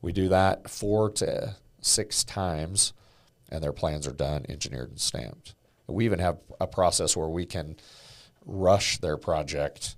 We 0.00 0.12
do 0.12 0.28
that 0.28 0.68
four 0.70 1.10
to 1.12 1.56
six 1.80 2.24
times 2.24 2.92
and 3.50 3.62
their 3.62 3.72
plans 3.72 4.06
are 4.06 4.12
done, 4.12 4.44
engineered, 4.48 4.90
and 4.90 5.00
stamped. 5.00 5.54
We 5.86 6.04
even 6.04 6.18
have 6.18 6.38
a 6.60 6.66
process 6.66 7.16
where 7.16 7.28
we 7.28 7.46
can 7.46 7.76
rush 8.44 8.98
their 8.98 9.16
project 9.16 9.96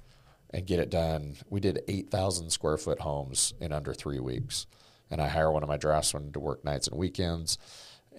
and 0.51 0.67
get 0.67 0.79
it 0.79 0.91
done. 0.91 1.37
We 1.49 1.61
did 1.61 1.83
8,000 1.89 2.51
square 2.51 2.77
foot 2.77 3.01
homes 3.01 3.55
in 3.61 3.73
under 3.73 3.93
three 3.93 4.21
weeks. 4.21 4.67
And 5.11 5.21
I 5.21 5.29
hire 5.29 5.51
one 5.51 5.65
of 5.65 5.69
my 5.69 5.77
draftsmen 5.77 6.33
to 6.33 6.41
work 6.41 6.65
nights 6.65 6.87
and 6.87 6.97
weekends. 6.97 7.59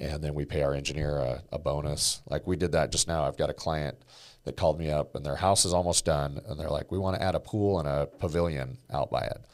And 0.02 0.24
then 0.24 0.34
we 0.34 0.45
pay 0.45 0.64
our 0.64 0.74
engineer 0.74 1.18
a, 1.18 1.43
a 1.52 1.60
bonus. 1.60 2.22
Like 2.28 2.47
we 2.47 2.56
did 2.56 2.72
that 2.72 2.91
just 2.91 3.08
now. 3.08 3.24
I've 3.24 3.38
got 3.38 3.52
a 3.52 3.54
client 3.54 3.97
that 4.45 4.58
called 4.58 4.80
me 4.80 4.89
up 4.89 5.14
and 5.16 5.24
their 5.24 5.36
house 5.36 5.64
is 5.64 5.74
almost 5.74 6.06
done. 6.06 6.41
And 6.47 6.60
they're 6.60 6.70
like, 6.70 6.91
we 6.91 6.97
want 6.97 7.16
to 7.16 7.24
add 7.24 7.36
a 7.36 7.39
pool 7.39 7.78
and 7.80 7.88
a 7.88 8.08
pavilion 8.08 8.80
out 8.91 9.12
by 9.12 9.22
it. 9.22 9.45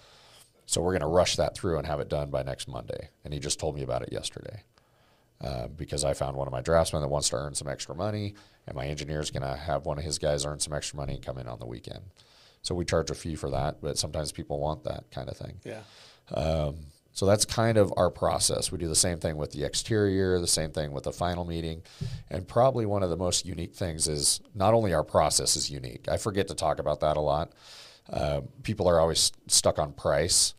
So 0.65 0.81
we're 0.81 0.93
going 0.93 1.01
to 1.01 1.07
rush 1.07 1.35
that 1.35 1.55
through 1.55 1.77
and 1.77 1.85
have 1.85 1.99
it 1.99 2.09
done 2.09 2.29
by 2.29 2.43
next 2.43 2.69
Monday. 2.69 3.09
And 3.25 3.33
he 3.33 3.41
just 3.41 3.59
told 3.59 3.75
me 3.75 3.83
about 3.83 4.03
it 4.03 4.13
yesterday. 4.13 4.63
Uh, 5.39 5.67
because 5.67 6.03
I 6.03 6.13
found 6.13 6.35
one 6.35 6.47
of 6.47 6.51
my 6.51 6.61
draftsmen 6.61 7.01
that 7.03 7.09
wants 7.09 7.29
to 7.29 7.35
earn 7.35 7.53
some 7.53 7.67
extra 7.67 7.93
money, 7.93 8.33
and 8.65 8.75
my 8.75 8.87
engineer 8.87 9.19
is 9.19 9.29
going 9.29 9.43
to 9.43 9.55
have 9.55 9.85
one 9.85 9.99
of 9.99 10.03
his 10.03 10.17
guys 10.17 10.47
earn 10.47 10.59
some 10.59 10.73
extra 10.73 10.97
money 10.97 11.13
and 11.13 11.23
come 11.23 11.37
in 11.37 11.47
on 11.47 11.59
the 11.59 11.65
weekend. 11.67 12.01
So 12.63 12.73
we 12.73 12.85
charge 12.85 13.11
a 13.11 13.13
fee 13.13 13.35
for 13.35 13.51
that, 13.51 13.79
but 13.79 13.99
sometimes 13.99 14.31
people 14.31 14.59
want 14.59 14.83
that 14.85 15.03
kind 15.11 15.29
of 15.29 15.37
thing. 15.37 15.59
Yeah. 15.63 15.81
Um, 16.33 16.77
so 17.17 17.25
that's 17.25 17.45
kind 17.45 17.79
of 17.79 17.91
our 17.97 18.11
process. 18.11 18.71
We 18.71 18.77
do 18.77 18.87
the 18.87 18.93
same 18.93 19.17
thing 19.17 19.37
with 19.37 19.51
the 19.51 19.63
exterior, 19.63 20.39
the 20.39 20.45
same 20.45 20.69
thing 20.69 20.91
with 20.91 21.05
the 21.05 21.11
final 21.11 21.45
meeting. 21.45 21.81
And 22.29 22.47
probably 22.47 22.85
one 22.85 23.01
of 23.01 23.09
the 23.09 23.17
most 23.17 23.43
unique 23.43 23.73
things 23.73 24.07
is 24.07 24.39
not 24.53 24.75
only 24.75 24.93
our 24.93 25.03
process 25.03 25.55
is 25.55 25.67
unique, 25.67 26.07
I 26.07 26.17
forget 26.17 26.47
to 26.49 26.53
talk 26.53 26.77
about 26.77 26.99
that 26.99 27.17
a 27.17 27.19
lot. 27.19 27.53
Uh, 28.07 28.41
people 28.61 28.87
are 28.87 28.99
always 28.99 29.31
stuck 29.47 29.79
on 29.79 29.93
price. 29.93 30.53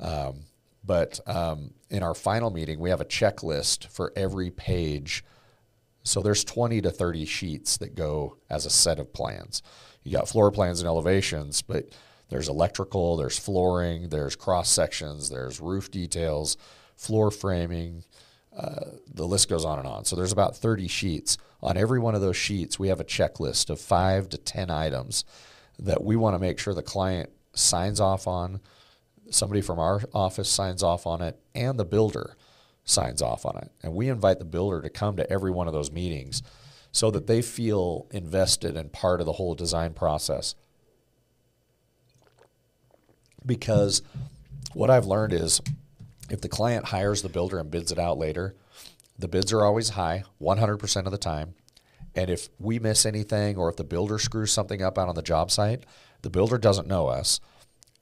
Um, 0.00 0.40
but 0.84 1.18
um, 1.26 1.72
in 1.88 2.02
our 2.02 2.14
final 2.14 2.50
meeting, 2.50 2.78
we 2.78 2.90
have 2.90 3.00
a 3.00 3.06
checklist 3.06 3.86
for 3.86 4.12
every 4.14 4.50
page. 4.50 5.24
So 6.02 6.20
there's 6.20 6.44
20 6.44 6.82
to 6.82 6.90
30 6.90 7.24
sheets 7.24 7.78
that 7.78 7.94
go 7.94 8.36
as 8.50 8.66
a 8.66 8.70
set 8.70 8.98
of 8.98 9.14
plans. 9.14 9.62
You 10.02 10.12
got 10.12 10.28
floor 10.28 10.50
plans 10.50 10.78
and 10.78 10.86
elevations, 10.86 11.62
but 11.62 11.88
there's 12.32 12.48
electrical, 12.48 13.16
there's 13.18 13.38
flooring, 13.38 14.08
there's 14.08 14.36
cross 14.36 14.70
sections, 14.70 15.28
there's 15.28 15.60
roof 15.60 15.90
details, 15.90 16.56
floor 16.96 17.30
framing. 17.30 18.04
Uh, 18.56 18.86
the 19.12 19.26
list 19.26 19.50
goes 19.50 19.66
on 19.66 19.78
and 19.78 19.86
on. 19.86 20.04
So 20.06 20.16
there's 20.16 20.32
about 20.32 20.56
30 20.56 20.88
sheets. 20.88 21.36
On 21.62 21.76
every 21.76 22.00
one 22.00 22.14
of 22.14 22.22
those 22.22 22.36
sheets, 22.36 22.78
we 22.78 22.88
have 22.88 23.00
a 23.00 23.04
checklist 23.04 23.68
of 23.68 23.80
five 23.80 24.30
to 24.30 24.38
10 24.38 24.70
items 24.70 25.24
that 25.78 26.02
we 26.02 26.16
want 26.16 26.34
to 26.34 26.38
make 26.38 26.58
sure 26.58 26.72
the 26.72 26.82
client 26.82 27.30
signs 27.52 28.00
off 28.00 28.26
on 28.26 28.60
somebody 29.30 29.60
from 29.60 29.78
our 29.78 30.00
office 30.14 30.48
signs 30.48 30.82
off 30.82 31.06
on 31.06 31.20
it 31.20 31.38
and 31.54 31.78
the 31.78 31.84
builder 31.84 32.36
signs 32.84 33.20
off 33.20 33.44
on 33.44 33.58
it. 33.58 33.70
And 33.82 33.94
we 33.94 34.08
invite 34.08 34.38
the 34.38 34.44
builder 34.46 34.80
to 34.80 34.88
come 34.88 35.16
to 35.16 35.30
every 35.30 35.50
one 35.50 35.66
of 35.66 35.74
those 35.74 35.92
meetings 35.92 36.42
so 36.92 37.10
that 37.10 37.26
they 37.26 37.42
feel 37.42 38.06
invested 38.10 38.74
and 38.76 38.90
part 38.90 39.20
of 39.20 39.26
the 39.26 39.32
whole 39.32 39.54
design 39.54 39.92
process. 39.92 40.54
Because 43.44 44.02
what 44.74 44.90
I've 44.90 45.06
learned 45.06 45.32
is 45.32 45.60
if 46.30 46.40
the 46.40 46.48
client 46.48 46.86
hires 46.86 47.22
the 47.22 47.28
builder 47.28 47.58
and 47.58 47.70
bids 47.70 47.92
it 47.92 47.98
out 47.98 48.18
later, 48.18 48.54
the 49.18 49.28
bids 49.28 49.52
are 49.52 49.64
always 49.64 49.90
high 49.90 50.24
100% 50.40 51.06
of 51.06 51.12
the 51.12 51.18
time. 51.18 51.54
And 52.14 52.30
if 52.30 52.48
we 52.58 52.78
miss 52.78 53.06
anything 53.06 53.56
or 53.56 53.68
if 53.68 53.76
the 53.76 53.84
builder 53.84 54.18
screws 54.18 54.52
something 54.52 54.82
up 54.82 54.98
out 54.98 55.08
on 55.08 55.14
the 55.14 55.22
job 55.22 55.50
site, 55.50 55.84
the 56.22 56.30
builder 56.30 56.58
doesn't 56.58 56.88
know 56.88 57.06
us 57.08 57.40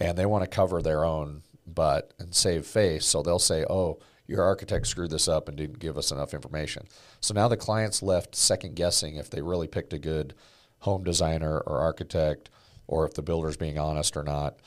and 0.00 0.16
they 0.16 0.26
want 0.26 0.44
to 0.44 0.50
cover 0.50 0.82
their 0.82 1.04
own 1.04 1.42
butt 1.66 2.12
and 2.18 2.34
save 2.34 2.66
face. 2.66 3.06
So 3.06 3.22
they'll 3.22 3.38
say, 3.38 3.64
oh, 3.68 3.98
your 4.26 4.42
architect 4.42 4.86
screwed 4.86 5.10
this 5.10 5.28
up 5.28 5.48
and 5.48 5.56
didn't 5.56 5.78
give 5.78 5.98
us 5.98 6.12
enough 6.12 6.34
information. 6.34 6.86
So 7.20 7.34
now 7.34 7.48
the 7.48 7.56
client's 7.56 8.02
left 8.02 8.34
second 8.34 8.76
guessing 8.76 9.16
if 9.16 9.28
they 9.28 9.42
really 9.42 9.68
picked 9.68 9.92
a 9.92 9.98
good 9.98 10.34
home 10.80 11.04
designer 11.04 11.58
or 11.58 11.80
architect 11.80 12.48
or 12.86 13.04
if 13.04 13.14
the 13.14 13.22
builder's 13.22 13.56
being 13.56 13.78
honest 13.78 14.16
or 14.16 14.22
not. 14.22 14.58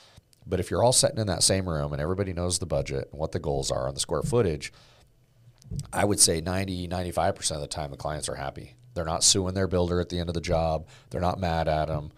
But 0.46 0.60
if 0.60 0.70
you're 0.70 0.82
all 0.82 0.92
sitting 0.92 1.18
in 1.18 1.26
that 1.26 1.42
same 1.42 1.68
room 1.68 1.92
and 1.92 2.02
everybody 2.02 2.32
knows 2.32 2.58
the 2.58 2.66
budget 2.66 3.08
and 3.10 3.20
what 3.20 3.32
the 3.32 3.38
goals 3.38 3.70
are 3.70 3.88
on 3.88 3.94
the 3.94 4.00
square 4.00 4.22
footage, 4.22 4.72
I 5.92 6.04
would 6.04 6.20
say 6.20 6.40
90, 6.40 6.88
95% 6.88 7.50
of 7.52 7.60
the 7.60 7.66
time 7.66 7.90
the 7.90 7.96
clients 7.96 8.28
are 8.28 8.34
happy. 8.34 8.74
They're 8.94 9.04
not 9.04 9.24
suing 9.24 9.54
their 9.54 9.66
builder 9.66 10.00
at 10.00 10.08
the 10.10 10.20
end 10.20 10.28
of 10.28 10.34
the 10.34 10.40
job. 10.40 10.86
They're 11.10 11.20
not 11.20 11.40
mad 11.40 11.66
at 11.66 11.88
them 11.88 12.12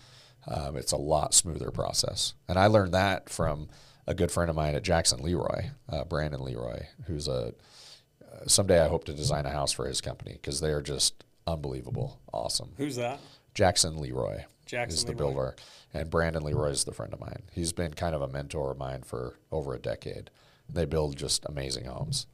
um, 0.48 0.76
it's 0.76 0.92
a 0.92 0.96
lot 0.96 1.34
smoother 1.34 1.70
process. 1.70 2.34
And 2.48 2.58
I 2.58 2.66
learned 2.66 2.94
that 2.94 3.28
from 3.28 3.68
a 4.06 4.14
good 4.14 4.30
friend 4.30 4.48
of 4.48 4.56
mine 4.56 4.74
at 4.74 4.82
Jackson 4.82 5.22
Leroy, 5.22 5.70
uh, 5.88 6.04
Brandon 6.04 6.42
Leroy, 6.42 6.84
who's 7.06 7.28
a 7.28 7.52
uh, 8.22 8.46
someday 8.46 8.80
I 8.80 8.88
hope 8.88 9.04
to 9.04 9.12
design 9.12 9.46
a 9.46 9.50
house 9.50 9.72
for 9.72 9.86
his 9.86 10.00
company 10.00 10.32
because 10.32 10.60
they 10.60 10.70
are 10.70 10.82
just 10.82 11.24
unbelievable, 11.46 12.20
awesome. 12.32 12.72
Who's 12.76 12.96
that? 12.96 13.20
Jackson 13.54 13.98
Leroy. 13.98 14.44
Jackson 14.66 14.96
is 14.96 15.04
the 15.04 15.12
Leroy. 15.12 15.18
builder, 15.18 15.56
and 15.96 16.10
Brandon 16.10 16.42
Leroy 16.42 16.70
is 16.70 16.84
the 16.84 16.92
friend 16.92 17.12
of 17.12 17.20
mine. 17.20 17.42
He's 17.52 17.72
been 17.72 17.94
kind 17.94 18.14
of 18.14 18.22
a 18.22 18.28
mentor 18.28 18.70
of 18.70 18.78
mine 18.78 19.02
for 19.02 19.38
over 19.50 19.74
a 19.74 19.78
decade. 19.78 20.30
They 20.68 20.84
build 20.84 21.16
just 21.16 21.44
amazing 21.46 21.84
homes, 21.86 22.26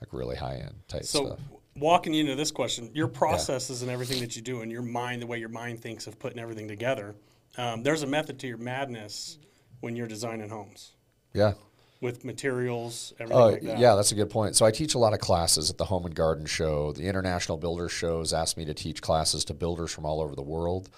like 0.00 0.12
really 0.12 0.36
high 0.36 0.56
end 0.56 0.74
type 0.88 1.04
So, 1.04 1.26
stuff. 1.26 1.38
walking 1.76 2.14
into 2.14 2.34
this 2.34 2.50
question, 2.50 2.90
your 2.94 3.08
processes 3.08 3.82
and 3.82 3.90
everything 3.90 4.20
that 4.20 4.34
you 4.36 4.42
do, 4.42 4.62
and 4.62 4.70
your 4.72 4.82
mind, 4.82 5.22
the 5.22 5.26
way 5.26 5.38
your 5.38 5.48
mind 5.50 5.80
thinks 5.80 6.06
of 6.06 6.18
putting 6.18 6.38
everything 6.38 6.68
together, 6.68 7.14
um, 7.58 7.82
there's 7.82 8.02
a 8.02 8.06
method 8.06 8.38
to 8.40 8.46
your 8.46 8.56
madness 8.58 9.38
when 9.80 9.96
you're 9.96 10.06
designing 10.08 10.48
homes 10.48 10.92
Yeah. 11.34 11.54
with 12.00 12.24
materials, 12.24 13.12
everything 13.18 13.42
Oh, 13.42 13.46
like 13.50 13.62
that. 13.62 13.78
yeah, 13.78 13.94
that's 13.94 14.12
a 14.12 14.14
good 14.14 14.30
point. 14.30 14.56
So 14.56 14.64
I 14.64 14.70
teach 14.70 14.94
a 14.94 14.98
lot 14.98 15.12
of 15.12 15.20
classes 15.20 15.68
at 15.70 15.76
the 15.76 15.84
Home 15.86 16.06
and 16.06 16.14
Garden 16.14 16.46
Show. 16.46 16.92
The 16.92 17.06
International 17.08 17.58
Builders 17.58 17.92
Shows 17.92 18.32
asked 18.32 18.56
me 18.56 18.64
to 18.64 18.72
teach 18.74 19.02
classes 19.02 19.44
to 19.46 19.54
builders 19.54 19.92
from 19.92 20.06
all 20.06 20.20
over 20.22 20.34
the 20.34 20.42
world, 20.42 20.88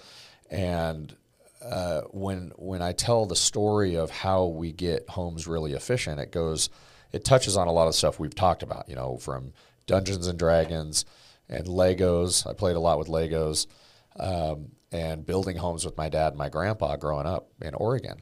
and 0.51 1.17
uh, 1.65 2.03
when 2.11 2.53
when 2.57 2.83
I 2.83 2.93
tell 2.93 3.27
the 3.27 3.37
story 3.37 3.97
of 3.97 4.11
how 4.11 4.47
we 4.47 4.73
get 4.73 5.09
homes 5.09 5.47
really 5.47 5.73
efficient, 5.73 6.21
it 6.21 6.33
goes, 6.33 6.71
it 7.13 7.25
touches 7.25 7.57
on 7.57 7.69
a 7.69 7.73
lot 7.73 7.89
of 7.89 7.95
stuff 7.95 8.19
we've 8.19 8.35
talked 8.35 8.63
about. 8.63 8.89
You 8.89 8.97
know, 8.97 9.17
from 9.17 9.53
Dungeons 9.87 10.27
and 10.27 10.39
Dragons 10.39 11.05
and 11.49 11.67
Legos. 11.67 12.47
I 12.49 12.53
played 12.55 12.77
a 12.77 12.81
lot 12.81 12.99
with 12.99 13.09
Legos. 13.09 13.67
Um, 14.19 14.73
and 14.93 15.25
building 15.25 15.57
homes 15.57 15.85
with 15.85 15.97
my 15.97 16.09
dad 16.09 16.29
and 16.29 16.39
my 16.39 16.51
grandpa 16.51 16.97
growing 16.97 17.27
up 17.27 17.49
in 17.61 17.75
Oregon. 17.75 18.21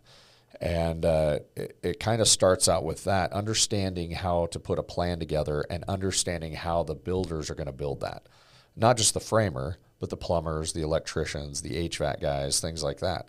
And 0.61 1.05
uh, 1.05 1.41
it, 1.57 1.78
it 1.82 2.01
kind 2.01 2.20
of 2.20 2.28
starts 2.28 2.68
out 2.68 2.84
with 2.84 3.05
that 3.05 3.32
understanding 3.32 4.12
how 4.12 4.47
to 4.47 4.61
put 4.61 4.78
a 4.78 4.82
plan 4.82 5.18
together 5.18 5.64
and 5.68 5.84
understanding 5.88 6.53
how 6.53 6.82
the 6.82 6.95
builders 6.95 7.51
are 7.51 7.55
going 7.55 7.66
to 7.66 7.72
build 7.72 8.01
that. 8.01 8.28
Not 8.76 8.97
just 8.97 9.14
the 9.14 9.20
framer, 9.20 9.78
but 10.01 10.11
the 10.11 10.16
plumbers, 10.16 10.72
the 10.72 10.82
electricians, 10.82 11.62
the 11.62 11.88
HVAC 11.88 12.20
guys, 12.20 12.59
things 12.59 12.82
like 12.82 12.98
that. 13.01 13.28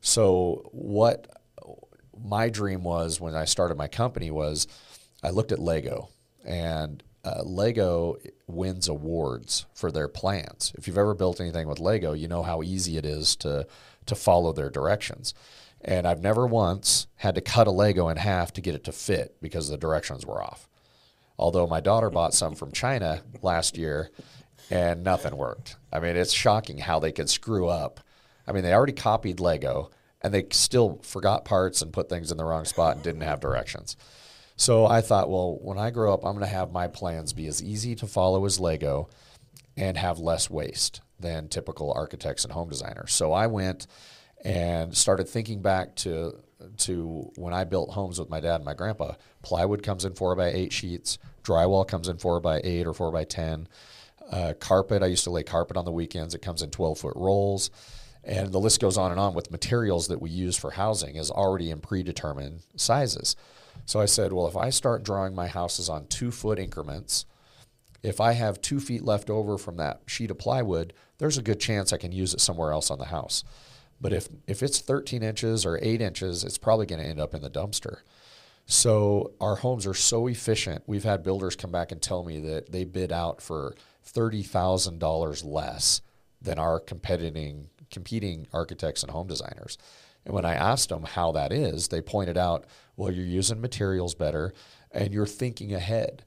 So, 0.00 0.68
what 0.72 1.28
my 2.18 2.48
dream 2.48 2.82
was 2.82 3.20
when 3.20 3.34
I 3.34 3.44
started 3.44 3.76
my 3.76 3.88
company 3.88 4.30
was 4.30 4.66
I 5.22 5.30
looked 5.30 5.52
at 5.52 5.58
Lego 5.58 6.08
and 6.44 7.02
uh, 7.24 7.42
Lego 7.42 8.16
wins 8.46 8.88
awards 8.88 9.66
for 9.74 9.90
their 9.90 10.08
plans. 10.08 10.72
If 10.78 10.86
you've 10.86 10.98
ever 10.98 11.14
built 11.14 11.40
anything 11.40 11.68
with 11.68 11.80
Lego, 11.80 12.12
you 12.12 12.28
know 12.28 12.42
how 12.42 12.62
easy 12.62 12.96
it 12.96 13.04
is 13.04 13.36
to 13.36 13.66
to 14.06 14.14
follow 14.14 14.52
their 14.52 14.70
directions. 14.70 15.34
And 15.80 16.06
I've 16.06 16.22
never 16.22 16.46
once 16.46 17.08
had 17.16 17.34
to 17.34 17.40
cut 17.40 17.66
a 17.66 17.72
Lego 17.72 18.08
in 18.08 18.16
half 18.16 18.52
to 18.54 18.60
get 18.60 18.74
it 18.74 18.84
to 18.84 18.92
fit 18.92 19.36
because 19.42 19.68
the 19.68 19.76
directions 19.76 20.24
were 20.24 20.42
off. 20.42 20.68
Although 21.38 21.66
my 21.66 21.80
daughter 21.80 22.08
bought 22.08 22.32
some 22.32 22.54
from 22.54 22.72
China 22.72 23.22
last 23.42 23.76
year 23.76 24.10
and 24.70 25.04
nothing 25.04 25.36
worked. 25.36 25.76
I 25.92 26.00
mean, 26.00 26.16
it's 26.16 26.32
shocking 26.32 26.78
how 26.78 26.98
they 26.98 27.12
could 27.12 27.30
screw 27.30 27.68
up. 27.68 28.00
I 28.46 28.52
mean, 28.52 28.62
they 28.62 28.72
already 28.72 28.92
copied 28.92 29.40
Lego 29.40 29.90
and 30.20 30.32
they 30.32 30.46
still 30.50 31.00
forgot 31.02 31.44
parts 31.44 31.82
and 31.82 31.92
put 31.92 32.08
things 32.08 32.30
in 32.30 32.36
the 32.36 32.44
wrong 32.44 32.64
spot 32.64 32.94
and 32.94 33.04
didn't 33.04 33.22
have 33.22 33.40
directions. 33.40 33.96
So 34.56 34.86
I 34.86 35.02
thought, 35.02 35.30
well, 35.30 35.58
when 35.60 35.78
I 35.78 35.90
grow 35.90 36.14
up, 36.14 36.24
I'm 36.24 36.32
going 36.32 36.44
to 36.44 36.46
have 36.46 36.72
my 36.72 36.88
plans 36.88 37.32
be 37.32 37.46
as 37.46 37.62
easy 37.62 37.94
to 37.96 38.06
follow 38.06 38.44
as 38.46 38.58
Lego 38.58 39.08
and 39.76 39.96
have 39.98 40.18
less 40.18 40.48
waste 40.48 41.02
than 41.20 41.48
typical 41.48 41.92
architects 41.92 42.44
and 42.44 42.52
home 42.52 42.68
designers. 42.70 43.12
So 43.12 43.32
I 43.32 43.46
went 43.46 43.86
and 44.42 44.96
started 44.96 45.28
thinking 45.28 45.60
back 45.62 45.96
to 45.96 46.42
to 46.78 47.30
when 47.36 47.52
I 47.52 47.64
built 47.64 47.90
homes 47.90 48.18
with 48.18 48.30
my 48.30 48.40
dad 48.40 48.56
and 48.56 48.64
my 48.64 48.74
grandpa. 48.74 49.12
Plywood 49.42 49.82
comes 49.82 50.06
in 50.06 50.14
four 50.14 50.34
by 50.34 50.48
eight 50.48 50.72
sheets. 50.72 51.18
Drywall 51.44 51.86
comes 51.86 52.08
in 52.08 52.16
four 52.16 52.40
by 52.40 52.60
eight 52.64 52.86
or 52.86 52.94
four 52.94 53.12
by 53.12 53.24
ten. 53.24 53.68
Uh, 54.30 54.54
carpet, 54.58 55.02
I 55.02 55.06
used 55.06 55.24
to 55.24 55.30
lay 55.30 55.42
carpet 55.42 55.76
on 55.76 55.84
the 55.84 55.92
weekends. 55.92 56.34
It 56.34 56.42
comes 56.42 56.62
in 56.62 56.70
12 56.70 56.98
foot 56.98 57.14
rolls. 57.16 57.70
And 58.24 58.52
the 58.52 58.58
list 58.58 58.80
goes 58.80 58.98
on 58.98 59.12
and 59.12 59.20
on 59.20 59.34
with 59.34 59.52
materials 59.52 60.08
that 60.08 60.20
we 60.20 60.30
use 60.30 60.56
for 60.56 60.72
housing 60.72 61.14
is 61.14 61.30
already 61.30 61.70
in 61.70 61.80
predetermined 61.80 62.60
sizes. 62.74 63.36
So 63.84 64.00
I 64.00 64.06
said, 64.06 64.32
well, 64.32 64.48
if 64.48 64.56
I 64.56 64.70
start 64.70 65.04
drawing 65.04 65.34
my 65.34 65.46
houses 65.46 65.88
on 65.88 66.08
two 66.08 66.32
foot 66.32 66.58
increments, 66.58 67.24
if 68.02 68.20
I 68.20 68.32
have 68.32 68.60
two 68.60 68.80
feet 68.80 69.04
left 69.04 69.30
over 69.30 69.56
from 69.58 69.76
that 69.76 70.02
sheet 70.06 70.32
of 70.32 70.38
plywood, 70.38 70.92
there's 71.18 71.38
a 71.38 71.42
good 71.42 71.60
chance 71.60 71.92
I 71.92 71.98
can 71.98 72.10
use 72.10 72.34
it 72.34 72.40
somewhere 72.40 72.72
else 72.72 72.90
on 72.90 72.98
the 72.98 73.06
house. 73.06 73.44
But 74.00 74.12
if, 74.12 74.28
if 74.46 74.62
it's 74.62 74.80
13 74.80 75.22
inches 75.22 75.64
or 75.64 75.78
8 75.80 76.00
inches, 76.00 76.42
it's 76.42 76.58
probably 76.58 76.86
going 76.86 77.00
to 77.00 77.08
end 77.08 77.20
up 77.20 77.32
in 77.32 77.42
the 77.42 77.50
dumpster. 77.50 77.98
So 78.66 79.32
our 79.40 79.56
homes 79.56 79.86
are 79.86 79.94
so 79.94 80.26
efficient. 80.26 80.82
We've 80.86 81.04
had 81.04 81.22
builders 81.22 81.54
come 81.54 81.70
back 81.70 81.92
and 81.92 82.02
tell 82.02 82.24
me 82.24 82.40
that 82.40 82.72
they 82.72 82.84
bid 82.84 83.12
out 83.12 83.40
for 83.40 83.74
$30,000 84.06 85.44
less 85.44 86.00
than 86.40 86.58
our 86.58 86.80
competing 86.80 87.68
competing 87.90 88.48
architects 88.52 89.02
and 89.02 89.12
home 89.12 89.28
designers. 89.28 89.78
And 90.24 90.34
when 90.34 90.44
I 90.44 90.54
asked 90.54 90.88
them 90.88 91.04
how 91.04 91.30
that 91.32 91.52
is, 91.52 91.88
they 91.88 92.00
pointed 92.00 92.36
out, 92.36 92.64
well, 92.96 93.12
you're 93.12 93.24
using 93.24 93.60
materials 93.60 94.14
better 94.14 94.52
and 94.90 95.14
you're 95.14 95.24
thinking 95.24 95.72
ahead. 95.72 96.24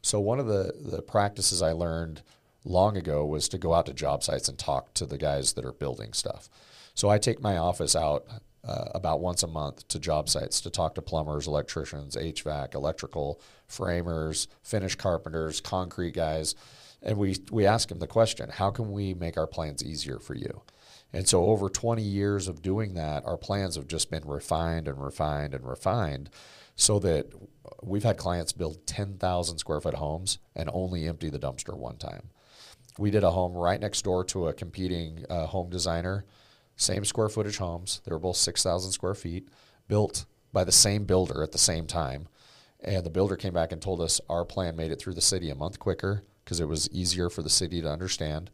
So 0.00 0.18
one 0.18 0.40
of 0.40 0.46
the, 0.46 0.72
the 0.80 1.02
practices 1.02 1.60
I 1.60 1.72
learned 1.72 2.22
long 2.64 2.96
ago 2.96 3.24
was 3.26 3.48
to 3.50 3.58
go 3.58 3.74
out 3.74 3.86
to 3.86 3.92
job 3.92 4.22
sites 4.22 4.48
and 4.48 4.58
talk 4.58 4.94
to 4.94 5.04
the 5.04 5.18
guys 5.18 5.52
that 5.52 5.64
are 5.64 5.72
building 5.72 6.14
stuff. 6.14 6.48
So 6.94 7.10
I 7.10 7.18
take 7.18 7.42
my 7.42 7.58
office 7.58 7.94
out 7.94 8.26
uh, 8.66 8.86
about 8.94 9.20
once 9.20 9.42
a 9.42 9.46
month 9.46 9.86
to 9.88 9.98
job 9.98 10.28
sites 10.28 10.60
to 10.62 10.70
talk 10.70 10.94
to 10.94 11.02
plumbers, 11.02 11.46
electricians, 11.46 12.16
HVAC, 12.16 12.74
electrical, 12.74 13.40
framers, 13.66 14.48
finish 14.62 14.94
carpenters, 14.94 15.60
concrete 15.60 16.14
guys, 16.14 16.54
and 17.04 17.18
we 17.18 17.36
we 17.50 17.66
ask 17.66 17.88
them 17.88 17.98
the 17.98 18.06
question: 18.06 18.48
How 18.48 18.70
can 18.70 18.90
we 18.90 19.14
make 19.14 19.36
our 19.36 19.46
plans 19.46 19.84
easier 19.84 20.18
for 20.18 20.34
you? 20.34 20.62
And 21.12 21.28
so, 21.28 21.44
over 21.44 21.68
20 21.68 22.02
years 22.02 22.48
of 22.48 22.60
doing 22.60 22.94
that, 22.94 23.24
our 23.24 23.36
plans 23.36 23.76
have 23.76 23.86
just 23.86 24.10
been 24.10 24.26
refined 24.26 24.88
and 24.88 25.00
refined 25.00 25.54
and 25.54 25.64
refined 25.64 26.28
so 26.74 26.98
that 26.98 27.26
we've 27.82 28.02
had 28.02 28.16
clients 28.16 28.50
build 28.52 28.84
10,000 28.88 29.58
square 29.58 29.80
foot 29.80 29.94
homes 29.94 30.38
and 30.56 30.68
only 30.72 31.06
empty 31.06 31.30
the 31.30 31.38
dumpster 31.38 31.76
one 31.76 31.98
time. 31.98 32.30
We 32.98 33.12
did 33.12 33.22
a 33.22 33.30
home 33.30 33.52
right 33.52 33.80
next 33.80 34.02
door 34.02 34.24
to 34.24 34.48
a 34.48 34.52
competing 34.54 35.24
uh, 35.30 35.46
home 35.46 35.70
designer, 35.70 36.24
same 36.74 37.04
square 37.04 37.28
footage 37.28 37.58
homes. 37.58 38.00
They 38.04 38.10
were 38.10 38.18
both 38.18 38.36
6,000 38.36 38.90
square 38.90 39.14
feet, 39.14 39.48
built 39.86 40.24
by 40.52 40.64
the 40.64 40.72
same 40.72 41.04
builder 41.04 41.44
at 41.44 41.52
the 41.52 41.58
same 41.58 41.86
time. 41.86 42.26
And 42.80 43.06
the 43.06 43.10
builder 43.10 43.36
came 43.36 43.54
back 43.54 43.70
and 43.70 43.80
told 43.80 44.00
us 44.00 44.20
our 44.28 44.44
plan 44.44 44.74
made 44.74 44.90
it 44.90 45.00
through 45.00 45.14
the 45.14 45.20
city 45.20 45.48
a 45.50 45.54
month 45.54 45.78
quicker 45.78 46.24
because 46.44 46.60
it 46.60 46.68
was 46.68 46.90
easier 46.90 47.30
for 47.30 47.42
the 47.42 47.50
city 47.50 47.80
to 47.80 47.90
understand 47.90 48.50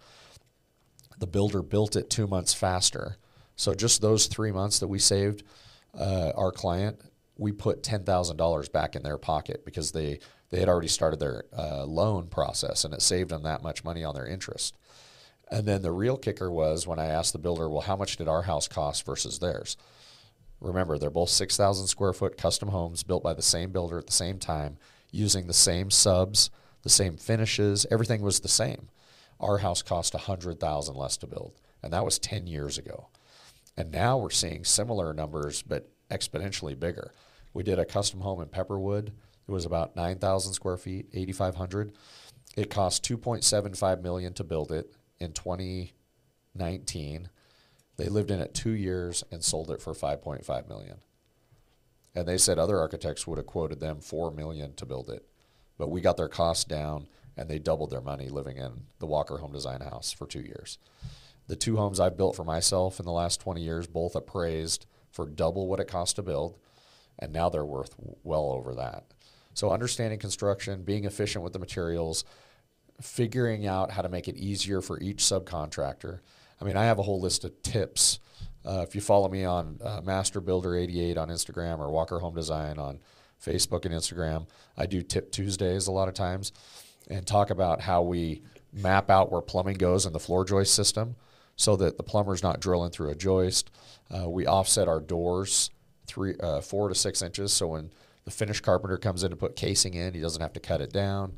the 1.20 1.26
builder 1.26 1.62
built 1.62 1.95
it 1.95 2.11
two 2.11 2.26
months 2.26 2.53
faster. 2.53 3.16
So 3.55 3.74
just 3.74 4.01
those 4.01 4.26
three 4.26 4.51
months 4.51 4.80
that 4.80 4.88
we 4.88 4.99
saved 4.99 5.45
uh, 5.97 6.32
our 6.34 6.51
client, 6.51 6.99
we 7.36 7.53
put 7.53 7.82
ten 7.82 8.05
thousand 8.05 8.38
dollars 8.38 8.68
back 8.68 8.97
in 8.97 9.03
their 9.03 9.18
pocket 9.18 9.64
because 9.64 9.93
they 9.93 10.18
they 10.49 10.59
had 10.59 10.68
already 10.68 10.88
started 10.88 11.20
their 11.20 11.45
uh, 11.57 11.84
loan 11.84 12.26
process 12.26 12.84
and 12.84 12.93
it 12.93 13.03
saved 13.03 13.30
them 13.30 13.45
that 13.45 13.62
much 13.62 13.84
money 13.84 14.03
on 14.03 14.14
their 14.14 14.26
interest. 14.26 14.76
And 15.49 15.66
then 15.66 15.82
the 15.82 15.93
real 15.93 16.16
kicker 16.16 16.51
was 16.51 16.86
when 16.86 16.99
I 16.99 17.07
asked 17.07 17.32
the 17.32 17.38
builder, 17.38 17.68
well, 17.68 17.82
how 17.82 17.97
much 17.97 18.16
did 18.16 18.28
our 18.28 18.43
house 18.43 18.66
cost 18.66 19.05
versus 19.05 19.38
theirs? 19.38 19.76
Remember, 20.61 20.99
they're 20.99 21.11
both 21.11 21.30
6,000 21.30 21.86
square 21.86 22.12
foot 22.12 22.36
custom 22.36 22.68
homes 22.68 23.03
built 23.03 23.22
by 23.22 23.34
the 23.34 23.43
same 23.43 23.72
builder 23.72 23.99
at 23.99 24.07
the 24.07 24.12
same 24.12 24.38
time, 24.38 24.76
using 25.11 25.47
the 25.47 25.53
same 25.53 25.91
subs, 25.91 26.51
the 26.83 26.89
same 26.89 27.16
finishes, 27.16 27.87
everything 27.91 28.22
was 28.22 28.41
the 28.41 28.49
same. 28.49 28.89
Our 29.39 29.59
house 29.59 29.83
cost 29.83 30.14
100,000 30.14 30.95
less 30.95 31.16
to 31.18 31.26
build, 31.26 31.55
and 31.83 31.93
that 31.93 32.05
was 32.05 32.18
10 32.18 32.47
years 32.47 32.78
ago. 32.78 33.09
And 33.76 33.91
now 33.91 34.18
we're 34.18 34.31
seeing 34.31 34.64
similar 34.64 35.12
numbers 35.14 35.62
but 35.62 35.91
exponentially 36.11 36.78
bigger. 36.78 37.12
We 37.55 37.62
did 37.62 37.78
a 37.78 37.85
custom 37.85 38.20
home 38.20 38.41
in 38.41 38.49
Pepperwood. 38.49 39.12
It 39.49 39.53
was 39.53 39.64
about 39.64 39.97
9,000 39.97 40.53
square 40.53 40.76
feet, 40.76 41.07
8,500. 41.12 41.93
It 42.57 42.70
cost 42.70 43.05
2.75 43.05 44.03
million 44.03 44.33
to 44.35 44.45
build 44.45 44.72
it 44.72 44.93
in 45.18 45.33
2019. 45.33 47.28
They 47.97 48.09
lived 48.09 48.31
in 48.31 48.41
it 48.41 48.55
two 48.55 48.72
years 48.72 49.24
and 49.31 49.43
sold 49.45 49.70
it 49.70 49.83
for 49.83 49.93
5.5 49.93 50.68
million. 50.68 50.99
And 52.14 52.26
they 52.26 52.39
said 52.39 52.59
other 52.59 52.78
architects 52.78 53.26
would 53.26 53.39
have 53.39 53.47
quoted 53.47 53.81
them 53.81 54.01
4 54.01 54.31
million 54.33 54.74
to 54.74 54.87
build 54.87 55.11
it. 55.11 55.26
But 55.81 55.91
we 55.91 56.03
got 56.03 56.18
their 56.18 56.28
costs 56.28 56.64
down 56.64 57.09
and 57.39 57.49
they 57.49 57.59
doubled 57.59 57.91
their 57.91 58.03
money 58.03 58.28
living 58.28 58.59
in 58.59 58.85
the 58.99 59.07
Walker 59.07 59.39
Home 59.39 59.51
Design 59.51 59.81
House 59.81 60.12
for 60.12 60.26
two 60.26 60.43
years. 60.43 60.78
The 61.47 61.57
two 61.57 61.78
homes 61.78 61.99
I've 61.99 62.18
built 62.18 62.37
for 62.37 62.45
myself 62.45 63.01
in 63.01 63.07
the 63.07 63.12
last 63.12 63.41
20 63.41 63.62
years, 63.62 63.87
both 63.87 64.14
appraised 64.14 64.85
for 65.11 65.26
double 65.26 65.66
what 65.66 65.81
it 65.81 65.89
cost 65.89 66.16
to 66.16 66.22
build, 66.22 66.59
and 67.18 67.33
now 67.33 67.49
they're 67.49 67.64
worth 67.64 67.95
well 68.22 68.53
over 68.53 68.74
that. 68.74 69.07
So, 69.55 69.72
understanding 69.72 70.18
construction, 70.18 70.85
being 70.85 71.07
efficient 71.07 71.43
with 71.43 71.55
the 71.55 71.59
materials, 71.59 72.24
figuring 73.01 73.66
out 73.66 73.91
how 73.91 74.03
to 74.03 74.09
make 74.09 74.28
it 74.28 74.37
easier 74.37 74.81
for 74.81 75.01
each 75.01 75.18
subcontractor. 75.18 76.20
I 76.61 76.64
mean, 76.64 76.76
I 76.76 76.85
have 76.85 76.99
a 76.99 77.03
whole 77.03 77.20
list 77.20 77.45
of 77.45 77.61
tips. 77.62 78.20
Uh, 78.64 78.85
if 78.87 78.95
you 78.95 79.01
follow 79.01 79.28
me 79.28 79.45
on 79.45 79.81
uh, 79.83 80.03
Master 80.05 80.41
Builder 80.41 80.76
88 80.76 81.16
on 81.16 81.28
Instagram 81.31 81.78
or 81.78 81.91
Walker 81.91 82.18
Home 82.18 82.35
Design 82.35 82.78
on 82.78 83.01
Facebook 83.45 83.84
and 83.84 83.95
Instagram, 83.95 84.47
I 84.76 84.86
do 84.86 85.03
Tip 85.03 85.32
Tuesdays 85.32 85.86
a 85.86 85.93
lot 85.93 86.09
of 86.09 86.14
times 86.14 86.53
and 87.09 87.26
talk 87.26 87.51
about 87.51 87.80
how 87.80 88.03
we 88.03 88.43
map 88.72 89.11
out 89.11 89.32
where 89.32 89.41
plumbing 89.41 89.76
goes 89.76 90.07
in 90.07 90.12
the 90.12 90.20
floor 90.20 90.45
joist 90.45 90.74
system 90.74 91.16
so 91.57 91.76
that 91.76 91.97
the 91.97 92.03
plumber's 92.03 92.43
not 92.43 92.61
drilling 92.61 92.91
through 92.91 93.11
a 93.11 93.14
joist. 93.14 93.70
Uh, 94.11 94.28
we 94.28 94.47
offset 94.47 94.88
our 94.88 95.01
doors 95.01 95.70
three, 96.07 96.34
uh, 96.41 96.61
four 96.61 96.88
to 96.88 96.95
six 96.95 97.22
inches 97.22 97.53
so 97.53 97.68
when 97.68 97.91
the 98.24 98.30
finished 98.30 98.62
carpenter 98.62 98.97
comes 98.99 99.24
in 99.24 99.30
to 99.30 99.36
put 99.36 99.57
casing 99.57 99.95
in, 99.95 100.14
he 100.14 100.20
doesn't 100.20 100.43
have 100.43 100.53
to 100.53 100.61
cut 100.61 100.81
it 100.81 100.93
down. 100.93 101.32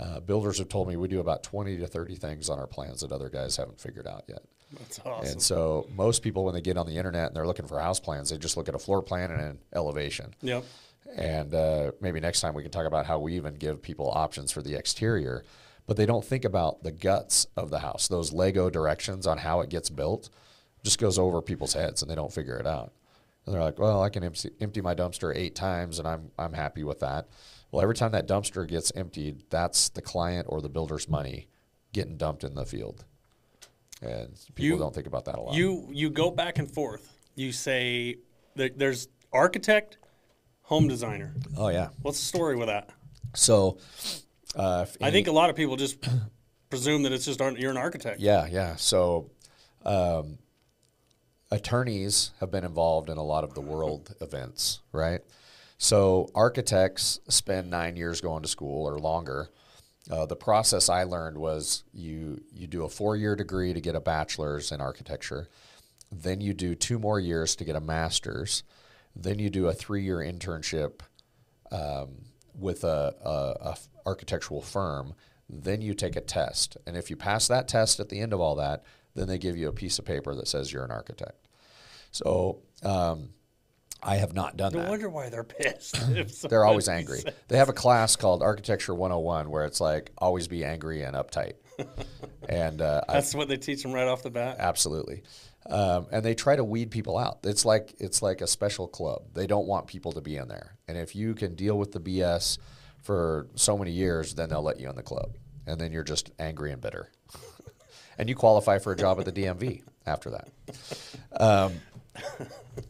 Uh, 0.00 0.20
builders 0.20 0.58
have 0.58 0.68
told 0.68 0.88
me 0.88 0.96
we 0.96 1.08
do 1.08 1.20
about 1.20 1.42
20 1.42 1.76
to 1.78 1.86
30 1.86 2.14
things 2.14 2.48
on 2.48 2.58
our 2.58 2.66
plans 2.66 3.00
that 3.02 3.12
other 3.12 3.28
guys 3.28 3.56
haven't 3.56 3.78
figured 3.80 4.06
out 4.06 4.24
yet. 4.28 4.42
That's 4.78 5.00
awesome. 5.04 5.32
And 5.32 5.42
so 5.42 5.86
most 5.94 6.22
people, 6.22 6.44
when 6.44 6.54
they 6.54 6.62
get 6.62 6.78
on 6.78 6.86
the 6.86 6.96
internet 6.96 7.26
and 7.26 7.36
they're 7.36 7.46
looking 7.46 7.66
for 7.66 7.78
house 7.78 8.00
plans, 8.00 8.30
they 8.30 8.38
just 8.38 8.56
look 8.56 8.68
at 8.68 8.74
a 8.74 8.78
floor 8.78 9.02
plan 9.02 9.30
and 9.30 9.40
an 9.40 9.58
elevation. 9.74 10.34
Yep. 10.40 10.64
And 11.16 11.54
uh, 11.54 11.92
maybe 12.00 12.20
next 12.20 12.40
time 12.40 12.54
we 12.54 12.62
can 12.62 12.70
talk 12.70 12.86
about 12.86 13.06
how 13.06 13.18
we 13.18 13.34
even 13.36 13.54
give 13.54 13.82
people 13.82 14.10
options 14.10 14.50
for 14.52 14.62
the 14.62 14.74
exterior, 14.74 15.44
but 15.86 15.96
they 15.96 16.06
don't 16.06 16.24
think 16.24 16.44
about 16.44 16.82
the 16.82 16.92
guts 16.92 17.46
of 17.56 17.70
the 17.70 17.80
house. 17.80 18.08
Those 18.08 18.32
Lego 18.32 18.70
directions 18.70 19.26
on 19.26 19.38
how 19.38 19.60
it 19.60 19.68
gets 19.68 19.90
built 19.90 20.30
just 20.84 20.98
goes 20.98 21.18
over 21.18 21.42
people's 21.42 21.74
heads 21.74 22.02
and 22.02 22.10
they 22.10 22.14
don't 22.14 22.32
figure 22.32 22.56
it 22.56 22.66
out. 22.66 22.92
And 23.44 23.54
they're 23.54 23.62
like, 23.62 23.78
well, 23.78 24.02
I 24.02 24.08
can 24.08 24.22
empty, 24.24 24.50
empty 24.60 24.80
my 24.80 24.94
dumpster 24.94 25.34
eight 25.36 25.54
times 25.54 25.98
and 25.98 26.06
I'm, 26.08 26.30
I'm 26.38 26.52
happy 26.52 26.84
with 26.84 27.00
that. 27.00 27.28
Well, 27.70 27.82
every 27.82 27.94
time 27.94 28.12
that 28.12 28.28
dumpster 28.28 28.66
gets 28.66 28.92
emptied, 28.94 29.44
that's 29.50 29.88
the 29.90 30.02
client 30.02 30.46
or 30.48 30.60
the 30.60 30.68
builder's 30.68 31.08
money 31.08 31.48
getting 31.92 32.16
dumped 32.16 32.44
in 32.44 32.54
the 32.54 32.64
field. 32.64 33.04
And 34.00 34.30
people 34.54 34.76
You- 34.76 34.78
don't 34.78 34.94
think 34.94 35.06
about 35.06 35.24
that 35.26 35.36
a 35.36 35.40
lot. 35.40 35.54
You 35.54 35.88
you 35.90 36.10
go 36.10 36.30
back 36.30 36.58
and 36.58 36.70
forth. 36.72 37.08
You 37.34 37.52
say 37.52 38.16
there, 38.56 38.70
there's 38.74 39.08
architect, 39.32 39.98
home 40.72 40.88
designer. 40.88 41.34
oh, 41.58 41.68
yeah. 41.68 41.88
What's 42.00 42.18
the 42.18 42.24
story 42.24 42.56
with 42.56 42.68
that? 42.68 42.88
So 43.34 43.76
uh, 44.56 44.86
I 45.02 45.10
think 45.10 45.26
a 45.26 45.32
lot 45.32 45.50
of 45.50 45.56
people 45.56 45.76
just 45.76 45.98
presume 46.70 47.02
that 47.02 47.12
it's 47.12 47.26
just 47.26 47.40
you're 47.58 47.70
an 47.70 47.76
architect. 47.76 48.20
Yeah, 48.20 48.46
yeah. 48.50 48.76
So, 48.76 49.30
um, 49.84 50.38
attorneys 51.50 52.30
have 52.40 52.50
been 52.50 52.64
involved 52.64 53.10
in 53.10 53.18
a 53.18 53.22
lot 53.22 53.44
of 53.44 53.52
the 53.52 53.60
world 53.60 54.14
events, 54.22 54.80
right? 54.92 55.20
So, 55.76 56.30
architects 56.34 57.20
spend 57.28 57.70
nine 57.70 57.96
years 57.96 58.22
going 58.22 58.42
to 58.42 58.48
school 58.48 58.88
or 58.88 58.98
longer, 58.98 59.50
uh, 60.10 60.24
the 60.24 60.36
process 60.36 60.88
I 60.88 61.04
learned 61.04 61.36
was 61.36 61.84
you 61.92 62.42
you 62.50 62.66
do 62.66 62.84
a 62.84 62.88
four 62.88 63.14
year 63.16 63.36
degree 63.36 63.74
to 63.74 63.80
get 63.80 63.94
a 63.94 64.00
bachelor's 64.00 64.72
in 64.72 64.80
architecture, 64.80 65.48
then 66.10 66.40
you 66.40 66.54
do 66.54 66.74
two 66.74 66.98
more 66.98 67.20
years 67.20 67.56
to 67.56 67.64
get 67.64 67.76
a 67.76 67.80
master's, 67.80 68.62
then 69.14 69.38
you 69.38 69.50
do 69.50 69.66
a 69.68 69.72
three 69.72 70.02
year 70.02 70.18
internship 70.18 71.00
um, 71.70 72.24
with 72.58 72.84
a, 72.84 73.14
a, 73.24 73.68
a 73.70 73.76
architectural 74.06 74.60
firm. 74.60 75.14
Then 75.48 75.82
you 75.82 75.92
take 75.94 76.16
a 76.16 76.20
test, 76.20 76.76
and 76.86 76.96
if 76.96 77.10
you 77.10 77.16
pass 77.16 77.48
that 77.48 77.68
test 77.68 78.00
at 78.00 78.08
the 78.08 78.20
end 78.20 78.32
of 78.32 78.40
all 78.40 78.54
that, 78.56 78.84
then 79.14 79.28
they 79.28 79.36
give 79.38 79.56
you 79.56 79.68
a 79.68 79.72
piece 79.72 79.98
of 79.98 80.04
paper 80.06 80.34
that 80.34 80.48
says 80.48 80.72
you're 80.72 80.84
an 80.84 80.90
architect. 80.90 81.46
So 82.10 82.62
um, 82.82 83.30
I 84.02 84.16
have 84.16 84.32
not 84.32 84.56
done 84.56 84.72
No 84.72 84.80
that. 84.80 84.88
wonder 84.88 85.10
why 85.10 85.28
they're 85.28 85.44
pissed. 85.44 85.96
They're 86.48 86.64
always 86.64 86.88
angry. 86.88 87.18
says- 87.20 87.34
They 87.48 87.58
have 87.58 87.68
a 87.68 87.72
class 87.74 88.16
called 88.16 88.42
Architecture 88.42 88.94
101 88.94 89.50
where 89.50 89.64
it's 89.64 89.80
like 89.80 90.10
always 90.18 90.48
be 90.48 90.64
angry 90.64 91.02
and 91.02 91.14
uptight. 91.14 91.54
and 92.48 92.80
uh, 92.80 93.02
I, 93.08 93.14
That's 93.14 93.34
what 93.34 93.48
they 93.48 93.56
teach 93.58 93.82
them 93.82 93.92
right 93.92 94.08
off 94.08 94.22
the 94.22 94.30
bat. 94.30 94.56
absolutely. 94.58 95.22
Um, 95.68 96.06
and 96.10 96.24
they 96.24 96.34
try 96.34 96.56
to 96.56 96.64
weed 96.64 96.90
people 96.90 97.16
out. 97.16 97.38
It's 97.44 97.64
like 97.64 97.94
it's 97.98 98.20
like 98.20 98.40
a 98.40 98.46
special 98.46 98.88
club. 98.88 99.22
They 99.34 99.46
don't 99.46 99.66
want 99.66 99.86
people 99.86 100.12
to 100.12 100.20
be 100.20 100.36
in 100.36 100.48
there. 100.48 100.76
And 100.88 100.98
if 100.98 101.14
you 101.14 101.34
can 101.34 101.54
deal 101.54 101.78
with 101.78 101.92
the 101.92 102.00
BS 102.00 102.58
for 103.02 103.46
so 103.54 103.78
many 103.78 103.92
years, 103.92 104.34
then 104.34 104.48
they'll 104.48 104.62
let 104.62 104.80
you 104.80 104.88
in 104.88 104.96
the 104.96 105.02
club. 105.02 105.36
And 105.66 105.80
then 105.80 105.92
you're 105.92 106.04
just 106.04 106.30
angry 106.38 106.72
and 106.72 106.80
bitter. 106.80 107.10
and 108.18 108.28
you 108.28 108.34
qualify 108.34 108.78
for 108.78 108.92
a 108.92 108.96
job 108.96 109.20
at 109.20 109.24
the 109.24 109.32
DMV 109.32 109.82
after 110.06 110.30
that. 110.30 110.48
Um, 111.40 111.74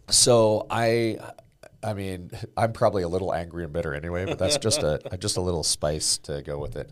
so 0.08 0.66
I, 0.70 1.18
I 1.82 1.94
mean, 1.94 2.30
I'm 2.56 2.72
probably 2.72 3.02
a 3.02 3.08
little 3.08 3.34
angry 3.34 3.64
and 3.64 3.72
bitter 3.72 3.94
anyway, 3.94 4.24
but 4.24 4.38
that's 4.38 4.58
just 4.58 4.82
a 4.82 5.00
just 5.18 5.36
a 5.36 5.40
little 5.40 5.62
spice 5.62 6.18
to 6.18 6.42
go 6.42 6.58
with 6.58 6.76
it. 6.76 6.90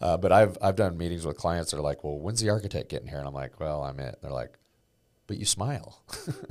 Uh, 0.00 0.16
but 0.16 0.32
I've 0.32 0.58
I've 0.60 0.76
done 0.76 0.98
meetings 0.98 1.24
with 1.24 1.36
clients 1.36 1.70
that 1.70 1.78
are 1.78 1.82
like, 1.82 2.04
well, 2.04 2.18
when's 2.18 2.40
the 2.40 2.50
architect 2.50 2.88
getting 2.88 3.08
here? 3.08 3.18
And 3.18 3.26
I'm 3.26 3.34
like, 3.34 3.60
well, 3.60 3.82
I'm 3.82 3.98
it. 4.00 4.18
They're 4.20 4.30
like, 4.30 4.58
but 5.32 5.38
you 5.38 5.46
smile. 5.46 6.02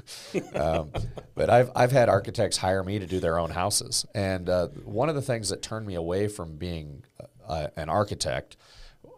um, 0.56 0.92
but 1.36 1.52
I've 1.52 1.70
I've 1.76 1.92
had 1.92 2.10
architects 2.10 2.58
hire 2.58 2.84
me 2.84 2.98
to 2.98 3.06
do 3.06 3.20
their 3.20 3.38
own 3.38 3.52
houses, 3.52 4.08
and 4.16 4.50
uh, 4.50 4.70
one 4.84 5.08
of 5.08 5.14
the 5.14 5.22
things 5.22 5.50
that 5.50 5.62
turned 5.62 5.86
me 5.86 5.94
away 5.94 6.28
from 6.28 6.56
being 6.56 7.04
uh, 7.48 7.68
an 7.76 7.90
architect. 7.90 8.58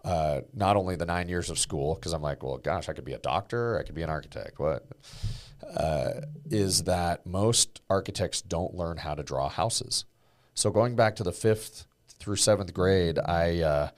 Uh, 0.03 0.41
not 0.53 0.75
only 0.75 0.97
the 0.97 1.05
nine 1.05 1.29
years 1.29 1.49
of 1.49 1.57
school, 1.57 1.95
because 1.95 2.11
I'm 2.11 2.21
like, 2.21 2.43
well, 2.43 2.57
gosh, 2.57 2.89
I 2.89 2.93
could 2.93 3.05
be 3.05 3.13
a 3.13 3.19
doctor, 3.19 3.79
I 3.79 3.83
could 3.83 3.95
be 3.95 4.01
an 4.01 4.09
architect. 4.09 4.59
What? 4.59 4.85
uh, 5.77 6.21
is 6.49 6.83
that 6.83 7.25
most 7.25 7.81
architects 7.89 8.41
don't 8.41 8.75
learn 8.75 8.97
how 8.97 9.15
to 9.15 9.23
draw 9.23 9.47
houses. 9.47 10.03
So 10.53 10.71
going 10.71 10.97
back 10.97 11.15
to 11.17 11.23
the 11.23 11.31
fifth 11.31 11.85
through 12.19 12.35
seventh 12.35 12.73
grade, 12.73 13.17
I 13.17 13.61
uh, 13.61 13.89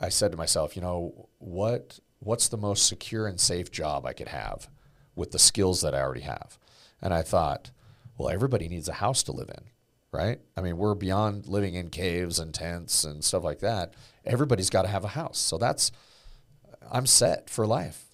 I 0.00 0.08
said 0.08 0.32
to 0.32 0.36
myself, 0.36 0.76
you 0.76 0.82
know, 0.82 1.28
what 1.38 2.00
what's 2.24 2.48
the 2.48 2.56
most 2.56 2.86
secure 2.86 3.26
and 3.26 3.38
safe 3.38 3.70
job 3.70 4.06
I 4.06 4.12
could 4.12 4.28
have 4.28 4.68
with 5.14 5.30
the 5.30 5.38
skills 5.38 5.80
that 5.82 5.94
I 5.94 6.00
already 6.00 6.22
have? 6.22 6.58
And 7.00 7.12
I 7.12 7.22
thought, 7.22 7.70
well, 8.16 8.28
everybody 8.28 8.68
needs 8.68 8.88
a 8.88 8.94
house 8.94 9.22
to 9.24 9.32
live 9.32 9.50
in, 9.50 9.64
right? 10.12 10.40
I 10.56 10.60
mean, 10.60 10.76
we're 10.76 10.94
beyond 10.94 11.46
living 11.46 11.74
in 11.74 11.90
caves 11.90 12.38
and 12.38 12.54
tents 12.54 13.04
and 13.04 13.22
stuff 13.22 13.44
like 13.44 13.60
that. 13.60 13.94
Everybody's 14.24 14.70
got 14.70 14.82
to 14.82 14.88
have 14.88 15.04
a 15.04 15.08
house. 15.08 15.38
So 15.38 15.58
that's 15.58 15.92
I'm 16.90 17.06
set 17.06 17.50
for 17.50 17.66
life. 17.66 18.04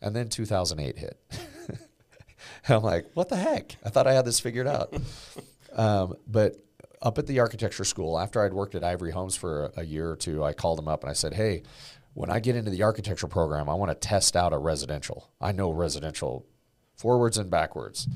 And 0.00 0.16
then 0.16 0.28
2008 0.28 0.98
hit. 0.98 1.20
And 1.68 1.78
I'm 2.68 2.82
like, 2.82 3.06
what 3.14 3.28
the 3.28 3.36
heck? 3.36 3.76
I 3.84 3.88
thought 3.88 4.06
I 4.06 4.14
had 4.14 4.24
this 4.24 4.40
figured 4.40 4.66
out. 4.66 4.92
um, 5.72 6.14
but 6.26 6.56
up 7.00 7.18
at 7.18 7.26
the 7.26 7.40
architecture 7.40 7.84
school, 7.84 8.18
after 8.18 8.42
I'd 8.44 8.52
worked 8.52 8.74
at 8.74 8.82
Ivory 8.82 9.12
Homes 9.12 9.36
for 9.36 9.66
a, 9.76 9.80
a 9.80 9.84
year 9.84 10.10
or 10.10 10.16
two, 10.16 10.42
I 10.42 10.52
called 10.54 10.78
them 10.78 10.88
up 10.88 11.02
and 11.02 11.10
I 11.10 11.12
said, 11.12 11.34
hey, 11.34 11.62
when 12.14 12.30
I 12.30 12.40
get 12.40 12.56
into 12.56 12.70
the 12.70 12.82
architecture 12.82 13.26
program, 13.26 13.68
I 13.68 13.74
want 13.74 13.90
to 13.90 14.08
test 14.08 14.36
out 14.36 14.52
a 14.52 14.58
residential. 14.58 15.30
I 15.40 15.52
know 15.52 15.70
residential 15.70 16.46
forwards 16.96 17.38
and 17.38 17.50
backwards. 17.50 18.06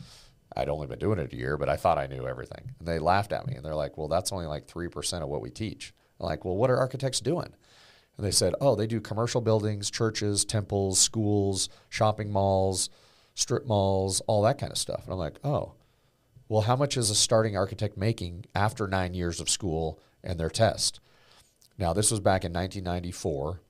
I'd 0.54 0.68
only 0.68 0.86
been 0.86 0.98
doing 0.98 1.18
it 1.18 1.32
a 1.32 1.36
year, 1.36 1.56
but 1.56 1.68
I 1.68 1.76
thought 1.76 1.98
I 1.98 2.06
knew 2.06 2.26
everything. 2.26 2.74
And 2.78 2.88
they 2.88 2.98
laughed 2.98 3.32
at 3.32 3.46
me 3.46 3.54
and 3.54 3.64
they're 3.64 3.74
like, 3.74 3.98
well, 3.98 4.08
that's 4.08 4.32
only 4.32 4.46
like 4.46 4.66
3% 4.66 5.22
of 5.22 5.28
what 5.28 5.42
we 5.42 5.50
teach. 5.50 5.94
I'm 6.20 6.26
like, 6.26 6.44
well, 6.44 6.56
what 6.56 6.70
are 6.70 6.78
architects 6.78 7.20
doing? 7.20 7.52
And 8.16 8.24
they 8.24 8.30
said, 8.30 8.54
oh, 8.60 8.74
they 8.74 8.86
do 8.86 9.00
commercial 9.00 9.42
buildings, 9.42 9.90
churches, 9.90 10.44
temples, 10.44 10.98
schools, 10.98 11.68
shopping 11.90 12.32
malls, 12.32 12.88
strip 13.34 13.66
malls, 13.66 14.20
all 14.22 14.42
that 14.42 14.58
kind 14.58 14.72
of 14.72 14.78
stuff. 14.78 15.04
And 15.04 15.12
I'm 15.12 15.18
like, 15.18 15.38
oh, 15.44 15.74
well, 16.48 16.62
how 16.62 16.76
much 16.76 16.96
is 16.96 17.10
a 17.10 17.14
starting 17.14 17.56
architect 17.56 17.96
making 17.96 18.46
after 18.54 18.86
nine 18.86 19.12
years 19.14 19.40
of 19.40 19.50
school 19.50 20.00
and 20.22 20.40
their 20.40 20.48
test? 20.48 21.00
Now, 21.76 21.92
this 21.92 22.10
was 22.10 22.20
back 22.20 22.44
in 22.44 22.52
1994. 22.52 23.60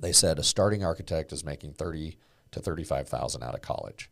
They 0.00 0.12
said 0.12 0.38
a 0.38 0.42
starting 0.42 0.84
architect 0.84 1.32
is 1.32 1.44
making 1.44 1.74
30 1.74 2.16
to 2.52 2.60
35,000 2.60 3.42
out 3.42 3.54
of 3.54 3.62
college. 3.62 4.10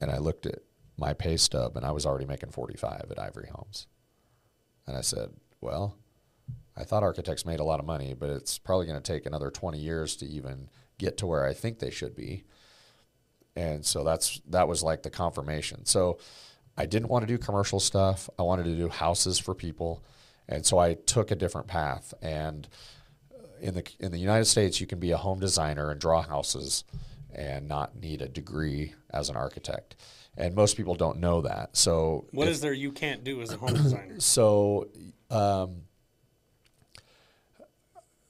And 0.00 0.10
I 0.10 0.18
looked 0.18 0.46
at 0.46 0.60
my 0.96 1.12
pay 1.12 1.36
stub 1.36 1.76
and 1.76 1.84
I 1.84 1.92
was 1.92 2.06
already 2.06 2.26
making 2.26 2.50
45 2.50 3.06
at 3.10 3.18
Ivory 3.18 3.48
Homes. 3.52 3.86
And 4.86 4.96
I 4.96 5.00
said, 5.00 5.30
well, 5.60 5.96
I 6.76 6.84
thought 6.84 7.02
architects 7.02 7.44
made 7.44 7.60
a 7.60 7.64
lot 7.64 7.80
of 7.80 7.86
money, 7.86 8.14
but 8.18 8.30
it's 8.30 8.58
probably 8.58 8.86
going 8.86 9.00
to 9.00 9.12
take 9.12 9.26
another 9.26 9.50
20 9.50 9.78
years 9.78 10.16
to 10.16 10.26
even 10.26 10.68
get 10.98 11.16
to 11.18 11.26
where 11.26 11.44
I 11.44 11.52
think 11.52 11.78
they 11.78 11.90
should 11.90 12.14
be. 12.14 12.44
And 13.56 13.84
so 13.84 14.04
that's 14.04 14.40
that 14.48 14.68
was 14.68 14.82
like 14.82 15.02
the 15.02 15.10
confirmation. 15.10 15.84
So 15.84 16.18
I 16.76 16.86
didn't 16.86 17.08
want 17.08 17.22
to 17.22 17.26
do 17.26 17.36
commercial 17.36 17.80
stuff. 17.80 18.30
I 18.38 18.42
wanted 18.42 18.64
to 18.64 18.74
do 18.76 18.88
houses 18.88 19.38
for 19.38 19.54
people. 19.54 20.02
And 20.50 20.66
so 20.66 20.76
I 20.78 20.94
took 20.94 21.30
a 21.30 21.34
different 21.36 21.68
path 21.68 22.12
and 22.20 22.68
in 23.60 23.74
the 23.74 23.84
in 24.00 24.10
the 24.10 24.18
United 24.18 24.46
States 24.46 24.80
you 24.80 24.86
can 24.86 24.98
be 24.98 25.12
a 25.12 25.16
home 25.16 25.38
designer 25.38 25.90
and 25.90 26.00
draw 26.00 26.22
houses 26.22 26.84
and 27.34 27.68
not 27.68 27.94
need 27.96 28.20
a 28.20 28.28
degree 28.28 28.94
as 29.10 29.30
an 29.30 29.36
architect. 29.36 29.94
And 30.36 30.54
most 30.54 30.76
people 30.76 30.94
don't 30.94 31.18
know 31.20 31.42
that. 31.42 31.76
So 31.76 32.26
What 32.32 32.48
if- 32.48 32.54
is 32.54 32.60
there 32.60 32.72
you 32.72 32.90
can't 32.92 33.22
do 33.22 33.40
as 33.42 33.52
a 33.52 33.56
home 33.56 33.74
designer? 33.74 34.16
so 34.18 34.88
um, 35.30 35.82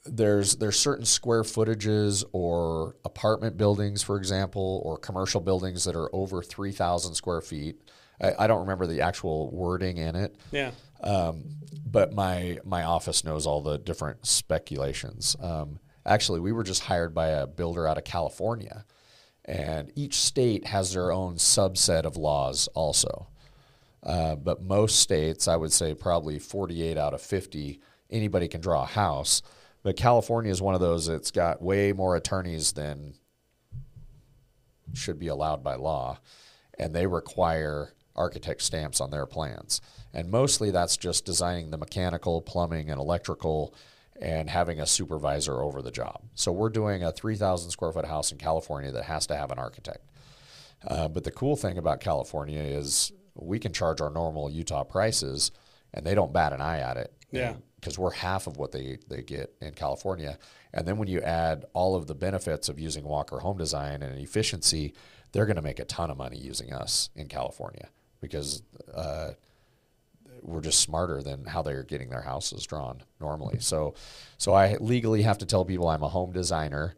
there's 0.04 0.56
there's 0.56 0.78
certain 0.78 1.04
square 1.04 1.42
footages 1.42 2.24
or 2.32 2.96
apartment 3.04 3.56
buildings, 3.56 4.02
for 4.02 4.16
example, 4.16 4.82
or 4.84 4.96
commercial 4.98 5.40
buildings 5.40 5.84
that 5.84 5.94
are 5.94 6.14
over 6.14 6.42
three 6.42 6.72
thousand 6.72 7.14
square 7.14 7.40
feet. 7.40 7.80
I, 8.20 8.32
I 8.40 8.46
don't 8.46 8.60
remember 8.60 8.86
the 8.86 9.02
actual 9.02 9.50
wording 9.50 9.98
in 9.98 10.16
it, 10.16 10.34
Yeah. 10.52 10.72
Um, 11.02 11.44
but 11.86 12.12
my 12.12 12.58
my 12.64 12.84
office 12.84 13.24
knows 13.24 13.46
all 13.46 13.60
the 13.62 13.78
different 13.78 14.26
speculations. 14.26 15.36
Um, 15.40 15.78
actually, 16.06 16.40
we 16.40 16.52
were 16.52 16.64
just 16.64 16.84
hired 16.84 17.14
by 17.14 17.28
a 17.28 17.46
builder 17.46 17.86
out 17.86 17.98
of 17.98 18.04
California, 18.04 18.84
and 19.44 19.92
each 19.96 20.14
state 20.14 20.66
has 20.66 20.92
their 20.92 21.12
own 21.12 21.36
subset 21.36 22.04
of 22.04 22.16
laws 22.16 22.68
also. 22.74 23.28
Uh, 24.02 24.34
but 24.34 24.62
most 24.62 24.98
states, 24.98 25.46
I 25.46 25.56
would 25.56 25.72
say 25.72 25.94
probably 25.94 26.38
48 26.38 26.96
out 26.96 27.12
of 27.12 27.20
50, 27.20 27.80
anybody 28.08 28.48
can 28.48 28.62
draw 28.62 28.82
a 28.82 28.86
house. 28.86 29.42
But 29.82 29.96
California 29.96 30.50
is 30.50 30.62
one 30.62 30.74
of 30.74 30.80
those 30.80 31.06
that's 31.06 31.30
got 31.30 31.62
way 31.62 31.92
more 31.92 32.16
attorneys 32.16 32.72
than 32.72 33.14
should 34.94 35.18
be 35.18 35.28
allowed 35.28 35.62
by 35.62 35.76
law, 35.76 36.18
and 36.78 36.94
they 36.94 37.06
require 37.06 37.94
architect 38.16 38.62
stamps 38.62 39.00
on 39.00 39.10
their 39.10 39.26
plans. 39.26 39.80
And 40.12 40.30
mostly 40.30 40.70
that's 40.70 40.96
just 40.96 41.24
designing 41.24 41.70
the 41.70 41.78
mechanical, 41.78 42.40
plumbing, 42.40 42.90
and 42.90 43.00
electrical 43.00 43.74
and 44.20 44.50
having 44.50 44.80
a 44.80 44.86
supervisor 44.86 45.62
over 45.62 45.80
the 45.80 45.90
job. 45.90 46.22
So 46.34 46.52
we're 46.52 46.68
doing 46.68 47.02
a 47.02 47.12
3,000 47.12 47.70
square 47.70 47.92
foot 47.92 48.04
house 48.04 48.32
in 48.32 48.38
California 48.38 48.92
that 48.92 49.04
has 49.04 49.26
to 49.28 49.36
have 49.36 49.50
an 49.50 49.58
architect. 49.58 50.04
Uh, 50.86 51.08
but 51.08 51.24
the 51.24 51.30
cool 51.30 51.56
thing 51.56 51.78
about 51.78 52.00
California 52.00 52.60
is 52.60 53.12
we 53.34 53.58
can 53.58 53.72
charge 53.72 54.00
our 54.00 54.10
normal 54.10 54.50
Utah 54.50 54.84
prices, 54.84 55.50
and 55.94 56.04
they 56.04 56.14
don't 56.14 56.32
bat 56.32 56.52
an 56.52 56.60
eye 56.60 56.80
at 56.80 56.96
it. 56.96 57.12
Yeah. 57.30 57.54
Because 57.76 57.98
we're 57.98 58.10
half 58.10 58.46
of 58.46 58.58
what 58.58 58.72
they, 58.72 58.98
they 59.08 59.22
get 59.22 59.54
in 59.62 59.72
California. 59.72 60.38
And 60.74 60.86
then 60.86 60.98
when 60.98 61.08
you 61.08 61.22
add 61.22 61.64
all 61.72 61.96
of 61.96 62.06
the 62.06 62.14
benefits 62.14 62.68
of 62.68 62.78
using 62.78 63.04
Walker 63.04 63.38
Home 63.38 63.56
Design 63.56 64.02
and 64.02 64.18
efficiency, 64.18 64.92
they're 65.32 65.46
going 65.46 65.56
to 65.56 65.62
make 65.62 65.78
a 65.78 65.86
ton 65.86 66.10
of 66.10 66.18
money 66.18 66.36
using 66.36 66.74
us 66.74 67.08
in 67.14 67.28
California 67.28 67.88
because 68.20 68.62
uh, 68.94 69.30
we're 70.42 70.60
just 70.60 70.80
smarter 70.80 71.22
than 71.22 71.44
how 71.44 71.62
they're 71.62 71.82
getting 71.82 72.10
their 72.10 72.22
houses 72.22 72.66
drawn 72.66 73.02
normally. 73.20 73.58
So, 73.60 73.94
so 74.38 74.54
I 74.54 74.76
legally 74.76 75.22
have 75.22 75.38
to 75.38 75.46
tell 75.46 75.64
people 75.64 75.88
I'm 75.88 76.02
a 76.02 76.08
home 76.08 76.32
designer. 76.32 76.94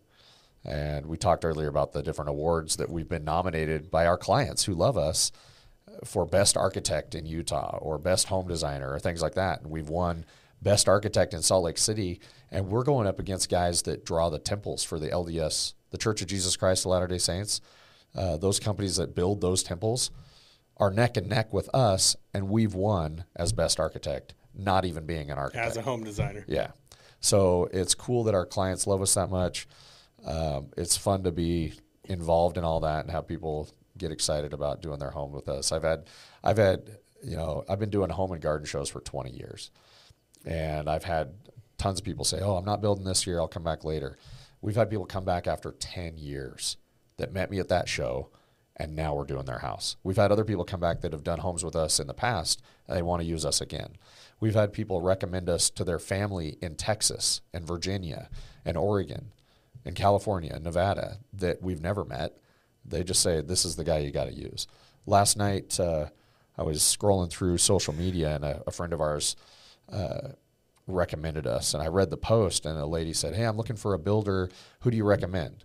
And 0.65 1.07
we 1.07 1.17
talked 1.17 1.45
earlier 1.45 1.69
about 1.69 1.93
the 1.93 2.03
different 2.03 2.29
awards 2.29 2.77
that 2.77 2.89
we've 2.89 3.09
been 3.09 3.25
nominated 3.25 3.91
by 3.91 4.07
our 4.07 4.17
clients 4.17 4.65
who 4.65 4.75
love 4.75 4.97
us 4.97 5.33
for 6.05 6.25
best 6.25 6.57
architect 6.57 7.15
in 7.15 7.27
Utah 7.27 7.79
or 7.81 7.99
best 7.99 8.29
home 8.29 8.47
designer 8.47 8.93
or 8.93 8.99
things 8.99 9.23
like 9.23 9.35
that. 9.35 9.63
And 9.63 9.71
we've 9.71 9.89
won 9.89 10.25
best 10.61 10.89
architect 10.89 11.35
in 11.35 11.43
Salt 11.43 11.65
Lake 11.65 11.79
City. 11.79 12.21
And 12.51 12.69
we're 12.69 12.85
going 12.85 13.07
up 13.07 13.19
against 13.19 13.51
guys 13.51 13.83
that 13.83 14.05
draw 14.05 14.31
the 14.31 14.39
temples 14.39 14.85
for 14.85 14.99
the 14.99 15.09
LDS, 15.09 15.75
the 15.91 15.99
Church 15.99 16.23
of 16.23 16.29
Jesus 16.29 16.57
Christ 16.57 16.85
of 16.85 16.91
Latter 16.91 17.09
day 17.09 17.19
Saints. 17.19 17.61
Uh, 18.15 18.37
those 18.37 18.61
companies 18.61 18.97
that 18.97 19.15
build 19.15 19.41
those 19.41 19.63
temples 19.63 20.11
are 20.83 20.91
neck 20.91 21.17
and 21.17 21.29
neck 21.29 21.53
with 21.53 21.73
us, 21.73 22.17
and 22.35 22.49
we've 22.49 22.75
won 22.75 23.25
as 23.37 23.53
best 23.53 23.79
architect 23.79 24.35
not 24.53 24.85
even 24.85 25.07
being 25.07 25.31
an 25.31 25.39
architect. 25.39 25.69
As 25.69 25.77
a 25.77 25.83
home 25.83 26.03
designer. 26.03 26.45
Yeah. 26.49 26.73
So 27.21 27.69
it's 27.73 27.95
cool 27.95 28.25
that 28.25 28.35
our 28.35 28.45
clients 28.45 28.85
love 28.89 29.01
us 29.01 29.15
that 29.15 29.31
much. 29.31 29.69
Um, 30.27 30.71
it's 30.77 30.97
fun 30.97 31.23
to 31.23 31.31
be 31.31 31.75
involved 32.05 32.59
in 32.59 32.65
all 32.65 32.81
that 32.81 33.05
and 33.05 33.13
have 33.13 33.29
people 33.29 33.69
get 33.97 34.11
excited 34.11 34.53
about 34.53 34.83
doing 34.83 34.99
their 34.99 35.13
home 35.13 35.31
with 35.31 35.49
us. 35.49 35.71
I've 35.71 35.85
had, 35.85 36.11
I've 36.43 36.59
had, 36.59 36.99
you 37.23 37.37
know, 37.37 37.65
I've 37.69 37.79
been 37.79 37.91
doing 37.91 38.11
home 38.11 38.33
and 38.33 38.43
garden 38.43 38.67
shows 38.67 38.89
for 38.89 39.01
20 39.01 39.31
years, 39.31 39.71
and 40.45 40.91
I've 40.91 41.05
had 41.05 41.33
tons 41.79 42.01
of 42.01 42.05
people 42.05 42.25
say, 42.25 42.41
"Oh, 42.41 42.57
I'm 42.57 42.65
not 42.65 42.81
building 42.81 43.05
this 43.05 43.25
year. 43.25 43.39
I'll 43.39 43.47
come 43.47 43.63
back 43.63 43.85
later." 43.85 44.19
We've 44.61 44.75
had 44.75 44.91
people 44.91 45.07
come 45.07 45.25
back 45.25 45.47
after 45.47 45.71
10 45.71 46.19
years 46.19 46.77
that 47.19 47.33
met 47.33 47.53
me 47.53 47.61
at 47.61 47.69
that 47.69 47.89
show 47.89 48.31
and 48.83 48.97
now 48.97 49.15
we're 49.15 49.25
doing 49.25 49.45
their 49.45 49.61
house. 49.61 49.97
We've 50.03 50.17
had 50.17 50.33
other 50.33 50.45
people 50.45 50.65
come 50.65 50.81
back 50.81 51.03
that 51.03 51.13
have 51.13 51.23
done 51.23 51.39
homes 51.39 51.65
with 51.65 51.77
us 51.77 52.01
in 52.01 52.09
the 52.09 52.15
past 52.15 52.61
and 52.89 52.97
they 52.97 53.03
want 53.03 53.23
to 53.23 53.29
use 53.29 53.47
us 53.47 53.61
again. 53.61 53.91
We've 54.41 54.57
had 54.57 54.73
people 54.73 55.01
recommend 55.01 55.49
us 55.49 55.71
to 55.71 55.85
their 55.85 56.01
family 56.01 56.59
in 56.61 56.75
Texas 56.75 57.43
and 57.55 57.65
Virginia 57.65 58.29
and 58.65 58.77
Oregon 58.77 59.31
and 59.85 59.95
California 59.95 60.51
and 60.53 60.65
Nevada 60.65 61.19
that 61.33 61.63
we've 61.63 61.81
never 61.81 62.05
met. 62.05 62.37
They 62.85 63.05
just 63.05 63.23
say, 63.23 63.41
This 63.41 63.65
is 63.65 63.77
the 63.77 63.85
guy 63.85 63.99
you 63.99 64.11
got 64.11 64.25
to 64.25 64.35
use. 64.35 64.67
Last 65.07 65.37
night, 65.37 65.79
uh, 65.79 66.07
I 66.59 66.65
was 66.65 66.81
scrolling 66.81 67.31
through 67.31 67.59
social 67.59 67.95
media 67.95 68.35
and 68.35 68.45
a, 68.45 68.65
a 68.67 68.73
friend 68.73 68.93
of 68.93 69.01
ours 69.01 69.37
uh, 69.93 70.31
recommended 70.89 71.47
us. 71.47 71.73
And 71.73 71.83
I 71.85 71.87
read 71.87 72.11
the 72.11 72.17
post, 72.17 72.67
and 72.67 72.77
a 72.77 72.87
lady 72.87 73.13
said, 73.13 73.37
Hey, 73.37 73.45
I'm 73.45 73.57
looking 73.57 73.77
for 73.77 73.95
a 73.95 73.99
builder. 73.99 74.51
Who 74.81 74.91
do 74.91 74.97
you 74.97 75.05
recommend? 75.05 75.63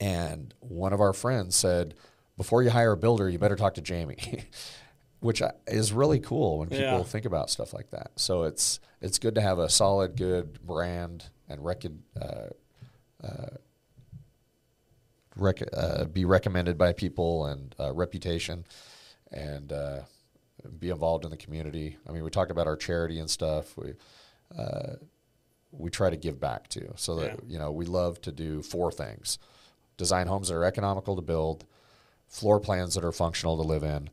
And 0.00 0.52
one 0.60 0.92
of 0.92 1.00
our 1.00 1.12
friends 1.12 1.54
said, 1.56 1.94
Before 2.36 2.62
you 2.62 2.70
hire 2.70 2.92
a 2.92 2.96
builder, 2.96 3.28
you 3.28 3.38
better 3.38 3.56
talk 3.56 3.74
to 3.74 3.80
Jamie. 3.80 4.44
Which 5.20 5.40
is 5.66 5.90
really 5.92 6.20
cool 6.20 6.58
when 6.58 6.68
people 6.68 6.84
Yeah. 6.84 7.02
think 7.02 7.24
about 7.24 7.48
stuff 7.48 7.72
like 7.72 7.90
that. 7.90 8.10
So 8.16 8.42
it's 8.42 8.78
it's 9.00 9.18
good 9.18 9.34
to 9.36 9.40
have 9.40 9.58
a 9.58 9.70
solid, 9.70 10.16
good 10.16 10.60
brand 10.66 11.24
and 11.48 11.64
rec- 11.64 11.84
uh, 12.20 12.48
rec- 15.36 15.68
uh, 15.72 16.04
be 16.04 16.24
recommended 16.24 16.76
by 16.76 16.92
people 16.92 17.46
and 17.46 17.74
uh, 17.80 17.92
reputation 17.92 18.64
and 19.32 19.72
uh, 19.72 20.00
be 20.78 20.90
involved 20.90 21.24
in 21.24 21.30
the 21.30 21.36
community. 21.36 21.96
I 22.08 22.12
mean, 22.12 22.22
we 22.24 22.30
talk 22.30 22.50
about 22.50 22.66
our 22.66 22.76
charity 22.76 23.18
and 23.18 23.30
stuff. 23.30 23.76
We 23.76 23.94
uh, 24.58 24.96
we 25.72 25.90
try 25.90 26.10
to 26.10 26.16
give 26.16 26.38
back 26.38 26.68
to. 26.68 26.92
So 26.96 27.16
that 27.16 27.30
Yeah. 27.30 27.36
you 27.46 27.58
know, 27.58 27.72
we 27.72 27.86
love 27.86 28.20
to 28.22 28.32
do 28.32 28.62
four 28.62 28.92
things: 28.92 29.38
design 29.96 30.26
homes 30.26 30.48
that 30.48 30.54
are 30.56 30.64
economical 30.64 31.16
to 31.16 31.22
build, 31.22 31.64
floor 32.26 32.60
plans 32.60 32.94
that 32.94 33.04
are 33.04 33.12
functional 33.12 33.56
to 33.56 33.62
live 33.62 33.82
in, 33.82 34.10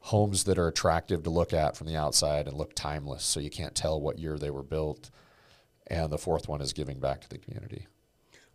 homes 0.00 0.44
that 0.44 0.58
are 0.58 0.68
attractive 0.68 1.22
to 1.24 1.30
look 1.30 1.52
at 1.52 1.76
from 1.76 1.86
the 1.86 1.96
outside 1.96 2.46
and 2.46 2.56
look 2.56 2.74
timeless, 2.74 3.24
so 3.24 3.40
you 3.40 3.50
can't 3.50 3.74
tell 3.74 4.00
what 4.00 4.18
year 4.18 4.38
they 4.38 4.50
were 4.50 4.62
built. 4.62 5.10
And 5.88 6.10
the 6.10 6.18
fourth 6.18 6.48
one 6.48 6.60
is 6.60 6.72
giving 6.72 6.98
back 7.00 7.20
to 7.22 7.28
the 7.28 7.38
community. 7.38 7.86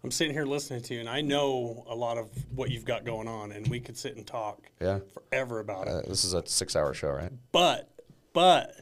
I'm 0.04 0.12
sitting 0.12 0.34
here 0.34 0.46
listening 0.46 0.82
to 0.84 0.94
you, 0.96 1.00
and 1.00 1.10
I 1.10 1.22
know 1.22 1.86
a 1.88 1.96
lot 1.96 2.18
of 2.18 2.30
what 2.54 2.70
you've 2.72 2.84
got 2.86 3.06
going 3.06 3.28
on, 3.28 3.52
and 3.54 3.68
we 3.68 3.80
could 3.80 3.98
sit 3.98 4.16
and 4.18 4.28
talk 4.28 4.70
Yeah. 4.82 5.00
forever 5.14 5.60
about 5.60 5.88
it. 5.88 5.94
Uh, 5.94 6.02
this 6.10 6.26
is 6.26 6.34
a 6.34 6.46
six-hour 6.46 6.94
show, 6.94 7.10
right? 7.12 7.32
But, 7.54 7.90
but 8.34 8.76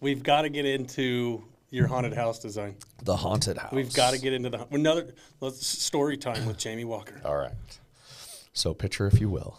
we've 0.00 0.22
got 0.22 0.42
to 0.42 0.48
get 0.48 0.64
into 0.66 1.42
your 1.70 1.86
haunted 1.86 2.14
house 2.14 2.38
design. 2.38 2.76
The 3.02 3.16
haunted 3.16 3.58
house. 3.58 3.72
We've 3.72 3.92
got 3.92 4.12
to 4.12 4.20
get 4.20 4.32
into 4.32 4.50
the 4.50 4.66
another 4.70 5.14
let's, 5.40 5.66
story 5.66 6.16
time 6.16 6.46
with 6.46 6.56
Jamie 6.56 6.84
Walker. 6.84 7.20
All 7.24 7.36
right. 7.36 7.52
So 8.52 8.74
picture, 8.74 9.06
if 9.06 9.20
you 9.20 9.28
will, 9.28 9.58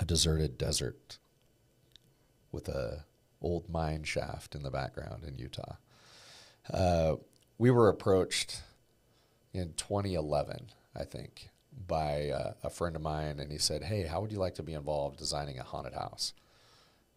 a 0.00 0.04
deserted 0.04 0.58
desert 0.58 1.18
with 2.52 2.68
a 2.68 3.04
old 3.42 3.68
mine 3.68 4.02
shaft 4.04 4.54
in 4.54 4.62
the 4.62 4.70
background 4.70 5.24
in 5.24 5.36
Utah. 5.36 5.76
Uh, 6.72 7.16
we 7.58 7.70
were 7.70 7.88
approached 7.88 8.62
in 9.52 9.74
2011, 9.76 10.70
I 10.94 11.04
think, 11.04 11.50
by 11.86 12.30
uh, 12.30 12.52
a 12.64 12.70
friend 12.70 12.96
of 12.96 13.02
mine, 13.02 13.38
and 13.38 13.52
he 13.52 13.58
said, 13.58 13.84
"Hey, 13.84 14.06
how 14.06 14.20
would 14.20 14.32
you 14.32 14.38
like 14.38 14.54
to 14.56 14.62
be 14.62 14.74
involved 14.74 15.18
designing 15.18 15.58
a 15.58 15.62
haunted 15.62 15.94
house?" 15.94 16.32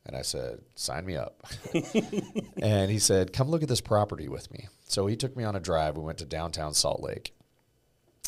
And 0.10 0.18
I 0.18 0.24
said, 0.24 0.62
"Sign 0.74 1.06
me 1.06 1.16
up." 1.16 1.46
and 2.64 2.90
he 2.90 2.98
said, 2.98 3.32
"Come 3.32 3.48
look 3.48 3.62
at 3.62 3.70
this 3.70 3.80
property 3.80 4.28
with 4.28 4.52
me." 4.52 4.68
So 4.88 5.06
he 5.06 5.16
took 5.16 5.38
me 5.38 5.44
on 5.44 5.56
a 5.56 5.60
drive. 5.60 5.98
We 5.98 6.04
went 6.04 6.18
to 6.18 6.26
downtown 6.26 6.74
Salt 6.74 7.04
Lake. 7.04 7.36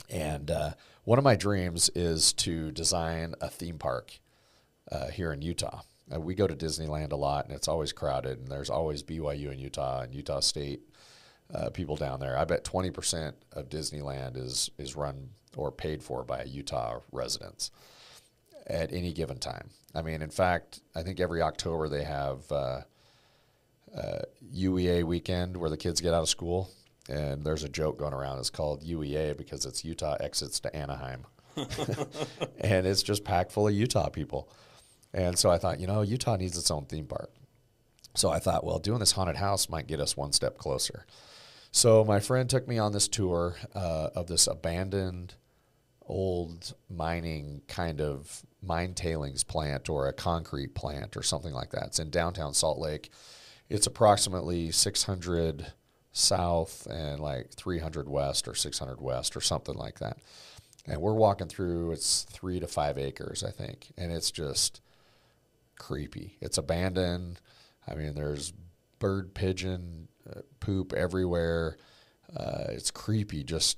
And 0.07 0.51
uh, 0.51 0.73
one 1.05 1.17
of 1.17 1.23
my 1.23 1.35
dreams 1.35 1.89
is 1.95 2.33
to 2.33 2.71
design 2.71 3.33
a 3.41 3.49
theme 3.49 3.79
park 3.79 4.19
uh, 4.91 5.07
here 5.07 5.33
in 5.33 5.41
Utah. 5.41 5.81
Uh, 6.13 6.19
we 6.19 6.35
go 6.35 6.45
to 6.45 6.55
Disneyland 6.55 7.13
a 7.13 7.15
lot, 7.15 7.45
and 7.45 7.55
it's 7.55 7.67
always 7.67 7.91
crowded, 7.91 8.37
and 8.37 8.47
there's 8.47 8.69
always 8.69 9.01
BYU 9.01 9.51
in 9.51 9.57
Utah 9.57 10.01
and 10.01 10.13
Utah 10.13 10.41
State 10.41 10.81
uh, 11.51 11.71
people 11.71 11.95
down 11.95 12.19
there. 12.19 12.37
I 12.37 12.45
bet 12.45 12.63
20% 12.63 13.33
of 13.53 13.69
Disneyland 13.69 14.37
is 14.37 14.69
is 14.77 14.95
run 14.95 15.31
or 15.57 15.71
paid 15.71 16.03
for 16.03 16.23
by 16.23 16.43
Utah 16.43 16.99
residents 17.11 17.71
at 18.67 18.93
any 18.93 19.13
given 19.13 19.37
time. 19.37 19.69
I 19.93 20.01
mean, 20.01 20.21
in 20.21 20.29
fact, 20.29 20.81
I 20.95 21.03
think 21.03 21.19
every 21.19 21.41
October 21.41 21.89
they 21.89 22.03
have 22.03 22.49
uh, 22.51 22.81
uh, 23.95 24.19
UEA 24.53 25.03
weekend 25.03 25.57
where 25.57 25.69
the 25.69 25.77
kids 25.77 26.01
get 26.01 26.13
out 26.13 26.21
of 26.21 26.29
school, 26.29 26.69
and 27.09 27.43
there's 27.43 27.63
a 27.63 27.69
joke 27.69 27.97
going 27.97 28.13
around. 28.13 28.39
It's 28.39 28.49
called 28.49 28.83
UEA 28.83 29.37
because 29.37 29.65
it's 29.65 29.83
Utah 29.83 30.17
exits 30.19 30.59
to 30.61 30.75
Anaheim, 30.75 31.25
and 31.57 32.87
it's 32.87 33.03
just 33.03 33.23
packed 33.23 33.51
full 33.51 33.67
of 33.67 33.73
Utah 33.73 34.09
people. 34.09 34.49
And 35.13 35.37
so 35.37 35.49
I 35.49 35.57
thought, 35.57 35.79
you 35.79 35.87
know, 35.87 36.03
Utah 36.03 36.37
needs 36.37 36.57
its 36.57 36.71
own 36.71 36.85
theme 36.85 37.05
park. 37.05 37.31
So 38.15 38.29
I 38.29 38.39
thought, 38.39 38.63
well, 38.63 38.79
doing 38.79 38.99
this 38.99 39.13
haunted 39.13 39.37
house 39.37 39.69
might 39.69 39.87
get 39.87 39.99
us 39.99 40.15
one 40.15 40.31
step 40.31 40.57
closer. 40.57 41.05
So 41.71 42.03
my 42.03 42.19
friend 42.19 42.49
took 42.49 42.67
me 42.67 42.77
on 42.77 42.91
this 42.91 43.07
tour 43.07 43.55
uh, 43.73 44.09
of 44.15 44.27
this 44.27 44.47
abandoned 44.47 45.35
old 46.11 46.73
mining 46.89 47.61
kind 47.67 48.01
of 48.01 48.43
mine 48.61 48.93
tailings 48.93 49.43
plant 49.43 49.89
or 49.89 50.07
a 50.07 50.13
concrete 50.13 50.75
plant 50.75 51.15
or 51.15 51.23
something 51.23 51.53
like 51.53 51.71
that. 51.71 51.87
It's 51.87 51.99
in 51.99 52.09
downtown 52.09 52.53
Salt 52.53 52.77
Lake. 52.77 53.09
It's 53.69 53.87
approximately 53.87 54.71
600 54.71 55.73
south 56.11 56.85
and 56.87 57.21
like 57.21 57.51
300 57.51 58.09
west 58.09 58.47
or 58.47 58.53
600 58.53 58.99
west 58.99 59.37
or 59.37 59.41
something 59.41 59.75
like 59.75 59.99
that. 59.99 60.17
And 60.85 60.99
we're 60.99 61.13
walking 61.13 61.47
through, 61.47 61.91
it's 61.93 62.23
three 62.23 62.59
to 62.59 62.67
five 62.67 62.97
acres, 62.97 63.43
I 63.43 63.51
think. 63.51 63.93
And 63.97 64.11
it's 64.11 64.31
just 64.31 64.81
creepy. 65.79 66.37
It's 66.41 66.57
abandoned. 66.57 67.39
I 67.87 67.95
mean, 67.95 68.13
there's 68.15 68.51
bird 68.99 69.33
pigeon 69.33 70.09
uh, 70.29 70.41
poop 70.59 70.91
everywhere. 70.93 71.77
Uh, 72.35 72.65
it's 72.69 72.91
creepy, 72.91 73.43
just 73.43 73.77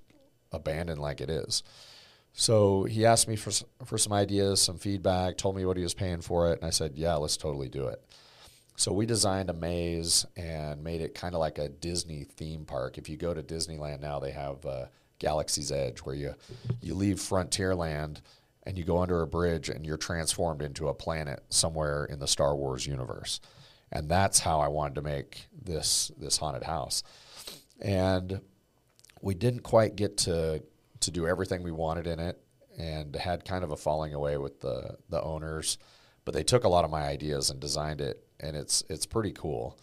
abandoned 0.52 1.00
like 1.00 1.22
it 1.22 1.30
is. 1.30 1.62
So 2.34 2.84
he 2.84 3.06
asked 3.06 3.28
me 3.28 3.36
for 3.36 3.52
for 3.86 3.98
some 3.98 4.12
ideas, 4.12 4.62
some 4.62 4.78
feedback, 4.78 5.38
told 5.38 5.56
me 5.56 5.66
what 5.66 5.78
he 5.78 5.84
was 5.84 5.94
paying 5.94 6.22
for 6.22 6.52
it, 6.52 6.60
and 6.60 6.68
I 6.68 6.72
said, 6.72 6.94
"Yeah, 6.96 7.16
let's 7.16 7.38
totally 7.38 7.70
do 7.70 7.88
it." 7.88 8.04
So 8.76 8.92
we 8.92 9.06
designed 9.06 9.52
a 9.52 9.54
maze 9.54 10.26
and 10.36 10.84
made 10.84 11.02
it 11.02 11.14
kind 11.14 11.36
of 11.36 11.40
like 11.40 11.60
a 11.60 11.70
Disney 11.70 12.24
theme 12.24 12.66
park. 12.66 12.98
If 12.98 13.08
you 13.08 13.18
go 13.18 13.34
to 13.34 13.44
Disneyland 13.44 14.02
now, 14.02 14.20
they 14.20 14.32
have 14.32 14.66
uh, 14.66 14.86
Galaxy's 15.20 15.72
Edge, 15.72 16.00
where 16.00 16.16
you 16.16 16.34
you 16.82 16.96
leave 16.96 17.18
Frontierland 17.18 18.22
and 18.64 18.78
you 18.78 18.84
go 18.84 19.00
under 19.00 19.22
a 19.22 19.28
bridge 19.28 19.70
and 19.70 19.86
you're 19.86 19.98
transformed 19.98 20.62
into 20.62 20.88
a 20.88 20.94
planet 20.94 21.44
somewhere 21.50 22.06
in 22.06 22.20
the 22.20 22.28
Star 22.28 22.56
Wars 22.56 22.88
universe. 22.88 23.42
And 23.92 24.10
that's 24.10 24.40
how 24.40 24.60
I 24.60 24.70
wanted 24.70 24.96
to 24.96 25.02
make 25.04 25.46
this 25.62 26.12
this 26.18 26.38
haunted 26.38 26.64
house. 26.64 27.04
And 27.80 28.42
we 29.22 29.36
didn't 29.36 29.62
quite 29.62 29.96
get 29.96 30.18
to 30.20 30.64
to 31.06 31.12
do 31.12 31.28
everything 31.28 31.64
we 31.64 31.72
wanted 31.72 32.08
in 32.08 32.20
it 32.20 32.42
and 32.78 33.16
had 33.16 33.46
kind 33.46 33.64
of 33.64 33.72
a 33.72 33.78
falling 33.78 34.14
away 34.14 34.38
with 34.38 34.60
the 34.62 34.98
the 35.10 35.22
owners 35.22 35.78
but 36.26 36.34
they 36.34 36.44
took 36.44 36.64
a 36.64 36.70
lot 36.70 36.86
of 36.86 36.92
my 36.92 37.04
ideas 37.04 37.50
and 37.50 37.60
designed 37.60 38.02
it 38.02 38.26
and 38.40 38.56
it's 38.56 38.84
it's 38.90 39.06
pretty 39.06 39.32
cool 39.32 39.78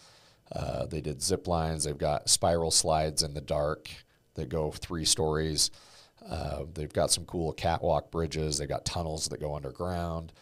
uh, 0.52 0.86
they 0.86 1.00
did 1.00 1.22
zip 1.22 1.46
lines 1.46 1.84
they've 1.84 1.98
got 1.98 2.28
spiral 2.28 2.70
slides 2.70 3.22
in 3.22 3.34
the 3.34 3.40
dark 3.40 3.88
that 4.34 4.48
go 4.48 4.70
three 4.70 5.04
stories 5.04 5.70
uh, 6.28 6.64
they've 6.74 6.92
got 6.92 7.10
some 7.10 7.24
cool 7.24 7.52
catwalk 7.52 8.10
bridges 8.10 8.58
they've 8.58 8.68
got 8.68 8.84
tunnels 8.84 9.28
that 9.28 9.40
go 9.40 9.54
underground 9.54 10.32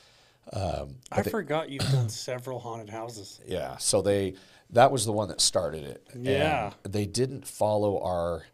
I 1.13 1.23
forgot 1.23 1.69
you've 1.71 1.91
done 1.91 2.09
several 2.09 2.59
haunted 2.59 2.91
houses. 2.91 3.41
yeah. 3.47 3.77
So 3.77 4.03
they 4.03 4.35
that 4.71 4.91
was 4.91 5.07
the 5.07 5.13
one 5.13 5.29
that 5.29 5.41
started 5.41 5.85
it. 5.85 6.07
Yeah. 6.15 6.73
And 6.85 6.93
they 6.93 7.07
didn't 7.07 7.47
follow 7.47 8.01
our 8.03 8.45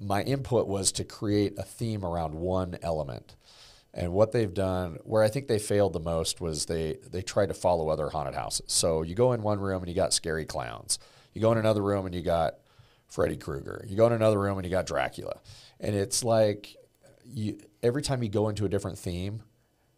my 0.00 0.22
input 0.22 0.66
was 0.66 0.92
to 0.92 1.04
create 1.04 1.58
a 1.58 1.62
theme 1.62 2.04
around 2.04 2.34
one 2.34 2.78
element. 2.82 3.36
And 3.92 4.12
what 4.12 4.32
they've 4.32 4.52
done, 4.52 4.98
where 5.02 5.22
I 5.22 5.28
think 5.28 5.48
they 5.48 5.58
failed 5.58 5.92
the 5.92 6.00
most, 6.00 6.40
was 6.40 6.66
they 6.66 6.98
they 7.10 7.22
tried 7.22 7.48
to 7.48 7.54
follow 7.54 7.88
other 7.88 8.08
haunted 8.08 8.34
houses. 8.34 8.66
So 8.72 9.02
you 9.02 9.14
go 9.14 9.32
in 9.32 9.42
one 9.42 9.58
room 9.58 9.82
and 9.82 9.88
you 9.88 9.94
got 9.94 10.14
scary 10.14 10.44
clowns. 10.44 10.98
You 11.34 11.40
go 11.40 11.52
in 11.52 11.58
another 11.58 11.82
room 11.82 12.06
and 12.06 12.14
you 12.14 12.22
got 12.22 12.54
Freddy 13.08 13.36
Krueger. 13.36 13.84
You 13.88 13.96
go 13.96 14.06
in 14.06 14.12
another 14.12 14.38
room 14.38 14.58
and 14.58 14.64
you 14.64 14.70
got 14.70 14.86
Dracula. 14.86 15.40
And 15.80 15.94
it's 15.94 16.22
like 16.22 16.76
you 17.24 17.58
every 17.82 18.02
time 18.02 18.22
you 18.22 18.28
go 18.28 18.48
into 18.48 18.64
a 18.64 18.68
different 18.68 18.98
theme, 18.98 19.42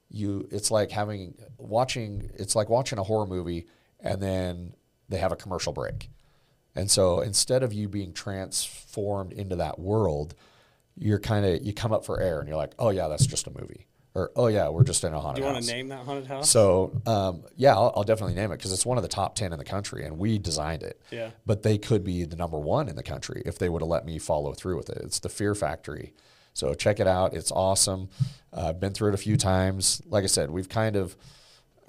you 0.08 0.48
it's 0.50 0.70
like 0.70 0.90
having 0.90 1.34
watching 1.58 2.30
it's 2.34 2.56
like 2.56 2.70
watching 2.70 2.98
a 2.98 3.02
horror 3.02 3.26
movie 3.26 3.66
and 4.00 4.22
then 4.22 4.74
they 5.08 5.18
have 5.18 5.32
a 5.32 5.36
commercial 5.36 5.72
break. 5.72 6.08
And 6.74 6.90
so 6.90 7.20
instead 7.20 7.62
of 7.62 7.72
you 7.72 7.88
being 7.88 8.12
transformed 8.12 9.32
into 9.32 9.56
that 9.56 9.78
world, 9.78 10.34
you're 10.96 11.18
kind 11.20 11.44
of 11.44 11.62
you 11.62 11.72
come 11.72 11.92
up 11.92 12.04
for 12.04 12.20
air 12.20 12.38
and 12.38 12.48
you're 12.48 12.56
like, 12.56 12.72
oh 12.78 12.90
yeah, 12.90 13.08
that's 13.08 13.26
just 13.26 13.46
a 13.46 13.50
movie, 13.50 13.86
or 14.14 14.30
oh 14.36 14.46
yeah, 14.46 14.68
we're 14.68 14.84
just 14.84 15.04
in 15.04 15.12
a 15.12 15.20
haunted 15.20 15.42
house. 15.42 15.46
Do 15.46 15.48
you 15.48 15.52
want 15.52 15.64
to 15.64 15.72
name 15.72 15.88
that 15.88 16.04
haunted 16.04 16.26
house? 16.26 16.50
So 16.50 17.00
um, 17.06 17.44
yeah, 17.56 17.74
I'll, 17.74 17.92
I'll 17.96 18.04
definitely 18.04 18.34
name 18.34 18.52
it 18.52 18.56
because 18.56 18.72
it's 18.72 18.86
one 18.86 18.98
of 18.98 19.02
the 19.02 19.08
top 19.08 19.34
ten 19.34 19.52
in 19.52 19.58
the 19.58 19.64
country, 19.64 20.04
and 20.04 20.18
we 20.18 20.38
designed 20.38 20.82
it. 20.82 21.00
Yeah. 21.10 21.30
But 21.46 21.62
they 21.62 21.78
could 21.78 22.04
be 22.04 22.24
the 22.24 22.36
number 22.36 22.58
one 22.58 22.88
in 22.88 22.96
the 22.96 23.02
country 23.02 23.42
if 23.46 23.58
they 23.58 23.68
would 23.68 23.82
have 23.82 23.88
let 23.88 24.04
me 24.04 24.18
follow 24.18 24.52
through 24.52 24.76
with 24.76 24.90
it. 24.90 24.98
It's 25.02 25.18
the 25.18 25.28
Fear 25.28 25.54
Factory. 25.54 26.14
So 26.54 26.74
check 26.74 27.00
it 27.00 27.06
out. 27.06 27.32
It's 27.32 27.50
awesome. 27.50 28.10
Uh, 28.52 28.68
I've 28.68 28.80
been 28.80 28.92
through 28.92 29.08
it 29.10 29.14
a 29.14 29.18
few 29.18 29.38
times. 29.38 30.02
Like 30.06 30.24
I 30.24 30.28
said, 30.28 30.50
we've 30.50 30.68
kind 30.68 30.96
of. 30.96 31.16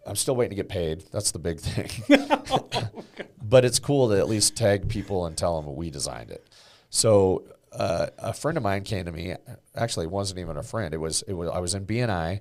I'm 0.05 0.18
still 0.18 0.35
waiting 0.35 0.49
to 0.49 0.55
get 0.57 0.68
paid. 0.68 1.05
That's 1.14 1.31
the 1.31 1.39
big 1.39 1.61
thing. 1.61 1.89
but 3.44 3.65
it's 3.65 3.80
cool 3.80 4.10
to 4.10 4.18
at 4.18 4.30
least 4.30 4.56
tag 4.56 4.88
people 4.88 5.26
and 5.26 5.38
tell 5.38 5.61
them 5.61 5.76
we 5.76 5.90
designed 5.90 6.32
it. 6.32 6.48
So 6.90 7.44
uh, 7.74 8.07
a 8.20 8.34
friend 8.34 8.57
of 8.57 8.64
mine 8.64 8.84
came 8.84 9.06
to 9.06 9.11
me. 9.11 9.36
Actually, 9.76 10.06
it 10.06 10.11
wasn't 10.11 10.40
even 10.40 10.57
a 10.57 10.64
friend. 10.64 10.94
It 10.94 10.98
was 10.98 11.24
it 11.24 11.34
was 11.34 11.49
I 11.49 11.60
was 11.60 11.74
in 11.74 11.86
BNI, 11.86 12.40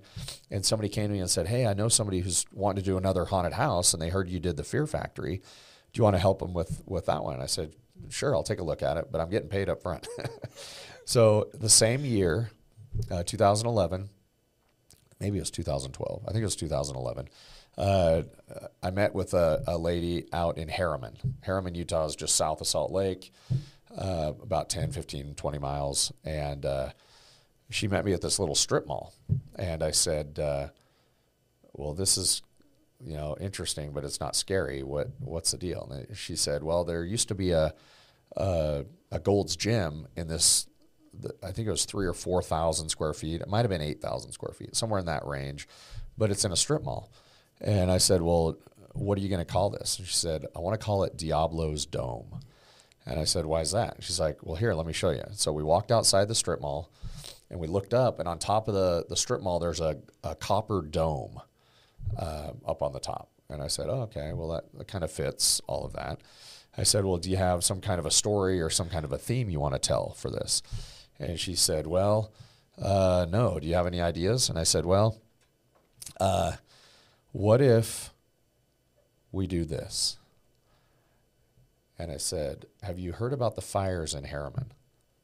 and 0.50 0.64
somebody 0.64 0.88
came 0.88 1.08
to 1.08 1.12
me 1.12 1.20
and 1.20 1.30
said, 1.30 1.48
"Hey, 1.48 1.66
I 1.66 1.74
know 1.74 1.88
somebody 1.88 2.20
who's 2.20 2.44
wanting 2.52 2.82
to 2.82 2.90
do 2.90 2.96
another 2.96 3.24
haunted 3.24 3.54
house, 3.54 3.92
and 3.92 4.02
they 4.02 4.10
heard 4.10 4.28
you 4.28 4.38
did 4.38 4.56
the 4.56 4.64
Fear 4.64 4.86
Factory. 4.86 5.38
Do 5.38 5.98
you 5.98 6.04
want 6.04 6.14
to 6.14 6.20
help 6.20 6.38
them 6.38 6.52
with 6.52 6.82
with 6.86 7.06
that 7.06 7.24
one?" 7.24 7.40
I 7.40 7.46
said, 7.46 7.72
"Sure, 8.10 8.34
I'll 8.34 8.42
take 8.42 8.60
a 8.60 8.64
look 8.64 8.82
at 8.82 8.96
it, 8.98 9.08
but 9.10 9.20
I'm 9.20 9.30
getting 9.30 9.48
paid 9.48 9.68
up 9.68 9.82
front." 9.82 10.06
so 11.06 11.48
the 11.54 11.70
same 11.70 12.04
year, 12.04 12.50
uh, 13.10 13.22
2011, 13.22 14.10
maybe 15.18 15.38
it 15.38 15.40
was 15.40 15.50
2012. 15.50 16.24
I 16.28 16.32
think 16.32 16.42
it 16.42 16.44
was 16.44 16.56
2011. 16.56 17.28
Uh, 17.76 18.22
I 18.82 18.90
met 18.90 19.14
with 19.14 19.34
a, 19.34 19.62
a 19.66 19.78
lady 19.78 20.26
out 20.32 20.58
in 20.58 20.68
Herriman. 20.68 21.16
Herriman, 21.46 21.74
Utah 21.74 22.04
is 22.04 22.16
just 22.16 22.34
south 22.36 22.60
of 22.60 22.66
Salt 22.66 22.92
Lake, 22.92 23.32
uh, 23.96 24.32
about 24.42 24.68
10, 24.68 24.92
15, 24.92 25.34
20 25.34 25.58
miles. 25.58 26.12
And 26.24 26.66
uh, 26.66 26.90
she 27.70 27.88
met 27.88 28.04
me 28.04 28.12
at 28.12 28.20
this 28.20 28.38
little 28.38 28.54
strip 28.54 28.86
mall. 28.86 29.14
And 29.56 29.82
I 29.82 29.90
said, 29.90 30.38
uh, 30.38 30.68
well, 31.72 31.94
this 31.94 32.18
is, 32.18 32.42
you 33.02 33.16
know, 33.16 33.36
interesting, 33.40 33.92
but 33.92 34.04
it's 34.04 34.20
not 34.20 34.36
scary. 34.36 34.82
What, 34.82 35.08
what's 35.18 35.52
the 35.52 35.58
deal? 35.58 35.90
And 35.90 36.16
she 36.16 36.36
said, 36.36 36.62
well, 36.62 36.84
there 36.84 37.04
used 37.04 37.28
to 37.28 37.34
be 37.34 37.52
a, 37.52 37.72
a, 38.36 38.84
a 39.10 39.18
Gold's 39.18 39.56
Gym 39.56 40.06
in 40.16 40.28
this 40.28 40.66
the, 41.14 41.34
I 41.42 41.52
think 41.52 41.68
it 41.68 41.70
was 41.70 41.84
three 41.84 42.06
or 42.06 42.14
four 42.14 42.42
thousand 42.42 42.88
square 42.88 43.12
feet. 43.12 43.40
It 43.40 43.48
might 43.48 43.60
have 43.60 43.68
been 43.68 43.82
eight 43.82 44.00
thousand 44.00 44.32
square 44.32 44.54
feet, 44.54 44.74
somewhere 44.74 44.98
in 44.98 45.06
that 45.06 45.26
range, 45.26 45.68
but 46.16 46.30
it's 46.30 46.44
in 46.44 46.52
a 46.52 46.56
strip 46.56 46.82
mall. 46.84 47.12
And 47.62 47.90
I 47.90 47.98
said, 47.98 48.20
"Well, 48.22 48.56
what 48.92 49.16
are 49.16 49.20
you 49.20 49.28
going 49.28 49.44
to 49.44 49.50
call 49.50 49.70
this?" 49.70 49.98
And 49.98 50.06
she 50.06 50.14
said, 50.14 50.46
"I 50.54 50.58
want 50.58 50.78
to 50.78 50.84
call 50.84 51.04
it 51.04 51.16
Diablo's 51.16 51.86
Dome." 51.86 52.40
And 53.06 53.18
I 53.18 53.24
said, 53.24 53.46
"Why 53.46 53.60
is 53.60 53.72
that?" 53.72 53.96
She's 54.00 54.20
like, 54.20 54.38
"Well, 54.42 54.56
here, 54.56 54.74
let 54.74 54.86
me 54.86 54.92
show 54.92 55.10
you." 55.10 55.24
So 55.32 55.52
we 55.52 55.62
walked 55.62 55.90
outside 55.90 56.28
the 56.28 56.34
strip 56.34 56.60
mall, 56.60 56.90
and 57.50 57.58
we 57.60 57.66
looked 57.66 57.94
up, 57.94 58.18
and 58.18 58.28
on 58.28 58.38
top 58.38 58.68
of 58.68 58.74
the 58.74 59.06
the 59.08 59.16
strip 59.16 59.40
mall, 59.42 59.58
there's 59.58 59.80
a, 59.80 59.98
a 60.24 60.34
copper 60.34 60.82
dome 60.82 61.40
uh, 62.18 62.52
up 62.66 62.82
on 62.82 62.92
the 62.92 63.00
top. 63.00 63.30
And 63.48 63.62
I 63.62 63.68
said, 63.68 63.88
oh, 63.88 64.02
"Okay, 64.02 64.32
well, 64.32 64.48
that, 64.48 64.64
that 64.74 64.88
kind 64.88 65.04
of 65.04 65.10
fits 65.10 65.60
all 65.66 65.84
of 65.84 65.92
that." 65.92 66.20
I 66.76 66.82
said, 66.82 67.04
"Well, 67.04 67.18
do 67.18 67.30
you 67.30 67.36
have 67.36 67.64
some 67.64 67.80
kind 67.80 67.98
of 67.98 68.06
a 68.06 68.10
story 68.10 68.60
or 68.60 68.70
some 68.70 68.88
kind 68.88 69.04
of 69.04 69.12
a 69.12 69.18
theme 69.18 69.50
you 69.50 69.60
want 69.60 69.74
to 69.74 69.78
tell 69.78 70.14
for 70.14 70.30
this?" 70.30 70.62
And 71.22 71.38
she 71.38 71.54
said, 71.54 71.86
Well, 71.86 72.32
uh, 72.80 73.26
no. 73.30 73.58
Do 73.60 73.66
you 73.66 73.74
have 73.74 73.86
any 73.86 74.00
ideas? 74.00 74.48
And 74.48 74.58
I 74.58 74.64
said, 74.64 74.84
Well, 74.84 75.20
uh, 76.20 76.52
what 77.32 77.60
if 77.60 78.12
we 79.30 79.46
do 79.46 79.64
this? 79.64 80.18
And 81.98 82.10
I 82.10 82.16
said, 82.16 82.66
Have 82.82 82.98
you 82.98 83.12
heard 83.12 83.32
about 83.32 83.54
the 83.56 83.62
fires 83.62 84.14
in 84.14 84.24
Herriman? 84.24 84.70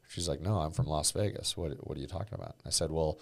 She's 0.09 0.29
like, 0.29 0.41
No, 0.41 0.59
I'm 0.59 0.73
from 0.73 0.87
Las 0.87 1.11
Vegas. 1.13 1.57
What, 1.57 1.73
what 1.87 1.97
are 1.97 2.01
you 2.01 2.07
talking 2.07 2.35
about? 2.35 2.57
I 2.67 2.71
said, 2.71 2.91
Well, 2.91 3.19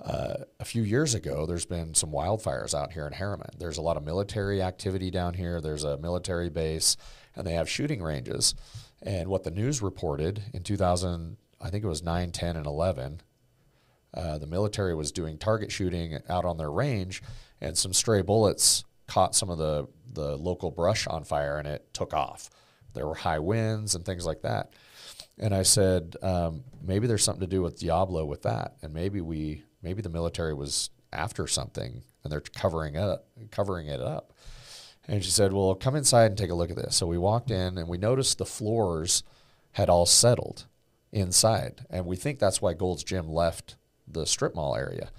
uh, 0.00 0.44
a 0.58 0.64
few 0.64 0.82
years 0.82 1.14
ago, 1.14 1.46
there's 1.46 1.66
been 1.66 1.94
some 1.94 2.10
wildfires 2.10 2.74
out 2.74 2.92
here 2.92 3.06
in 3.06 3.12
Herriman. 3.12 3.58
There's 3.58 3.78
a 3.78 3.82
lot 3.82 3.96
of 3.96 4.04
military 4.04 4.60
activity 4.60 5.10
down 5.10 5.34
here. 5.34 5.60
There's 5.60 5.84
a 5.84 5.98
military 5.98 6.50
base, 6.50 6.96
and 7.36 7.46
they 7.46 7.52
have 7.52 7.68
shooting 7.68 8.02
ranges. 8.02 8.54
And 9.02 9.28
what 9.28 9.44
the 9.44 9.50
news 9.50 9.82
reported 9.82 10.42
in 10.52 10.62
2000, 10.62 11.36
I 11.60 11.70
think 11.70 11.84
it 11.84 11.88
was 11.88 12.02
9, 12.02 12.32
10, 12.32 12.56
and 12.56 12.66
11, 12.66 13.20
uh, 14.14 14.38
the 14.38 14.46
military 14.46 14.94
was 14.94 15.12
doing 15.12 15.38
target 15.38 15.70
shooting 15.70 16.18
out 16.28 16.44
on 16.44 16.56
their 16.56 16.70
range, 16.70 17.22
and 17.64 17.76
some 17.76 17.92
stray 17.92 18.22
bullets 18.22 18.84
caught 19.06 19.34
some 19.34 19.50
of 19.50 19.58
the, 19.58 19.86
the 20.12 20.36
local 20.36 20.70
brush 20.70 21.06
on 21.06 21.24
fire, 21.24 21.58
and 21.58 21.66
it 21.66 21.92
took 21.92 22.12
off. 22.12 22.50
There 22.92 23.06
were 23.06 23.14
high 23.14 23.38
winds 23.38 23.94
and 23.94 24.04
things 24.04 24.26
like 24.26 24.42
that. 24.42 24.72
And 25.38 25.54
I 25.54 25.62
said, 25.62 26.16
um, 26.22 26.62
maybe 26.82 27.06
there's 27.06 27.24
something 27.24 27.40
to 27.40 27.46
do 27.46 27.62
with 27.62 27.80
Diablo 27.80 28.24
with 28.24 28.42
that, 28.42 28.76
and 28.82 28.92
maybe 28.92 29.20
we, 29.20 29.64
maybe 29.82 30.02
the 30.02 30.08
military 30.08 30.54
was 30.54 30.90
after 31.12 31.46
something, 31.46 32.02
and 32.22 32.32
they're 32.32 32.40
covering 32.40 32.96
up, 32.96 33.26
covering 33.50 33.88
it 33.88 34.00
up. 34.00 34.32
And 35.08 35.24
she 35.24 35.30
said, 35.30 35.52
"Well, 35.52 35.74
come 35.74 35.96
inside 35.96 36.26
and 36.26 36.38
take 36.38 36.50
a 36.50 36.54
look 36.54 36.70
at 36.70 36.76
this." 36.76 36.96
So 36.96 37.06
we 37.06 37.18
walked 37.18 37.50
in, 37.50 37.76
and 37.78 37.88
we 37.88 37.98
noticed 37.98 38.38
the 38.38 38.46
floors 38.46 39.22
had 39.72 39.90
all 39.90 40.06
settled 40.06 40.66
inside, 41.12 41.84
and 41.90 42.06
we 42.06 42.16
think 42.16 42.38
that's 42.38 42.62
why 42.62 42.72
Gold's 42.74 43.04
Gym 43.04 43.28
left 43.28 43.76
the 44.06 44.24
strip 44.24 44.54
mall 44.54 44.76
area. 44.76 45.10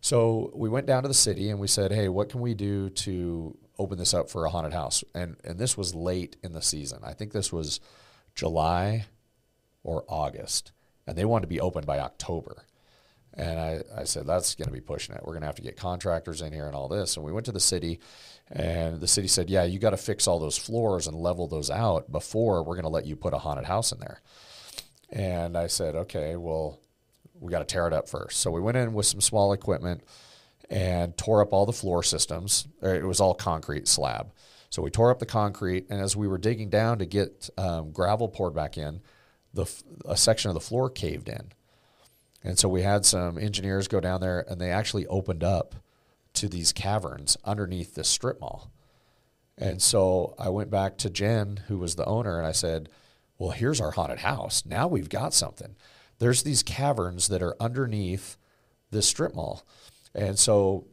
So 0.00 0.50
we 0.54 0.68
went 0.68 0.86
down 0.86 1.02
to 1.02 1.08
the 1.08 1.14
city 1.14 1.50
and 1.50 1.60
we 1.60 1.66
said, 1.66 1.92
"Hey, 1.92 2.08
what 2.08 2.28
can 2.28 2.40
we 2.40 2.54
do 2.54 2.90
to 2.90 3.56
open 3.78 3.98
this 3.98 4.14
up 4.14 4.30
for 4.30 4.44
a 4.44 4.50
haunted 4.50 4.72
house?" 4.72 5.04
And 5.14 5.36
and 5.44 5.58
this 5.58 5.76
was 5.76 5.94
late 5.94 6.36
in 6.42 6.52
the 6.52 6.62
season. 6.62 7.00
I 7.02 7.12
think 7.12 7.32
this 7.32 7.52
was 7.52 7.80
July 8.34 9.06
or 9.82 10.04
August, 10.08 10.72
and 11.06 11.16
they 11.16 11.24
wanted 11.24 11.42
to 11.42 11.48
be 11.48 11.60
open 11.60 11.84
by 11.84 11.98
October. 11.98 12.64
And 13.34 13.60
I, 13.60 13.82
I 13.96 14.04
said, 14.04 14.26
that's 14.26 14.56
going 14.56 14.66
to 14.66 14.74
be 14.74 14.80
pushing 14.80 15.14
it. 15.14 15.22
We're 15.22 15.34
going 15.34 15.42
to 15.42 15.46
have 15.46 15.54
to 15.56 15.62
get 15.62 15.76
contractors 15.76 16.42
in 16.42 16.52
here 16.52 16.66
and 16.66 16.74
all 16.74 16.88
this. 16.88 17.16
And 17.16 17.24
we 17.24 17.32
went 17.32 17.46
to 17.46 17.52
the 17.52 17.60
city, 17.60 18.00
and 18.50 19.00
the 19.00 19.06
city 19.06 19.28
said, 19.28 19.48
yeah, 19.48 19.62
you 19.62 19.78
got 19.78 19.90
to 19.90 19.96
fix 19.96 20.26
all 20.26 20.40
those 20.40 20.58
floors 20.58 21.06
and 21.06 21.16
level 21.16 21.46
those 21.46 21.70
out 21.70 22.10
before 22.10 22.64
we're 22.64 22.74
going 22.74 22.82
to 22.82 22.88
let 22.88 23.06
you 23.06 23.14
put 23.14 23.32
a 23.32 23.38
haunted 23.38 23.66
house 23.66 23.92
in 23.92 24.00
there. 24.00 24.20
And 25.10 25.56
I 25.56 25.68
said, 25.68 25.94
okay, 25.94 26.36
well, 26.36 26.80
we 27.40 27.50
got 27.50 27.60
to 27.60 27.64
tear 27.64 27.86
it 27.86 27.92
up 27.92 28.08
first. 28.08 28.40
So 28.40 28.50
we 28.50 28.60
went 28.60 28.76
in 28.76 28.92
with 28.92 29.06
some 29.06 29.20
small 29.20 29.52
equipment 29.52 30.02
and 30.68 31.16
tore 31.16 31.42
up 31.42 31.52
all 31.52 31.66
the 31.66 31.72
floor 31.72 32.02
systems. 32.02 32.68
It 32.82 33.04
was 33.04 33.20
all 33.20 33.34
concrete 33.34 33.88
slab. 33.88 34.32
So 34.68 34.82
we 34.82 34.90
tore 34.90 35.10
up 35.10 35.18
the 35.18 35.26
concrete, 35.26 35.86
and 35.90 36.00
as 36.00 36.16
we 36.16 36.28
were 36.28 36.38
digging 36.38 36.70
down 36.70 36.98
to 37.00 37.06
get 37.06 37.50
um, 37.58 37.90
gravel 37.90 38.28
poured 38.28 38.54
back 38.54 38.78
in, 38.78 39.00
the 39.52 39.66
a 40.04 40.16
section 40.16 40.48
of 40.48 40.54
the 40.54 40.60
floor 40.60 40.88
caved 40.88 41.28
in. 41.28 41.50
And 42.44 42.58
so 42.58 42.68
we 42.68 42.82
had 42.82 43.04
some 43.04 43.36
engineers 43.36 43.88
go 43.88 44.00
down 44.00 44.20
there 44.20 44.44
and 44.48 44.60
they 44.60 44.70
actually 44.70 45.06
opened 45.08 45.42
up 45.44 45.74
to 46.34 46.48
these 46.48 46.72
caverns 46.72 47.36
underneath 47.44 47.94
this 47.94 48.08
strip 48.08 48.40
mall. 48.40 48.70
And 49.58 49.82
so 49.82 50.34
I 50.38 50.48
went 50.48 50.70
back 50.70 50.96
to 50.98 51.10
Jen, 51.10 51.64
who 51.68 51.78
was 51.78 51.96
the 51.96 52.06
owner, 52.06 52.38
and 52.38 52.46
I 52.46 52.52
said, 52.52 52.88
Well, 53.38 53.50
here's 53.50 53.80
our 53.80 53.90
haunted 53.90 54.20
house. 54.20 54.64
Now 54.64 54.86
we've 54.86 55.08
got 55.08 55.34
something. 55.34 55.76
There's 56.20 56.44
these 56.44 56.62
caverns 56.62 57.26
that 57.28 57.42
are 57.42 57.56
underneath 57.58 58.36
this 58.92 59.08
strip 59.08 59.34
mall. 59.34 59.64
And 60.14 60.38
so 60.38 60.86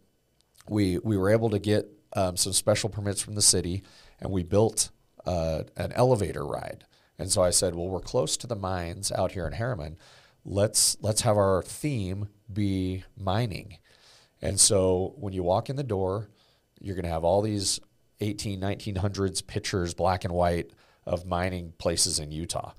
we, 0.68 0.98
we 0.99 1.18
were 1.18 1.30
able 1.30 1.52
to 1.52 1.60
get 1.60 1.88
um, 2.14 2.36
some 2.36 2.54
special 2.54 2.90
permits 2.90 3.22
from 3.22 3.36
the 3.36 3.41
city 3.41 3.84
and 4.20 4.32
we 4.32 4.41
built 4.41 4.90
uh, 5.26 5.64
an 5.76 5.91
elevator 5.91 6.44
ride. 6.44 6.86
And 7.20 7.32
so 7.32 7.44
I 7.44 7.52
said, 7.52 7.76
Well, 7.76 7.88
we're 7.88 7.99
close 7.99 8.38
to 8.38 8.48
the 8.48 8.56
mines 8.56 9.12
out 9.12 9.34
here 9.34 9.45
in 9.45 9.54
Herriman 9.54 9.98
let's 10.48 10.98
let's 11.02 11.22
have 11.22 11.38
our 11.38 11.62
theme 11.62 12.30
be 12.52 13.04
mining. 13.16 13.78
And 14.41 14.60
so 14.60 15.14
when 15.18 15.34
you 15.34 15.44
walk 15.44 15.70
in 15.70 15.76
the 15.76 15.84
door, 15.84 16.30
you're 16.80 16.95
going 16.95 17.04
to 17.04 17.12
have 17.12 17.24
all 17.24 17.41
these 17.41 17.80
18, 18.22 18.60
1900s 18.62 19.45
pictures, 19.45 19.94
black 19.94 20.24
and 20.24 20.34
white, 20.34 20.72
of 21.06 21.26
mining 21.26 21.74
places 21.78 22.20
in 22.20 22.32
Utah. 22.32 22.74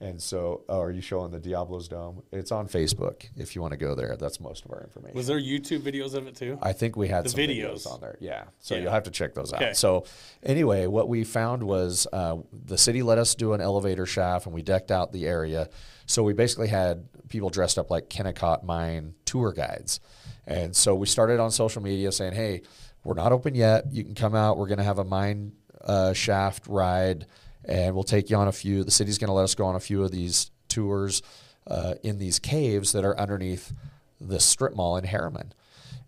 And 0.00 0.22
so, 0.22 0.62
oh, 0.68 0.80
are 0.80 0.92
you 0.92 1.00
showing 1.00 1.32
the 1.32 1.40
Diablo's 1.40 1.88
Dome? 1.88 2.22
It's 2.30 2.52
on 2.52 2.68
Facebook 2.68 3.26
if 3.36 3.56
you 3.56 3.60
want 3.60 3.72
to 3.72 3.76
go 3.76 3.96
there. 3.96 4.16
That's 4.16 4.38
most 4.38 4.64
of 4.64 4.70
our 4.70 4.80
information. 4.80 5.16
Was 5.16 5.26
there 5.26 5.40
YouTube 5.40 5.80
videos 5.80 6.14
of 6.14 6.28
it 6.28 6.36
too? 6.36 6.56
I 6.62 6.72
think 6.72 6.96
we 6.96 7.08
had 7.08 7.24
The 7.24 7.30
some 7.30 7.40
videos. 7.40 7.84
videos. 7.84 7.92
on 7.92 8.00
there. 8.00 8.16
Yeah. 8.20 8.44
So 8.60 8.76
Yeah. 8.76 8.82
you'll 8.82 8.92
have 8.92 9.02
to 9.04 9.10
check 9.10 9.34
those 9.34 9.52
out. 9.52 9.60
Okay. 9.60 9.72
So 9.72 10.04
anyway, 10.44 10.86
what 10.86 11.08
we 11.08 11.24
found 11.24 11.64
was 11.64 12.06
uh, 12.12 12.36
the 12.52 12.78
city 12.78 13.02
let 13.02 13.18
us 13.18 13.34
do 13.34 13.54
an 13.54 13.60
elevator 13.60 14.06
shaft 14.06 14.46
and 14.46 14.54
we 14.54 14.62
decked 14.62 14.92
out 14.92 15.12
the 15.12 15.26
area. 15.26 15.68
So 16.06 16.22
we 16.22 16.32
basically 16.32 16.68
had 16.68 17.08
people 17.28 17.50
dressed 17.50 17.76
up 17.76 17.90
like 17.90 18.08
Kennecott 18.08 18.62
Mine 18.62 19.14
tour 19.24 19.52
guides. 19.52 19.98
And 20.46 20.76
so 20.76 20.94
we 20.94 21.06
started 21.06 21.40
on 21.40 21.50
social 21.50 21.82
media 21.82 22.12
saying, 22.12 22.34
hey, 22.34 22.62
we're 23.02 23.14
not 23.14 23.32
open 23.32 23.56
yet. 23.56 23.92
You 23.92 24.04
can 24.04 24.14
come 24.14 24.36
out. 24.36 24.58
We're 24.58 24.68
going 24.68 24.78
to 24.78 24.84
have 24.84 24.98
a 25.00 25.04
mine 25.04 25.52
uh, 25.82 26.12
shaft 26.12 26.68
ride 26.68 27.26
and 27.68 27.94
we'll 27.94 28.04
take 28.04 28.30
you 28.30 28.36
on 28.36 28.48
a 28.48 28.52
few. 28.52 28.82
The 28.82 28.90
city's 28.90 29.18
going 29.18 29.28
to 29.28 29.34
let 29.34 29.44
us 29.44 29.54
go 29.54 29.66
on 29.66 29.76
a 29.76 29.80
few 29.80 30.02
of 30.02 30.10
these 30.10 30.50
tours 30.68 31.22
uh, 31.66 31.94
in 32.02 32.18
these 32.18 32.38
caves 32.38 32.92
that 32.92 33.04
are 33.04 33.18
underneath 33.18 33.72
the 34.20 34.40
strip 34.40 34.74
mall 34.74 34.96
in 34.96 35.04
Herriman. 35.04 35.52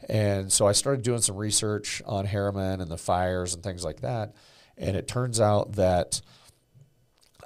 And 0.08 0.50
so 0.50 0.66
I 0.66 0.72
started 0.72 1.04
doing 1.04 1.20
some 1.20 1.36
research 1.36 2.02
on 2.06 2.26
Herriman 2.26 2.80
and 2.80 2.90
the 2.90 2.96
fires 2.96 3.54
and 3.54 3.62
things 3.62 3.84
like 3.84 4.00
that. 4.00 4.34
And 4.78 4.96
it 4.96 5.06
turns 5.06 5.40
out 5.40 5.72
that 5.72 6.22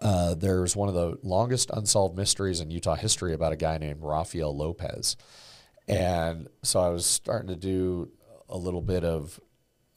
uh, 0.01 0.35
there's 0.35 0.77
one 0.77 0.89
of 0.89 0.95
the 0.95 1.19
longest 1.23 1.70
unsolved 1.73 2.16
mysteries 2.16 2.61
in 2.61 2.70
Utah 2.70 2.95
history 2.95 3.35
about 3.35 3.53
a 3.53 3.57
guy 3.57 3.78
named 3.78 4.01
Rafael 4.03 4.57
Lopez. 4.57 5.16
And 5.89 6.49
so 6.62 6.81
I 6.81 6.89
was 6.89 7.05
starting 7.05 7.49
to 7.49 7.57
do 7.57 8.11
a 8.49 8.57
little 8.57 8.81
bit 8.82 9.05
of 9.05 9.41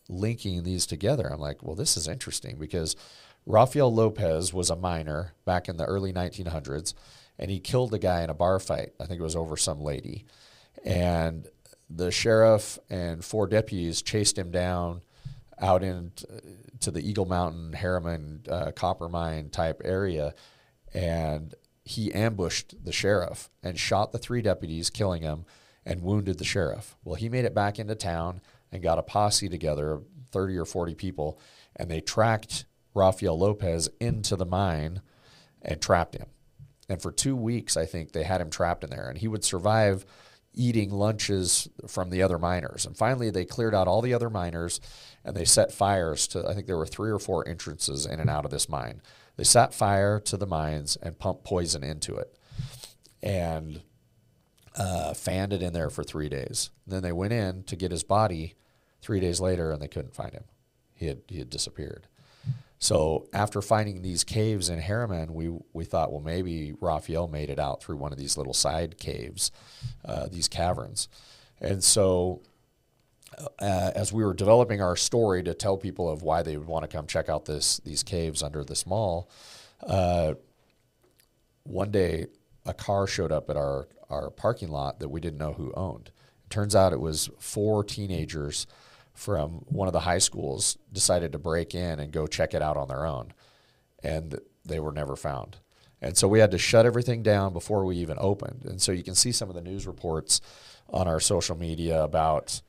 linking 0.10 0.64
these 0.64 0.86
together. 0.86 1.32
I'm 1.32 1.40
like, 1.40 1.64
well, 1.64 1.76
this 1.76 1.98
is 1.98 2.08
interesting 2.08 2.58
because 2.58 2.96
Rafael 3.48 3.94
Lopez 3.94 4.54
was 4.54 4.70
a 4.70 4.76
miner 4.76 5.34
back 5.46 5.70
in 5.70 5.78
the 5.78 5.86
early 5.86 6.12
1900s, 6.12 6.94
and 7.40 7.50
he 7.50 7.60
killed 7.60 7.94
a 7.94 8.00
guy 8.00 8.22
in 8.22 8.30
a 8.30 8.34
bar 8.34 8.60
fight. 8.60 8.92
I 9.00 9.06
think 9.06 9.22
it 9.22 9.24
was 9.24 9.38
over 9.38 9.56
some 9.56 9.80
lady. 9.80 10.26
And 10.84 11.48
the 11.90 12.12
sheriff 12.12 12.78
and 12.90 13.24
four 13.24 13.48
deputies 13.48 14.02
chased 14.02 14.38
him 14.38 14.52
down 14.52 15.02
out 15.60 15.82
into 15.82 16.92
the 16.92 17.00
Eagle 17.00 17.26
Mountain 17.26 17.72
Herriman 17.72 18.52
uh, 18.52 18.72
copper 18.74 19.08
mine 19.08 19.50
type 19.50 19.82
area, 19.86 20.36
and 20.94 21.56
he 21.86 22.14
ambushed 22.14 22.84
the 22.84 22.92
sheriff 22.92 23.50
and 23.64 23.80
shot 23.80 24.12
the 24.12 24.20
three 24.20 24.42
deputies, 24.42 24.90
killing 24.90 25.22
him, 25.22 25.46
and 25.86 26.02
wounded 26.02 26.38
the 26.38 26.44
sheriff. 26.44 26.98
Well, 27.06 27.16
he 27.16 27.30
made 27.30 27.46
it 27.46 27.56
back 27.56 27.80
into 27.80 27.96
town 27.96 28.42
and 28.74 28.84
got 28.84 29.00
a 29.00 29.04
posse 29.04 29.48
together, 29.48 30.02
30 30.32 30.58
or 30.58 30.66
40 30.66 30.96
people, 30.96 31.40
and 31.78 31.90
they 31.90 32.02
tracked 32.02 32.66
Rafael 32.98 33.38
Lopez 33.38 33.90
into 34.00 34.36
the 34.36 34.46
mine 34.46 35.02
and 35.62 35.82
trapped 35.82 36.16
him. 36.16 36.28
And 36.90 37.02
for 37.02 37.12
two 37.12 37.36
weeks, 37.36 37.78
I 37.78 37.86
think 37.86 38.12
they 38.12 38.24
had 38.24 38.42
him 38.42 38.50
trapped 38.50 38.84
in 38.84 38.90
there, 38.90 39.10
and 39.10 39.18
he 39.18 39.28
would 39.28 39.44
survive 39.44 40.06
eating 40.58 40.90
lunches 40.90 41.70
from 41.88 42.10
the 42.10 42.24
other 42.24 42.40
miners. 42.40 42.86
And 42.86 42.98
finally, 42.98 43.30
they 43.30 43.46
cleared 43.46 43.76
out 43.76 43.88
all 43.88 44.02
the 44.02 44.14
other 44.14 44.30
miners 44.30 44.82
and 45.24 45.36
they 45.36 45.46
set 45.46 45.72
fires 45.72 46.28
to, 46.30 46.48
I 46.48 46.54
think 46.54 46.66
there 46.66 46.78
were 46.78 46.88
three 46.88 47.12
or 47.12 47.20
four 47.20 47.48
entrances 47.48 48.08
in 48.08 48.20
and 48.20 48.30
out 48.30 48.44
of 48.44 48.50
this 48.50 48.68
mine. 48.68 49.02
They 49.36 49.44
set 49.44 49.74
fire 49.74 50.20
to 50.22 50.36
the 50.36 50.48
mines 50.48 50.98
and 51.02 51.20
pumped 51.20 51.44
poison 51.44 51.84
into 51.84 52.16
it 52.16 52.36
and 53.22 53.82
uh, 54.76 55.14
fanned 55.14 55.54
it 55.54 55.62
in 55.62 55.74
there 55.74 55.92
for 55.92 56.04
three 56.04 56.28
days. 56.28 56.72
And 56.86 56.96
then 56.96 57.04
they 57.04 57.12
went 57.12 57.34
in 57.34 57.64
to 57.66 57.76
get 57.76 57.92
his 57.92 58.04
body 58.04 58.56
three 59.02 59.20
days 59.20 59.40
later 59.40 59.72
and 59.72 59.82
they 59.82 59.88
couldn't 59.88 60.16
find 60.16 60.34
him. 60.34 60.46
He 60.96 61.06
had, 61.06 61.22
he 61.28 61.38
had 61.38 61.52
disappeared. 61.52 62.08
So 62.80 63.28
after 63.34 63.62
finding 63.62 64.02
these 64.02 64.24
caves 64.24 64.70
in 64.70 64.80
Herriman, 64.80 65.32
we 65.32 65.52
we 65.74 65.86
thought, 65.86 66.12
well, 66.12 66.22
maybe 66.22 66.74
Raphael 66.80 67.28
made 67.28 67.50
it 67.50 67.60
out 67.60 67.82
through 67.82 67.98
one 67.98 68.12
of 68.12 68.20
these 68.20 68.38
little 68.38 68.54
side 68.54 68.98
caves, 68.98 69.52
uh, 70.06 70.28
these 70.28 70.48
caverns, 70.48 71.08
and 71.60 71.84
so. 71.84 72.42
Uh, 73.60 73.92
as 73.94 74.12
we 74.12 74.24
were 74.24 74.34
developing 74.34 74.82
our 74.82 74.96
story 74.96 75.44
to 75.44 75.54
tell 75.54 75.78
people 75.78 76.10
of 76.10 76.24
why 76.24 76.42
they 76.42 76.58
would 76.58 76.66
want 76.66 76.82
to 76.82 76.88
come 76.88 77.06
check 77.06 77.30
out 77.30 77.46
this 77.46 77.78
these 77.80 78.02
caves 78.02 78.42
under 78.42 78.64
this 78.64 78.88
mall, 78.88 79.30
uh, 79.86 80.34
one 81.64 81.92
day 81.92 82.26
a 82.66 82.74
car 82.74 83.06
showed 83.06 83.32
up 83.32 83.50
at 83.50 83.58
our 83.58 83.88
our 84.10 84.32
parking 84.32 84.70
lot 84.70 85.00
that 85.00 85.10
we 85.10 85.20
didn't 85.20 85.38
know 85.38 85.54
who 85.54 85.72
owned. 85.74 86.10
It 86.46 86.50
turns 86.50 86.76
out 86.76 86.94
it 86.94 87.02
was 87.02 87.30
four 87.38 87.84
teenagers 87.84 88.66
from 89.18 89.66
one 89.68 89.88
of 89.88 89.94
the 89.94 90.02
high 90.02 90.20
schools 90.20 90.78
decided 90.94 91.32
to 91.32 91.40
break 91.40 91.74
in 91.74 92.00
and 92.00 92.12
go 92.12 92.28
check 92.28 92.54
it 92.54 92.62
out 92.62 92.78
on 92.78 92.88
their 92.88 93.06
own, 93.06 93.34
and 94.04 94.40
they 94.64 94.80
were 94.80 94.92
never 94.92 95.16
found. 95.16 95.58
And 96.02 96.16
so 96.16 96.28
we 96.28 96.40
had 96.40 96.52
to 96.52 96.60
shut 96.60 96.86
everything 96.86 97.24
down 97.24 97.52
before 97.52 97.84
we 97.84 97.98
even 97.98 98.18
opened. 98.20 98.66
And 98.66 98.80
so 98.80 98.92
you 98.92 99.04
can 99.04 99.16
see 99.16 99.32
some 99.32 99.50
of 99.50 99.56
the 99.56 99.62
news 99.62 99.88
reports 99.88 100.40
on 100.90 101.08
our 101.08 101.20
social 101.20 101.58
media 101.58 102.04
about 102.04 102.62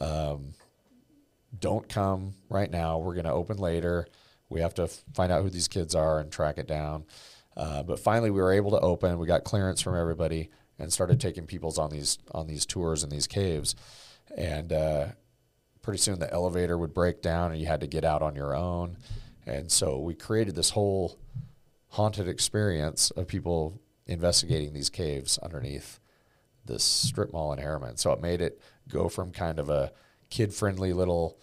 um, 0.00 0.54
don't 1.58 1.86
come 1.86 2.32
right 2.48 2.70
now. 2.70 2.98
We're 2.98 3.12
going 3.12 3.26
to 3.26 3.32
open 3.32 3.58
later. 3.58 4.06
We 4.48 4.60
have 4.62 4.72
to 4.74 4.88
find 5.12 5.30
out 5.30 5.42
who 5.42 5.50
these 5.50 5.68
kids 5.68 5.94
are 5.94 6.18
and 6.18 6.32
track 6.32 6.56
it 6.56 6.66
down. 6.66 7.04
Uh, 7.54 7.82
but 7.82 8.00
finally, 8.00 8.30
we 8.30 8.40
were 8.40 8.54
able 8.54 8.70
to 8.70 8.80
open. 8.80 9.18
We 9.18 9.26
got 9.26 9.44
clearance 9.44 9.82
from 9.82 9.94
everybody 9.94 10.48
and 10.78 10.90
started 10.90 11.20
taking 11.20 11.46
people's 11.46 11.78
on 11.78 11.90
these 11.90 12.18
on 12.32 12.46
these 12.46 12.64
tours 12.64 13.04
in 13.04 13.10
these 13.10 13.26
caves. 13.26 13.74
And 14.34 14.72
uh, 14.72 15.06
pretty 15.82 15.98
soon 15.98 16.18
the 16.18 16.32
elevator 16.32 16.76
would 16.76 16.94
break 16.94 17.22
down 17.22 17.52
and 17.52 17.60
you 17.60 17.66
had 17.66 17.80
to 17.80 17.86
get 17.86 18.04
out 18.04 18.22
on 18.22 18.34
your 18.34 18.54
own. 18.54 18.96
And 19.46 19.70
so 19.70 19.98
we 19.98 20.14
created 20.14 20.54
this 20.54 20.70
whole 20.70 21.18
haunted 21.88 22.28
experience 22.28 23.10
of 23.12 23.26
people 23.26 23.80
investigating 24.06 24.72
these 24.72 24.90
caves 24.90 25.38
underneath 25.38 26.00
this 26.64 26.84
strip 26.84 27.32
mall 27.32 27.52
in 27.52 27.58
Herriman. 27.58 27.98
So 27.98 28.12
it 28.12 28.20
made 28.20 28.40
it 28.40 28.60
go 28.88 29.08
from 29.08 29.32
kind 29.32 29.58
of 29.58 29.70
a 29.70 29.92
kid 30.28 30.52
friendly 30.52 30.92
little 30.92 31.38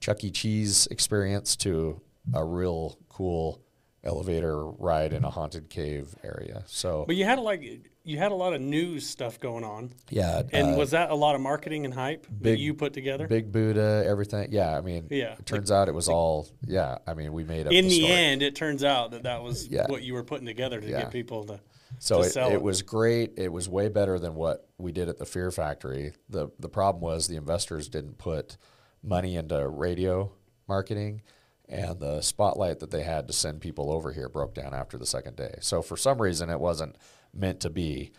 Chuck 0.00 0.22
E. 0.22 0.30
Cheese 0.30 0.86
experience 0.90 1.56
to 1.56 2.00
a 2.34 2.44
real 2.44 2.98
cool 3.08 3.62
elevator 4.04 4.64
ride 4.66 5.12
in 5.12 5.24
a 5.24 5.30
haunted 5.30 5.68
cave 5.68 6.14
area. 6.22 6.62
So, 6.66 7.04
but 7.06 7.16
you 7.16 7.24
had 7.24 7.36
to 7.36 7.42
like 7.42 7.62
you 8.10 8.18
had 8.18 8.32
a 8.32 8.34
lot 8.34 8.52
of 8.52 8.60
news 8.60 9.06
stuff 9.06 9.38
going 9.38 9.62
on. 9.62 9.92
Yeah, 10.10 10.42
and 10.52 10.74
uh, 10.74 10.76
was 10.76 10.90
that 10.90 11.10
a 11.10 11.14
lot 11.14 11.36
of 11.36 11.40
marketing 11.40 11.84
and 11.84 11.94
hype 11.94 12.26
big, 12.26 12.42
that 12.42 12.58
you 12.58 12.74
put 12.74 12.92
together? 12.92 13.28
Big 13.28 13.52
Budah, 13.52 14.04
everything. 14.04 14.48
Yeah, 14.50 14.76
I 14.76 14.80
mean, 14.80 15.06
yeah. 15.10 15.34
It 15.38 15.46
turns 15.46 15.70
like, 15.70 15.76
out 15.76 15.88
it 15.88 15.94
was 15.94 16.08
all. 16.08 16.48
Yeah, 16.66 16.98
I 17.06 17.14
mean, 17.14 17.32
we 17.32 17.44
made 17.44 17.66
up. 17.66 17.72
In 17.72 17.86
the, 17.86 18.00
the 18.00 18.08
end, 18.08 18.42
it 18.42 18.56
turns 18.56 18.82
out 18.82 19.12
that 19.12 19.22
that 19.22 19.42
was 19.42 19.68
yeah. 19.68 19.86
what 19.86 20.02
you 20.02 20.14
were 20.14 20.24
putting 20.24 20.46
together 20.46 20.80
to 20.80 20.86
yeah. 20.86 21.02
get 21.02 21.12
people 21.12 21.44
to. 21.44 21.60
So 22.00 22.22
to 22.22 22.26
it, 22.26 22.36
it, 22.36 22.52
it 22.54 22.62
was 22.62 22.82
great. 22.82 23.34
It 23.36 23.52
was 23.52 23.68
way 23.68 23.88
better 23.88 24.18
than 24.18 24.34
what 24.34 24.68
we 24.76 24.90
did 24.90 25.08
at 25.08 25.18
the 25.18 25.26
Fear 25.26 25.52
Factory. 25.52 26.12
the 26.28 26.50
The 26.58 26.68
problem 26.68 27.02
was 27.02 27.28
the 27.28 27.36
investors 27.36 27.88
didn't 27.88 28.18
put 28.18 28.56
money 29.02 29.36
into 29.36 29.68
radio 29.68 30.32
marketing 30.68 31.22
and 31.70 32.00
the 32.00 32.20
spotlight 32.20 32.80
that 32.80 32.90
they 32.90 33.02
had 33.02 33.28
to 33.28 33.32
send 33.32 33.60
people 33.60 33.92
over 33.92 34.12
here 34.12 34.28
broke 34.28 34.54
down 34.54 34.74
after 34.74 34.98
the 34.98 35.06
second 35.06 35.36
day. 35.36 35.54
So 35.60 35.82
for 35.82 35.96
some 35.96 36.20
reason, 36.20 36.50
it 36.50 36.58
wasn't 36.58 36.96
meant 37.34 37.60
to 37.60 37.70
be. 37.70 38.12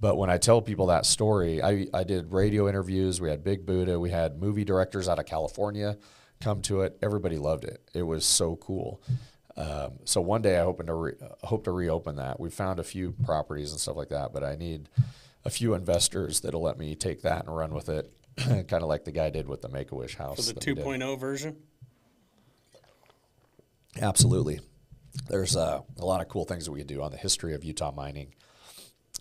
But 0.00 0.16
when 0.16 0.30
I 0.30 0.38
tell 0.38 0.62
people 0.62 0.86
that 0.86 1.06
story, 1.06 1.62
I, 1.62 1.86
I 1.92 2.04
did 2.04 2.32
radio 2.32 2.68
interviews. 2.68 3.20
We 3.20 3.30
had 3.30 3.42
Big 3.42 3.66
Budah. 3.66 4.00
We 4.00 4.10
had 4.10 4.40
movie 4.40 4.64
directors 4.64 5.08
out 5.08 5.18
of 5.18 5.26
California 5.26 5.98
come 6.40 6.62
to 6.62 6.82
it. 6.82 6.96
Everybody 7.02 7.36
loved 7.36 7.64
it. 7.64 7.82
It 7.94 8.02
was 8.02 8.24
so 8.24 8.56
cool. 8.56 9.02
Um, 9.56 9.98
so 10.04 10.20
one 10.20 10.42
day 10.42 10.58
I 10.58 10.62
hope 10.62 10.84
to 10.84 10.94
re- 10.94 11.16
hope 11.42 11.64
to 11.64 11.72
reopen 11.72 12.16
that. 12.16 12.38
We 12.38 12.50
found 12.50 12.78
a 12.78 12.84
few 12.84 13.12
properties 13.24 13.72
and 13.72 13.80
stuff 13.80 13.96
like 13.96 14.10
that, 14.10 14.32
but 14.32 14.44
I 14.44 14.54
need 14.54 14.88
a 15.44 15.50
few 15.50 15.74
investors 15.74 16.40
that'll 16.40 16.62
let 16.62 16.78
me 16.78 16.94
take 16.94 17.22
that 17.22 17.46
and 17.46 17.56
run 17.56 17.74
with 17.74 17.88
it, 17.88 18.12
kind 18.36 18.72
of 18.72 18.84
like 18.84 19.04
the 19.04 19.12
guy 19.12 19.30
did 19.30 19.48
with 19.48 19.62
the 19.62 19.68
Make 19.68 19.90
a 19.90 19.96
Wish 19.96 20.16
house. 20.16 20.48
For 20.48 20.54
the 20.54 20.60
2.0 20.60 21.18
version. 21.18 21.56
Absolutely. 24.00 24.60
There's 25.28 25.56
uh, 25.56 25.80
a 25.98 26.04
lot 26.04 26.20
of 26.20 26.28
cool 26.28 26.44
things 26.44 26.66
that 26.66 26.72
we 26.72 26.78
could 26.78 26.86
do 26.86 27.02
on 27.02 27.10
the 27.10 27.16
history 27.16 27.54
of 27.54 27.64
Utah 27.64 27.90
mining 27.90 28.34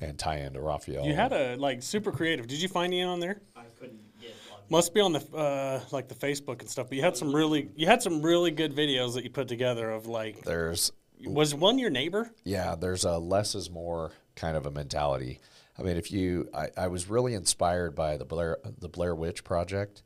and 0.02 0.18
tie 0.18 0.38
into 0.38 0.61
Raphael. 0.61 1.06
You 1.06 1.14
had 1.14 1.34
a 1.34 1.56
like 1.56 1.82
super 1.82 2.11
creative. 2.11 2.48
Did 2.48 2.61
you 2.61 2.68
find 2.68 2.94
any 2.94 3.03
on 3.03 3.19
there? 3.19 3.41
I 3.56 3.64
couldn't 3.80 3.99
get 4.22 4.36
on. 4.52 4.60
Must 4.69 4.94
be 4.94 5.02
on 5.02 5.14
the 5.14 5.36
uh, 5.36 5.82
like 5.91 6.07
the 6.07 6.15
Facebook 6.15 6.61
and 6.61 6.69
stuff. 6.69 6.90
But 6.90 6.98
you 6.98 7.03
had 7.03 7.18
some 7.18 7.34
really 7.34 7.69
you 7.76 7.88
had 7.88 8.02
some 8.02 8.22
really 8.22 8.52
good 8.52 8.76
videos 8.76 9.14
that 9.15 9.24
you 9.24 9.30
put 9.30 9.48
together 9.48 9.90
of 9.90 10.07
like. 10.07 10.44
There's 10.44 10.91
was 11.26 11.56
one 11.56 11.80
your 11.80 11.90
neighbor? 11.90 12.32
Yeah, 12.44 12.76
there's 12.76 13.03
a 13.03 13.18
less 13.18 13.56
is 13.56 13.69
more 13.69 14.11
kind 14.36 14.56
of 14.56 14.65
a 14.65 14.72
mentality. 14.72 15.40
I 15.80 15.84
mean, 15.84 15.98
if 15.98 16.11
you, 16.11 16.49
I, 16.56 16.69
I 16.76 16.88
was 16.88 17.07
really 17.07 17.36
inspired 17.36 17.95
by 17.95 18.18
the 18.18 18.26
Blair 18.26 18.57
the 18.80 18.90
Blair 18.90 19.15
Witch 19.15 19.44
Project 19.44 20.03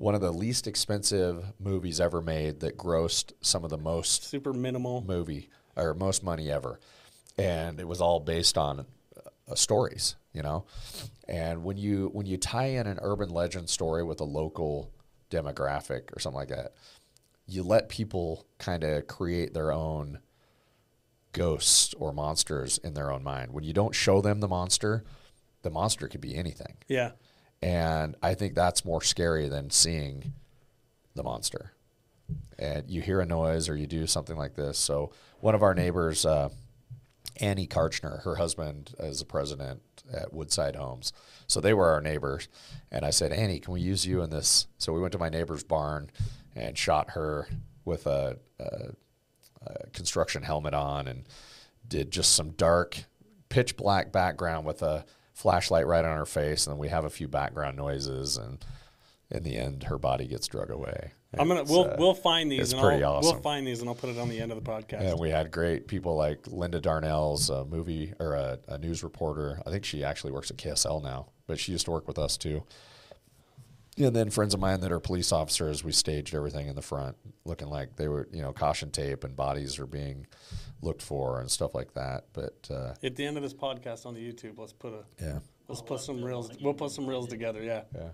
one 0.00 0.14
of 0.14 0.22
the 0.22 0.32
least 0.32 0.66
expensive 0.66 1.52
movies 1.58 2.00
ever 2.00 2.22
made 2.22 2.60
that 2.60 2.78
grossed 2.78 3.34
some 3.42 3.64
of 3.64 3.70
the 3.70 3.76
most 3.76 4.24
super 4.24 4.50
minimal 4.50 5.04
movie 5.06 5.50
or 5.76 5.92
most 5.92 6.24
money 6.24 6.50
ever, 6.50 6.80
and 7.36 7.78
it 7.78 7.86
was 7.86 8.00
all 8.00 8.18
based 8.18 8.56
on 8.56 8.86
uh, 9.50 9.54
stories, 9.54 10.16
you 10.32 10.42
know. 10.42 10.64
And 11.28 11.64
when 11.64 11.76
you 11.76 12.10
when 12.12 12.26
you 12.26 12.36
tie 12.36 12.66
in 12.66 12.86
an 12.86 12.98
urban 13.02 13.30
legend 13.30 13.68
story 13.68 14.02
with 14.02 14.20
a 14.20 14.24
local 14.24 14.92
demographic 15.30 16.14
or 16.14 16.20
something 16.20 16.38
like 16.38 16.48
that, 16.48 16.74
you 17.46 17.62
let 17.62 17.88
people 17.88 18.46
kind 18.58 18.84
of 18.84 19.06
create 19.06 19.54
their 19.54 19.72
own 19.72 20.20
ghosts 21.32 21.94
or 21.94 22.12
monsters 22.12 22.78
in 22.78 22.94
their 22.94 23.10
own 23.10 23.22
mind. 23.22 23.52
When 23.52 23.64
you 23.64 23.72
don't 23.72 23.94
show 23.94 24.20
them 24.20 24.40
the 24.40 24.48
monster, 24.48 25.04
the 25.62 25.70
monster 25.70 26.08
could 26.08 26.20
be 26.20 26.34
anything. 26.34 26.76
Yeah. 26.88 27.12
And 27.62 28.16
I 28.22 28.34
think 28.34 28.54
that's 28.54 28.84
more 28.84 29.02
scary 29.02 29.48
than 29.48 29.70
seeing 29.70 30.32
the 31.14 31.22
monster. 31.22 31.72
And 32.58 32.88
you 32.90 33.02
hear 33.02 33.20
a 33.20 33.26
noise 33.26 33.68
or 33.68 33.76
you 33.76 33.86
do 33.86 34.06
something 34.06 34.36
like 34.36 34.54
this. 34.54 34.78
So 34.78 35.12
one 35.40 35.54
of 35.54 35.62
our 35.62 35.74
neighbors, 35.74 36.24
uh, 36.24 36.48
Annie 37.40 37.66
Karchner, 37.66 38.22
her 38.22 38.36
husband 38.36 38.94
is 38.98 39.20
the 39.20 39.24
president 39.24 39.82
at 40.12 40.32
Woodside 40.32 40.76
Homes. 40.76 41.12
So 41.46 41.60
they 41.60 41.74
were 41.74 41.88
our 41.88 42.00
neighbors. 42.00 42.48
And 42.90 43.04
I 43.04 43.10
said, 43.10 43.32
Annie, 43.32 43.60
can 43.60 43.72
we 43.72 43.80
use 43.80 44.06
you 44.06 44.22
in 44.22 44.30
this? 44.30 44.66
So 44.78 44.92
we 44.92 45.00
went 45.00 45.12
to 45.12 45.18
my 45.18 45.28
neighbor's 45.28 45.64
barn 45.64 46.10
and 46.54 46.76
shot 46.76 47.10
her 47.10 47.48
with 47.84 48.06
a, 48.06 48.38
a, 48.58 48.90
a 49.66 49.90
construction 49.92 50.42
helmet 50.42 50.74
on 50.74 51.08
and 51.08 51.26
did 51.86 52.10
just 52.10 52.34
some 52.34 52.50
dark, 52.50 53.04
pitch 53.48 53.76
black 53.76 54.12
background 54.12 54.66
with 54.66 54.82
a 54.82 55.04
flashlight 55.32 55.86
right 55.86 56.04
on 56.04 56.16
her 56.16 56.26
face, 56.26 56.66
and 56.66 56.74
then 56.74 56.78
we 56.78 56.88
have 56.88 57.04
a 57.04 57.10
few 57.10 57.26
background 57.26 57.76
noises, 57.76 58.36
and 58.36 58.64
in 59.30 59.42
the 59.42 59.56
end, 59.56 59.84
her 59.84 59.98
body 59.98 60.26
gets 60.26 60.46
drug 60.46 60.70
away. 60.70 61.12
I'm 61.38 61.46
gonna 61.48 61.64
we'll 61.64 61.84
uh, 61.84 61.96
we'll 61.98 62.14
find 62.14 62.50
these 62.50 62.60
it's 62.60 62.72
and 62.72 62.82
pretty 62.82 63.04
I'll, 63.04 63.14
awesome. 63.14 63.34
we'll 63.34 63.42
find 63.42 63.66
these 63.66 63.80
and 63.80 63.88
I'll 63.88 63.94
put 63.94 64.10
it 64.10 64.18
on 64.18 64.28
the 64.28 64.40
end 64.40 64.50
of 64.50 64.62
the 64.62 64.68
podcast. 64.68 65.02
And 65.02 65.18
we 65.18 65.30
had 65.30 65.50
great 65.50 65.86
people 65.86 66.16
like 66.16 66.46
Linda 66.48 66.80
Darnell's 66.80 67.50
a 67.50 67.64
movie 67.64 68.12
or 68.18 68.34
a, 68.34 68.58
a 68.68 68.78
news 68.78 69.04
reporter. 69.04 69.60
I 69.64 69.70
think 69.70 69.84
she 69.84 70.02
actually 70.02 70.32
works 70.32 70.50
at 70.50 70.56
KSL 70.56 71.02
now, 71.02 71.28
but 71.46 71.58
she 71.60 71.72
used 71.72 71.84
to 71.84 71.92
work 71.92 72.08
with 72.08 72.18
us 72.18 72.36
too. 72.36 72.64
And 73.96 74.16
then 74.16 74.30
friends 74.30 74.54
of 74.54 74.60
mine 74.60 74.80
that 74.80 74.92
are 74.92 75.00
police 75.00 75.30
officers, 75.30 75.84
we 75.84 75.92
staged 75.92 76.34
everything 76.34 76.68
in 76.68 76.74
the 76.74 76.82
front, 76.82 77.16
looking 77.44 77.68
like 77.68 77.96
they 77.96 78.08
were, 78.08 78.28
you 78.32 78.40
know, 78.40 78.52
caution 78.52 78.90
tape 78.90 79.24
and 79.24 79.36
bodies 79.36 79.78
are 79.78 79.86
being 79.86 80.26
looked 80.80 81.02
for 81.02 81.40
and 81.40 81.50
stuff 81.50 81.74
like 81.74 81.92
that. 81.94 82.24
But 82.32 82.68
uh, 82.70 82.94
At 83.04 83.16
the 83.16 83.24
end 83.24 83.36
of 83.36 83.42
this 83.42 83.54
podcast 83.54 84.06
on 84.06 84.14
the 84.14 84.20
YouTube, 84.20 84.58
let's 84.58 84.72
put 84.72 84.94
a 84.94 85.04
yeah, 85.22 85.40
let's 85.68 85.82
put 85.82 86.00
some 86.00 86.24
reels. 86.24 86.50
We'll 86.60 86.74
put 86.74 86.92
some 86.92 87.06
reels 87.06 87.28
together, 87.28 87.62
yeah, 87.62 87.82
yeah. 87.94 88.08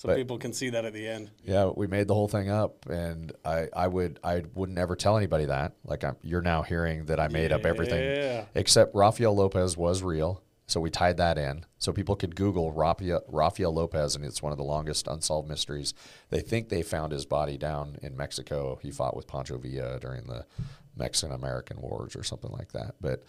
So 0.00 0.06
But- 0.08 0.16
people 0.16 0.38
can 0.38 0.54
see 0.54 0.70
that 0.70 0.86
at 0.86 0.94
the 0.94 1.06
end. 1.06 1.30
Yeah, 1.44 1.72
we 1.76 1.86
made 1.86 2.08
the 2.08 2.14
whole 2.14 2.26
thing 2.26 2.48
up, 2.48 2.86
and 2.88 3.32
I, 3.44 3.68
I 3.76 3.86
would 3.86 4.18
I 4.24 4.44
wouldn't 4.54 4.78
ever 4.78 4.96
tell 4.96 5.18
anybody 5.18 5.44
that. 5.44 5.72
Like 5.84 6.04
I'm, 6.04 6.16
you're 6.22 6.40
now 6.40 6.62
hearing 6.62 7.04
that 7.04 7.20
I 7.20 7.28
made 7.28 7.52
up 7.52 7.66
everything, 7.66 8.46
except 8.54 8.94
Rafael 8.94 9.34
Lopez 9.36 9.76
was 9.76 10.02
real. 10.02 10.42
So 10.68 10.80
we 10.80 10.88
tied 10.88 11.18
that 11.18 11.36
in, 11.36 11.66
so 11.78 11.92
people 11.92 12.16
could 12.16 12.34
Google 12.34 12.72
Rafael, 12.72 13.20
Rafael 13.28 13.74
Lopez, 13.74 14.16
and 14.16 14.24
it's 14.24 14.40
one 14.40 14.52
of 14.52 14.56
the 14.58 14.64
longest 14.64 15.06
unsolved 15.06 15.50
mysteries. 15.50 15.92
They 16.30 16.40
think 16.40 16.70
they 16.70 16.80
found 16.82 17.12
his 17.12 17.26
body 17.26 17.58
down 17.58 17.98
in 18.00 18.16
Mexico. 18.16 18.78
He 18.80 18.90
fought 18.90 19.14
with 19.14 19.26
Pancho 19.26 19.58
Villa 19.58 20.00
during 20.00 20.24
the 20.24 20.46
Mexican 20.96 21.34
American 21.34 21.78
Wars 21.78 22.16
or 22.16 22.22
something 22.22 22.52
like 22.52 22.72
that. 22.72 22.94
But 23.02 23.22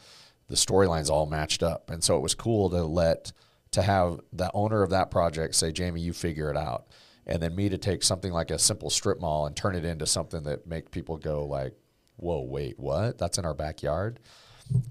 the 0.47 0.55
storylines 0.55 1.09
all 1.09 1.25
matched 1.25 1.63
up, 1.63 1.89
and 1.89 2.01
so 2.01 2.15
it 2.15 2.21
was 2.21 2.33
cool 2.33 2.69
to 2.69 2.85
let 2.85 3.33
to 3.71 3.81
have 3.81 4.19
the 4.33 4.51
owner 4.53 4.83
of 4.83 4.89
that 4.91 5.11
project 5.11 5.55
say, 5.55 5.71
"Jamie, 5.71 6.01
you 6.01 6.13
figure 6.13 6.49
it 6.49 6.57
out," 6.57 6.87
and 7.25 7.41
then 7.41 7.55
me 7.55 7.69
to 7.69 7.77
take 7.77 8.03
something 8.03 8.31
like 8.31 8.51
a 8.51 8.59
simple 8.59 8.89
strip 8.89 9.19
mall 9.19 9.45
and 9.45 9.55
turn 9.55 9.75
it 9.75 9.85
into 9.85 10.05
something 10.05 10.43
that 10.43 10.67
make 10.67 10.91
people 10.91 11.17
go 11.17 11.45
like, 11.45 11.73
"Whoa, 12.17 12.41
wait, 12.41 12.77
what? 12.79 13.17
That's 13.17 13.37
in 13.37 13.45
our 13.45 13.53
backyard." 13.53 14.19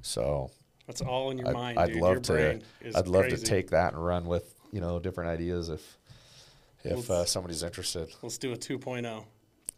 So 0.03 0.51
That's 0.87 1.01
all 1.03 1.31
in 1.31 1.39
your 1.39 1.49
I'd, 1.49 1.55
mind, 1.55 1.79
I'd 1.79 1.93
dude. 1.93 2.03
love 2.03 2.13
your 2.13 2.21
to. 2.21 2.61
I'd 2.95 3.09
love 3.09 3.23
crazy. 3.25 3.37
to 3.37 3.43
take 3.43 3.71
that 3.71 3.93
and 3.93 4.05
run 4.05 4.27
with 4.27 4.55
you 4.73 4.81
know 4.81 4.99
different 4.99 5.31
ideas 5.31 5.69
if 5.69 5.99
if 6.85 7.11
uh, 7.11 7.25
somebody's 7.27 7.63
interested. 7.63 8.09
Let's 8.23 8.39
do 8.39 8.53
a 8.53 8.57
2.0. 8.57 9.25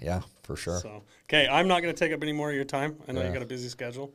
Yeah, 0.00 0.22
for 0.42 0.56
sure. 0.56 0.78
So, 0.80 1.02
okay, 1.28 1.48
I'm 1.48 1.68
not 1.68 1.82
going 1.82 1.94
to 1.94 1.98
take 1.98 2.12
up 2.12 2.22
any 2.22 2.32
more 2.32 2.50
of 2.50 2.56
your 2.56 2.64
time. 2.64 2.96
I 3.08 3.12
know 3.12 3.22
you 3.24 3.32
got 3.32 3.42
a 3.42 3.46
busy 3.46 3.68
schedule. 3.68 4.12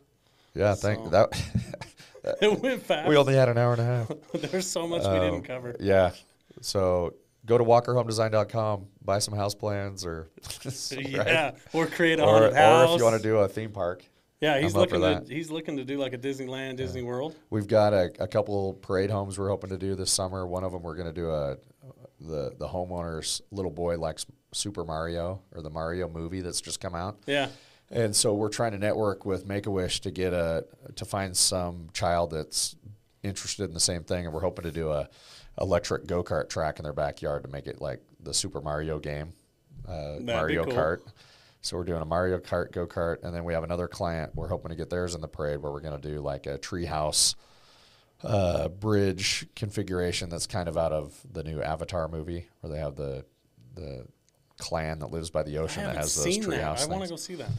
yeah, 0.54 0.74
thank 0.76 1.00
so- 1.04 1.10
that. 1.10 1.30
It 2.42 2.62
went 2.62 2.84
fast. 2.84 3.08
we 3.08 3.16
only 3.18 3.36
had 3.36 3.50
an 3.50 3.58
hour 3.58 3.74
and 3.74 3.82
a 3.82 3.86
half. 3.86 4.12
There's 4.52 4.68
so 4.68 4.88
much 4.88 5.04
we 5.04 5.14
didn't 5.14 5.36
um, 5.36 5.42
cover. 5.44 5.76
Yeah. 5.80 6.12
So 6.62 7.14
go 7.46 7.58
to 7.58 7.64
walkerhomedesign.com, 7.64 8.86
buy 9.04 9.20
some 9.20 9.34
house 9.36 9.56
plans, 9.56 10.06
or 10.06 10.30
Yeah, 10.92 11.52
or 11.74 11.88
create 11.88 12.20
a 12.20 12.24
or, 12.24 12.32
haunted 12.32 12.54
house. 12.54 12.90
or 12.90 12.94
if 12.94 13.00
you 13.00 13.06
want 13.06 13.18
to 13.18 13.24
do 13.24 13.38
a 13.38 13.48
theme 13.48 13.72
park. 13.72 14.04
yeah, 14.42 14.60
he's 14.60 14.74
I'm 14.76 14.82
looking 14.82 15.02
to 15.02 15.08
that. 15.08 15.30
he's 15.30 15.50
looking 15.50 15.78
to 15.78 15.86
do 15.86 15.98
like 15.98 16.14
a 16.14 16.18
Disneyland, 16.18 16.78
Disney 16.78 17.04
World. 17.04 17.36
We've 17.50 17.68
got 17.68 17.94
a, 17.94 18.12
a 18.20 18.28
couple 18.28 18.74
parade 18.74 19.10
homes 19.10 19.38
we're 19.40 19.50
hoping 19.50 19.70
to 19.72 19.78
do 19.78 19.96
this 19.96 20.12
summer. 20.12 20.46
One 20.46 20.64
of 20.64 20.72
them 20.72 20.84
we're 20.84 20.96
going 20.96 21.08
to 21.08 21.14
do 21.14 21.30
a 21.32 21.58
the 22.20 22.52
the 22.58 22.68
homeowner's 22.68 23.42
little 23.52 23.72
boy 23.72 23.98
likes 23.98 24.26
Super 24.52 24.84
Mario 24.84 25.42
or 25.54 25.62
the 25.62 25.70
Mario 25.70 26.08
movie 26.08 26.42
that's 26.42 26.62
just 26.62 26.80
come 26.80 26.96
out. 26.96 27.20
Yeah, 27.28 27.50
And 27.90 28.16
so 28.16 28.34
we're 28.34 28.50
trying 28.50 28.74
to 28.74 28.78
network 28.78 29.26
with 29.26 29.46
Make 29.46 29.66
a 29.66 29.72
Wish 29.72 30.02
to 30.02 30.12
get 30.12 30.34
a 30.34 30.66
to 30.96 31.06
find 31.06 31.36
some 31.36 31.88
child 31.94 32.32
that's 32.32 32.76
interested 33.24 33.66
in 33.66 33.74
the 33.74 33.80
same 33.80 34.04
thing, 34.04 34.26
and 34.26 34.34
we're 34.34 34.42
hoping 34.42 34.64
to 34.64 34.72
do 34.72 34.92
a 34.92 35.08
electric 35.60 36.06
go 36.06 36.24
kart 36.24 36.50
track 36.50 36.80
in 36.80 36.84
their 36.84 36.94
backyard 36.94 37.44
to 37.44 37.50
make 37.50 37.68
it 37.68 37.82
like 37.82 38.02
the 38.20 38.34
Super 38.34 38.62
Mario 38.62 39.00
game, 39.00 39.34
uh, 39.88 40.18
Mario 40.20 40.66
cool. 40.66 40.74
Kart. 40.74 41.00
So 41.62 41.76
we're 41.76 41.86
doing 41.86 42.02
a 42.02 42.06
Mario 42.06 42.40
Kart 42.40 42.72
go 42.72 42.86
kart, 42.86 43.24
and 43.24 43.34
then 43.34 43.44
we 43.44 43.54
have 43.54 43.64
another 43.64 43.88
client. 43.88 44.34
We're 44.36 44.48
hoping 44.48 44.70
to 44.70 44.76
get 44.76 44.90
theirs 44.90 45.16
in 45.16 45.22
the 45.22 45.28
parade 45.28 45.60
where 45.60 45.72
we're 45.72 45.82
going 45.82 46.00
to 46.00 46.10
do 46.10 46.20
like 46.20 46.46
a 46.46 46.58
treehouse 46.58 47.36
uh, 48.24 48.68
bridge 48.68 49.48
configuration 49.56 50.30
that's 50.30 50.48
kind 50.48 50.70
of 50.70 50.78
out 50.78 50.92
of 50.92 51.20
the 51.32 51.44
new 51.44 51.62
Avatar 51.62 52.08
movie, 52.08 52.48
where 52.62 52.72
they 52.72 52.80
have 52.80 52.96
the 52.96 53.26
the 53.76 54.06
clan 54.60 55.00
that 55.00 55.12
lives 55.12 55.30
by 55.30 55.44
the 55.44 55.58
ocean 55.58 55.84
that 55.84 55.96
has 55.96 56.16
those 56.16 56.38
treehouse 56.40 56.84
I 56.84 56.88
want 56.88 57.04
to 57.04 57.10
go 57.10 57.16
see 57.16 57.36
that. 57.36 57.50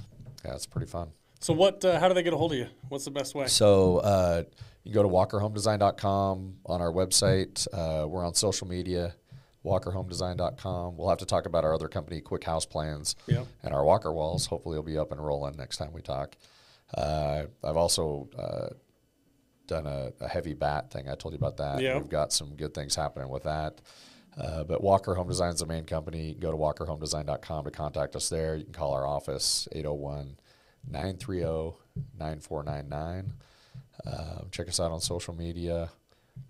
Yeah, 0.49 0.55
it's 0.55 0.66
pretty 0.66 0.87
fun. 0.87 1.11
So 1.41 1.53
what? 1.53 1.85
Uh, 1.85 2.01
how 2.01 2.09
do 2.09 2.15
they 2.15 2.23
get 2.23 2.33
a 2.33 2.37
hold 2.39 2.53
of 2.53 2.59
you? 2.59 2.69
What's 2.89 3.05
the 3.05 3.11
best 3.11 3.35
way? 3.35 3.47
So 3.49 3.99
uh, 3.99 4.43
you 4.83 4.93
can 4.93 4.95
go 4.95 5.03
to 5.03 5.09
walkerhomedesign.com 5.09 6.57
on 6.65 6.81
our 6.81 6.91
website. 6.91 7.66
Uh, 7.73 8.09
we're 8.09 8.27
on 8.27 8.35
social 8.35 8.66
media, 8.66 9.15
walkerhomedesign.com. 9.65 10.97
We'll 10.97 11.09
have 11.11 11.19
to 11.19 11.27
talk 11.27 11.47
about 11.47 11.65
our 11.65 11.75
other 11.75 11.89
company, 11.89 12.20
Quick 12.20 12.45
House 12.45 12.65
Plans, 12.66 13.15
Yep. 13.27 13.47
and 13.62 13.75
our 13.75 13.85
walker 13.85 14.12
walls. 14.12 14.47
Hopefully, 14.47 14.75
it'll 14.75 14.85
be 14.85 14.99
up 14.99 15.12
and 15.12 15.25
rolling 15.25 15.57
next 15.57 15.77
time 15.77 15.93
we 15.93 16.01
talk. 16.03 16.35
Uh, 16.95 17.45
I've 17.62 17.77
also 17.77 18.29
uh, 18.39 18.69
done 19.66 19.87
a, 19.87 20.11
a 20.20 20.29
heavy 20.29 20.55
bat 20.55 20.91
thing. 20.91 21.09
I 21.09 21.15
told 21.15 21.35
you 21.35 21.39
about 21.39 21.59
that. 21.59 21.81
Yep. 21.83 21.97
We've 22.03 22.11
got 22.11 22.33
some 22.33 22.57
good 22.57 22.73
things 22.73 22.95
happening 22.97 23.29
with 23.29 23.43
that. 23.45 23.81
Uh, 24.40 24.62
but 24.65 24.82
Walker 24.82 25.15
Home 25.15 25.27
Design 25.28 25.52
is 25.52 25.60
the 25.60 25.66
main 25.66 25.85
company. 25.85 26.27
You 26.28 26.32
can 26.35 26.40
go 26.40 26.52
to 26.52 26.56
walkerhomedesign.com 26.56 27.65
to 27.65 27.70
contact 27.70 28.15
us 28.15 28.28
there. 28.28 28.56
You 28.56 28.65
can 28.65 28.73
call 28.73 28.93
our 28.94 29.06
office, 29.06 29.66
801 29.73 30.36
930 30.90 31.74
9499. 32.19 33.32
Um, 34.06 34.47
Check 34.52 34.69
us 34.69 34.78
out 34.78 34.93
on 34.93 35.01
social 35.01 35.35
media. 35.35 35.90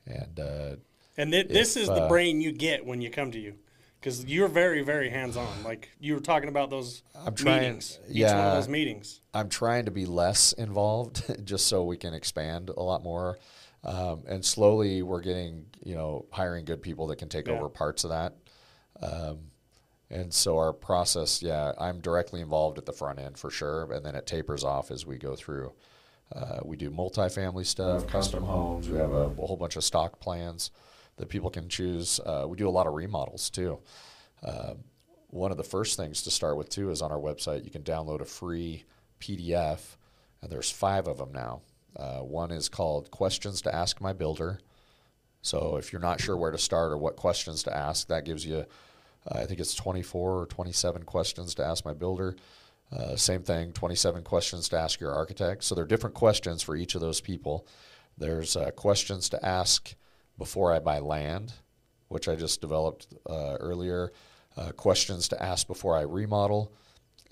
And 0.06 0.38
uh, 0.38 0.76
And 1.16 1.32
th- 1.32 1.48
this 1.48 1.76
If, 1.76 1.82
is 1.84 1.88
the 1.88 2.04
uh, 2.04 2.08
brain 2.08 2.40
you 2.40 2.52
get 2.52 2.84
when 2.84 3.00
you 3.00 3.10
come 3.10 3.30
to 3.32 3.38
you, 3.38 3.54
because 4.00 4.24
you're 4.26 4.48
very, 4.48 4.82
very 4.82 5.08
hands-on. 5.08 5.64
Like 5.64 5.88
you 5.98 6.12
were 6.14 6.20
talking 6.20 6.50
about 6.50 6.68
those 6.68 7.02
I'm 7.14 7.34
trying- 7.34 7.62
meetings. 7.62 7.98
Each 8.06 8.24
one 8.24 8.36
yeah. 8.36 8.48
of 8.48 8.54
those 8.56 8.68
meetings. 8.68 9.20
I'm 9.32 9.48
trying 9.48 9.86
to 9.86 9.90
be 9.90 10.04
less 10.04 10.52
involved 10.52 11.22
just 11.44 11.66
so 11.68 11.84
we 11.84 11.96
can 11.96 12.12
expand 12.12 12.68
a 12.76 12.82
lot 12.82 13.02
more. 13.02 13.38
Um, 13.84 14.24
and 14.28 14.44
slowly 14.44 15.02
we're 15.02 15.20
getting, 15.20 15.66
you 15.84 15.94
know, 15.94 16.26
hiring 16.30 16.64
good 16.64 16.82
people 16.82 17.06
that 17.08 17.16
can 17.16 17.28
take 17.28 17.46
Yeah. 17.46 17.54
over 17.54 17.68
parts 17.68 18.04
of 18.04 18.10
that. 18.10 18.34
Um, 19.00 19.50
and 20.10 20.32
so 20.32 20.56
our 20.56 20.72
process, 20.72 21.42
yeah, 21.42 21.72
I'm 21.78 22.00
directly 22.00 22.40
involved 22.40 22.78
at 22.78 22.86
the 22.86 22.92
front 22.92 23.18
end 23.18 23.38
for 23.38 23.50
sure. 23.50 23.92
And 23.92 24.04
then 24.04 24.14
it 24.14 24.26
tapers 24.26 24.64
off 24.64 24.90
as 24.90 25.06
we 25.06 25.16
go 25.18 25.36
through. 25.36 25.72
Uh, 26.34 26.60
we 26.64 26.76
do 26.76 26.90
multifamily 26.90 27.64
stuff, 27.64 28.06
custom 28.06 28.42
homes. 28.44 28.88
We 28.88 28.98
have 28.98 29.12
a, 29.12 29.26
a 29.28 29.46
whole 29.46 29.56
bunch 29.56 29.76
of 29.76 29.84
stock 29.84 30.20
plans 30.20 30.70
that 31.16 31.28
people 31.28 31.50
can 31.50 31.68
choose. 31.68 32.20
Uh, 32.20 32.46
we 32.48 32.56
do 32.56 32.68
a 32.68 32.70
lot 32.70 32.86
of 32.86 32.94
remodels 32.94 33.48
too. 33.50 33.78
Uh, 34.42 34.74
one 35.30 35.50
of 35.50 35.56
the 35.56 35.64
first 35.64 35.96
things 35.96 36.22
to 36.22 36.30
start 36.30 36.56
with 36.56 36.68
too 36.68 36.90
is 36.90 37.00
on 37.02 37.12
our 37.12 37.18
website. 37.18 37.64
You 37.64 37.70
can 37.70 37.82
download 37.82 38.20
a 38.20 38.24
free 38.24 38.84
PDF, 39.20 39.96
and 40.42 40.50
there's 40.50 40.70
five 40.70 41.06
of 41.06 41.18
them 41.18 41.32
now. 41.32 41.60
Uh, 41.98 42.20
one 42.20 42.50
is 42.50 42.68
called 42.68 43.10
"Questions 43.10 43.60
to 43.62 43.74
Ask 43.74 44.00
My 44.00 44.12
Builder." 44.12 44.60
So 45.42 45.76
if 45.76 45.92
you're 45.92 46.02
not 46.02 46.20
sure 46.20 46.36
where 46.36 46.50
to 46.50 46.58
start 46.58 46.92
or 46.92 46.98
what 46.98 47.16
questions 47.16 47.62
to 47.64 47.76
ask, 47.76 48.08
that 48.08 48.24
gives 48.24 48.44
you, 48.44 48.64
uh, 49.26 49.38
I 49.38 49.46
think 49.46 49.60
it's 49.60 49.74
24 49.74 50.40
or 50.40 50.46
27 50.46 51.04
questions 51.04 51.54
to 51.56 51.64
ask 51.64 51.84
my 51.84 51.94
builder. 51.94 52.36
Uh, 52.90 53.16
same 53.16 53.42
thing, 53.42 53.72
27 53.72 54.22
questions 54.22 54.68
to 54.70 54.78
ask 54.78 55.00
your 55.00 55.12
architect. 55.12 55.64
So 55.64 55.74
there 55.74 55.84
are 55.84 55.88
different 55.88 56.14
questions 56.14 56.62
for 56.62 56.74
each 56.74 56.94
of 56.94 57.00
those 57.00 57.20
people. 57.20 57.66
There's 58.16 58.56
uh, 58.56 58.70
questions 58.72 59.28
to 59.30 59.44
ask 59.44 59.94
before 60.38 60.72
I 60.72 60.78
buy 60.78 60.98
land, 60.98 61.52
which 62.08 62.28
I 62.28 62.34
just 62.34 62.60
developed 62.60 63.06
uh, 63.28 63.56
earlier. 63.60 64.12
Uh, 64.56 64.72
questions 64.72 65.28
to 65.28 65.40
ask 65.40 65.66
before 65.66 65.96
I 65.96 66.02
remodel, 66.02 66.72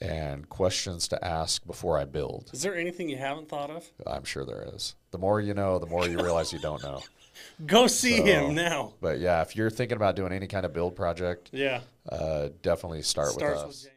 and 0.00 0.48
questions 0.48 1.08
to 1.08 1.24
ask 1.24 1.66
before 1.66 1.98
I 1.98 2.04
build. 2.04 2.50
Is 2.52 2.62
there 2.62 2.76
anything 2.76 3.08
you 3.08 3.16
haven't 3.16 3.48
thought 3.48 3.70
of? 3.70 3.84
I'm 4.06 4.24
sure 4.24 4.44
there 4.44 4.66
is. 4.74 4.94
The 5.10 5.18
more 5.18 5.40
you 5.40 5.54
know, 5.54 5.78
the 5.78 5.86
more 5.86 6.06
you 6.06 6.18
realize 6.18 6.52
you 6.52 6.58
don't 6.58 6.82
know. 6.82 7.00
Go 7.66 7.86
see 7.86 8.18
So- 8.18 8.24
him 8.24 8.54
now. 8.54 8.94
But 9.00 9.18
yeah, 9.20 9.42
if 9.42 9.56
you're 9.56 9.70
thinking 9.70 9.96
about 9.96 10.16
doing 10.16 10.32
any 10.32 10.46
kind 10.46 10.64
of 10.66 10.72
build 10.72 10.96
project, 10.96 11.50
Yeah. 11.52 11.80
uh, 12.10 12.48
definitely 12.62 13.02
start 13.02 13.30
Starts 13.32 13.56
with 13.62 13.66
with 13.66 13.70
us. 13.74 13.82
James. 13.84 13.92